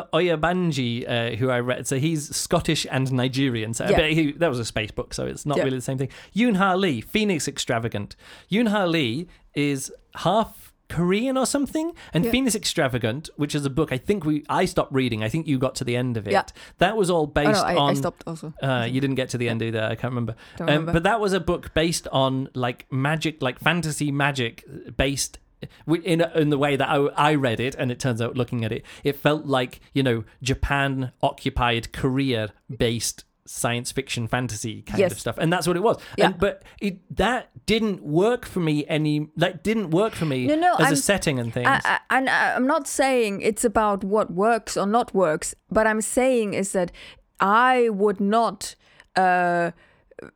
Oyebanji, 0.53 1.09
uh, 1.09 1.35
who 1.37 1.49
I 1.49 1.59
read. 1.59 1.87
So 1.87 1.99
he's 1.99 2.35
Scottish 2.35 2.85
and 2.89 3.11
Nigerian. 3.11 3.73
So 3.73 3.87
Yeah. 3.89 4.07
he, 4.07 4.31
that 4.33 4.49
was 4.49 4.59
a 4.59 4.65
space 4.65 4.91
book, 4.91 5.13
so 5.13 5.25
it's 5.25 5.45
not 5.45 5.57
Yeah. 5.57 5.63
really 5.65 5.77
the 5.77 5.81
same 5.81 5.97
thing. 5.97 6.09
Yoon 6.35 6.55
Ha 6.57 6.73
Lee, 6.73 7.01
Phoenix 7.01 7.47
Extravagant. 7.47 8.15
Yoon 8.51 8.69
Ha 8.69 8.85
Lee 8.85 9.27
is 9.53 9.91
half. 10.15 10.63
Korean 10.89 11.35
or 11.37 11.45
something, 11.45 11.91
and 12.13 12.23
Yeah. 12.23 12.31
Phoenix 12.31 12.55
Extravagant, 12.55 13.29
which 13.35 13.53
is 13.53 13.65
a 13.65 13.69
book 13.69 13.91
I 13.91 13.97
think 13.97 14.23
we 14.23 14.45
I 14.47 14.63
stopped 14.63 14.93
reading. 14.93 15.21
I 15.21 15.27
think 15.27 15.45
you 15.45 15.57
got 15.57 15.75
to 15.75 15.83
the 15.83 15.97
end 15.97 16.15
of 16.15 16.29
it. 16.29 16.31
Yeah. 16.31 16.43
That 16.77 16.95
was 16.95 17.09
all 17.09 17.23
Oh, 17.23 17.25
based 17.25 17.61
no, 17.61 17.67
I, 17.67 17.75
on 17.75 17.89
I 17.89 17.93
stopped 17.93 18.23
also. 18.25 18.53
uh, 18.63 18.87
you 18.89 19.01
didn't 19.01 19.17
get 19.17 19.27
to 19.31 19.37
the 19.37 19.49
end 19.49 19.61
either. 19.61 19.81
I 19.83 19.95
can't 19.95 20.11
remember. 20.13 20.35
Don't 20.55 20.69
Um, 20.69 20.73
remember. 20.73 20.93
but 20.93 21.03
that 21.03 21.19
was 21.19 21.33
a 21.33 21.41
book 21.41 21.73
based 21.73 22.07
on 22.13 22.47
like 22.53 22.85
magic, 22.89 23.41
like 23.41 23.59
fantasy 23.59 24.13
magic 24.13 24.63
based. 24.95 25.39
In, 25.87 26.21
in 26.35 26.49
the 26.49 26.57
way 26.57 26.75
that 26.75 26.87
I, 26.87 26.97
I 27.15 27.35
read 27.35 27.59
it, 27.59 27.73
and 27.75 27.91
it 27.91 27.99
turns 27.99 28.21
out 28.21 28.35
looking 28.35 28.63
at 28.63 28.71
it, 28.71 28.83
it 29.03 29.15
felt 29.15 29.45
like 29.45 29.79
you 29.93 30.03
know 30.03 30.23
Japan 30.43 31.11
occupied 31.21 31.91
Korea 31.93 32.53
based 32.75 33.23
science 33.49 33.93
fiction 33.93 34.27
fantasy 34.27 34.81
kind 34.81 34.99
Yes. 34.99 35.13
of 35.13 35.19
stuff, 35.19 35.37
and 35.37 35.51
that's 35.51 35.65
what 35.65 35.77
it 35.77 35.81
was. 35.81 35.97
Yeah. 36.17 36.25
And, 36.27 36.37
but 36.37 36.63
it 36.81 36.99
that 37.15 37.49
didn't 37.65 38.03
work 38.03 38.45
for 38.45 38.59
me 38.59 38.85
any. 38.87 39.29
That 39.37 39.63
didn't 39.63 39.89
work 39.91 40.13
for 40.13 40.25
me 40.25 40.45
No, 40.47 40.55
no, 40.55 40.73
as 40.75 40.79
a 40.79 40.83
I'm- 40.87 40.95
setting 40.97 41.39
and 41.39 41.53
things. 41.53 41.67
I, 41.67 41.81
I, 41.85 41.99
and 42.17 42.29
I'm 42.29 42.67
not 42.67 42.87
saying 42.87 43.41
it's 43.41 43.63
about 43.65 44.03
what 44.03 44.31
works 44.31 44.77
or 44.77 44.85
not 44.85 45.15
works, 45.15 45.55
but 45.71 45.87
I'm 45.87 46.01
saying 46.01 46.53
is 46.53 46.73
that 46.73 46.91
I 47.39 47.89
would 47.89 48.19
not 48.19 48.75
uh, 49.15 49.71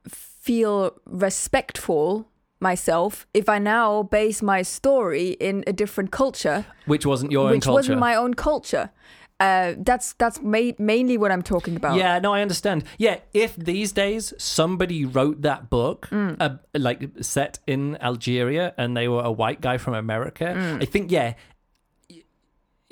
feel 0.07 0.95
respectful 1.05 2.27
myself 2.61 3.25
if 3.33 3.49
I 3.49 3.59
now 3.59 4.03
base 4.03 4.41
my 4.41 4.61
story 4.61 5.29
in 5.39 5.63
a 5.67 5.73
different 5.73 6.11
culture, 6.11 6.65
which 6.85 7.05
wasn't 7.05 7.31
your 7.31 7.47
own 7.47 7.51
which 7.55 7.65
wasn't 7.67 7.99
my 7.99 8.15
own 8.15 8.33
culture. 8.33 8.89
Uh, 9.39 9.73
that's 9.79 10.13
that's 10.19 10.39
ma- 10.43 10.71
mainly 10.77 11.17
what 11.17 11.31
I'm 11.31 11.41
talking 11.41 11.75
about. 11.75 11.97
Yeah, 11.97 12.19
no, 12.19 12.31
I 12.31 12.41
understand. 12.43 12.83
Yeah, 12.99 13.17
if 13.33 13.55
these 13.55 13.91
days 13.91 14.33
somebody 14.37 15.03
wrote 15.03 15.41
that 15.41 15.67
book, 15.69 16.07
Mm. 16.11 16.35
uh, 16.39 16.57
like 16.77 17.09
set 17.21 17.57
in 17.65 17.97
Algeria, 18.01 18.75
and 18.77 18.95
they 18.95 19.07
were 19.07 19.23
a 19.23 19.31
white 19.31 19.59
guy 19.59 19.77
from 19.79 19.95
America, 19.95 20.45
Mm. 20.55 20.83
I 20.83 20.85
think, 20.85 21.11
yeah. 21.11 21.33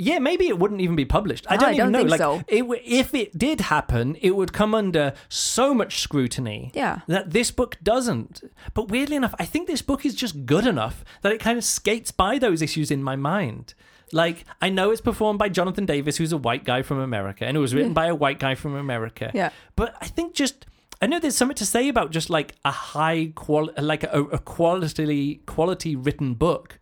Yeah, 0.02 0.20
maybe 0.20 0.48
it 0.48 0.58
wouldn't 0.58 0.80
even 0.80 0.96
be 0.96 1.04
published. 1.04 1.46
I 1.50 1.58
don't 1.58 1.70
I 1.70 1.74
even 1.74 1.92
don't 1.92 1.92
know. 1.92 2.00
think 2.00 2.10
like, 2.12 2.20
so. 2.20 2.42
it, 2.48 2.62
w- 2.62 2.82
if 2.86 3.14
it 3.14 3.38
did 3.38 3.60
happen, 3.60 4.16
it 4.22 4.34
would 4.34 4.54
come 4.54 4.74
under 4.74 5.14
so 5.28 5.74
much 5.74 6.00
scrutiny. 6.00 6.72
Yeah. 6.74 7.02
that 7.08 7.32
this 7.32 7.52
book 7.52 7.78
doesn't. 7.84 8.42
But 8.74 8.88
weirdly 8.88 9.18
enough, 9.18 9.36
I 9.38 9.44
think 9.46 9.68
this 9.68 9.82
book 9.82 10.06
is 10.06 10.16
just 10.16 10.46
good 10.46 10.66
enough 10.66 11.04
that 11.22 11.34
it 11.34 11.42
kind 11.42 11.58
of 11.58 11.66
skates 11.66 12.12
by 12.12 12.40
those 12.40 12.62
issues 12.62 12.92
in 12.92 13.04
my 13.04 13.18
mind. 13.18 13.74
Like, 14.14 14.46
I 14.62 14.70
know 14.70 14.90
it's 14.92 15.02
performed 15.02 15.38
by 15.38 15.50
Jonathan 15.50 15.86
Davis, 15.86 16.16
who's 16.18 16.32
a 16.32 16.38
white 16.38 16.64
guy 16.64 16.82
from 16.82 17.00
America, 17.00 17.46
and 17.46 17.58
it 17.58 17.60
was 17.60 17.76
written 17.76 17.94
by 17.94 18.08
a 18.08 18.16
white 18.16 18.40
guy 18.40 18.56
from 18.56 18.76
America. 18.76 19.32
Yeah. 19.34 19.50
But 19.76 19.96
I 20.02 20.08
think 20.08 20.34
just. 20.34 20.66
I 21.02 21.08
know 21.08 21.20
there's 21.20 21.36
something 21.38 21.56
to 21.58 21.66
say 21.66 21.88
about 21.90 22.12
just 22.12 22.30
like 22.30 22.56
a 22.66 22.72
high 22.72 23.32
quality, 23.36 23.82
like 23.82 24.04
a, 24.04 24.22
a 24.24 24.40
quality, 24.40 25.42
quality 25.46 25.96
written 25.96 26.34
book, 26.34 26.80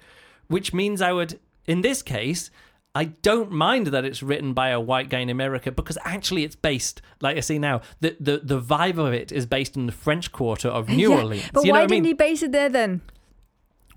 which 0.47 0.73
means 0.73 1.01
I 1.01 1.11
would, 1.11 1.39
in 1.65 1.81
this 1.81 2.01
case, 2.01 2.49
I 2.97 3.05
don't 3.21 3.51
mind 3.51 3.87
that 3.87 4.05
it's 4.05 4.23
written 4.23 4.53
by 4.53 4.69
a 4.69 4.79
white 4.79 5.09
guy 5.09 5.19
in 5.19 5.29
America 5.29 5.71
because 5.71 5.99
actually 6.03 6.43
it's 6.43 6.55
based, 6.55 7.01
like 7.21 7.37
I 7.37 7.41
see 7.41 7.59
now, 7.59 7.81
the 7.99 8.17
the, 8.19 8.37
the 8.43 8.59
vibe 8.59 8.97
of 8.97 9.13
it 9.13 9.31
is 9.31 9.45
based 9.45 9.75
in 9.75 9.85
the 9.85 9.91
French 9.91 10.31
Quarter 10.31 10.69
of 10.69 10.89
New 10.89 11.11
Yeah, 11.11 11.17
Orleans. 11.17 11.49
But 11.53 11.63
you 11.63 11.67
know 11.67 11.79
why 11.79 11.83
what 11.83 11.91
I 11.91 11.93
mean? 11.93 12.03
didn't 12.03 12.07
he 12.07 12.13
base 12.13 12.41
it 12.41 12.51
there 12.51 12.69
then? 12.69 13.01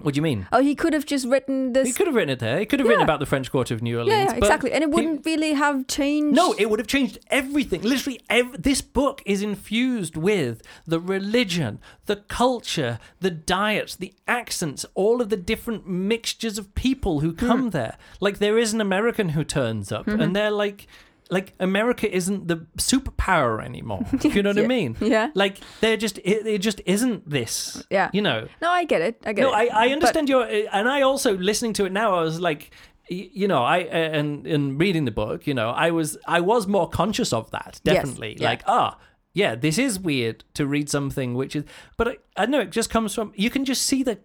What 0.02 0.14
do 0.14 0.18
you 0.18 0.22
mean? 0.22 0.46
Oh, 0.52 0.60
he 0.62 0.74
could 0.74 0.92
have 0.92 1.04
just 1.06 1.26
written 1.26 1.72
this. 1.74 1.86
He 1.86 1.92
could 1.92 2.06
have 2.06 2.14
written 2.16 2.30
it 2.30 2.38
there. 2.38 2.58
He 2.58 2.66
could 2.66 2.80
have 2.80 2.88
written 2.88 3.02
about 3.02 3.20
the 3.20 3.26
French 3.26 3.50
Quarter 3.50 3.74
of 3.74 3.82
New 3.82 3.98
Orleans. 3.98 4.12
yeah, 4.16 4.30
yeah, 4.30 4.36
exactly. 4.36 4.72
And 4.72 4.82
it 4.82 4.90
wouldn't 4.90 5.24
really 5.26 5.52
have 5.52 5.86
changed. 5.86 6.34
No, 6.34 6.54
it 6.58 6.70
would 6.70 6.78
have 6.78 6.86
changed 6.88 7.18
everything. 7.28 7.82
Literally, 7.82 8.20
ev- 8.30 8.62
this 8.62 8.80
book 8.80 9.22
is 9.26 9.42
infused 9.42 10.16
with 10.16 10.62
the 10.86 10.98
religion, 11.00 11.78
the 12.06 12.16
culture, 12.16 12.98
the 13.20 13.30
diets, 13.30 13.94
the 13.96 14.14
accents, 14.26 14.86
all 14.94 15.20
of 15.20 15.28
the 15.28 15.36
different 15.36 15.86
mixtures 15.86 16.58
of 16.58 16.74
people 16.74 17.20
who 17.20 17.32
come 17.32 17.64
Hmm. 17.64 17.68
there. 17.70 17.96
Like 18.20 18.38
there 18.38 18.58
is 18.58 18.72
an 18.72 18.80
American 18.80 19.30
who 19.30 19.44
turns 19.44 19.92
up, 19.92 20.06
Mm-hmm. 20.06 20.20
and 20.20 20.34
they're 20.36 20.50
like. 20.50 20.86
Like 21.30 21.54
America 21.60 22.12
isn't 22.12 22.48
the 22.48 22.66
superpower 22.78 23.64
anymore. 23.64 24.04
you 24.22 24.42
know 24.42 24.50
what 24.50 24.58
I 24.58 24.66
mean? 24.78 24.96
Yeah. 25.00 25.30
Like 25.34 25.58
they're 25.80 25.96
just 25.96 26.18
it, 26.18 26.46
it 26.46 26.58
just 26.58 26.80
isn't 26.86 27.28
this. 27.28 27.82
Yeah. 27.90 28.10
You 28.12 28.22
know. 28.22 28.48
No, 28.60 28.70
I 28.70 28.84
get 28.84 29.00
it. 29.02 29.22
I 29.24 29.32
get 29.32 29.42
No, 29.42 29.50
it. 29.52 29.54
I, 29.72 29.84
I 29.84 29.86
But- 29.86 29.92
understand 29.92 30.28
your, 30.28 30.44
and 30.72 30.88
I 30.88 31.02
also 31.02 31.36
listening 31.36 31.72
to 31.74 31.84
it 31.84 31.92
now. 31.92 32.14
I 32.16 32.22
was 32.22 32.40
like, 32.40 32.70
you 33.08 33.48
know, 33.48 33.62
I 33.62 33.82
uh, 33.82 34.18
and 34.18 34.46
in 34.46 34.78
reading 34.78 35.04
the 35.04 35.10
book, 35.10 35.46
you 35.46 35.54
know, 35.54 35.70
I 35.70 35.90
was 35.90 36.16
I 36.26 36.40
was 36.40 36.66
more 36.66 36.88
conscious 36.88 37.32
of 37.32 37.50
that. 37.50 37.80
Yes, 37.84 37.94
Definitely, 37.96 38.36
yeah. 38.40 38.48
like 38.48 38.62
ah. 38.66 38.98
Yeah, 39.32 39.54
this 39.54 39.78
is 39.78 40.00
weird 40.00 40.42
to 40.54 40.66
read 40.66 40.90
something 40.90 41.34
which 41.34 41.54
is, 41.54 41.62
but 41.96 42.08
I, 42.08 42.16
I 42.36 42.46
know 42.46 42.58
it 42.60 42.70
just 42.70 42.90
comes 42.90 43.14
from 43.14 43.32
you 43.36 43.48
can 43.48 43.64
just 43.64 43.82
see 43.82 44.02
the 44.02 44.18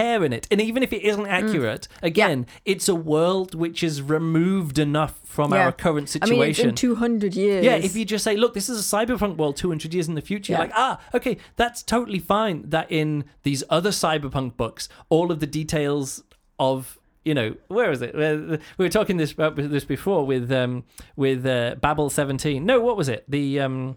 care 0.00 0.20
in 0.26 0.32
it, 0.32 0.44
and 0.50 0.60
even 0.60 0.82
if 0.82 0.92
it 0.92 1.02
Mm. 1.02 1.08
isn't 1.10 1.26
accurate, 1.40 1.84
again, 2.02 2.46
it's 2.64 2.88
a 2.88 2.94
world 2.94 3.54
which 3.54 3.82
is 3.88 4.02
removed 4.02 4.78
enough 4.78 5.14
from 5.24 5.52
Yeah. 5.52 5.64
our 5.64 5.72
current 5.72 6.08
situation. 6.08 6.34
I 6.34 6.40
mean, 6.40 6.50
it's 6.50 6.58
situation. 6.58 6.70
in 6.70 6.74
200 6.96 7.34
years. 7.34 7.64
Yeah, 7.64 7.76
if 7.88 7.94
you 7.96 8.04
just 8.04 8.24
say, 8.24 8.36
look, 8.36 8.52
this 8.54 8.68
is 8.68 8.78
a 8.80 8.96
cyberpunk 8.96 9.36
world 9.36 9.56
200 9.56 9.94
years 9.94 10.08
in 10.08 10.14
the 10.14 10.20
future, 10.30 10.52
you're 10.52 10.58
Yeah. 10.60 10.64
like, 10.66 10.72
ah, 10.88 11.00
okay, 11.14 11.36
that's 11.56 11.82
totally 11.82 12.18
fine. 12.18 12.64
That 12.68 12.86
in 12.90 13.24
these 13.42 13.62
other 13.70 13.90
cyberpunk 13.90 14.56
books, 14.56 14.88
all 15.08 15.30
of 15.32 15.38
the 15.40 15.46
details 15.60 16.22
of 16.58 16.98
you 17.24 17.34
know 17.34 17.54
where 17.68 17.90
is 17.90 18.02
it 18.02 18.14
we 18.14 18.84
were 18.84 18.88
talking 18.90 19.16
this 19.16 19.32
about 19.32 19.56
this 19.56 19.84
before 19.86 20.26
with 20.26 20.52
um 20.52 20.84
with 21.16 21.46
uh, 21.46 21.74
babel 21.80 22.10
17 22.10 22.64
no 22.66 22.78
what 22.82 22.98
was 22.98 23.08
it 23.08 23.24
the 23.26 23.58
um 23.60 23.96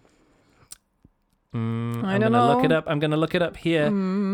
mm, 1.54 2.04
I 2.04 2.14
i'm 2.14 2.20
don't 2.20 2.32
gonna 2.32 2.54
look 2.54 2.64
it 2.64 2.72
up 2.72 2.84
i'm 2.86 2.98
gonna 2.98 3.16
look 3.16 3.34
it 3.34 3.42
up 3.42 3.56
here 3.56 3.90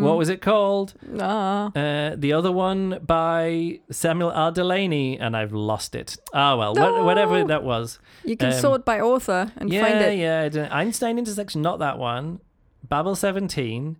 what 0.06 0.16
was 0.16 0.28
it 0.28 0.40
called 0.42 0.94
Ah. 1.20 1.66
uh, 1.74 2.16
the 2.16 2.32
other 2.32 2.50
one 2.50 2.98
by 3.06 3.80
Samuel 3.90 4.30
R. 4.32 4.50
Delany, 4.52 5.18
and 5.18 5.36
I've 5.36 5.52
lost 5.52 5.94
it. 5.94 6.16
Ah, 6.32 6.56
well, 6.56 6.74
No. 6.74 6.92
wha- 6.92 7.04
whatever 7.04 7.44
that 7.44 7.62
was. 7.62 7.98
You 8.24 8.36
can 8.36 8.48
Um, 8.52 8.58
sort 8.58 8.84
by 8.84 9.00
author 9.00 9.52
and 9.56 9.72
yeah, 9.72 9.82
find 9.84 10.00
it. 10.00 10.18
yeah. 10.18 10.48
Don't- 10.48 10.72
Einstein 10.72 11.18
intersection, 11.18 11.62
not 11.62 11.78
that 11.78 11.98
one. 11.98 12.40
Babel 12.88 13.14
17. 13.14 13.96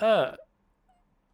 Uh, 0.00 0.32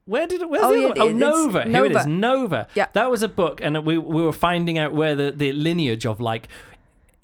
where 0.07 0.27
did 0.27 0.41
it? 0.43 0.49
Where's 0.51 0.65
Oh, 0.65 0.73
the 0.73 0.81
yeah, 0.81 0.89
other 0.89 1.13
one? 1.13 1.23
Oh, 1.23 1.29
Nova. 1.31 1.63
Here 1.65 1.85
it 1.85 1.93
is. 1.97 2.07
Nova. 2.07 2.09
Nova. 2.09 2.67
Yeah. 2.75 2.87
That 2.95 3.11
was 3.11 3.23
a 3.23 3.29
book, 3.29 3.61
and 3.63 3.85
we 3.85 3.99
we 3.99 4.23
were 4.23 4.33
finding 4.33 4.79
out 4.79 4.93
where 4.95 5.15
the, 5.15 5.31
the 5.31 5.53
lineage 5.53 6.07
of 6.07 6.21
like 6.21 6.49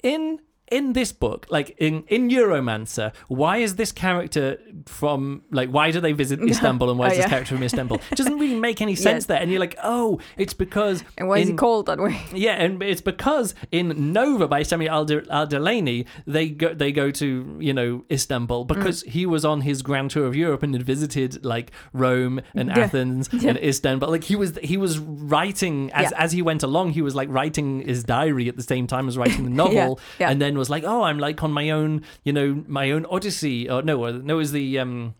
in 0.03 0.39
in 0.71 0.93
this 0.93 1.11
book, 1.11 1.45
like 1.49 1.75
in 1.77 2.03
in 2.07 2.29
Neuromancer, 2.29 3.13
why 3.27 3.57
is 3.57 3.75
this 3.75 3.91
character 3.91 4.59
from 4.85 5.43
like 5.51 5.69
why 5.69 5.91
do 5.91 5.99
they 5.99 6.11
visit 6.11 6.39
Istanbul 6.53 6.89
and 6.89 6.99
why 6.99 7.07
is 7.07 7.13
Oh, 7.13 7.15
this 7.15 7.23
yeah. 7.25 7.29
character 7.29 7.55
from 7.55 7.63
Istanbul? 7.63 7.97
It 8.11 8.15
doesn't 8.21 8.37
really 8.37 8.59
make 8.59 8.81
any 8.81 8.95
sense 8.95 9.23
Yes. 9.23 9.25
there. 9.27 9.39
And 9.41 9.49
you're 9.51 9.59
like, 9.59 9.77
oh, 9.83 10.19
it's 10.37 10.53
because 10.53 11.03
And 11.17 11.27
why 11.27 11.39
is 11.39 11.47
he 11.47 11.53
called 11.53 11.85
that 11.87 11.99
way? 11.99 12.19
yeah, 12.33 12.53
and 12.63 12.81
it's 12.83 13.01
because 13.01 13.55
in 13.71 14.11
Nova 14.13 14.47
by 14.47 14.63
Samuel 14.63 14.91
Al- 14.91 15.21
Al-Delany, 15.31 16.05
they 16.25 16.49
go 16.49 16.73
they 16.73 16.91
go 16.91 17.11
to 17.11 17.57
you 17.59 17.73
know 17.73 18.03
Istanbul 18.11 18.65
Mm. 18.65 18.67
because 18.67 19.01
he 19.03 19.25
was 19.25 19.43
on 19.45 19.61
his 19.61 19.81
grand 19.81 20.11
tour 20.11 20.25
of 20.25 20.35
Europe 20.35 20.63
and 20.63 20.73
had 20.73 20.83
visited 20.83 21.43
like 21.45 21.71
Rome 21.93 22.41
and 22.53 22.69
Yeah. 22.69 22.79
Athens 22.79 23.29
Yeah. 23.31 23.49
and 23.51 23.57
Istanbul. 23.59 24.09
Like 24.09 24.25
he 24.25 24.35
was 24.35 24.57
he 24.63 24.77
was 24.77 24.99
writing 24.99 25.91
as 25.93 26.11
as 26.13 26.31
he 26.31 26.41
went 26.41 26.63
along. 26.63 26.91
He 26.91 27.01
was 27.01 27.15
like 27.15 27.29
writing 27.29 27.81
his 27.81 28.03
diary 28.03 28.47
at 28.49 28.55
the 28.55 28.63
same 28.63 28.87
time 28.87 29.07
as 29.07 29.17
writing 29.17 29.43
the 29.43 29.49
novel, 29.49 29.99
yeah. 30.19 30.29
and 30.29 30.41
then 30.41 30.56
was 30.57 30.69
like, 30.69 30.83
oh, 30.83 31.03
I'm 31.03 31.19
like 31.19 31.43
on 31.43 31.51
my 31.51 31.69
own, 31.69 32.03
you 32.23 32.33
know, 32.33 32.63
my 32.67 32.91
own 32.91 33.05
Odyssey. 33.05 33.69
Or 33.69 33.81
no, 33.81 34.09
no, 34.11 34.33
it 34.35 34.37
was 34.37 34.51
the. 34.51 34.79
um 34.79 35.15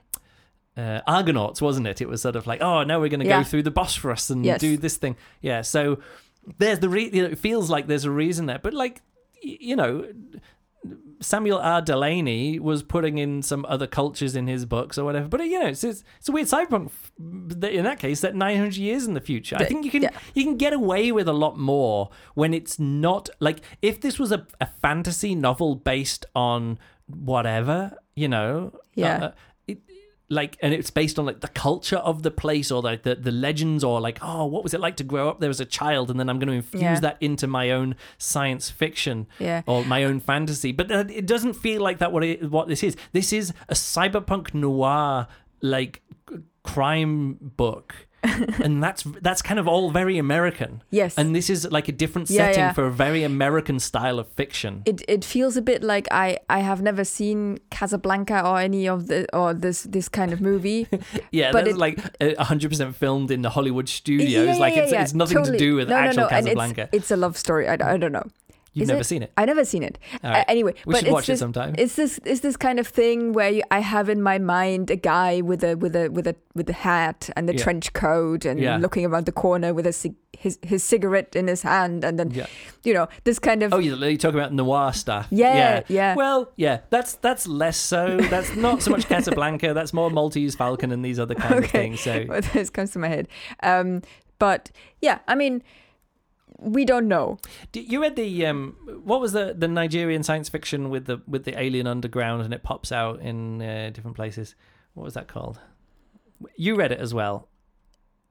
uh, 0.76 1.02
Argonauts, 1.08 1.60
wasn't 1.60 1.88
it? 1.88 2.02
It 2.02 2.08
was 2.08 2.22
sort 2.22 2.36
of 2.36 2.46
like, 2.46 2.62
oh, 2.62 2.84
now 2.84 3.00
we're 3.00 3.10
going 3.10 3.22
to 3.22 3.26
Yeah. 3.26 3.40
go 3.40 3.44
through 3.44 3.64
the 3.64 3.72
Bosphorus 3.72 4.30
and 4.30 4.46
Yes. 4.46 4.62
do 4.62 4.78
this 4.78 4.96
thing. 4.96 5.16
Yeah, 5.42 5.62
so 5.64 5.98
there's 6.60 6.78
the 6.82 6.88
re- 6.88 7.10
you 7.12 7.24
know, 7.24 7.30
it 7.30 7.40
feels 7.40 7.68
like 7.72 7.88
there's 7.88 8.06
a 8.06 8.12
reason 8.12 8.46
there, 8.46 8.60
but 8.62 8.76
like 8.76 9.02
y- 9.44 9.58
you 9.60 9.76
know, 9.76 10.06
Samuel 11.20 11.58
R. 11.60 11.82
Delany 11.82 12.60
was 12.60 12.84
putting 12.84 13.18
in 13.18 13.42
some 13.42 13.66
other 13.68 13.88
cultures 13.88 14.36
in 14.36 14.48
his 14.48 14.66
books 14.66 14.98
or 14.98 15.06
whatever. 15.06 15.28
But 15.28 15.42
you 15.46 15.60
know, 15.60 15.68
it's 15.68 15.84
it's, 15.84 16.04
it's 16.20 16.30
a 16.30 16.32
weird 16.32 16.48
cyberpunk. 16.48 16.92
In 17.20 17.84
that 17.84 18.00
case, 18.00 18.22
that 18.22 18.36
900 18.36 18.76
years 18.78 19.06
in 19.06 19.14
the 19.14 19.22
future, 19.22 19.56
I 19.60 19.66
think 19.66 19.86
you 19.86 19.92
can 19.92 20.04
yeah. 20.04 20.12
you 20.34 20.44
can 20.44 20.58
get 20.58 20.74
away 20.74 21.12
with 21.12 21.28
a 21.28 21.34
lot 21.34 21.58
more 21.58 22.10
when 22.36 22.54
it's 22.54 22.78
not 22.80 23.30
like 23.40 23.62
if 23.82 24.02
this 24.02 24.20
was 24.20 24.32
a, 24.32 24.46
a 24.62 24.68
fantasy 24.68 25.34
novel 25.36 25.76
based 25.76 26.26
on 26.36 26.78
whatever, 27.08 27.98
you 28.16 28.28
know, 28.28 28.74
Yeah. 28.94 29.18
uh, 29.26 29.32
like 30.30 30.58
and 30.62 30.74
it's 30.74 30.90
based 30.90 31.18
on 31.18 31.26
like 31.26 31.40
the 31.40 31.48
culture 31.48 31.98
of 31.98 32.22
the 32.22 32.30
place 32.32 32.70
or 32.70 32.82
like 32.82 33.04
the, 33.04 33.16
the 33.16 33.32
legends 33.32 33.82
or 33.84 34.02
like 34.02 34.20
oh 34.22 34.46
what 34.46 34.62
was 34.62 34.74
it 34.74 34.80
like 34.82 34.98
to 34.98 35.04
grow 35.04 35.30
up 35.30 35.40
there 35.40 35.50
as 35.50 35.62
a 35.62 35.66
child 35.66 36.10
and 36.12 36.20
then 36.20 36.30
i'm 36.30 36.38
going 36.38 36.48
to 36.50 36.54
infuse 36.54 36.82
Yeah. 36.84 37.00
that 37.00 37.18
into 37.22 37.48
my 37.48 37.72
own 37.72 37.96
science 38.18 38.70
fiction 38.70 39.28
Yeah. 39.40 39.62
or 39.66 39.86
my 39.86 40.04
own 40.04 40.20
fantasy 40.20 40.74
but 40.74 40.92
it 40.92 41.26
doesn't 41.26 41.54
feel 41.54 41.82
like 41.82 42.00
that 42.00 42.12
what 42.12 42.26
it, 42.26 42.52
what 42.52 42.68
this 42.68 42.84
is 42.84 42.98
this 43.14 43.32
is 43.32 43.54
a 43.70 43.74
cyberpunk 43.74 44.54
noir 44.54 45.28
like 45.62 46.02
crime 46.64 47.38
book 47.40 48.07
and 48.64 48.84
that's 48.84 49.04
that's 49.22 49.42
kind 49.42 49.60
of 49.60 49.68
all 49.68 49.92
very 49.92 50.18
american 50.18 50.82
Yes. 50.90 51.18
and 51.18 51.36
this 51.36 51.50
is 51.50 51.70
like 51.72 51.88
a 51.88 51.92
different 51.92 52.30
Yeah, 52.30 52.46
setting 52.48 52.60
yeah. 52.60 52.74
for 52.74 52.86
a 52.88 52.92
very 52.92 53.24
american 53.24 53.80
style 53.80 54.20
of 54.20 54.28
fiction 54.30 54.82
it 54.86 55.02
it 55.08 55.24
feels 55.26 55.56
a 55.58 55.62
bit 55.62 55.84
like 55.84 56.08
I 56.12 56.38
I 56.50 56.60
have 56.60 56.82
never 56.82 57.04
seen 57.04 57.58
Casablanca 57.70 58.42
or 58.48 58.60
any 58.60 58.88
of 58.90 59.08
the 59.08 59.26
or 59.36 59.54
this 59.54 59.84
this 59.84 60.10
kind 60.10 60.34
of 60.34 60.42
movie. 60.42 60.88
Yeah, 61.32 61.52
But 61.52 61.68
it's 61.68 61.78
like 61.78 62.00
uh, 62.22 62.44
hundred 62.44 62.70
percent 62.70 62.96
filmed 62.96 63.32
in 63.32 63.42
the 63.42 63.50
Hollywood 63.50 63.88
studios. 63.90 64.32
Yeah, 64.48 64.56
like 64.66 64.78
it's, 64.78 64.92
it's 64.92 65.14
nothing 65.14 65.38
totally. 65.38 65.58
to 65.58 65.66
do 65.66 65.76
with 65.76 65.90
no, 65.90 65.96
actual 65.96 66.16
no, 66.16 66.24
no. 66.24 66.30
Casablanca. 66.30 66.82
it's, 66.92 66.94
it's 67.04 67.12
a 67.12 67.18
love 67.18 67.38
story. 67.38 67.68
I, 67.68 67.74
I 67.94 67.98
don't 67.98 68.12
know. 68.12 68.26
You've 68.78 68.84
is 68.84 68.90
never 68.90 69.02
it? 69.02 69.06
seen 69.06 69.24
it. 69.24 69.32
I 69.38 69.46
never 69.46 69.66
seen 69.66 69.84
it. 69.84 69.98
Right. 70.24 70.42
Uh, 70.42 70.46
anyway, 70.48 70.74
We 70.86 70.94
but 70.94 71.04
should 71.04 71.12
watch 71.14 71.30
it 71.30 71.38
sometime. 71.38 71.76
It's 71.78 71.96
this 71.96 72.20
it's 72.26 72.42
this 72.42 72.58
kind 72.58 72.80
of 72.80 72.88
thing 72.88 73.34
where 73.34 73.50
you, 73.50 73.64
I 73.72 73.80
have 73.80 74.08
in 74.10 74.22
my 74.22 74.38
mind 74.40 74.90
a 74.92 74.96
guy 74.96 75.42
with 75.42 75.64
a 75.64 75.76
with 75.76 75.96
a 75.96 76.10
with 76.10 76.28
a 76.28 76.36
with 76.56 76.70
a 76.70 76.74
hat 76.74 77.30
and 77.36 77.50
a 77.50 77.54
Yeah. 77.54 77.64
trench 77.64 77.94
coat 77.94 78.46
and 78.46 78.60
Yeah. 78.60 78.78
looking 78.78 79.06
around 79.06 79.26
the 79.26 79.32
corner 79.32 79.74
with 79.74 79.86
a 79.88 79.94
his 80.38 80.60
his 80.62 80.84
cigarette 80.84 81.36
in 81.36 81.48
his 81.48 81.64
hand 81.64 82.04
and 82.04 82.20
then 82.20 82.30
Yeah. 82.32 82.46
you 82.84 82.94
know 82.94 83.08
this 83.24 83.40
kind 83.40 83.64
of 83.64 83.74
Oh, 83.74 83.80
you 83.80 83.96
you 83.96 84.18
talk 84.18 84.34
about 84.36 84.54
noir 84.54 84.94
stuff. 84.94 85.28
Yeah, 85.32 85.82
yeah. 85.88 86.16
Well, 86.16 86.52
yeah, 86.56 86.80
that's 86.90 87.16
that's 87.16 87.48
less 87.48 87.78
so. 87.78 88.18
That's 88.30 88.56
not 88.56 88.82
so 88.84 88.92
much 88.92 89.08
Casablanca. 89.08 89.74
That's 89.74 89.94
more 89.94 90.10
Maltese 90.12 90.56
Falcon 90.56 90.92
and 90.92 91.04
these 91.04 91.20
other 91.20 91.36
kind 91.36 91.64
of 91.64 91.70
things. 91.72 92.02
So 92.02 92.24
what 92.26 92.44
this 92.54 92.70
comes 92.70 92.92
to 92.92 93.00
my 93.00 93.08
head. 93.08 93.28
Um, 93.64 94.02
but 94.40 94.70
yeah, 95.02 95.18
I 95.28 95.34
mean, 95.36 95.64
we 96.60 96.86
don't 96.86 97.08
know. 97.08 97.38
You 97.74 98.02
read 98.02 98.16
the 98.16 98.46
um, 98.46 98.76
what 99.04 99.22
was 99.22 99.32
the 99.34 99.54
the 99.58 99.68
Nigerian 99.68 100.24
science 100.24 100.50
fiction 100.50 100.90
with 100.90 101.06
the 101.06 101.22
with 101.28 101.44
the 101.46 101.60
alien 101.60 101.88
underground 101.88 102.42
and 102.44 102.54
it 102.54 102.64
pops 102.64 102.92
out 102.92 103.20
in 103.20 103.62
uh, 103.62 103.92
different 103.94 104.16
places. 104.16 104.56
What 104.94 105.04
was 105.04 105.14
that 105.14 105.28
called? 105.28 105.60
You 106.56 106.76
read 106.76 106.92
it 106.92 107.00
as 107.00 107.14
well. 107.14 107.48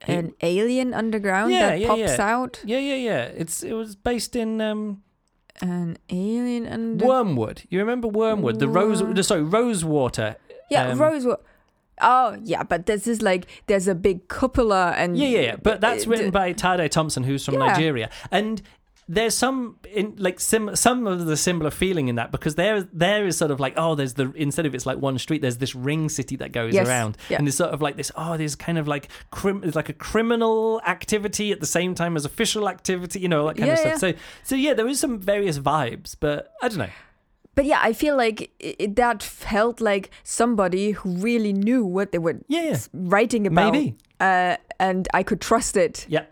It- 0.07 0.09
An 0.19 0.33
alien 0.43 0.93
underground 0.95 1.53
Yeah, 1.53 1.71
that 1.71 1.81
yeah, 1.81 1.87
pops 1.89 2.01
yeah. 2.01 2.17
out. 2.35 2.61
Yeah, 2.65 2.79
yeah, 2.79 2.95
yeah. 2.97 3.23
It's 3.25 3.63
it 3.63 3.73
was 3.73 3.97
based 3.97 4.37
in 4.37 4.61
um, 4.61 5.03
An 5.61 5.97
alien 6.11 6.67
under. 6.67 7.07
Wormwood. 7.07 7.63
You 7.71 7.79
remember 7.79 8.09
Wormwood? 8.09 8.59
The 8.59 8.69
rose. 8.69 9.27
Sorry, 9.27 9.43
Rosewater. 9.43 10.37
Yeah, 10.71 10.89
um, 10.89 10.99
Rose. 11.01 11.27
Oh, 12.01 12.37
yeah, 12.43 12.63
but 12.63 12.87
this 12.87 13.07
is 13.07 13.23
like 13.23 13.47
there's 13.67 13.89
a 13.89 13.95
big 13.95 14.29
cupola 14.29 14.93
and 14.97 15.17
Yeah, 15.17 15.29
yeah, 15.29 15.41
yeah. 15.41 15.57
But 15.57 15.81
that's 15.81 16.07
written 16.07 16.31
by 16.31 16.53
Tade 16.53 16.91
Thompson, 16.91 17.25
who's 17.25 17.45
from 17.45 17.55
Yeah. 17.55 17.67
Nigeria, 17.67 18.11
and 18.31 18.61
there's 19.09 19.35
some 19.35 19.77
in 19.95 20.17
like 20.19 20.41
sim- 20.41 20.75
some 20.75 21.07
of 21.07 21.27
the 21.27 21.37
similar 21.37 21.71
feeling 21.71 22.09
in 22.09 22.17
that 22.17 22.33
because 22.33 22.57
there 22.57 22.83
there 22.93 23.25
is 23.25 23.37
sort 23.37 23.53
of 23.53 23.61
like 23.61 23.73
oh 23.77 23.95
there's 23.95 24.15
the 24.15 24.33
instead 24.35 24.67
of 24.67 24.75
it's 24.75 24.85
like 24.85 24.99
one 24.99 25.17
street 25.17 25.41
there's 25.43 25.59
this 25.59 25.77
ring 25.77 26.09
city 26.09 26.35
that 26.35 26.51
goes 26.51 26.75
Yes, 26.75 26.89
around 26.89 27.17
yeah. 27.29 27.37
and 27.39 27.47
there's 27.47 27.55
sort 27.57 27.71
of 27.71 27.81
like 27.81 27.97
this 27.97 28.11
oh 28.17 28.37
there's 28.37 28.57
kind 28.57 28.79
of 28.79 28.89
like 28.89 29.07
crim- 29.31 29.63
like 29.77 29.89
a 29.89 29.93
criminal 29.93 30.81
activity 30.85 31.53
at 31.53 31.61
the 31.61 31.67
same 31.67 31.95
time 31.95 32.17
as 32.17 32.25
official 32.25 32.69
activity 32.69 33.21
you 33.21 33.29
know 33.29 33.47
that 33.47 33.57
kind 33.57 33.71
of 33.71 33.79
Yeah, 33.79 33.97
stuff 33.97 34.01
so 34.01 34.13
so 34.43 34.57
yeah 34.57 34.75
there 34.75 34.89
is 34.89 34.99
some 34.99 35.21
various 35.21 35.61
vibes 35.61 36.17
but 36.19 36.53
I 36.61 36.67
don't 36.69 36.79
know 36.79 36.91
But 37.57 37.65
yeah, 37.65 37.81
I 37.83 37.93
feel 37.93 38.17
like 38.17 38.53
it, 38.61 38.95
that 38.97 39.23
felt 39.23 39.81
like 39.81 40.11
somebody 40.23 40.93
who 40.93 41.11
really 41.17 41.53
knew 41.53 41.85
what 41.85 42.13
they 42.13 42.19
were 42.19 42.37
yeah, 42.47 42.63
yeah. 42.63 42.79
writing 42.93 43.47
about. 43.47 43.73
Maybe. 43.73 43.97
Uh, 44.21 44.57
and 44.79 45.09
I 45.13 45.23
could 45.23 45.41
trust 45.41 45.77
it. 45.77 46.07
Yeah. 46.09 46.27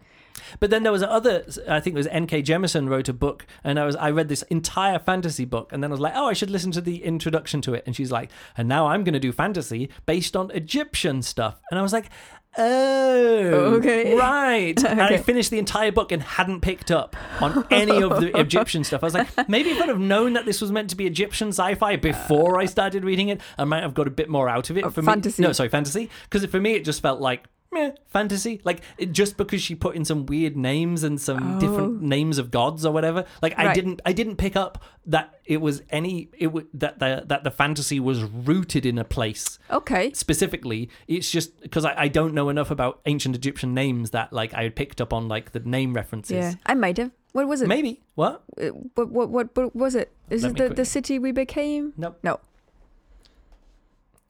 But 0.61 0.71
then 0.71 0.83
there 0.83 0.93
was 0.93 1.03
other. 1.03 1.45
I 1.69 1.81
think 1.81 1.95
it 1.95 1.97
was 1.97 2.07
N.K. 2.09 2.43
Jemisin 2.43 2.89
wrote 2.89 3.09
a 3.09 3.13
book, 3.13 3.47
and 3.63 3.81
I 3.81 3.87
was 3.87 3.97
I 3.97 4.11
read 4.11 4.29
this 4.29 4.43
entire 4.43 4.99
fantasy 4.99 5.45
book, 5.45 5.73
and 5.73 5.83
then 5.83 5.91
I 5.91 5.93
was 5.93 6.01
like, 6.01 6.13
oh, 6.15 6.27
I 6.27 6.35
should 6.35 6.51
listen 6.51 6.71
to 6.73 6.81
the 6.81 7.03
introduction 7.03 7.61
to 7.63 7.75
it. 7.75 7.85
And 7.87 7.97
she's 7.97 8.13
like, 8.13 8.31
and 8.57 8.69
now 8.69 8.89
I'm 8.89 9.05
going 9.05 9.15
to 9.15 9.21
do 9.21 9.33
fantasy 9.33 9.89
based 10.07 10.37
on 10.37 10.51
Egyptian 10.51 11.23
stuff, 11.23 11.61
and 11.71 11.79
I 11.79 11.83
was 11.83 11.93
like, 11.93 12.11
oh, 12.59 13.75
Okay. 13.77 14.15
right. 14.17 14.83
And 14.95 15.01
I 15.01 15.17
finished 15.19 15.51
the 15.51 15.59
entire 15.59 15.91
book 15.93 16.13
and 16.13 16.23
hadn't 16.23 16.61
picked 16.61 16.91
up 16.91 17.17
on 17.41 17.65
any 17.71 18.03
of 18.03 18.21
the 18.21 18.39
Egyptian 18.39 18.85
stuff. 18.85 19.03
I 19.03 19.07
was 19.07 19.15
like, 19.15 19.49
maybe 19.49 19.71
if 19.71 19.81
I'd 19.81 19.89
have 19.89 19.99
known 19.99 20.35
that 20.35 20.45
this 20.45 20.61
was 20.61 20.71
meant 20.71 20.91
to 20.91 20.97
be 20.97 21.07
Egyptian 21.07 21.49
sci-fi 21.49 21.97
before 21.97 22.61
I 22.61 22.67
started 22.67 23.05
reading 23.05 23.29
it, 23.29 23.41
I 23.59 23.65
might 23.65 23.83
have 23.83 23.95
got 23.95 24.07
a 24.07 24.11
bit 24.11 24.29
more 24.29 24.49
out 24.49 24.71
of 24.71 24.79
it. 24.79 24.85
Uh, 24.85 24.91
for 24.91 25.03
fantasy. 25.03 25.43
me, 25.43 25.49
no, 25.49 25.53
sorry, 25.53 25.69
fantasy. 25.69 26.11
Because 26.31 26.45
for 26.47 26.61
me, 26.61 26.75
it 26.75 26.85
just 26.85 27.03
felt 27.03 27.21
like 27.21 27.45
meh, 27.75 27.91
fantasy. 28.07 28.61
Like 28.65 28.81
it, 28.97 29.13
just 29.13 29.37
because 29.37 29.61
she 29.61 29.75
put 29.75 29.95
in 29.97 30.05
some 30.05 30.25
weird 30.25 30.57
names 30.57 31.03
and 31.03 31.21
some 31.21 31.59
different 31.59 32.03
Oh. 32.03 32.07
names 32.07 32.39
of 32.39 32.51
gods 32.51 32.87
or 32.87 32.93
whatever. 32.93 33.25
Like 33.43 33.59
I 33.59 33.75
didn't, 33.75 34.01
I 34.07 34.13
didn't 34.15 34.37
pick 34.37 34.57
up 34.57 34.83
that 35.07 35.39
it 35.45 35.61
was 35.61 35.83
any 35.91 36.31
it 36.39 36.47
w- 36.47 36.67
that 36.73 36.99
the 37.01 37.25
that 37.27 37.45
the 37.45 37.51
fantasy 37.51 38.01
was 38.01 38.23
rooted 38.23 38.87
in 38.87 38.97
a 38.99 39.05
place 39.05 39.59
Okay. 39.71 40.13
specifically. 40.15 40.89
It's 41.07 41.31
just 41.31 41.61
because 41.61 41.85
I, 41.85 41.95
I 42.05 42.09
don't 42.09 42.33
know 42.33 42.49
enough 42.49 42.71
about 42.71 43.01
ancient 43.05 43.37
Egyptian 43.37 43.75
names 43.75 44.11
that 44.13 44.33
like 44.33 44.55
I 44.55 44.63
had 44.63 44.75
picked 44.77 45.01
up 45.03 45.13
on 45.13 45.29
like 45.29 45.53
the 45.53 45.61
name 45.61 45.93
references. 45.93 46.37
Yeah, 46.37 46.55
I 46.65 46.75
might 46.75 46.97
have. 46.97 47.11
What 47.33 47.49
was 47.49 47.61
it? 47.63 47.69
Maybe 47.69 48.01
what? 48.15 48.45
Uh, 48.57 48.69
What, 48.95 49.09
what, 49.11 49.29
what, 49.29 49.57
what 49.57 49.75
was 49.77 49.95
it? 49.97 50.13
Is 50.31 50.43
Let 50.45 50.53
it 50.53 50.57
the, 50.57 50.65
quick- 50.67 50.77
the 50.77 50.85
city 50.85 51.19
we 51.19 51.33
became? 51.33 51.93
Nope. 51.97 52.19
No. 52.23 52.39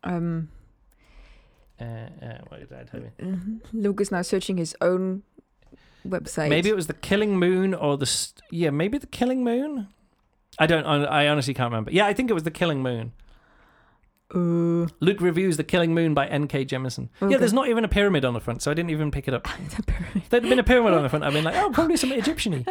Um, 0.03 0.49
Uh, 1.81 1.85
uh, 1.85 2.39
what 2.49 2.61
did 2.61 2.73
I 2.73 2.85
tell 2.85 3.01
you? 3.01 3.11
mhm. 3.21 3.61
Luke 3.73 4.01
is 4.01 4.11
now 4.13 4.23
searching 4.23 4.57
his 4.57 4.77
own 4.81 5.23
website. 6.07 6.49
Maybe 6.49 6.69
it 6.69 6.77
was 6.77 6.87
the 6.87 6.95
Killing 6.95 7.37
Moon 7.39 7.75
or 7.75 7.97
the 7.97 8.07
st- 8.07 8.43
yeah, 8.51 8.71
maybe 8.71 8.99
the 8.99 9.07
Killing 9.09 9.43
Moon. 9.43 9.89
I 10.59 10.67
don't. 10.67 10.87
I 10.87 11.27
honestly 11.29 11.53
can't 11.55 11.71
remember. 11.73 11.91
Yeah, 11.91 12.07
I 12.07 12.13
think 12.15 12.31
it 12.31 12.35
was 12.35 12.45
the 12.45 12.51
Killing 12.53 12.81
Moon. 12.83 13.13
Uh, 14.35 14.89
Luke 15.01 15.21
reviews 15.21 15.57
The 15.57 15.65
Killing 15.65 15.95
Moon 15.95 16.15
by 16.15 16.27
N.K. 16.27 16.65
Jemisin. 16.65 17.09
Yeah, 17.23 17.37
there's 17.39 17.53
not 17.53 17.69
even 17.69 17.85
a 17.85 17.89
pyramid 17.89 18.25
on 18.25 18.35
the 18.35 18.41
front, 18.41 18.63
so 18.63 18.71
I 18.71 18.75
didn't 18.75 18.91
even 18.91 19.11
pick 19.11 19.29
it 19.29 19.35
up. 19.35 19.45
the 19.77 19.83
pyramid. 19.83 20.17
If 20.17 20.29
there'd 20.31 20.43
been 20.43 20.59
a 20.59 20.65
pyramid 20.65 20.95
on 20.95 21.03
the 21.03 21.09
front, 21.09 21.25
I'd 21.25 21.33
been 21.33 21.45
like, 21.45 21.57
oh, 21.57 21.71
probably 21.71 21.97
some 21.97 22.13
Egyptian 22.13 22.67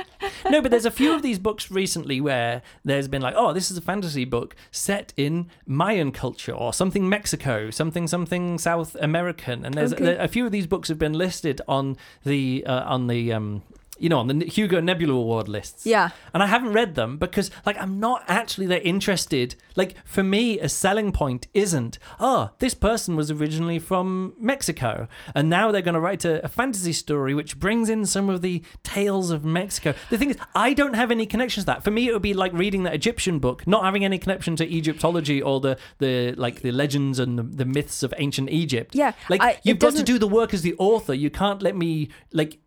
No, 0.50 0.62
but 0.62 0.72
there's 0.72 0.86
a 0.86 0.92
few 0.92 1.14
of 1.14 1.22
these 1.22 1.40
books 1.40 1.72
recently 1.72 2.20
where 2.20 2.62
there's 2.84 3.08
been 3.08 3.22
like, 3.22 3.36
oh, 3.38 3.54
this 3.54 3.72
is 3.72 3.78
a 3.78 3.82
fantasy 3.82 4.26
book 4.26 4.56
set 4.72 5.14
in 5.16 5.48
Mayan 5.66 6.12
culture 6.12 6.54
or 6.54 6.74
something 6.74 7.08
Mexico, 7.08 7.70
something 7.70 8.08
something 8.08 8.58
South 8.58 8.96
American, 9.00 9.66
and 9.66 9.74
there's 9.74 9.94
Okay. 9.94 10.04
there, 10.04 10.20
a 10.20 10.28
few 10.28 10.46
of 10.46 10.52
these 10.52 10.68
books 10.68 10.90
have 10.90 11.00
been 11.00 11.14
listed 11.14 11.62
on 11.68 11.98
the 12.26 12.66
uh, 12.66 12.84
on 12.84 13.08
the 13.08 13.32
um, 13.32 13.62
you 14.04 14.10
know, 14.10 14.20
on 14.20 14.28
the 14.28 14.46
Hugo 14.46 14.82
Nebula 14.82 15.14
Award 15.14 15.48
lists. 15.48 15.86
Yeah. 15.86 16.10
And 16.34 16.44
I 16.44 16.48
haven't 16.48 16.74
read 16.74 16.96
them 16.96 17.18
because, 17.18 17.50
like, 17.66 17.78
I'm 17.82 18.00
not 18.02 18.24
actually 18.28 18.68
that 18.68 18.86
interested. 18.86 19.56
Like, 19.78 19.96
for 20.06 20.24
me, 20.24 20.60
a 20.60 20.68
selling 20.68 21.14
point 21.14 21.48
isn't, 21.54 21.98
oh, 22.20 22.52
this 22.60 22.74
person 22.74 23.16
was 23.16 23.32
originally 23.32 23.80
from 23.80 24.34
Mexico, 24.38 25.08
and 25.34 25.50
now 25.50 25.72
they're 25.72 25.82
going 25.82 25.94
to 25.94 26.00
write 26.02 26.26
a, 26.26 26.44
a 26.44 26.50
fantasy 26.50 26.92
story 26.92 27.34
which 27.34 27.60
brings 27.60 27.90
in 27.90 28.06
some 28.06 28.30
of 28.30 28.42
the 28.42 28.62
tales 28.84 29.32
of 29.32 29.46
Mexico. 29.46 29.94
The 30.10 30.18
thing 30.18 30.32
is, 30.32 30.38
I 30.54 30.74
don't 30.74 30.96
have 30.96 31.10
any 31.10 31.26
connections 31.26 31.64
to 31.64 31.68
that. 31.68 31.84
For 31.84 31.92
me, 31.92 32.08
it 32.10 32.14
would 32.14 32.22
be 32.22 32.34
like 32.34 32.52
reading 32.54 32.84
that 32.84 32.94
Egyptian 32.94 33.40
book, 33.40 33.66
not 33.66 33.86
having 33.86 34.04
any 34.04 34.18
connection 34.18 34.58
to 34.58 34.66
Egyptology 34.68 35.42
or 35.42 35.62
the, 35.62 35.78
the 36.00 36.34
like 36.38 36.62
the 36.62 36.72
legends 36.74 37.20
and 37.20 37.40
the, 37.40 37.44
the 37.44 37.66
myths 37.66 38.04
of 38.04 38.14
ancient 38.18 38.50
Egypt. 38.50 38.96
Yeah, 38.96 39.14
like 39.30 39.42
I- 39.42 39.60
you've 39.64 39.80
got 39.80 39.92
to 39.92 39.92
doesn't- 39.94 40.06
do 40.06 40.20
the 40.20 40.28
work 40.28 40.54
as 40.54 40.62
the 40.62 40.76
author. 40.78 41.14
You 41.14 41.30
can't 41.30 41.62
let 41.62 41.76
me 41.76 42.10
like 42.34 42.60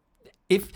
if 0.49 0.71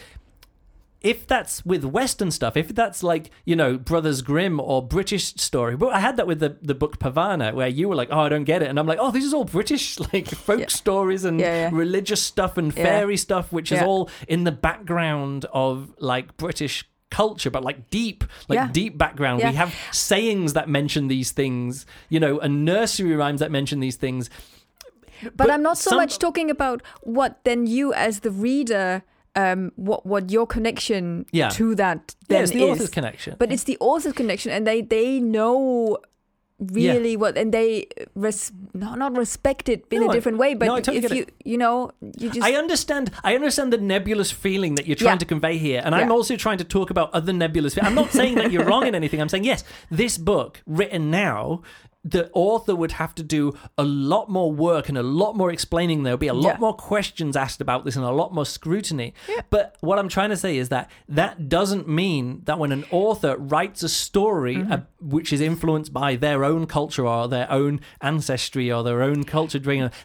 if 1.03 1.26
that's 1.26 1.64
with 1.64 1.82
Western 1.84 2.30
stuff, 2.30 2.57
if 2.57 2.74
that's 2.74 3.03
like 3.03 3.30
you 3.44 3.57
know 3.57 3.78
Brothers 3.78 4.20
Grimm 4.22 4.61
or 4.61 4.86
British 4.86 5.34
story, 5.36 5.76
but 5.76 5.94
I 5.94 6.01
had 6.01 6.16
that 6.18 6.26
with 6.26 6.40
the 6.40 6.57
the 6.61 6.74
book 6.74 6.98
Pavane, 6.98 7.55
where 7.55 7.68
you 7.68 7.88
were 7.88 7.94
like, 7.94 8.09
"Oh, 8.11 8.20
I 8.20 8.28
don't 8.28 8.44
get 8.44 8.62
it," 8.62 8.68
and 8.68 8.78
I'm 8.78 8.86
like, 8.86 8.98
"Oh, 9.01 9.11
this 9.11 9.24
is 9.24 9.32
all 9.32 9.44
British 9.44 9.98
like 10.12 10.28
folk 10.28 10.61
Yeah. 10.61 10.66
stories 10.68 11.24
and 11.24 11.40
Yeah, 11.40 11.68
yeah. 11.68 11.70
religious 11.72 12.22
stuff 12.22 12.59
and 12.59 12.72
fairy 12.74 13.16
stuff, 13.16 13.51
which 13.53 13.72
is 13.72 13.80
all 13.80 14.11
in 14.28 14.44
the 14.44 14.53
background 14.53 15.46
of 15.53 15.94
like 15.98 16.36
British." 16.36 16.86
culture 17.12 17.51
but 17.51 17.64
like 17.64 17.90
deep 17.90 18.22
like 18.48 18.57
Yeah. 18.57 18.68
deep 18.70 18.96
background 18.96 19.40
Yeah. 19.40 19.51
we 19.51 19.57
have 19.57 19.74
sayings 19.90 20.53
that 20.53 20.68
mention 20.68 21.09
these 21.09 21.32
things 21.32 21.84
you 22.09 22.20
know 22.20 22.38
and 22.38 22.64
nursery 22.64 23.16
rhymes 23.16 23.40
that 23.40 23.51
mention 23.51 23.80
these 23.80 23.96
things 23.96 24.30
but, 25.36 25.51
I'm 25.51 25.61
not 25.61 25.76
so 25.76 25.90
some- 25.90 25.98
much 25.98 26.20
talking 26.20 26.51
about 26.51 26.82
what 27.03 27.40
then 27.42 27.66
you 27.66 27.92
as 27.92 28.20
the 28.20 28.30
reader 28.30 29.03
um 29.37 29.70
what 29.76 30.05
what 30.05 30.31
your 30.31 30.47
connection 30.47 31.24
Yeah. 31.33 31.51
to 31.51 31.74
that 31.76 32.14
yeah 32.28 32.41
it's 32.41 32.51
the 32.53 32.62
is 32.64 32.70
author's 32.70 32.91
connection 32.91 33.37
but 33.39 33.53
it's 33.53 33.64
the 33.64 33.76
author's 33.81 34.12
connection 34.12 34.51
and 34.53 34.66
they 34.66 34.81
they 34.83 35.20
know 35.20 35.99
really 36.59 37.16
what 37.16 37.39
and 37.39 37.55
they 37.55 37.87
res- 38.14 38.53
no, 38.74 38.95
not 38.95 39.16
respect 39.16 39.68
it 39.68 39.87
in 39.91 40.01
No, 40.03 40.11
a 40.11 40.12
different 40.12 40.37
way 40.37 40.53
but 40.55 40.66
no, 40.66 40.76
totally 40.81 40.99
if 40.99 41.12
you 41.12 41.24
you 41.45 41.57
know 41.57 41.91
you 42.18 42.28
just 42.28 42.43
I 42.47 42.53
understand. 42.55 43.11
I 43.24 43.35
understand 43.35 43.72
the 43.72 43.78
nebulous 43.78 44.31
feeling 44.31 44.74
that 44.74 44.87
you're 44.87 44.97
trying 44.97 45.14
Yeah. 45.14 45.18
to 45.18 45.24
convey 45.24 45.57
here, 45.59 45.81
and 45.85 45.95
I'm 45.95 46.12
also 46.12 46.37
trying 46.37 46.59
to 46.59 46.64
talk 46.64 46.91
about 46.91 47.14
other 47.14 47.33
nebulous. 47.33 47.78
I'm 47.81 47.95
not 47.95 48.11
saying 48.12 48.35
that 48.35 48.53
you're 48.53 48.64
wrong 48.66 48.87
in 48.87 48.95
anything. 49.01 49.20
I'm 49.22 49.28
saying 49.31 49.45
yes, 49.45 49.64
this 49.91 50.18
book 50.18 50.61
written 50.66 51.11
now. 51.11 51.62
The 52.03 52.30
author 52.32 52.74
would 52.74 52.92
have 52.92 53.14
to 53.16 53.22
do 53.22 53.53
a 53.76 53.84
lot 53.84 54.30
more 54.30 54.51
work 54.51 54.88
and 54.88 54.96
a 54.96 55.03
lot 55.03 55.36
more 55.36 55.51
explaining. 55.53 56.03
There'll 56.03 56.16
be 56.16 56.28
a 56.28 56.34
lot 56.34 56.55
Yeah. 56.55 56.59
more 56.59 56.72
questions 56.74 57.36
asked 57.36 57.61
about 57.61 57.84
this 57.84 57.94
and 57.94 58.05
a 58.05 58.11
lot 58.11 58.32
more 58.32 58.46
scrutiny. 58.46 59.12
But 59.51 59.76
what 59.80 59.98
I'm 59.98 60.09
trying 60.09 60.30
to 60.30 60.36
say 60.36 60.57
is 60.57 60.70
that 60.70 60.90
that 61.09 61.48
doesn't 61.51 61.86
mean 61.88 62.40
that 62.46 62.59
when 62.59 62.72
an 62.72 62.84
author 62.90 63.36
writes 63.36 63.82
a 63.82 63.88
story 63.90 64.57
Mm-hmm. 64.57 64.72
uh, 64.72 64.78
which 65.01 65.32
is 65.32 65.40
influenced 65.40 65.92
by 65.92 66.16
their 66.16 66.44
own 66.44 66.66
culture 66.66 67.07
or 67.07 67.28
their 67.28 67.51
own 67.51 67.80
ancestry 68.01 68.70
or 68.72 68.82
their 68.82 69.03
own 69.03 69.24
culture, 69.24 69.59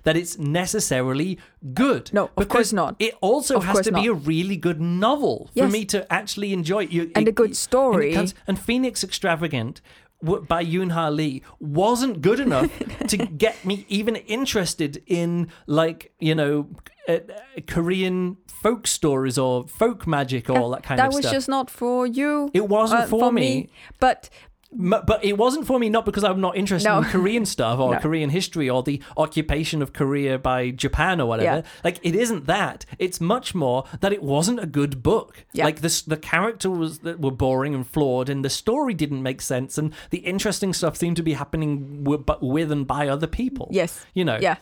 that 0.03 0.17
it's 0.17 0.37
necessarily 0.37 1.37
good. 1.73 2.11
No, 2.13 2.25
of 2.25 2.35
Because 2.35 2.51
course 2.51 2.73
not. 2.73 2.95
It 2.99 3.15
also 3.21 3.57
Of 3.57 3.65
has 3.65 3.81
to 3.81 3.91
be 3.91 4.07
a 4.07 4.13
really 4.13 4.57
good 4.57 4.81
novel 4.81 5.49
for 5.55 5.67
me 5.67 5.85
to 5.85 6.11
actually 6.11 6.53
enjoy 6.53 6.83
it. 6.83 6.91
You, 6.91 7.11
And 7.15 7.27
it- 7.27 7.31
a 7.31 7.33
good 7.33 7.55
story. 7.55 8.07
And, 8.07 8.15
comes- 8.15 8.35
and 8.47 8.59
Phoenix 8.59 9.03
Extravagant 9.03 9.81
by 10.23 10.63
Yoon 10.65 10.91
Ha 10.91 11.09
Lee 11.09 11.41
wasn't 11.59 12.21
good 12.21 12.39
enough 12.39 12.71
to 13.07 13.17
get 13.17 13.63
me 13.65 13.85
even 13.89 14.15
interested 14.15 15.03
in 15.07 15.49
like 15.67 16.13
you 16.19 16.33
know 16.35 16.67
uh, 17.07 17.13
uh, 17.13 17.19
Korean 17.67 18.37
folk 18.47 18.87
stories 18.87 19.37
or 19.37 19.67
folk 19.67 20.07
magic 20.07 20.49
or 20.49 20.57
all 20.57 20.71
that 20.71 20.83
kind 20.83 20.97
that 20.99 21.07
of 21.07 21.13
stuff. 21.13 21.23
That 21.23 21.27
was 21.27 21.33
just 21.35 21.49
not 21.49 21.69
for 21.69 22.07
you 22.07 22.49
It 22.53 22.67
wasn't 22.67 23.03
uh, 23.03 23.07
for 23.07 23.31
me. 23.31 23.69
but 23.99 24.29
M- 24.33 24.39
But 24.71 25.23
it 25.23 25.37
wasn't 25.37 25.65
for 25.67 25.79
me, 25.79 25.89
not 25.89 26.05
because 26.05 26.23
I'm 26.25 26.41
not 26.41 26.57
interested 26.57 26.89
No. 26.89 26.97
in 26.97 27.05
Korean 27.05 27.45
stuff 27.55 27.79
or 27.79 27.93
No. 27.93 27.99
Korean 27.99 28.29
history 28.29 28.69
or 28.69 28.83
the 28.83 29.01
occupation 29.15 29.81
of 29.81 29.93
Korea 29.93 30.37
by 30.37 30.71
Japan 30.71 31.21
or 31.21 31.27
whatever. 31.27 31.57
Yeah. 31.59 31.71
Like, 31.83 31.99
it 32.03 32.13
isn't 32.15 32.45
that. 32.47 32.85
It's 32.99 33.21
much 33.21 33.55
more 33.55 33.85
that 34.01 34.11
it 34.11 34.21
wasn't 34.21 34.59
a 34.59 34.65
good 34.65 35.01
book. 35.01 35.45
Yeah. 35.53 35.63
Like, 35.65 35.79
this, 35.79 36.01
the 36.01 36.17
character 36.17 36.69
was 36.69 36.99
that 36.99 37.21
were 37.21 37.31
boring 37.31 37.73
and 37.73 37.87
flawed, 37.87 38.27
and 38.29 38.43
the 38.43 38.49
story 38.49 38.93
didn't 38.93 39.23
make 39.23 39.41
sense, 39.41 39.77
and 39.77 39.93
the 40.09 40.19
interesting 40.19 40.73
stuff 40.73 40.97
seemed 40.97 41.15
to 41.17 41.23
be 41.23 41.33
happening 41.33 42.03
w- 42.03 42.21
but 42.21 42.43
with 42.43 42.71
and 42.71 42.85
by 42.85 43.07
other 43.07 43.27
people. 43.27 43.69
yes 43.71 44.05
You 44.13 44.25
know. 44.25 44.37
yeah 44.41 44.57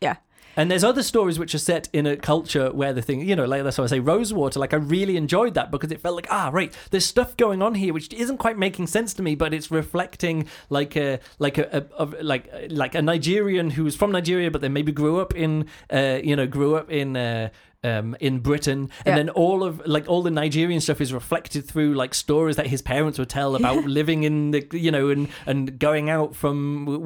yeah 0.00 0.16
And 0.56 0.70
there's 0.70 0.84
other 0.84 1.02
stories 1.02 1.38
which 1.38 1.54
are 1.54 1.58
set 1.58 1.88
in 1.92 2.06
a 2.06 2.16
culture 2.16 2.72
where 2.72 2.92
the 2.92 3.02
thing, 3.02 3.20
you 3.20 3.36
know, 3.36 3.44
like 3.44 3.62
that's 3.62 3.76
why 3.76 3.84
I 3.84 3.88
say 3.88 4.00
Rosewater. 4.00 4.58
Like 4.58 4.72
I 4.72 4.78
really 4.78 5.16
enjoyed 5.16 5.54
that 5.54 5.70
because 5.70 5.92
it 5.92 6.00
felt 6.00 6.16
like 6.16 6.28
ah, 6.30 6.50
right, 6.52 6.74
there's 6.90 7.04
stuff 7.04 7.36
going 7.36 7.62
on 7.62 7.74
here 7.74 7.92
which 7.92 8.12
isn't 8.12 8.38
quite 8.38 8.58
making 8.58 8.86
sense 8.86 9.12
to 9.14 9.22
me, 9.22 9.34
but 9.34 9.52
it's 9.52 9.70
reflecting 9.70 10.46
like 10.70 10.96
a 10.96 11.20
like 11.38 11.58
a, 11.58 11.68
a 11.72 11.94
of 11.96 12.14
like 12.22 12.50
like 12.70 12.94
a 12.94 13.02
Nigerian 13.02 13.70
who 13.70 13.84
was 13.84 13.94
from 13.94 14.12
Nigeria, 14.12 14.50
but 14.50 14.62
then 14.62 14.72
maybe 14.72 14.92
grew 14.92 15.20
up 15.20 15.34
in 15.34 15.66
uh, 15.92 16.20
you 16.22 16.34
know 16.34 16.46
grew 16.46 16.76
up 16.76 16.90
in. 16.90 17.16
Uh, 17.16 17.50
um, 17.86 18.16
in 18.20 18.40
Britain, 18.40 18.80
and 19.04 19.12
Yeah. 19.12 19.16
then 19.16 19.28
all 19.30 19.62
of 19.68 19.72
like 19.86 20.06
all 20.08 20.22
the 20.22 20.30
Nigerian 20.42 20.80
stuff 20.80 21.00
is 21.00 21.12
reflected 21.12 21.62
through 21.70 21.94
like 22.02 22.12
stories 22.14 22.56
that 22.56 22.66
his 22.66 22.82
parents 22.82 23.18
would 23.18 23.28
tell 23.28 23.54
about 23.56 23.84
living 24.00 24.24
in 24.24 24.50
the 24.54 24.60
you 24.72 24.90
know 24.90 25.08
and 25.14 25.28
and 25.46 25.78
going 25.78 26.10
out 26.10 26.34
from 26.34 26.56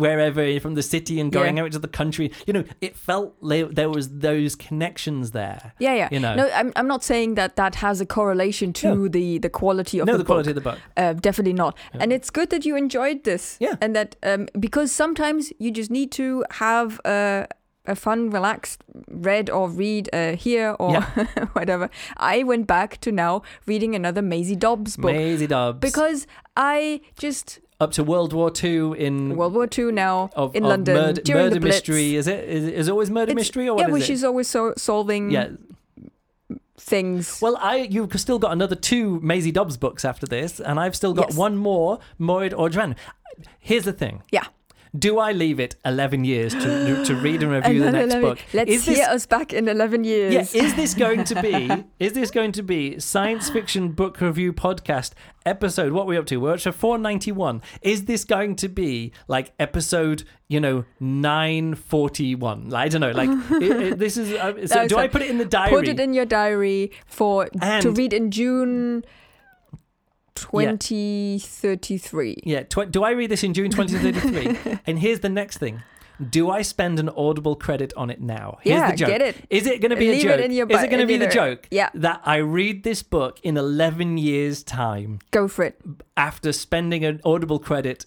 wherever 0.05 0.43
from 0.61 0.75
the 0.75 0.83
city 0.83 1.21
and 1.21 1.31
going 1.33 1.57
Yeah. 1.57 1.65
out 1.65 1.73
to 1.73 1.79
the 1.79 1.89
country. 2.01 2.33
You 2.47 2.53
know, 2.55 2.65
it 2.81 2.97
felt 2.97 3.35
like 3.41 3.75
there 3.75 3.91
was 3.91 4.07
those 4.29 4.53
connections 4.57 5.31
there. 5.33 5.73
yeah 5.79 5.95
yeah 5.95 6.09
You 6.11 6.21
know. 6.21 6.35
no 6.35 6.45
I'm, 6.61 6.73
I'm 6.77 6.87
not 6.95 7.03
saying 7.05 7.35
that 7.35 7.57
that 7.57 7.75
has 7.77 8.01
a 8.01 8.07
correlation 8.07 8.73
to 8.83 8.89
No. 8.95 9.09
the 9.09 9.39
the 9.39 9.51
quality 9.51 9.99
of 10.01 10.07
no, 10.07 10.13
the, 10.13 10.19
the 10.19 10.25
book. 10.25 10.27
quality 10.35 10.51
of 10.51 10.55
the 10.61 10.61
book. 10.71 10.79
Uh, 10.97 11.13
definitely 11.15 11.53
not. 11.65 11.77
And 12.01 12.13
it's 12.13 12.31
good 12.31 12.49
that 12.51 12.65
you 12.65 12.77
enjoyed 12.77 13.25
this. 13.25 13.57
Yeah. 13.61 13.77
And 13.83 13.95
that 13.97 14.17
um, 14.23 14.49
because 14.59 14.91
sometimes 14.93 15.53
you 15.59 15.71
just 15.71 15.91
need 15.91 16.11
to 16.13 16.45
have 16.65 17.01
a, 17.05 17.47
a 17.91 17.95
fun, 17.97 18.31
relaxed 18.31 18.83
read 19.11 19.51
or 19.51 19.69
read 19.69 20.09
uh, 20.13 20.37
here 20.37 20.77
or 20.79 21.01
whatever. 21.53 21.91
I 22.17 22.43
went 22.45 22.67
back 22.67 23.01
to 23.01 23.13
now 23.13 23.43
reading 23.67 23.95
another 23.95 24.23
Maisie 24.23 24.57
Dobbs 24.57 24.97
book 24.97 25.13
Maisie 25.13 25.47
Dobbs. 25.47 25.79
because 25.81 26.27
I 26.57 27.01
just 27.19 27.59
up 27.81 27.93
to 27.93 28.05
World 28.05 28.33
War 28.33 28.51
Two 28.51 28.95
in 28.99 29.37
World 29.37 29.55
War 29.55 29.67
II 29.79 29.93
now 29.93 30.31
of, 30.37 30.55
in 30.55 30.65
of 30.65 30.69
London 30.69 30.95
murder, 30.95 31.23
during 31.23 31.45
murder 31.45 31.55
the 31.55 31.61
Blitz. 31.61 31.77
mystery. 31.77 32.15
Is 32.17 32.27
it? 32.27 32.45
Is, 32.49 32.65
is 32.65 32.89
always 32.89 33.11
murder 33.11 33.33
It's- 33.33 33.35
mystery 33.47 33.69
or 33.69 33.79
yeah, 33.81 33.89
which 33.89 34.11
it? 34.11 34.13
is 34.15 34.25
always 34.25 34.49
so 34.49 34.75
solving 34.77 35.31
yeah. 35.31 35.49
things. 36.79 37.41
Well, 37.41 37.57
I 37.61 37.77
you've 37.77 38.13
still 38.21 38.39
got 38.39 38.53
another 38.53 38.75
two 38.77 39.21
Maisie 39.21 39.53
Dobbs 39.53 39.77
books 39.77 40.05
after 40.05 40.27
this, 40.27 40.61
and 40.61 40.79
I've 40.79 40.95
still 40.97 41.15
got 41.15 41.29
Yes. 41.31 41.37
one 41.39 41.57
more, 41.57 41.99
Marid 42.19 42.53
Audran. 42.53 42.97
Here's 43.59 43.85
the 43.85 43.93
thing. 43.93 44.23
yeah. 44.31 44.47
Do 44.99 45.19
I 45.21 45.31
leave 45.31 45.61
it 45.61 45.77
11 45.85 46.25
years 46.25 46.53
to 46.55 47.05
to 47.05 47.15
read 47.15 47.43
and 47.43 47.53
review 47.53 47.85
the 47.85 47.93
next 47.93 48.15
11 48.15 48.23
book? 48.23 48.39
Let's 48.53 48.71
is 48.71 48.87
this, 48.87 48.99
hear 48.99 49.07
us 49.09 49.25
back 49.25 49.53
in 49.53 49.69
11 49.69 50.03
years. 50.05 50.35
Yeah, 50.35 50.63
is 50.63 50.75
this 50.75 50.95
going 50.95 51.23
to 51.25 51.41
be 51.41 51.71
is 52.01 52.13
this 52.13 52.31
going 52.31 52.53
to 52.53 52.63
be 52.63 52.99
science 52.99 53.49
fiction 53.51 53.93
book 53.93 54.21
review 54.21 54.53
podcast 54.53 55.13
episode 55.47 55.93
what 55.93 56.03
are 56.03 56.07
we 56.07 56.17
up 56.19 56.27
to? 56.27 56.37
We're 56.39 56.55
up 56.55 56.61
to 56.61 56.73
491. 56.73 57.63
Is 57.83 58.05
this 58.07 58.25
going 58.25 58.57
to 58.57 58.69
be 58.69 59.13
like 59.29 59.53
episode, 59.59 60.25
you 60.49 60.61
know, 60.61 60.85
941? 60.99 62.75
I 62.75 62.89
don't 62.89 63.01
know, 63.01 63.13
like 63.13 63.31
it, 63.63 63.63
it- 63.63 63.99
this 63.99 64.17
is 64.17 64.33
uh, 64.33 64.67
so 64.67 64.83
No, 64.83 64.89
do 64.89 64.95
so 64.97 64.99
I 65.01 65.09
put 65.09 65.23
it 65.23 65.31
in 65.31 65.39
the 65.39 65.45
diary? 65.45 65.71
Put 65.71 65.89
it 65.89 66.01
in 66.01 66.15
your 66.15 66.27
diary 66.27 66.91
for 67.07 67.47
to 67.47 67.91
read 67.91 68.13
in 68.13 68.31
June 68.31 69.05
2033. 70.41 72.37
Yeah, 72.45 72.63
tw- 72.65 72.91
do 72.91 73.03
I 73.05 73.11
read 73.13 73.31
this 73.31 73.43
in 73.45 73.55
June 73.55 73.71
2033? 73.71 74.79
and 74.87 74.99
here's 74.99 75.21
the 75.21 75.29
next 75.29 75.59
thing. 75.59 75.83
Do 76.29 76.51
I 76.51 76.61
spend 76.63 76.99
an 77.01 77.09
audible 77.09 77.57
credit 77.57 77.95
on 77.97 78.11
it 78.11 78.21
now? 78.21 78.59
Here's 78.61 78.77
Yeah, 78.79 78.91
the 78.91 78.97
joke. 78.99 79.09
get 79.09 79.23
it. 79.23 79.37
Is 79.49 79.67
it 79.67 79.81
going 79.81 79.91
to 79.91 79.97
be 79.97 80.11
Leave 80.11 80.27
a 80.27 80.29
it 80.35 80.37
joke? 80.37 80.45
in 80.45 80.53
your 80.53 80.67
Is 80.67 80.83
it 80.83 80.89
going 80.91 81.01
to 81.01 81.07
be 81.07 81.17
the 81.17 81.29
joke? 81.29 81.67
Yeah. 81.71 81.89
That 81.95 82.21
I 82.27 82.37
read 82.37 82.83
this 82.83 83.03
book 83.03 83.41
in 83.43 83.57
11 83.57 84.19
years' 84.19 84.63
time 84.63 85.21
Go 85.31 85.49
for 85.49 85.65
it. 85.65 85.81
after 86.19 86.53
spending 86.53 87.07
an 87.07 87.23
audible 87.25 87.59
credit 87.59 88.05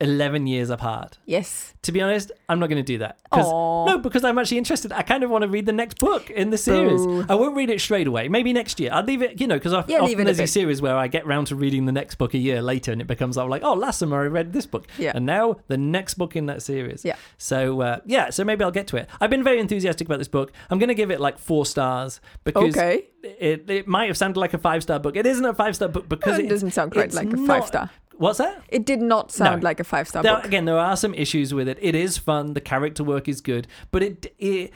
11 0.00 0.46
years 0.46 0.68
apart. 0.68 1.16
Yes. 1.24 1.72
To 1.82 1.92
be 1.92 2.02
honest, 2.02 2.30
I'm 2.48 2.58
not 2.58 2.68
going 2.68 2.82
to 2.82 2.86
do 2.86 2.98
that. 2.98 3.18
No, 3.34 3.98
because 4.02 4.24
I'm 4.24 4.38
actually 4.38 4.58
interested. 4.58 4.92
I 4.92 5.02
kind 5.02 5.22
of 5.22 5.30
want 5.30 5.42
to 5.42 5.48
read 5.48 5.64
the 5.66 5.72
next 5.72 5.98
book 5.98 6.28
in 6.30 6.50
the 6.50 6.58
series. 6.58 7.00
Boo. 7.06 7.24
I 7.28 7.34
won't 7.34 7.56
read 7.56 7.70
it 7.70 7.80
straight 7.80 8.06
away. 8.06 8.28
Maybe 8.28 8.52
next 8.52 8.78
year. 8.80 8.90
I'll 8.92 9.04
leave 9.04 9.22
it, 9.22 9.40
you 9.40 9.46
know, 9.46 9.54
because 9.56 9.72
Yeah, 9.88 10.00
often 10.00 10.18
it 10.18 10.20
a 10.20 10.24
there's 10.24 10.36
bit. 10.38 10.48
series 10.50 10.82
where 10.82 10.96
I 10.96 11.06
get 11.08 11.26
round 11.26 11.46
to 11.48 11.56
reading 11.56 11.86
the 11.86 11.92
next 11.92 12.16
book 12.16 12.34
a 12.34 12.38
year 12.38 12.60
later 12.60 12.92
and 12.92 13.00
it 13.00 13.06
becomes 13.06 13.36
like, 13.36 13.62
oh, 13.62 13.72
last 13.74 13.98
summer 13.98 14.22
I 14.22 14.26
read 14.26 14.52
this 14.52 14.66
book. 14.66 14.86
Yeah. 14.98 15.12
And 15.14 15.24
now 15.24 15.56
the 15.68 15.78
next 15.78 16.14
book 16.14 16.36
in 16.36 16.46
that 16.46 16.62
series. 16.62 17.04
Yeah. 17.04 17.16
So, 17.38 17.80
uh, 17.80 18.00
yeah, 18.04 18.30
so 18.30 18.44
maybe 18.44 18.64
I'll 18.64 18.70
get 18.70 18.86
to 18.88 18.96
it. 18.96 19.08
I've 19.20 19.30
been 19.30 19.44
very 19.44 19.60
enthusiastic 19.60 20.06
about 20.08 20.18
this 20.18 20.28
book. 20.28 20.52
I'm 20.70 20.78
going 20.78 20.88
to 20.88 20.94
give 20.94 21.10
it 21.10 21.20
like 21.20 21.38
four 21.38 21.64
stars 21.64 22.20
because 22.44 22.76
Okay. 22.76 23.06
it, 23.22 23.68
it 23.70 23.86
might 23.88 24.06
have 24.06 24.16
sounded 24.16 24.38
like 24.40 24.52
a 24.54 24.58
five 24.58 24.82
star 24.82 24.98
book. 24.98 25.16
It 25.16 25.26
isn't 25.26 25.44
a 25.44 25.54
five 25.54 25.74
star 25.76 25.88
book 25.88 26.08
because 26.08 26.38
it 26.38 26.48
doesn't 26.48 26.72
sound 26.72 26.92
quite 26.92 27.14
like 27.14 27.32
a 27.32 27.46
five 27.46 27.66
star. 27.66 27.90
What's 28.18 28.38
that? 28.38 28.62
It 28.68 28.86
did 28.86 29.00
not 29.00 29.30
sound 29.30 29.62
No. 29.62 29.66
like 29.66 29.78
a 29.80 29.84
five 29.84 30.08
star 30.08 30.22
book. 30.22 30.44
again, 30.44 30.64
there 30.64 30.78
are 30.78 30.96
some 30.96 31.12
issues 31.14 31.52
with 31.52 31.68
it. 31.68 31.78
It 31.80 31.94
is 31.94 32.16
fun. 32.18 32.54
The 32.54 32.60
character 32.60 33.04
work 33.04 33.28
is 33.28 33.40
good, 33.40 33.66
but 33.90 34.02
it 34.02 34.34
it 34.38 34.72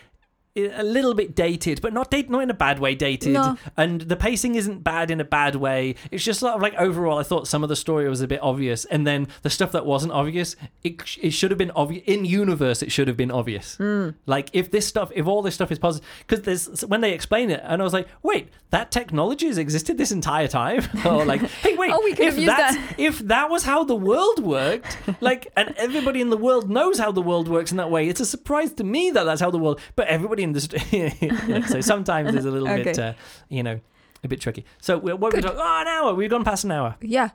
a 0.56 0.82
little 0.82 1.14
bit 1.14 1.34
dated, 1.36 1.80
but 1.80 1.92
not 1.92 2.10
date, 2.10 2.28
not 2.28 2.42
in 2.42 2.50
a 2.50 2.54
bad 2.54 2.78
way 2.80 2.94
dated. 2.94 3.32
No. 3.34 3.56
And 3.76 4.00
the 4.02 4.16
pacing 4.16 4.56
isn't 4.56 4.82
bad 4.82 5.10
in 5.10 5.20
a 5.20 5.24
bad 5.24 5.54
way. 5.56 5.94
It's 6.10 6.24
just 6.24 6.40
sort 6.40 6.54
of 6.54 6.60
like 6.62 6.74
overall, 6.74 7.18
I 7.18 7.22
thought 7.22 7.46
some 7.46 7.62
of 7.62 7.68
the 7.68 7.76
story 7.76 8.08
was 8.08 8.20
a 8.20 8.26
bit 8.26 8.40
obvious, 8.42 8.84
and 8.86 9.06
then 9.06 9.28
the 9.42 9.50
stuff 9.50 9.72
that 9.72 9.86
wasn't 9.86 10.12
obvious, 10.12 10.56
it 10.82 11.00
it 11.22 11.30
should 11.30 11.50
have 11.50 11.58
been 11.58 11.70
obvious 11.72 12.02
in 12.06 12.24
universe. 12.24 12.82
It 12.82 12.90
should 12.90 13.06
have 13.08 13.16
been 13.16 13.30
obvious. 13.30 13.76
Hmm. 13.76 14.10
Like 14.26 14.50
if 14.52 14.70
this 14.70 14.86
stuff, 14.86 15.12
if 15.14 15.26
all 15.26 15.42
this 15.42 15.54
stuff 15.54 15.70
is 15.70 15.78
positive, 15.78 16.08
because 16.26 16.42
there's 16.44 16.84
when 16.86 17.00
they 17.00 17.12
explain 17.12 17.50
it, 17.50 17.60
and 17.64 17.80
I 17.80 17.84
was 17.84 17.92
like, 17.92 18.08
wait, 18.22 18.48
that 18.70 18.90
technology 18.90 19.46
has 19.46 19.56
existed 19.58 19.98
this 19.98 20.10
entire 20.10 20.48
time, 20.48 20.82
or 21.04 21.24
like, 21.24 21.42
hey, 21.42 21.76
wait, 21.76 21.90
Oh, 21.94 22.00
we 22.04 22.14
could 22.14 22.26
if 22.26 22.36
have 22.36 22.46
that's 22.46 22.76
that. 22.76 22.94
if 23.00 23.18
that 23.20 23.50
was 23.50 23.64
how 23.64 23.84
the 23.84 23.96
world 23.96 24.40
worked, 24.44 24.96
like, 25.20 25.48
and 25.56 25.74
everybody 25.76 26.20
in 26.20 26.30
the 26.30 26.36
world 26.36 26.68
knows 26.70 26.98
how 26.98 27.12
the 27.12 27.22
world 27.22 27.48
works 27.48 27.70
in 27.70 27.76
that 27.78 27.90
way, 27.90 28.08
it's 28.08 28.20
a 28.20 28.26
surprise 28.26 28.72
to 28.74 28.84
me 28.84 29.10
that 29.10 29.24
that's 29.24 29.40
how 29.40 29.50
the 29.50 29.58
world. 29.58 29.80
But 29.96 30.08
everybody 30.08 30.39
in 30.42 30.52
the 30.52 30.60
st- 30.60 31.66
so 31.68 31.80
sometimes 31.80 32.32
there's 32.32 32.44
a 32.44 32.50
little 32.50 32.68
bit, 32.68 32.98
uh, 32.98 33.14
you 33.48 33.62
know, 33.62 33.80
a 34.24 34.28
bit 34.28 34.40
tricky. 34.40 34.64
So 34.80 34.98
what 34.98 35.20
we 35.34 35.40
talking? 35.40 35.58
Oh, 35.58 35.80
an 35.80 35.86
hour. 35.88 36.14
We've 36.14 36.30
gone 36.30 36.44
past 36.44 36.64
an 36.64 36.72
hour. 36.72 36.96
Yeah, 37.00 37.30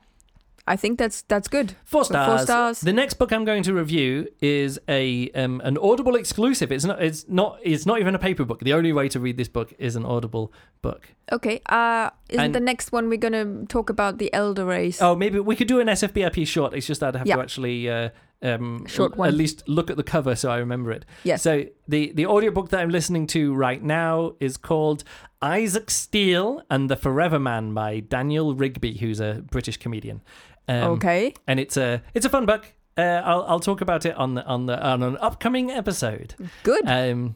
I 0.67 0.75
think 0.75 0.97
that's 0.99 1.21
that's 1.23 1.47
good. 1.47 1.75
Four 1.83 2.05
stars. 2.05 2.27
Four 2.27 2.45
stars. 2.45 2.81
The 2.81 2.93
next 2.93 3.15
book 3.15 3.31
I'm 3.31 3.45
going 3.45 3.63
to 3.63 3.73
review 3.73 4.27
is 4.41 4.79
a 4.87 5.29
um, 5.31 5.61
an 5.63 5.77
Audible 5.77 6.15
exclusive. 6.15 6.71
It's 6.71 6.85
not. 6.85 7.01
It's 7.01 7.25
not. 7.27 7.59
It's 7.63 7.85
not 7.85 7.99
even 7.99 8.13
a 8.15 8.19
paper 8.19 8.45
book. 8.45 8.59
The 8.61 8.73
only 8.73 8.93
way 8.93 9.09
to 9.09 9.19
read 9.19 9.37
this 9.37 9.47
book 9.47 9.73
is 9.79 9.95
an 9.95 10.05
Audible 10.05 10.51
book. 10.81 11.09
Okay. 11.31 11.61
Uh, 11.67 12.09
isn't 12.29 12.45
And- 12.45 12.55
the 12.55 12.59
next 12.59 12.91
one 12.91 13.09
we're 13.09 13.17
gonna 13.17 13.65
talk 13.67 13.89
about 13.89 14.17
the 14.19 14.31
elder 14.33 14.65
race? 14.65 15.01
Oh, 15.01 15.15
maybe 15.15 15.39
we 15.39 15.55
could 15.55 15.67
do 15.67 15.79
an 15.79 15.87
SFBRP 15.87 16.45
short. 16.47 16.73
It's 16.73 16.87
just 16.87 16.99
that 17.01 17.09
I'd 17.15 17.19
have 17.19 17.27
Yeah. 17.27 17.35
to 17.37 17.41
actually 17.41 17.89
uh, 17.89 18.09
um, 18.41 18.85
Short 18.85 19.17
at 19.19 19.33
least 19.33 19.67
look 19.67 19.89
at 19.89 19.97
the 19.97 20.03
cover 20.03 20.35
so 20.35 20.51
I 20.51 20.57
remember 20.57 20.91
it. 20.91 21.05
Yes. 21.23 21.41
So 21.41 21.65
the 21.87 22.11
the 22.13 22.25
audiobook 22.25 22.69
that 22.69 22.79
I'm 22.79 22.89
listening 22.89 23.27
to 23.27 23.53
right 23.53 23.81
now 23.81 24.35
is 24.39 24.57
called 24.57 25.03
Isaac 25.41 25.89
Steele 25.89 26.61
and 26.69 26.89
the 26.89 26.95
Forever 26.95 27.39
Man 27.39 27.73
by 27.73 27.99
Daniel 28.01 28.55
Rigby, 28.55 28.97
who's 28.97 29.19
a 29.19 29.43
British 29.49 29.77
comedian. 29.77 30.21
Um, 30.67 30.93
okay. 30.93 31.33
and 31.47 31.59
it's 31.59 31.77
a 31.77 32.01
it's 32.13 32.25
a 32.25 32.29
fun 32.29 32.45
book. 32.45 32.73
Uh, 32.97 33.21
I'll 33.23 33.43
I'll 33.43 33.59
talk 33.59 33.81
about 33.81 34.05
it 34.05 34.15
on 34.15 34.35
the 34.35 34.45
on 34.45 34.65
the 34.65 34.81
on 34.83 35.03
an 35.03 35.17
upcoming 35.17 35.71
episode. 35.71 36.35
Good. 36.63 36.87
Um, 36.87 37.35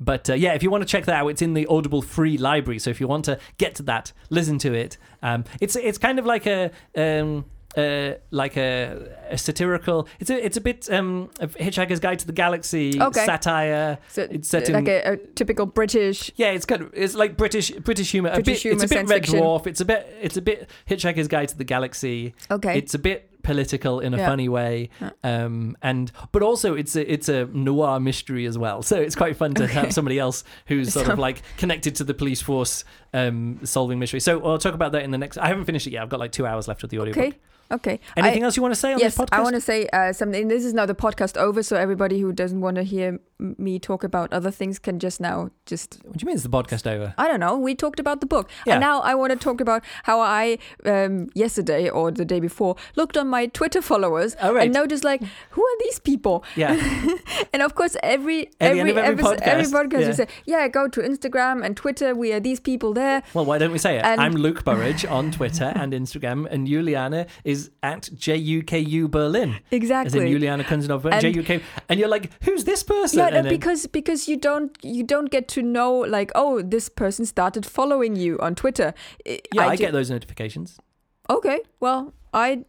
but 0.00 0.28
uh, 0.28 0.34
yeah, 0.34 0.52
if 0.52 0.62
you 0.62 0.70
want 0.70 0.82
to 0.82 0.88
check 0.88 1.06
that 1.06 1.14
out, 1.14 1.28
it's 1.28 1.42
in 1.42 1.54
the 1.54 1.66
Audible 1.66 2.02
free 2.02 2.36
library. 2.36 2.78
So 2.78 2.90
if 2.90 3.00
you 3.00 3.08
want 3.08 3.24
to 3.26 3.38
get 3.58 3.74
to 3.76 3.82
that, 3.84 4.12
listen 4.30 4.58
to 4.58 4.74
it. 4.74 4.98
Um, 5.22 5.44
it's 5.60 5.76
it's 5.76 5.98
kind 5.98 6.18
of 6.18 6.26
like 6.26 6.46
a 6.46 6.70
um, 6.96 7.46
uh, 7.76 8.14
like 8.30 8.56
a, 8.56 9.08
a 9.30 9.38
satirical. 9.38 10.08
It's 10.20 10.30
a 10.30 10.44
it's 10.44 10.56
a 10.56 10.60
bit 10.60 10.90
um, 10.90 11.30
of 11.40 11.54
Hitchhiker's 11.56 12.00
Guide 12.00 12.18
to 12.20 12.26
the 12.26 12.32
Galaxy 12.32 13.00
Okay. 13.00 13.24
satire. 13.26 13.98
so 14.08 14.26
it's 14.30 14.48
set 14.48 14.68
like 14.70 14.88
in- 14.88 14.88
a, 14.88 15.12
a 15.12 15.16
typical 15.34 15.66
British. 15.66 16.30
Yeah, 16.36 16.50
it's 16.52 16.64
kind 16.66 16.82
of 16.82 16.90
it's 16.94 17.14
like 17.14 17.36
British 17.36 17.70
British 17.70 18.10
humor. 18.12 18.30
British 18.32 18.64
a 18.64 18.68
bit, 18.70 18.74
it's 18.74 18.84
a 18.84 18.88
bit 18.88 19.08
Red 19.08 19.08
fiction. 19.08 19.40
Dwarf. 19.40 19.66
It's 19.66 19.80
a 19.80 19.84
bit 19.84 20.16
it's 20.20 20.36
a 20.36 20.42
bit 20.42 20.70
Hitchhiker's 20.88 21.28
Guide 21.28 21.48
to 21.50 21.58
the 21.58 21.64
Galaxy. 21.64 22.34
Okay. 22.50 22.78
It's 22.78 22.94
a 22.94 22.98
bit 22.98 23.30
political 23.42 24.00
in 24.00 24.12
a 24.12 24.16
Yeah. 24.16 24.26
funny 24.26 24.48
way, 24.48 24.90
Yeah. 25.00 25.10
um, 25.22 25.76
and 25.80 26.10
but 26.32 26.42
also 26.42 26.74
it's 26.74 26.96
a 26.96 27.12
it's 27.12 27.28
a 27.28 27.44
noir 27.52 28.00
mystery 28.00 28.44
as 28.46 28.58
well. 28.58 28.82
So 28.82 28.96
it's 29.00 29.14
quite 29.14 29.36
fun 29.36 29.54
to 29.54 29.64
Okay. 29.64 29.72
have 29.74 29.92
somebody 29.92 30.18
else 30.18 30.42
who's 30.66 30.92
sort 30.92 31.06
So- 31.06 31.12
of 31.12 31.18
like 31.20 31.42
connected 31.56 31.94
to 31.96 32.04
the 32.04 32.14
police 32.14 32.40
force 32.42 32.84
um, 33.14 33.60
solving 33.62 33.98
mystery. 34.00 34.18
So 34.20 34.44
I'll 34.44 34.58
talk 34.58 34.74
about 34.74 34.92
that 34.92 35.02
in 35.04 35.10
the 35.12 35.18
next. 35.18 35.38
I 35.38 35.46
haven't 35.46 35.64
finished 35.66 35.86
it 35.86 35.90
yet. 35.92 36.02
I've 36.02 36.08
got 36.08 36.18
like 36.20 36.32
two 36.32 36.44
hours 36.46 36.66
left 36.66 36.82
of 36.82 36.90
the 36.90 36.98
audiobook. 36.98 37.22
okay. 37.24 37.38
Okay. 37.70 38.00
Anything 38.16 38.42
I, 38.42 38.46
else 38.46 38.56
you 38.56 38.62
want 38.62 38.74
to 38.74 38.80
say 38.80 38.92
on 38.92 38.98
yes, 38.98 39.16
this 39.16 39.24
podcast? 39.24 39.38
I 39.38 39.42
want 39.42 39.54
to 39.54 39.60
say 39.60 39.88
uh, 39.92 40.12
something. 40.12 40.48
This 40.48 40.64
is 40.64 40.74
now 40.74 40.86
the 40.86 40.94
podcast 40.94 41.36
over, 41.36 41.62
so 41.62 41.76
everybody 41.76 42.20
who 42.20 42.32
doesn't 42.32 42.60
want 42.60 42.76
to 42.76 42.82
hear 42.82 43.18
me 43.38 43.78
talk 43.78 44.02
about 44.02 44.32
other 44.32 44.50
things 44.50 44.78
can 44.78 44.98
just 44.98 45.20
now 45.20 45.50
just 45.66 45.98
What 46.04 46.16
do 46.16 46.22
you 46.22 46.26
mean? 46.26 46.36
Is 46.36 46.42
the 46.42 46.48
podcast 46.48 46.86
over? 46.90 47.14
I 47.18 47.28
don't 47.28 47.40
know. 47.40 47.56
We 47.58 47.74
talked 47.74 48.00
about 48.00 48.20
the 48.20 48.26
book, 48.26 48.48
Yeah. 48.66 48.74
and 48.74 48.80
now 48.80 49.00
I 49.00 49.14
want 49.14 49.32
to 49.32 49.38
talk 49.38 49.60
about 49.60 49.82
how 50.04 50.20
I 50.20 50.58
um, 50.86 51.28
yesterday 51.34 51.88
or 51.90 52.10
the 52.10 52.24
day 52.24 52.40
before 52.40 52.76
looked 52.96 53.16
on 53.16 53.28
my 53.28 53.46
Twitter 53.46 53.82
followers 53.82 54.36
Oh, 54.40 54.54
right. 54.54 54.64
and 54.64 54.72
noticed 54.74 55.04
like 55.04 55.22
who 55.50 55.62
are 55.62 55.78
these 55.84 55.98
people? 56.00 56.44
Yeah. 56.56 56.76
And 57.52 57.62
of 57.62 57.74
course, 57.74 57.96
every 58.02 58.46
At 58.46 58.72
the 58.74 58.80
end 58.80 58.80
every 58.80 58.90
of 58.92 58.98
every 58.98 59.24
episode- 59.24 59.40
every 59.42 59.64
podcast, 59.64 59.88
podcast 59.88 60.00
yeah. 60.00 60.06
you 60.08 60.12
say, 60.14 60.26
yeah, 60.46 60.68
go 60.68 60.88
to 60.88 61.00
Instagram 61.00 61.64
and 61.64 61.76
Twitter. 61.76 62.14
We 62.14 62.32
are 62.32 62.40
these 62.40 62.60
people 62.60 62.92
there. 62.92 63.22
Well, 63.34 63.44
why 63.44 63.58
don't 63.58 63.72
we 63.72 63.78
say 63.78 63.96
it? 63.98 64.04
And- 64.04 64.20
I'm 64.20 64.32
Luke 64.32 64.64
Burridge 64.64 65.04
on 65.06 65.30
Twitter 65.30 65.72
and 65.74 65.92
Instagram, 65.92 66.46
and 66.50 66.66
Juliana 66.66 67.26
is 67.44 67.70
at 67.82 68.02
JUKU 68.14 69.10
Berlin. 69.10 69.50
As 69.50 69.56
in 69.70 69.76
Exactly. 69.76 70.30
Juliana 70.32 70.64
Kunzenov, 70.64 71.04
And- 71.10 71.22
JUK. 71.34 71.62
And 71.88 71.98
you're 72.00 72.08
like, 72.08 72.30
who's 72.44 72.64
this 72.64 72.82
person? 72.82 73.18
Yeah, 73.20 73.25
no, 73.30 73.36
and 73.38 73.46
then- 73.46 73.52
because 73.54 73.86
because 73.86 74.28
you 74.28 74.36
don't 74.36 74.76
you 74.82 75.02
don't 75.04 75.30
get 75.30 75.48
to 75.48 75.62
know 75.62 75.92
like 75.98 76.30
oh 76.34 76.62
this 76.62 76.88
person 76.88 77.24
started 77.26 77.64
following 77.66 78.16
you 78.16 78.38
on 78.40 78.54
Twitter. 78.54 78.94
I- 79.26 79.40
yeah, 79.52 79.68
I, 79.68 79.76
ju- 79.76 79.84
get 79.84 79.92
those 79.92 80.10
notifications. 80.10 80.78
Okay, 81.28 81.60
well 81.80 82.12
I 82.32 82.64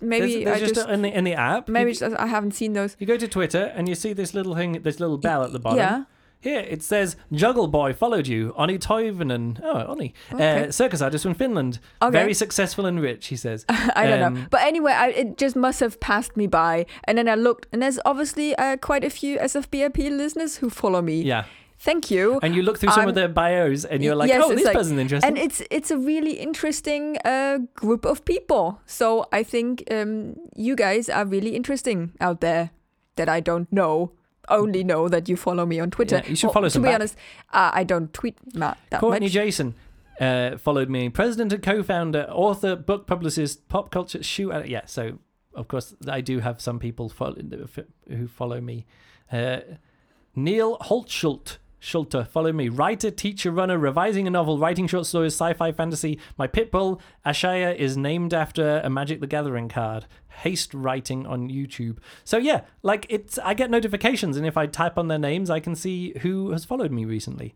maybe 0.00 0.44
there's, 0.44 0.44
there's 0.44 0.56
I 0.56 0.60
just, 0.60 0.74
just, 0.74 0.88
in, 0.88 1.02
the, 1.02 1.16
in 1.16 1.24
the 1.24 1.34
app. 1.34 1.68
maybe 1.68 1.92
you, 1.92 2.16
I 2.18 2.26
haven't 2.26 2.52
seen 2.52 2.72
those. 2.72 2.96
you 2.98 3.06
go 3.06 3.16
to 3.16 3.28
Twitter 3.28 3.72
and 3.74 3.88
you 3.88 3.94
see 3.94 4.12
this 4.12 4.34
little 4.34 4.54
thing, 4.54 4.82
this 4.82 4.98
little 5.00 5.18
bell 5.18 5.42
at 5.44 5.52
the 5.52 5.60
bottom. 5.60 5.78
Yeah. 5.78 6.04
Here 6.42 6.60
it 6.68 6.82
says 6.82 7.16
Juggle 7.32 7.68
Boy 7.68 7.92
followed 7.92 8.26
you. 8.26 8.52
Oni 8.56 8.76
Toivonen. 8.78 9.60
Oh, 9.62 9.86
Oni. 9.92 10.12
Okay. 10.32 10.64
Uh, 10.66 10.70
circus 10.72 11.00
artist 11.00 11.22
from 11.24 11.34
Finland. 11.34 11.78
Okay. 12.02 12.10
Very 12.12 12.34
successful 12.34 12.84
and 12.84 13.00
rich, 13.00 13.28
he 13.28 13.36
says. 13.36 13.64
I 13.68 14.06
don't 14.08 14.20
know. 14.20 14.40
Um, 14.40 14.46
But 14.50 14.62
anyway, 14.62 14.92
I, 14.92 15.08
it 15.10 15.38
just 15.38 15.54
must 15.56 15.80
have 15.80 16.00
passed 16.00 16.36
me 16.36 16.46
by. 16.48 16.86
And 17.04 17.16
then 17.16 17.28
I 17.28 17.36
looked, 17.36 17.68
and 17.72 17.80
there's 17.80 18.00
obviously 18.04 18.54
uh, 18.56 18.76
quite 18.78 19.04
a 19.04 19.10
few 19.10 19.38
SFBRP 19.38 20.10
listeners 20.16 20.56
who 20.56 20.68
follow 20.68 21.00
me. 21.00 21.22
Yeah. 21.22 21.44
Thank 21.78 22.10
you. 22.10 22.38
And 22.42 22.54
you 22.54 22.62
look 22.62 22.78
through 22.78 22.92
some 22.92 23.08
of 23.08 23.14
their 23.16 23.28
bios 23.28 23.84
and 23.84 24.04
you're 24.04 24.14
like, 24.14 24.28
Yes, 24.28 24.42
oh, 24.44 24.54
this 24.54 24.64
like- 24.64 24.76
person's 24.76 25.00
interesting. 25.00 25.28
and 25.28 25.36
it's 25.38 25.62
it's 25.68 25.90
a 25.90 25.96
really 25.98 26.34
interesting 26.38 27.18
uh, 27.24 27.58
group 27.74 28.04
of 28.04 28.24
people. 28.24 28.80
So 28.86 29.26
I 29.32 29.42
think 29.44 29.82
um, 29.90 30.36
you 30.54 30.76
guys 30.76 31.08
are 31.08 31.24
really 31.24 31.56
interesting 31.56 32.12
out 32.20 32.40
there 32.40 32.70
that 33.16 33.28
I 33.28 33.40
don't 33.40 33.66
know. 33.72 34.12
Only 34.48 34.82
know 34.84 35.08
that 35.08 35.28
you 35.28 35.36
follow 35.36 35.64
me 35.66 35.78
on 35.80 35.90
Twitter. 35.90 36.16
Yeah, 36.16 36.28
you 36.30 36.36
should 36.36 36.46
Well, 36.48 36.54
follow 36.54 36.68
To 36.68 36.78
be 36.78 36.84
back. 36.84 36.94
honest, 36.96 37.16
uh, 37.52 37.70
I 37.72 37.84
don't 37.84 38.12
tweet 38.12 38.36
ma- 38.54 38.74
that 38.90 39.00
Courtney 39.00 39.26
much. 39.26 39.32
Jason 39.32 39.74
uh, 40.20 40.58
followed 40.58 40.88
me. 40.90 41.08
President 41.08 41.52
and 41.52 41.62
co-founder, 41.62 42.26
author, 42.30 42.74
book 42.76 43.06
publicist, 43.06 43.68
pop 43.68 43.90
culture 43.90 44.22
shoe. 44.22 44.52
Yeah, 44.66 44.82
so 44.86 45.18
of 45.54 45.68
course 45.68 45.94
I 46.08 46.20
do 46.20 46.40
have 46.40 46.60
some 46.60 46.78
people 46.78 47.08
follow, 47.08 47.36
who 48.08 48.26
follow 48.26 48.60
me. 48.60 48.84
Uh, 49.30 49.60
Neil 50.34 50.78
Holtschult. 50.78 51.58
Schulte, 51.84 52.24
follow 52.28 52.52
me. 52.52 52.68
Writer, 52.68 53.10
teacher, 53.10 53.50
runner, 53.50 53.76
revising 53.76 54.28
a 54.28 54.30
novel, 54.30 54.56
writing 54.56 54.86
short 54.86 55.04
stories, 55.04 55.32
sci-fi, 55.34 55.72
fantasy. 55.72 56.16
My 56.38 56.46
pit 56.46 56.70
bull, 56.70 57.00
Ashaya, 57.26 57.74
is 57.74 57.96
named 57.96 58.32
after 58.32 58.78
a 58.84 58.88
Magic 58.88 59.18
the 59.18 59.26
Gathering 59.26 59.68
card. 59.68 60.06
Haste 60.28 60.72
writing 60.74 61.26
on 61.26 61.48
YouTube. 61.48 61.98
So 62.22 62.36
yeah, 62.38 62.60
like 62.84 63.04
it's 63.08 63.36
I 63.40 63.54
get 63.54 63.68
notifications, 63.68 64.36
and 64.36 64.46
if 64.46 64.56
I 64.56 64.66
type 64.66 64.96
on 64.96 65.08
their 65.08 65.18
names, 65.18 65.50
I 65.50 65.58
can 65.58 65.74
see 65.74 66.12
who 66.20 66.52
has 66.52 66.64
followed 66.64 66.92
me 66.92 67.04
recently. 67.04 67.54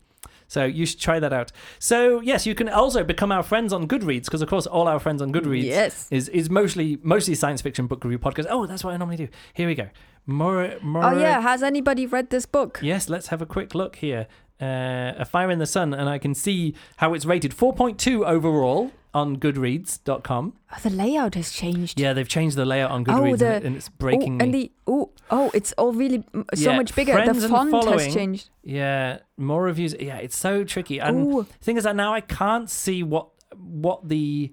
So 0.49 0.65
you 0.65 0.85
should 0.85 0.99
try 0.99 1.19
that 1.21 1.31
out. 1.31 1.53
So 1.79 2.19
yes, 2.19 2.45
you 2.45 2.53
can 2.53 2.67
also 2.67 3.05
become 3.05 3.31
our 3.31 3.43
friends 3.43 3.71
on 3.71 3.87
Goodreads 3.87 4.25
because 4.25 4.41
of 4.41 4.49
course 4.49 4.67
all 4.67 4.89
our 4.89 4.99
friends 4.99 5.21
on 5.21 5.31
Goodreads 5.31 5.63
Yes. 5.63 6.07
is 6.11 6.27
is 6.29 6.49
mostly 6.49 6.99
mostly 7.01 7.33
science 7.33 7.61
fiction 7.61 7.87
book 7.87 8.03
review 8.03 8.19
podcast. 8.19 8.47
Oh, 8.49 8.65
that's 8.65 8.83
what 8.83 8.93
I 8.93 8.97
normally 8.97 9.17
do. 9.17 9.29
Here 9.53 9.67
we 9.67 9.75
go. 9.75 9.87
More 10.27 10.73
more. 10.81 11.03
Oh 11.05 11.17
yeah, 11.19 11.41
has 11.41 11.63
anybody 11.63 12.05
read 12.05 12.29
this 12.29 12.45
book? 12.45 12.79
Yes, 12.83 13.09
let's 13.09 13.27
have 13.27 13.41
a 13.41 13.45
quick 13.45 13.73
look 13.73 13.95
here. 13.97 14.27
Uh, 14.61 15.13
a 15.17 15.23
Fire 15.25 15.49
in 15.51 15.59
the 15.59 15.65
Sun, 15.65 15.93
and 15.93 16.09
I 16.09 16.17
can 16.17 16.33
see 16.33 16.73
how 16.97 17.13
it's 17.13 17.25
rated 17.25 17.51
4.2 17.55 18.25
overall 18.25 18.91
on 19.13 19.37
Goodreads.com. 19.37 20.53
Oh, 20.71 20.77
the 20.81 20.89
layout 20.89 21.35
has 21.35 21.51
changed. 21.51 21.99
Yeah, 21.99 22.13
they've 22.13 22.27
changed 22.27 22.55
the 22.57 22.65
layout 22.65 22.89
on 22.91 23.01
Oh, 23.01 23.13
Goodreads, 23.13 23.37
the- 23.37 23.45
and, 23.47 23.55
it- 23.55 23.67
and 23.67 23.75
it's 23.75 23.89
breaking 23.89 24.41
oh, 24.41 24.43
and 24.43 24.53
the 24.53 24.71
oh 24.87 25.11
oh, 25.31 25.51
it's 25.53 25.73
all 25.73 25.93
really 25.93 26.23
so 26.55 26.71
Yeah, 26.71 26.75
much 26.77 26.93
bigger. 26.95 27.13
The 27.13 27.47
font 27.47 27.71
following. 27.71 27.99
has 27.99 28.13
changed. 28.13 28.49
Yeah, 28.63 29.19
more 29.37 29.63
reviews. 29.63 29.95
Yeah, 29.99 30.17
it's 30.17 30.37
so 30.37 30.63
tricky. 30.63 30.99
And 30.99 31.31
Ooh. 31.31 31.43
the 31.43 31.63
thing 31.65 31.77
is 31.77 31.83
that 31.85 31.95
now 31.95 32.13
I 32.13 32.21
can't 32.21 32.69
see 32.69 33.03
what 33.03 33.27
what 33.55 34.09
the 34.09 34.51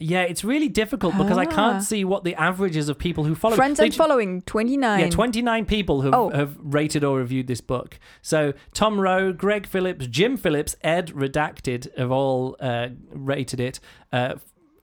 yeah, 0.00 0.22
it's 0.22 0.44
really 0.44 0.68
difficult 0.68 1.16
because 1.18 1.36
I 1.38 1.44
Ah. 1.44 1.50
can't 1.50 1.82
see 1.82 2.04
what 2.04 2.22
the 2.24 2.34
averages 2.36 2.88
of 2.88 2.98
people 2.98 3.24
who 3.24 3.34
follow. 3.34 3.56
Friends 3.56 3.80
and 3.80 3.94
following 3.94 4.42
twenty 4.42 4.76
nine. 4.76 5.00
Yeah, 5.00 5.10
29 5.10 5.64
people 5.66 6.02
have, 6.02 6.14
Oh. 6.14 6.30
have 6.30 6.56
rated 6.62 7.02
or 7.04 7.18
reviewed 7.18 7.46
this 7.48 7.60
book. 7.60 7.98
So 8.22 8.52
Tom 8.74 9.00
Rowe, 9.00 9.32
Greg 9.32 9.66
Phillips, 9.66 10.06
Jim 10.06 10.36
Phillips, 10.36 10.76
Ed 10.82 11.08
Redacted 11.08 11.96
have 11.98 12.10
all 12.12 12.56
uh, 12.60 12.88
rated 13.12 13.58
it. 13.60 13.80
Uh, 14.12 14.34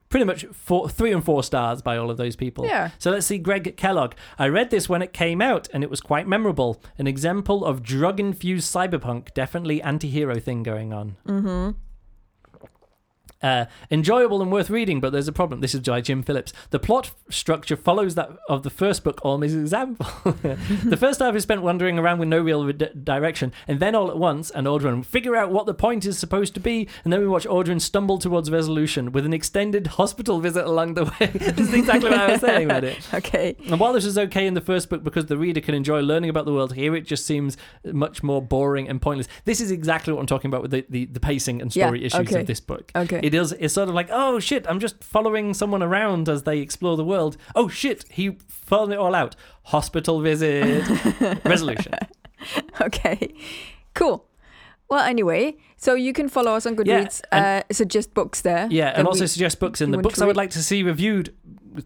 pretty 0.09 0.26
much 0.26 0.45
four, 0.53 0.88
three 0.88 1.11
and 1.11 1.24
four 1.26 1.43
stars 1.43 1.82
by 1.82 1.97
all 1.97 2.09
of 2.09 2.16
those 2.18 2.36
people. 2.36 2.66
Yeah. 2.66 2.91
So 2.99 3.11
let's 3.11 3.26
see, 3.26 3.38
Greg 3.38 3.76
Kellogg. 3.76 4.13
I 4.39 4.47
read 4.47 4.70
this 4.70 4.88
when 4.88 5.01
it 5.01 5.11
came 5.13 5.41
out 5.41 5.68
and 5.74 5.84
it 5.84 5.89
was 5.89 5.99
quite 5.99 6.28
memorable. 6.28 6.82
An 6.97 7.07
example 7.07 7.66
of 7.66 7.82
drug 7.84 8.20
infused 8.20 8.74
cyberpunk, 8.74 9.34
definitely 9.34 9.82
anti 9.82 10.09
hero 10.09 10.39
thing 10.39 10.63
going 10.63 10.93
on. 10.93 11.16
Mm-hmm. 11.28 11.72
Uh, 13.46 13.66
enjoyable 13.91 14.41
and 14.41 14.52
worth 14.52 14.72
reading, 14.72 15.00
but 15.00 15.12
there's 15.12 15.28
a 15.28 15.32
problem. 15.32 15.62
This 15.62 15.76
is 15.76 15.82
by 15.82 16.02
Jim 16.02 16.24
Phillips. 16.24 16.52
The 16.72 16.80
plot 16.80 17.12
structure 17.30 17.76
follows 17.76 18.16
that 18.16 18.32
of 18.50 18.64
the 18.64 18.72
first 18.72 19.04
book 19.04 19.20
almost 19.24 19.54
example. 19.54 20.08
the 20.84 20.98
first 20.98 21.20
half 21.20 21.36
is 21.36 21.43
spent 21.43 21.62
wandering 21.62 22.00
around 22.00 22.18
with 22.18 22.28
no 22.28 22.39
real 22.39 22.66
re- 22.66 22.74
direction, 22.74 23.54
and 23.67 23.80
then 23.80 23.93
all 23.93 24.09
at 24.09 24.17
once, 24.17 24.50
an 24.50 24.66
Audran 24.66 25.05
figure 25.05 25.36
out 25.36 25.51
what 25.51 25.67
the 25.67 25.76
point 25.76 26.08
is 26.08 26.17
supposed 26.17 26.55
to 26.55 26.59
be, 26.59 26.88
and 27.04 27.13
then 27.13 27.20
we 27.20 27.28
watch 27.28 27.46
Audran 27.46 27.80
stumble 27.80 28.17
towards 28.17 28.50
resolution 28.50 29.12
with 29.12 29.28
an 29.28 29.34
extended 29.34 29.86
hospital 29.86 30.39
visit 30.39 30.66
along 30.66 30.96
the 30.96 31.05
way. 31.05 31.28
this 31.36 31.67
is 31.67 31.74
exactly 31.76 32.09
what 32.09 32.20
I 32.20 32.32
was 32.32 32.42
saying 32.42 32.66
about 32.66 32.84
it. 32.84 32.97
Okay. 33.13 33.55
And 33.70 33.80
while 33.80 33.93
this 33.93 34.05
is 34.05 34.17
okay 34.17 34.46
in 34.47 34.55
the 34.55 34.62
first 34.62 34.89
book 34.89 35.04
because 35.04 35.28
the 35.28 35.38
reader 35.38 35.62
can 35.62 35.74
enjoy 35.76 36.01
learning 36.01 36.30
about 36.32 36.46
the 36.46 36.51
world, 36.51 36.74
here 36.74 36.96
it 36.96 37.05
just 37.05 37.26
seems 37.26 37.58
much 37.86 38.24
more 38.24 38.42
boring 38.42 38.89
and 38.89 39.01
pointless. 39.01 39.28
This 39.46 39.62
is 39.62 39.72
exactly 39.72 40.12
what 40.13 40.20
I'm 40.20 40.26
talking 40.26 40.50
about 40.50 40.62
with 40.63 40.72
the, 40.72 40.86
the, 40.89 41.05
the 41.05 41.20
pacing 41.20 41.62
and 41.62 41.72
story 41.72 42.00
Yeah, 42.00 42.08
issues 42.08 42.28
okay. 42.28 42.42
of 42.42 42.47
this 42.47 42.59
book. 42.59 42.92
Okay. 42.96 43.20
It 43.24 43.34
is 43.36 43.51
it's 43.59 43.74
sort 43.74 43.89
of 43.89 43.95
like, 43.95 44.09
oh 44.12 44.39
shit, 44.39 44.66
I'm 44.67 44.79
just 44.79 45.03
following 45.03 45.53
someone 45.53 45.83
around 45.83 46.28
as 46.29 46.43
they 46.43 46.59
explore 46.59 46.97
the 46.97 47.05
world. 47.05 47.37
Oh 47.55 47.67
shit, 47.67 48.05
he 48.09 48.37
found 48.47 48.91
it 48.93 48.97
all 48.99 49.13
out. 49.16 49.36
Hospital 49.63 50.21
visit, 50.21 50.83
resolution. 51.45 51.93
Okay. 52.82 53.33
Cool. 53.93 54.25
Well, 54.89 55.03
anyway, 55.03 55.55
so 55.78 55.95
you 55.95 56.13
can 56.13 56.29
follow 56.29 56.53
us 56.53 56.66
on 56.66 56.75
Goodreads. 56.75 57.21
and- 57.32 57.63
uh, 57.70 57.74
suggest 57.74 58.13
books 58.13 58.41
there. 58.41 58.67
Yeah, 58.70 58.93
and 58.95 59.07
also 59.07 59.25
suggest 59.25 59.59
books 59.59 59.82
in 59.82 59.91
the 59.91 59.97
books 59.97 60.21
I 60.21 60.25
would 60.25 60.37
like 60.37 60.51
to 60.51 60.62
see 60.63 60.83
reviewed 60.83 61.33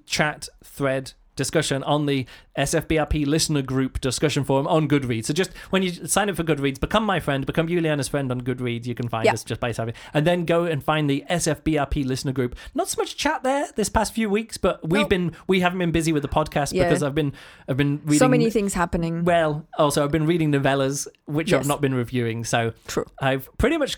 chat 0.06 0.50
thread 0.64 1.14
discussion 1.40 1.82
on 1.84 2.06
the 2.06 2.26
SFBRP 2.58 3.26
listener 3.26 3.62
group 3.64 4.00
discussion 4.02 4.44
forum 4.44 4.68
on 4.68 4.88
Goodreads. 4.88 5.26
So 5.26 5.34
just 5.34 5.52
when 5.72 5.82
you 5.82 5.92
sign 6.08 6.30
up 6.30 6.36
for 6.36 6.44
Goodreads, 6.44 6.80
become 6.80 7.04
my 7.06 7.20
friend, 7.20 7.46
become 7.46 7.68
Juliana's 7.68 8.08
friend 8.10 8.30
on 8.32 8.42
Goodreads. 8.42 8.86
You 8.86 8.94
can 8.94 9.08
find 9.08 9.26
Yeah. 9.26 9.34
us 9.34 9.44
just 9.44 9.62
by 9.62 9.72
typing, 9.72 9.94
and 10.14 10.28
then 10.28 10.46
go 10.46 10.66
and 10.66 10.84
find 10.84 11.10
the 11.10 11.24
SFBRP 11.30 12.04
listener 12.06 12.34
group. 12.34 12.56
Not 12.76 12.90
so 12.90 13.02
much 13.02 13.16
chat 13.16 13.44
there 13.44 13.68
this 13.76 13.90
past 13.90 14.14
few 14.14 14.30
weeks, 14.30 14.58
but 14.58 14.82
we've 14.88 15.02
Nope. 15.02 15.10
been 15.10 15.32
we 15.48 15.62
haven't 15.62 15.80
been 15.80 15.92
busy 15.92 16.12
with 16.12 16.22
the 16.24 16.28
podcast 16.30 16.74
Yeah. 16.74 16.84
because 16.84 17.02
I've 17.02 17.16
been 17.16 17.32
I've 17.68 17.78
been 17.78 18.02
reading 18.04 18.20
so 18.20 18.28
many 18.28 18.50
things 18.50 18.74
happening. 18.74 19.24
Well, 19.24 19.66
also 19.78 20.04
I've 20.04 20.12
been 20.12 20.26
reading 20.26 20.52
novellas, 20.52 21.08
which 21.26 21.54
I've 21.54 21.66
not 21.68 21.80
been 21.82 21.94
reviewing. 21.96 22.44
So 22.44 22.74
True. 22.88 23.06
I've 23.22 23.50
pretty 23.58 23.78
much 23.78 23.98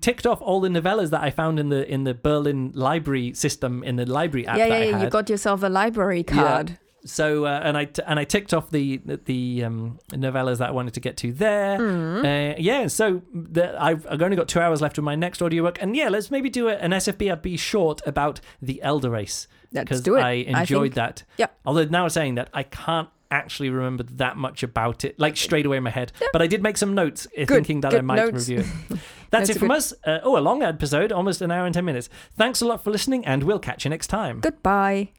ticked 0.00 0.26
off 0.26 0.40
all 0.42 0.60
the 0.60 0.68
novellas 0.68 1.10
that 1.10 1.22
I 1.22 1.30
found 1.30 1.58
in 1.58 1.68
the 1.70 1.90
in 1.90 2.04
the 2.04 2.14
Berlin 2.14 2.72
library 2.74 3.32
system 3.34 3.82
in 3.82 3.96
the 3.96 4.06
library 4.06 4.46
app 4.46 4.58
yeah, 4.58 4.68
that 4.68 4.74
yeah, 4.78 4.84
I 4.84 4.88
yeah. 4.88 4.96
had. 4.98 5.04
You 5.04 5.10
got 5.10 5.30
yourself 5.30 5.62
a 5.62 5.68
library 5.68 6.24
Yeah. 6.28 6.34
Card. 6.54 6.78
so 7.04 7.44
uh, 7.46 7.60
and 7.64 7.76
I 7.78 7.84
t- 7.86 8.02
and 8.06 8.18
I 8.18 8.24
ticked 8.24 8.52
off 8.52 8.70
the 8.70 9.00
the 9.24 9.64
um, 9.64 9.98
novellas 10.10 10.58
that 10.58 10.68
I 10.68 10.72
wanted 10.72 10.94
to 10.94 11.00
get 11.00 11.16
to 11.18 11.32
there. 11.32 11.76
Hmm. 11.78 12.24
Uh, 12.26 12.54
yeah, 12.58 12.86
so 12.88 13.22
the, 13.34 13.74
I've, 13.82 14.06
I've 14.10 14.20
only 14.22 14.36
got 14.36 14.48
two 14.48 14.60
hours 14.60 14.80
left 14.82 14.98
of 14.98 15.04
my 15.04 15.14
next 15.14 15.40
audiobook, 15.42 15.80
and 15.80 15.96
yeah, 15.96 16.08
let's 16.08 16.30
maybe 16.30 16.50
do 16.50 16.68
a, 16.68 16.74
an 16.74 16.90
SFBRP 16.90 17.58
short 17.58 18.02
about 18.06 18.40
the 18.60 18.82
Elder 18.82 19.10
Race 19.10 19.48
because 19.72 20.00
do 20.02 20.16
it. 20.16 20.20
I 20.20 20.32
enjoyed 20.32 20.82
think- 20.82 20.94
that. 20.96 21.24
Yeah. 21.38 21.46
Although 21.64 21.84
now 21.84 22.08
saying 22.08 22.34
that, 22.34 22.50
I 22.52 22.64
can't 22.64 23.08
actually 23.32 23.70
remember 23.70 24.02
that 24.02 24.36
much 24.36 24.64
about 24.64 25.04
it, 25.04 25.16
like 25.18 25.36
straight 25.36 25.64
away 25.64 25.76
in 25.76 25.84
my 25.84 25.90
head. 25.90 26.10
But 26.32 26.42
I 26.42 26.48
did 26.48 26.62
make 26.64 26.76
some 26.76 26.94
notes, 26.96 27.26
uh, 27.38 27.44
Good, 27.44 27.54
thinking 27.54 27.80
that 27.82 27.94
I 27.94 28.00
might 28.00 28.16
notes. 28.16 28.48
review 28.48 28.64
it. 28.90 28.98
That's 29.30 29.48
it 29.48 29.56
from 29.58 29.68
good. 29.68 29.76
us. 29.76 29.94
Uh, 30.04 30.18
oh, 30.24 30.36
a 30.36 30.40
long 30.42 30.64
episode, 30.64 31.12
almost 31.12 31.40
an 31.40 31.52
hour 31.52 31.64
and 31.64 31.72
ten 31.72 31.84
minutes. 31.84 32.08
Thanks 32.36 32.60
a 32.60 32.66
lot 32.66 32.82
for 32.82 32.90
listening, 32.90 33.24
and 33.24 33.44
we'll 33.44 33.60
catch 33.60 33.84
you 33.84 33.88
next 33.90 34.08
time. 34.08 34.40
Goodbye. 34.40 35.12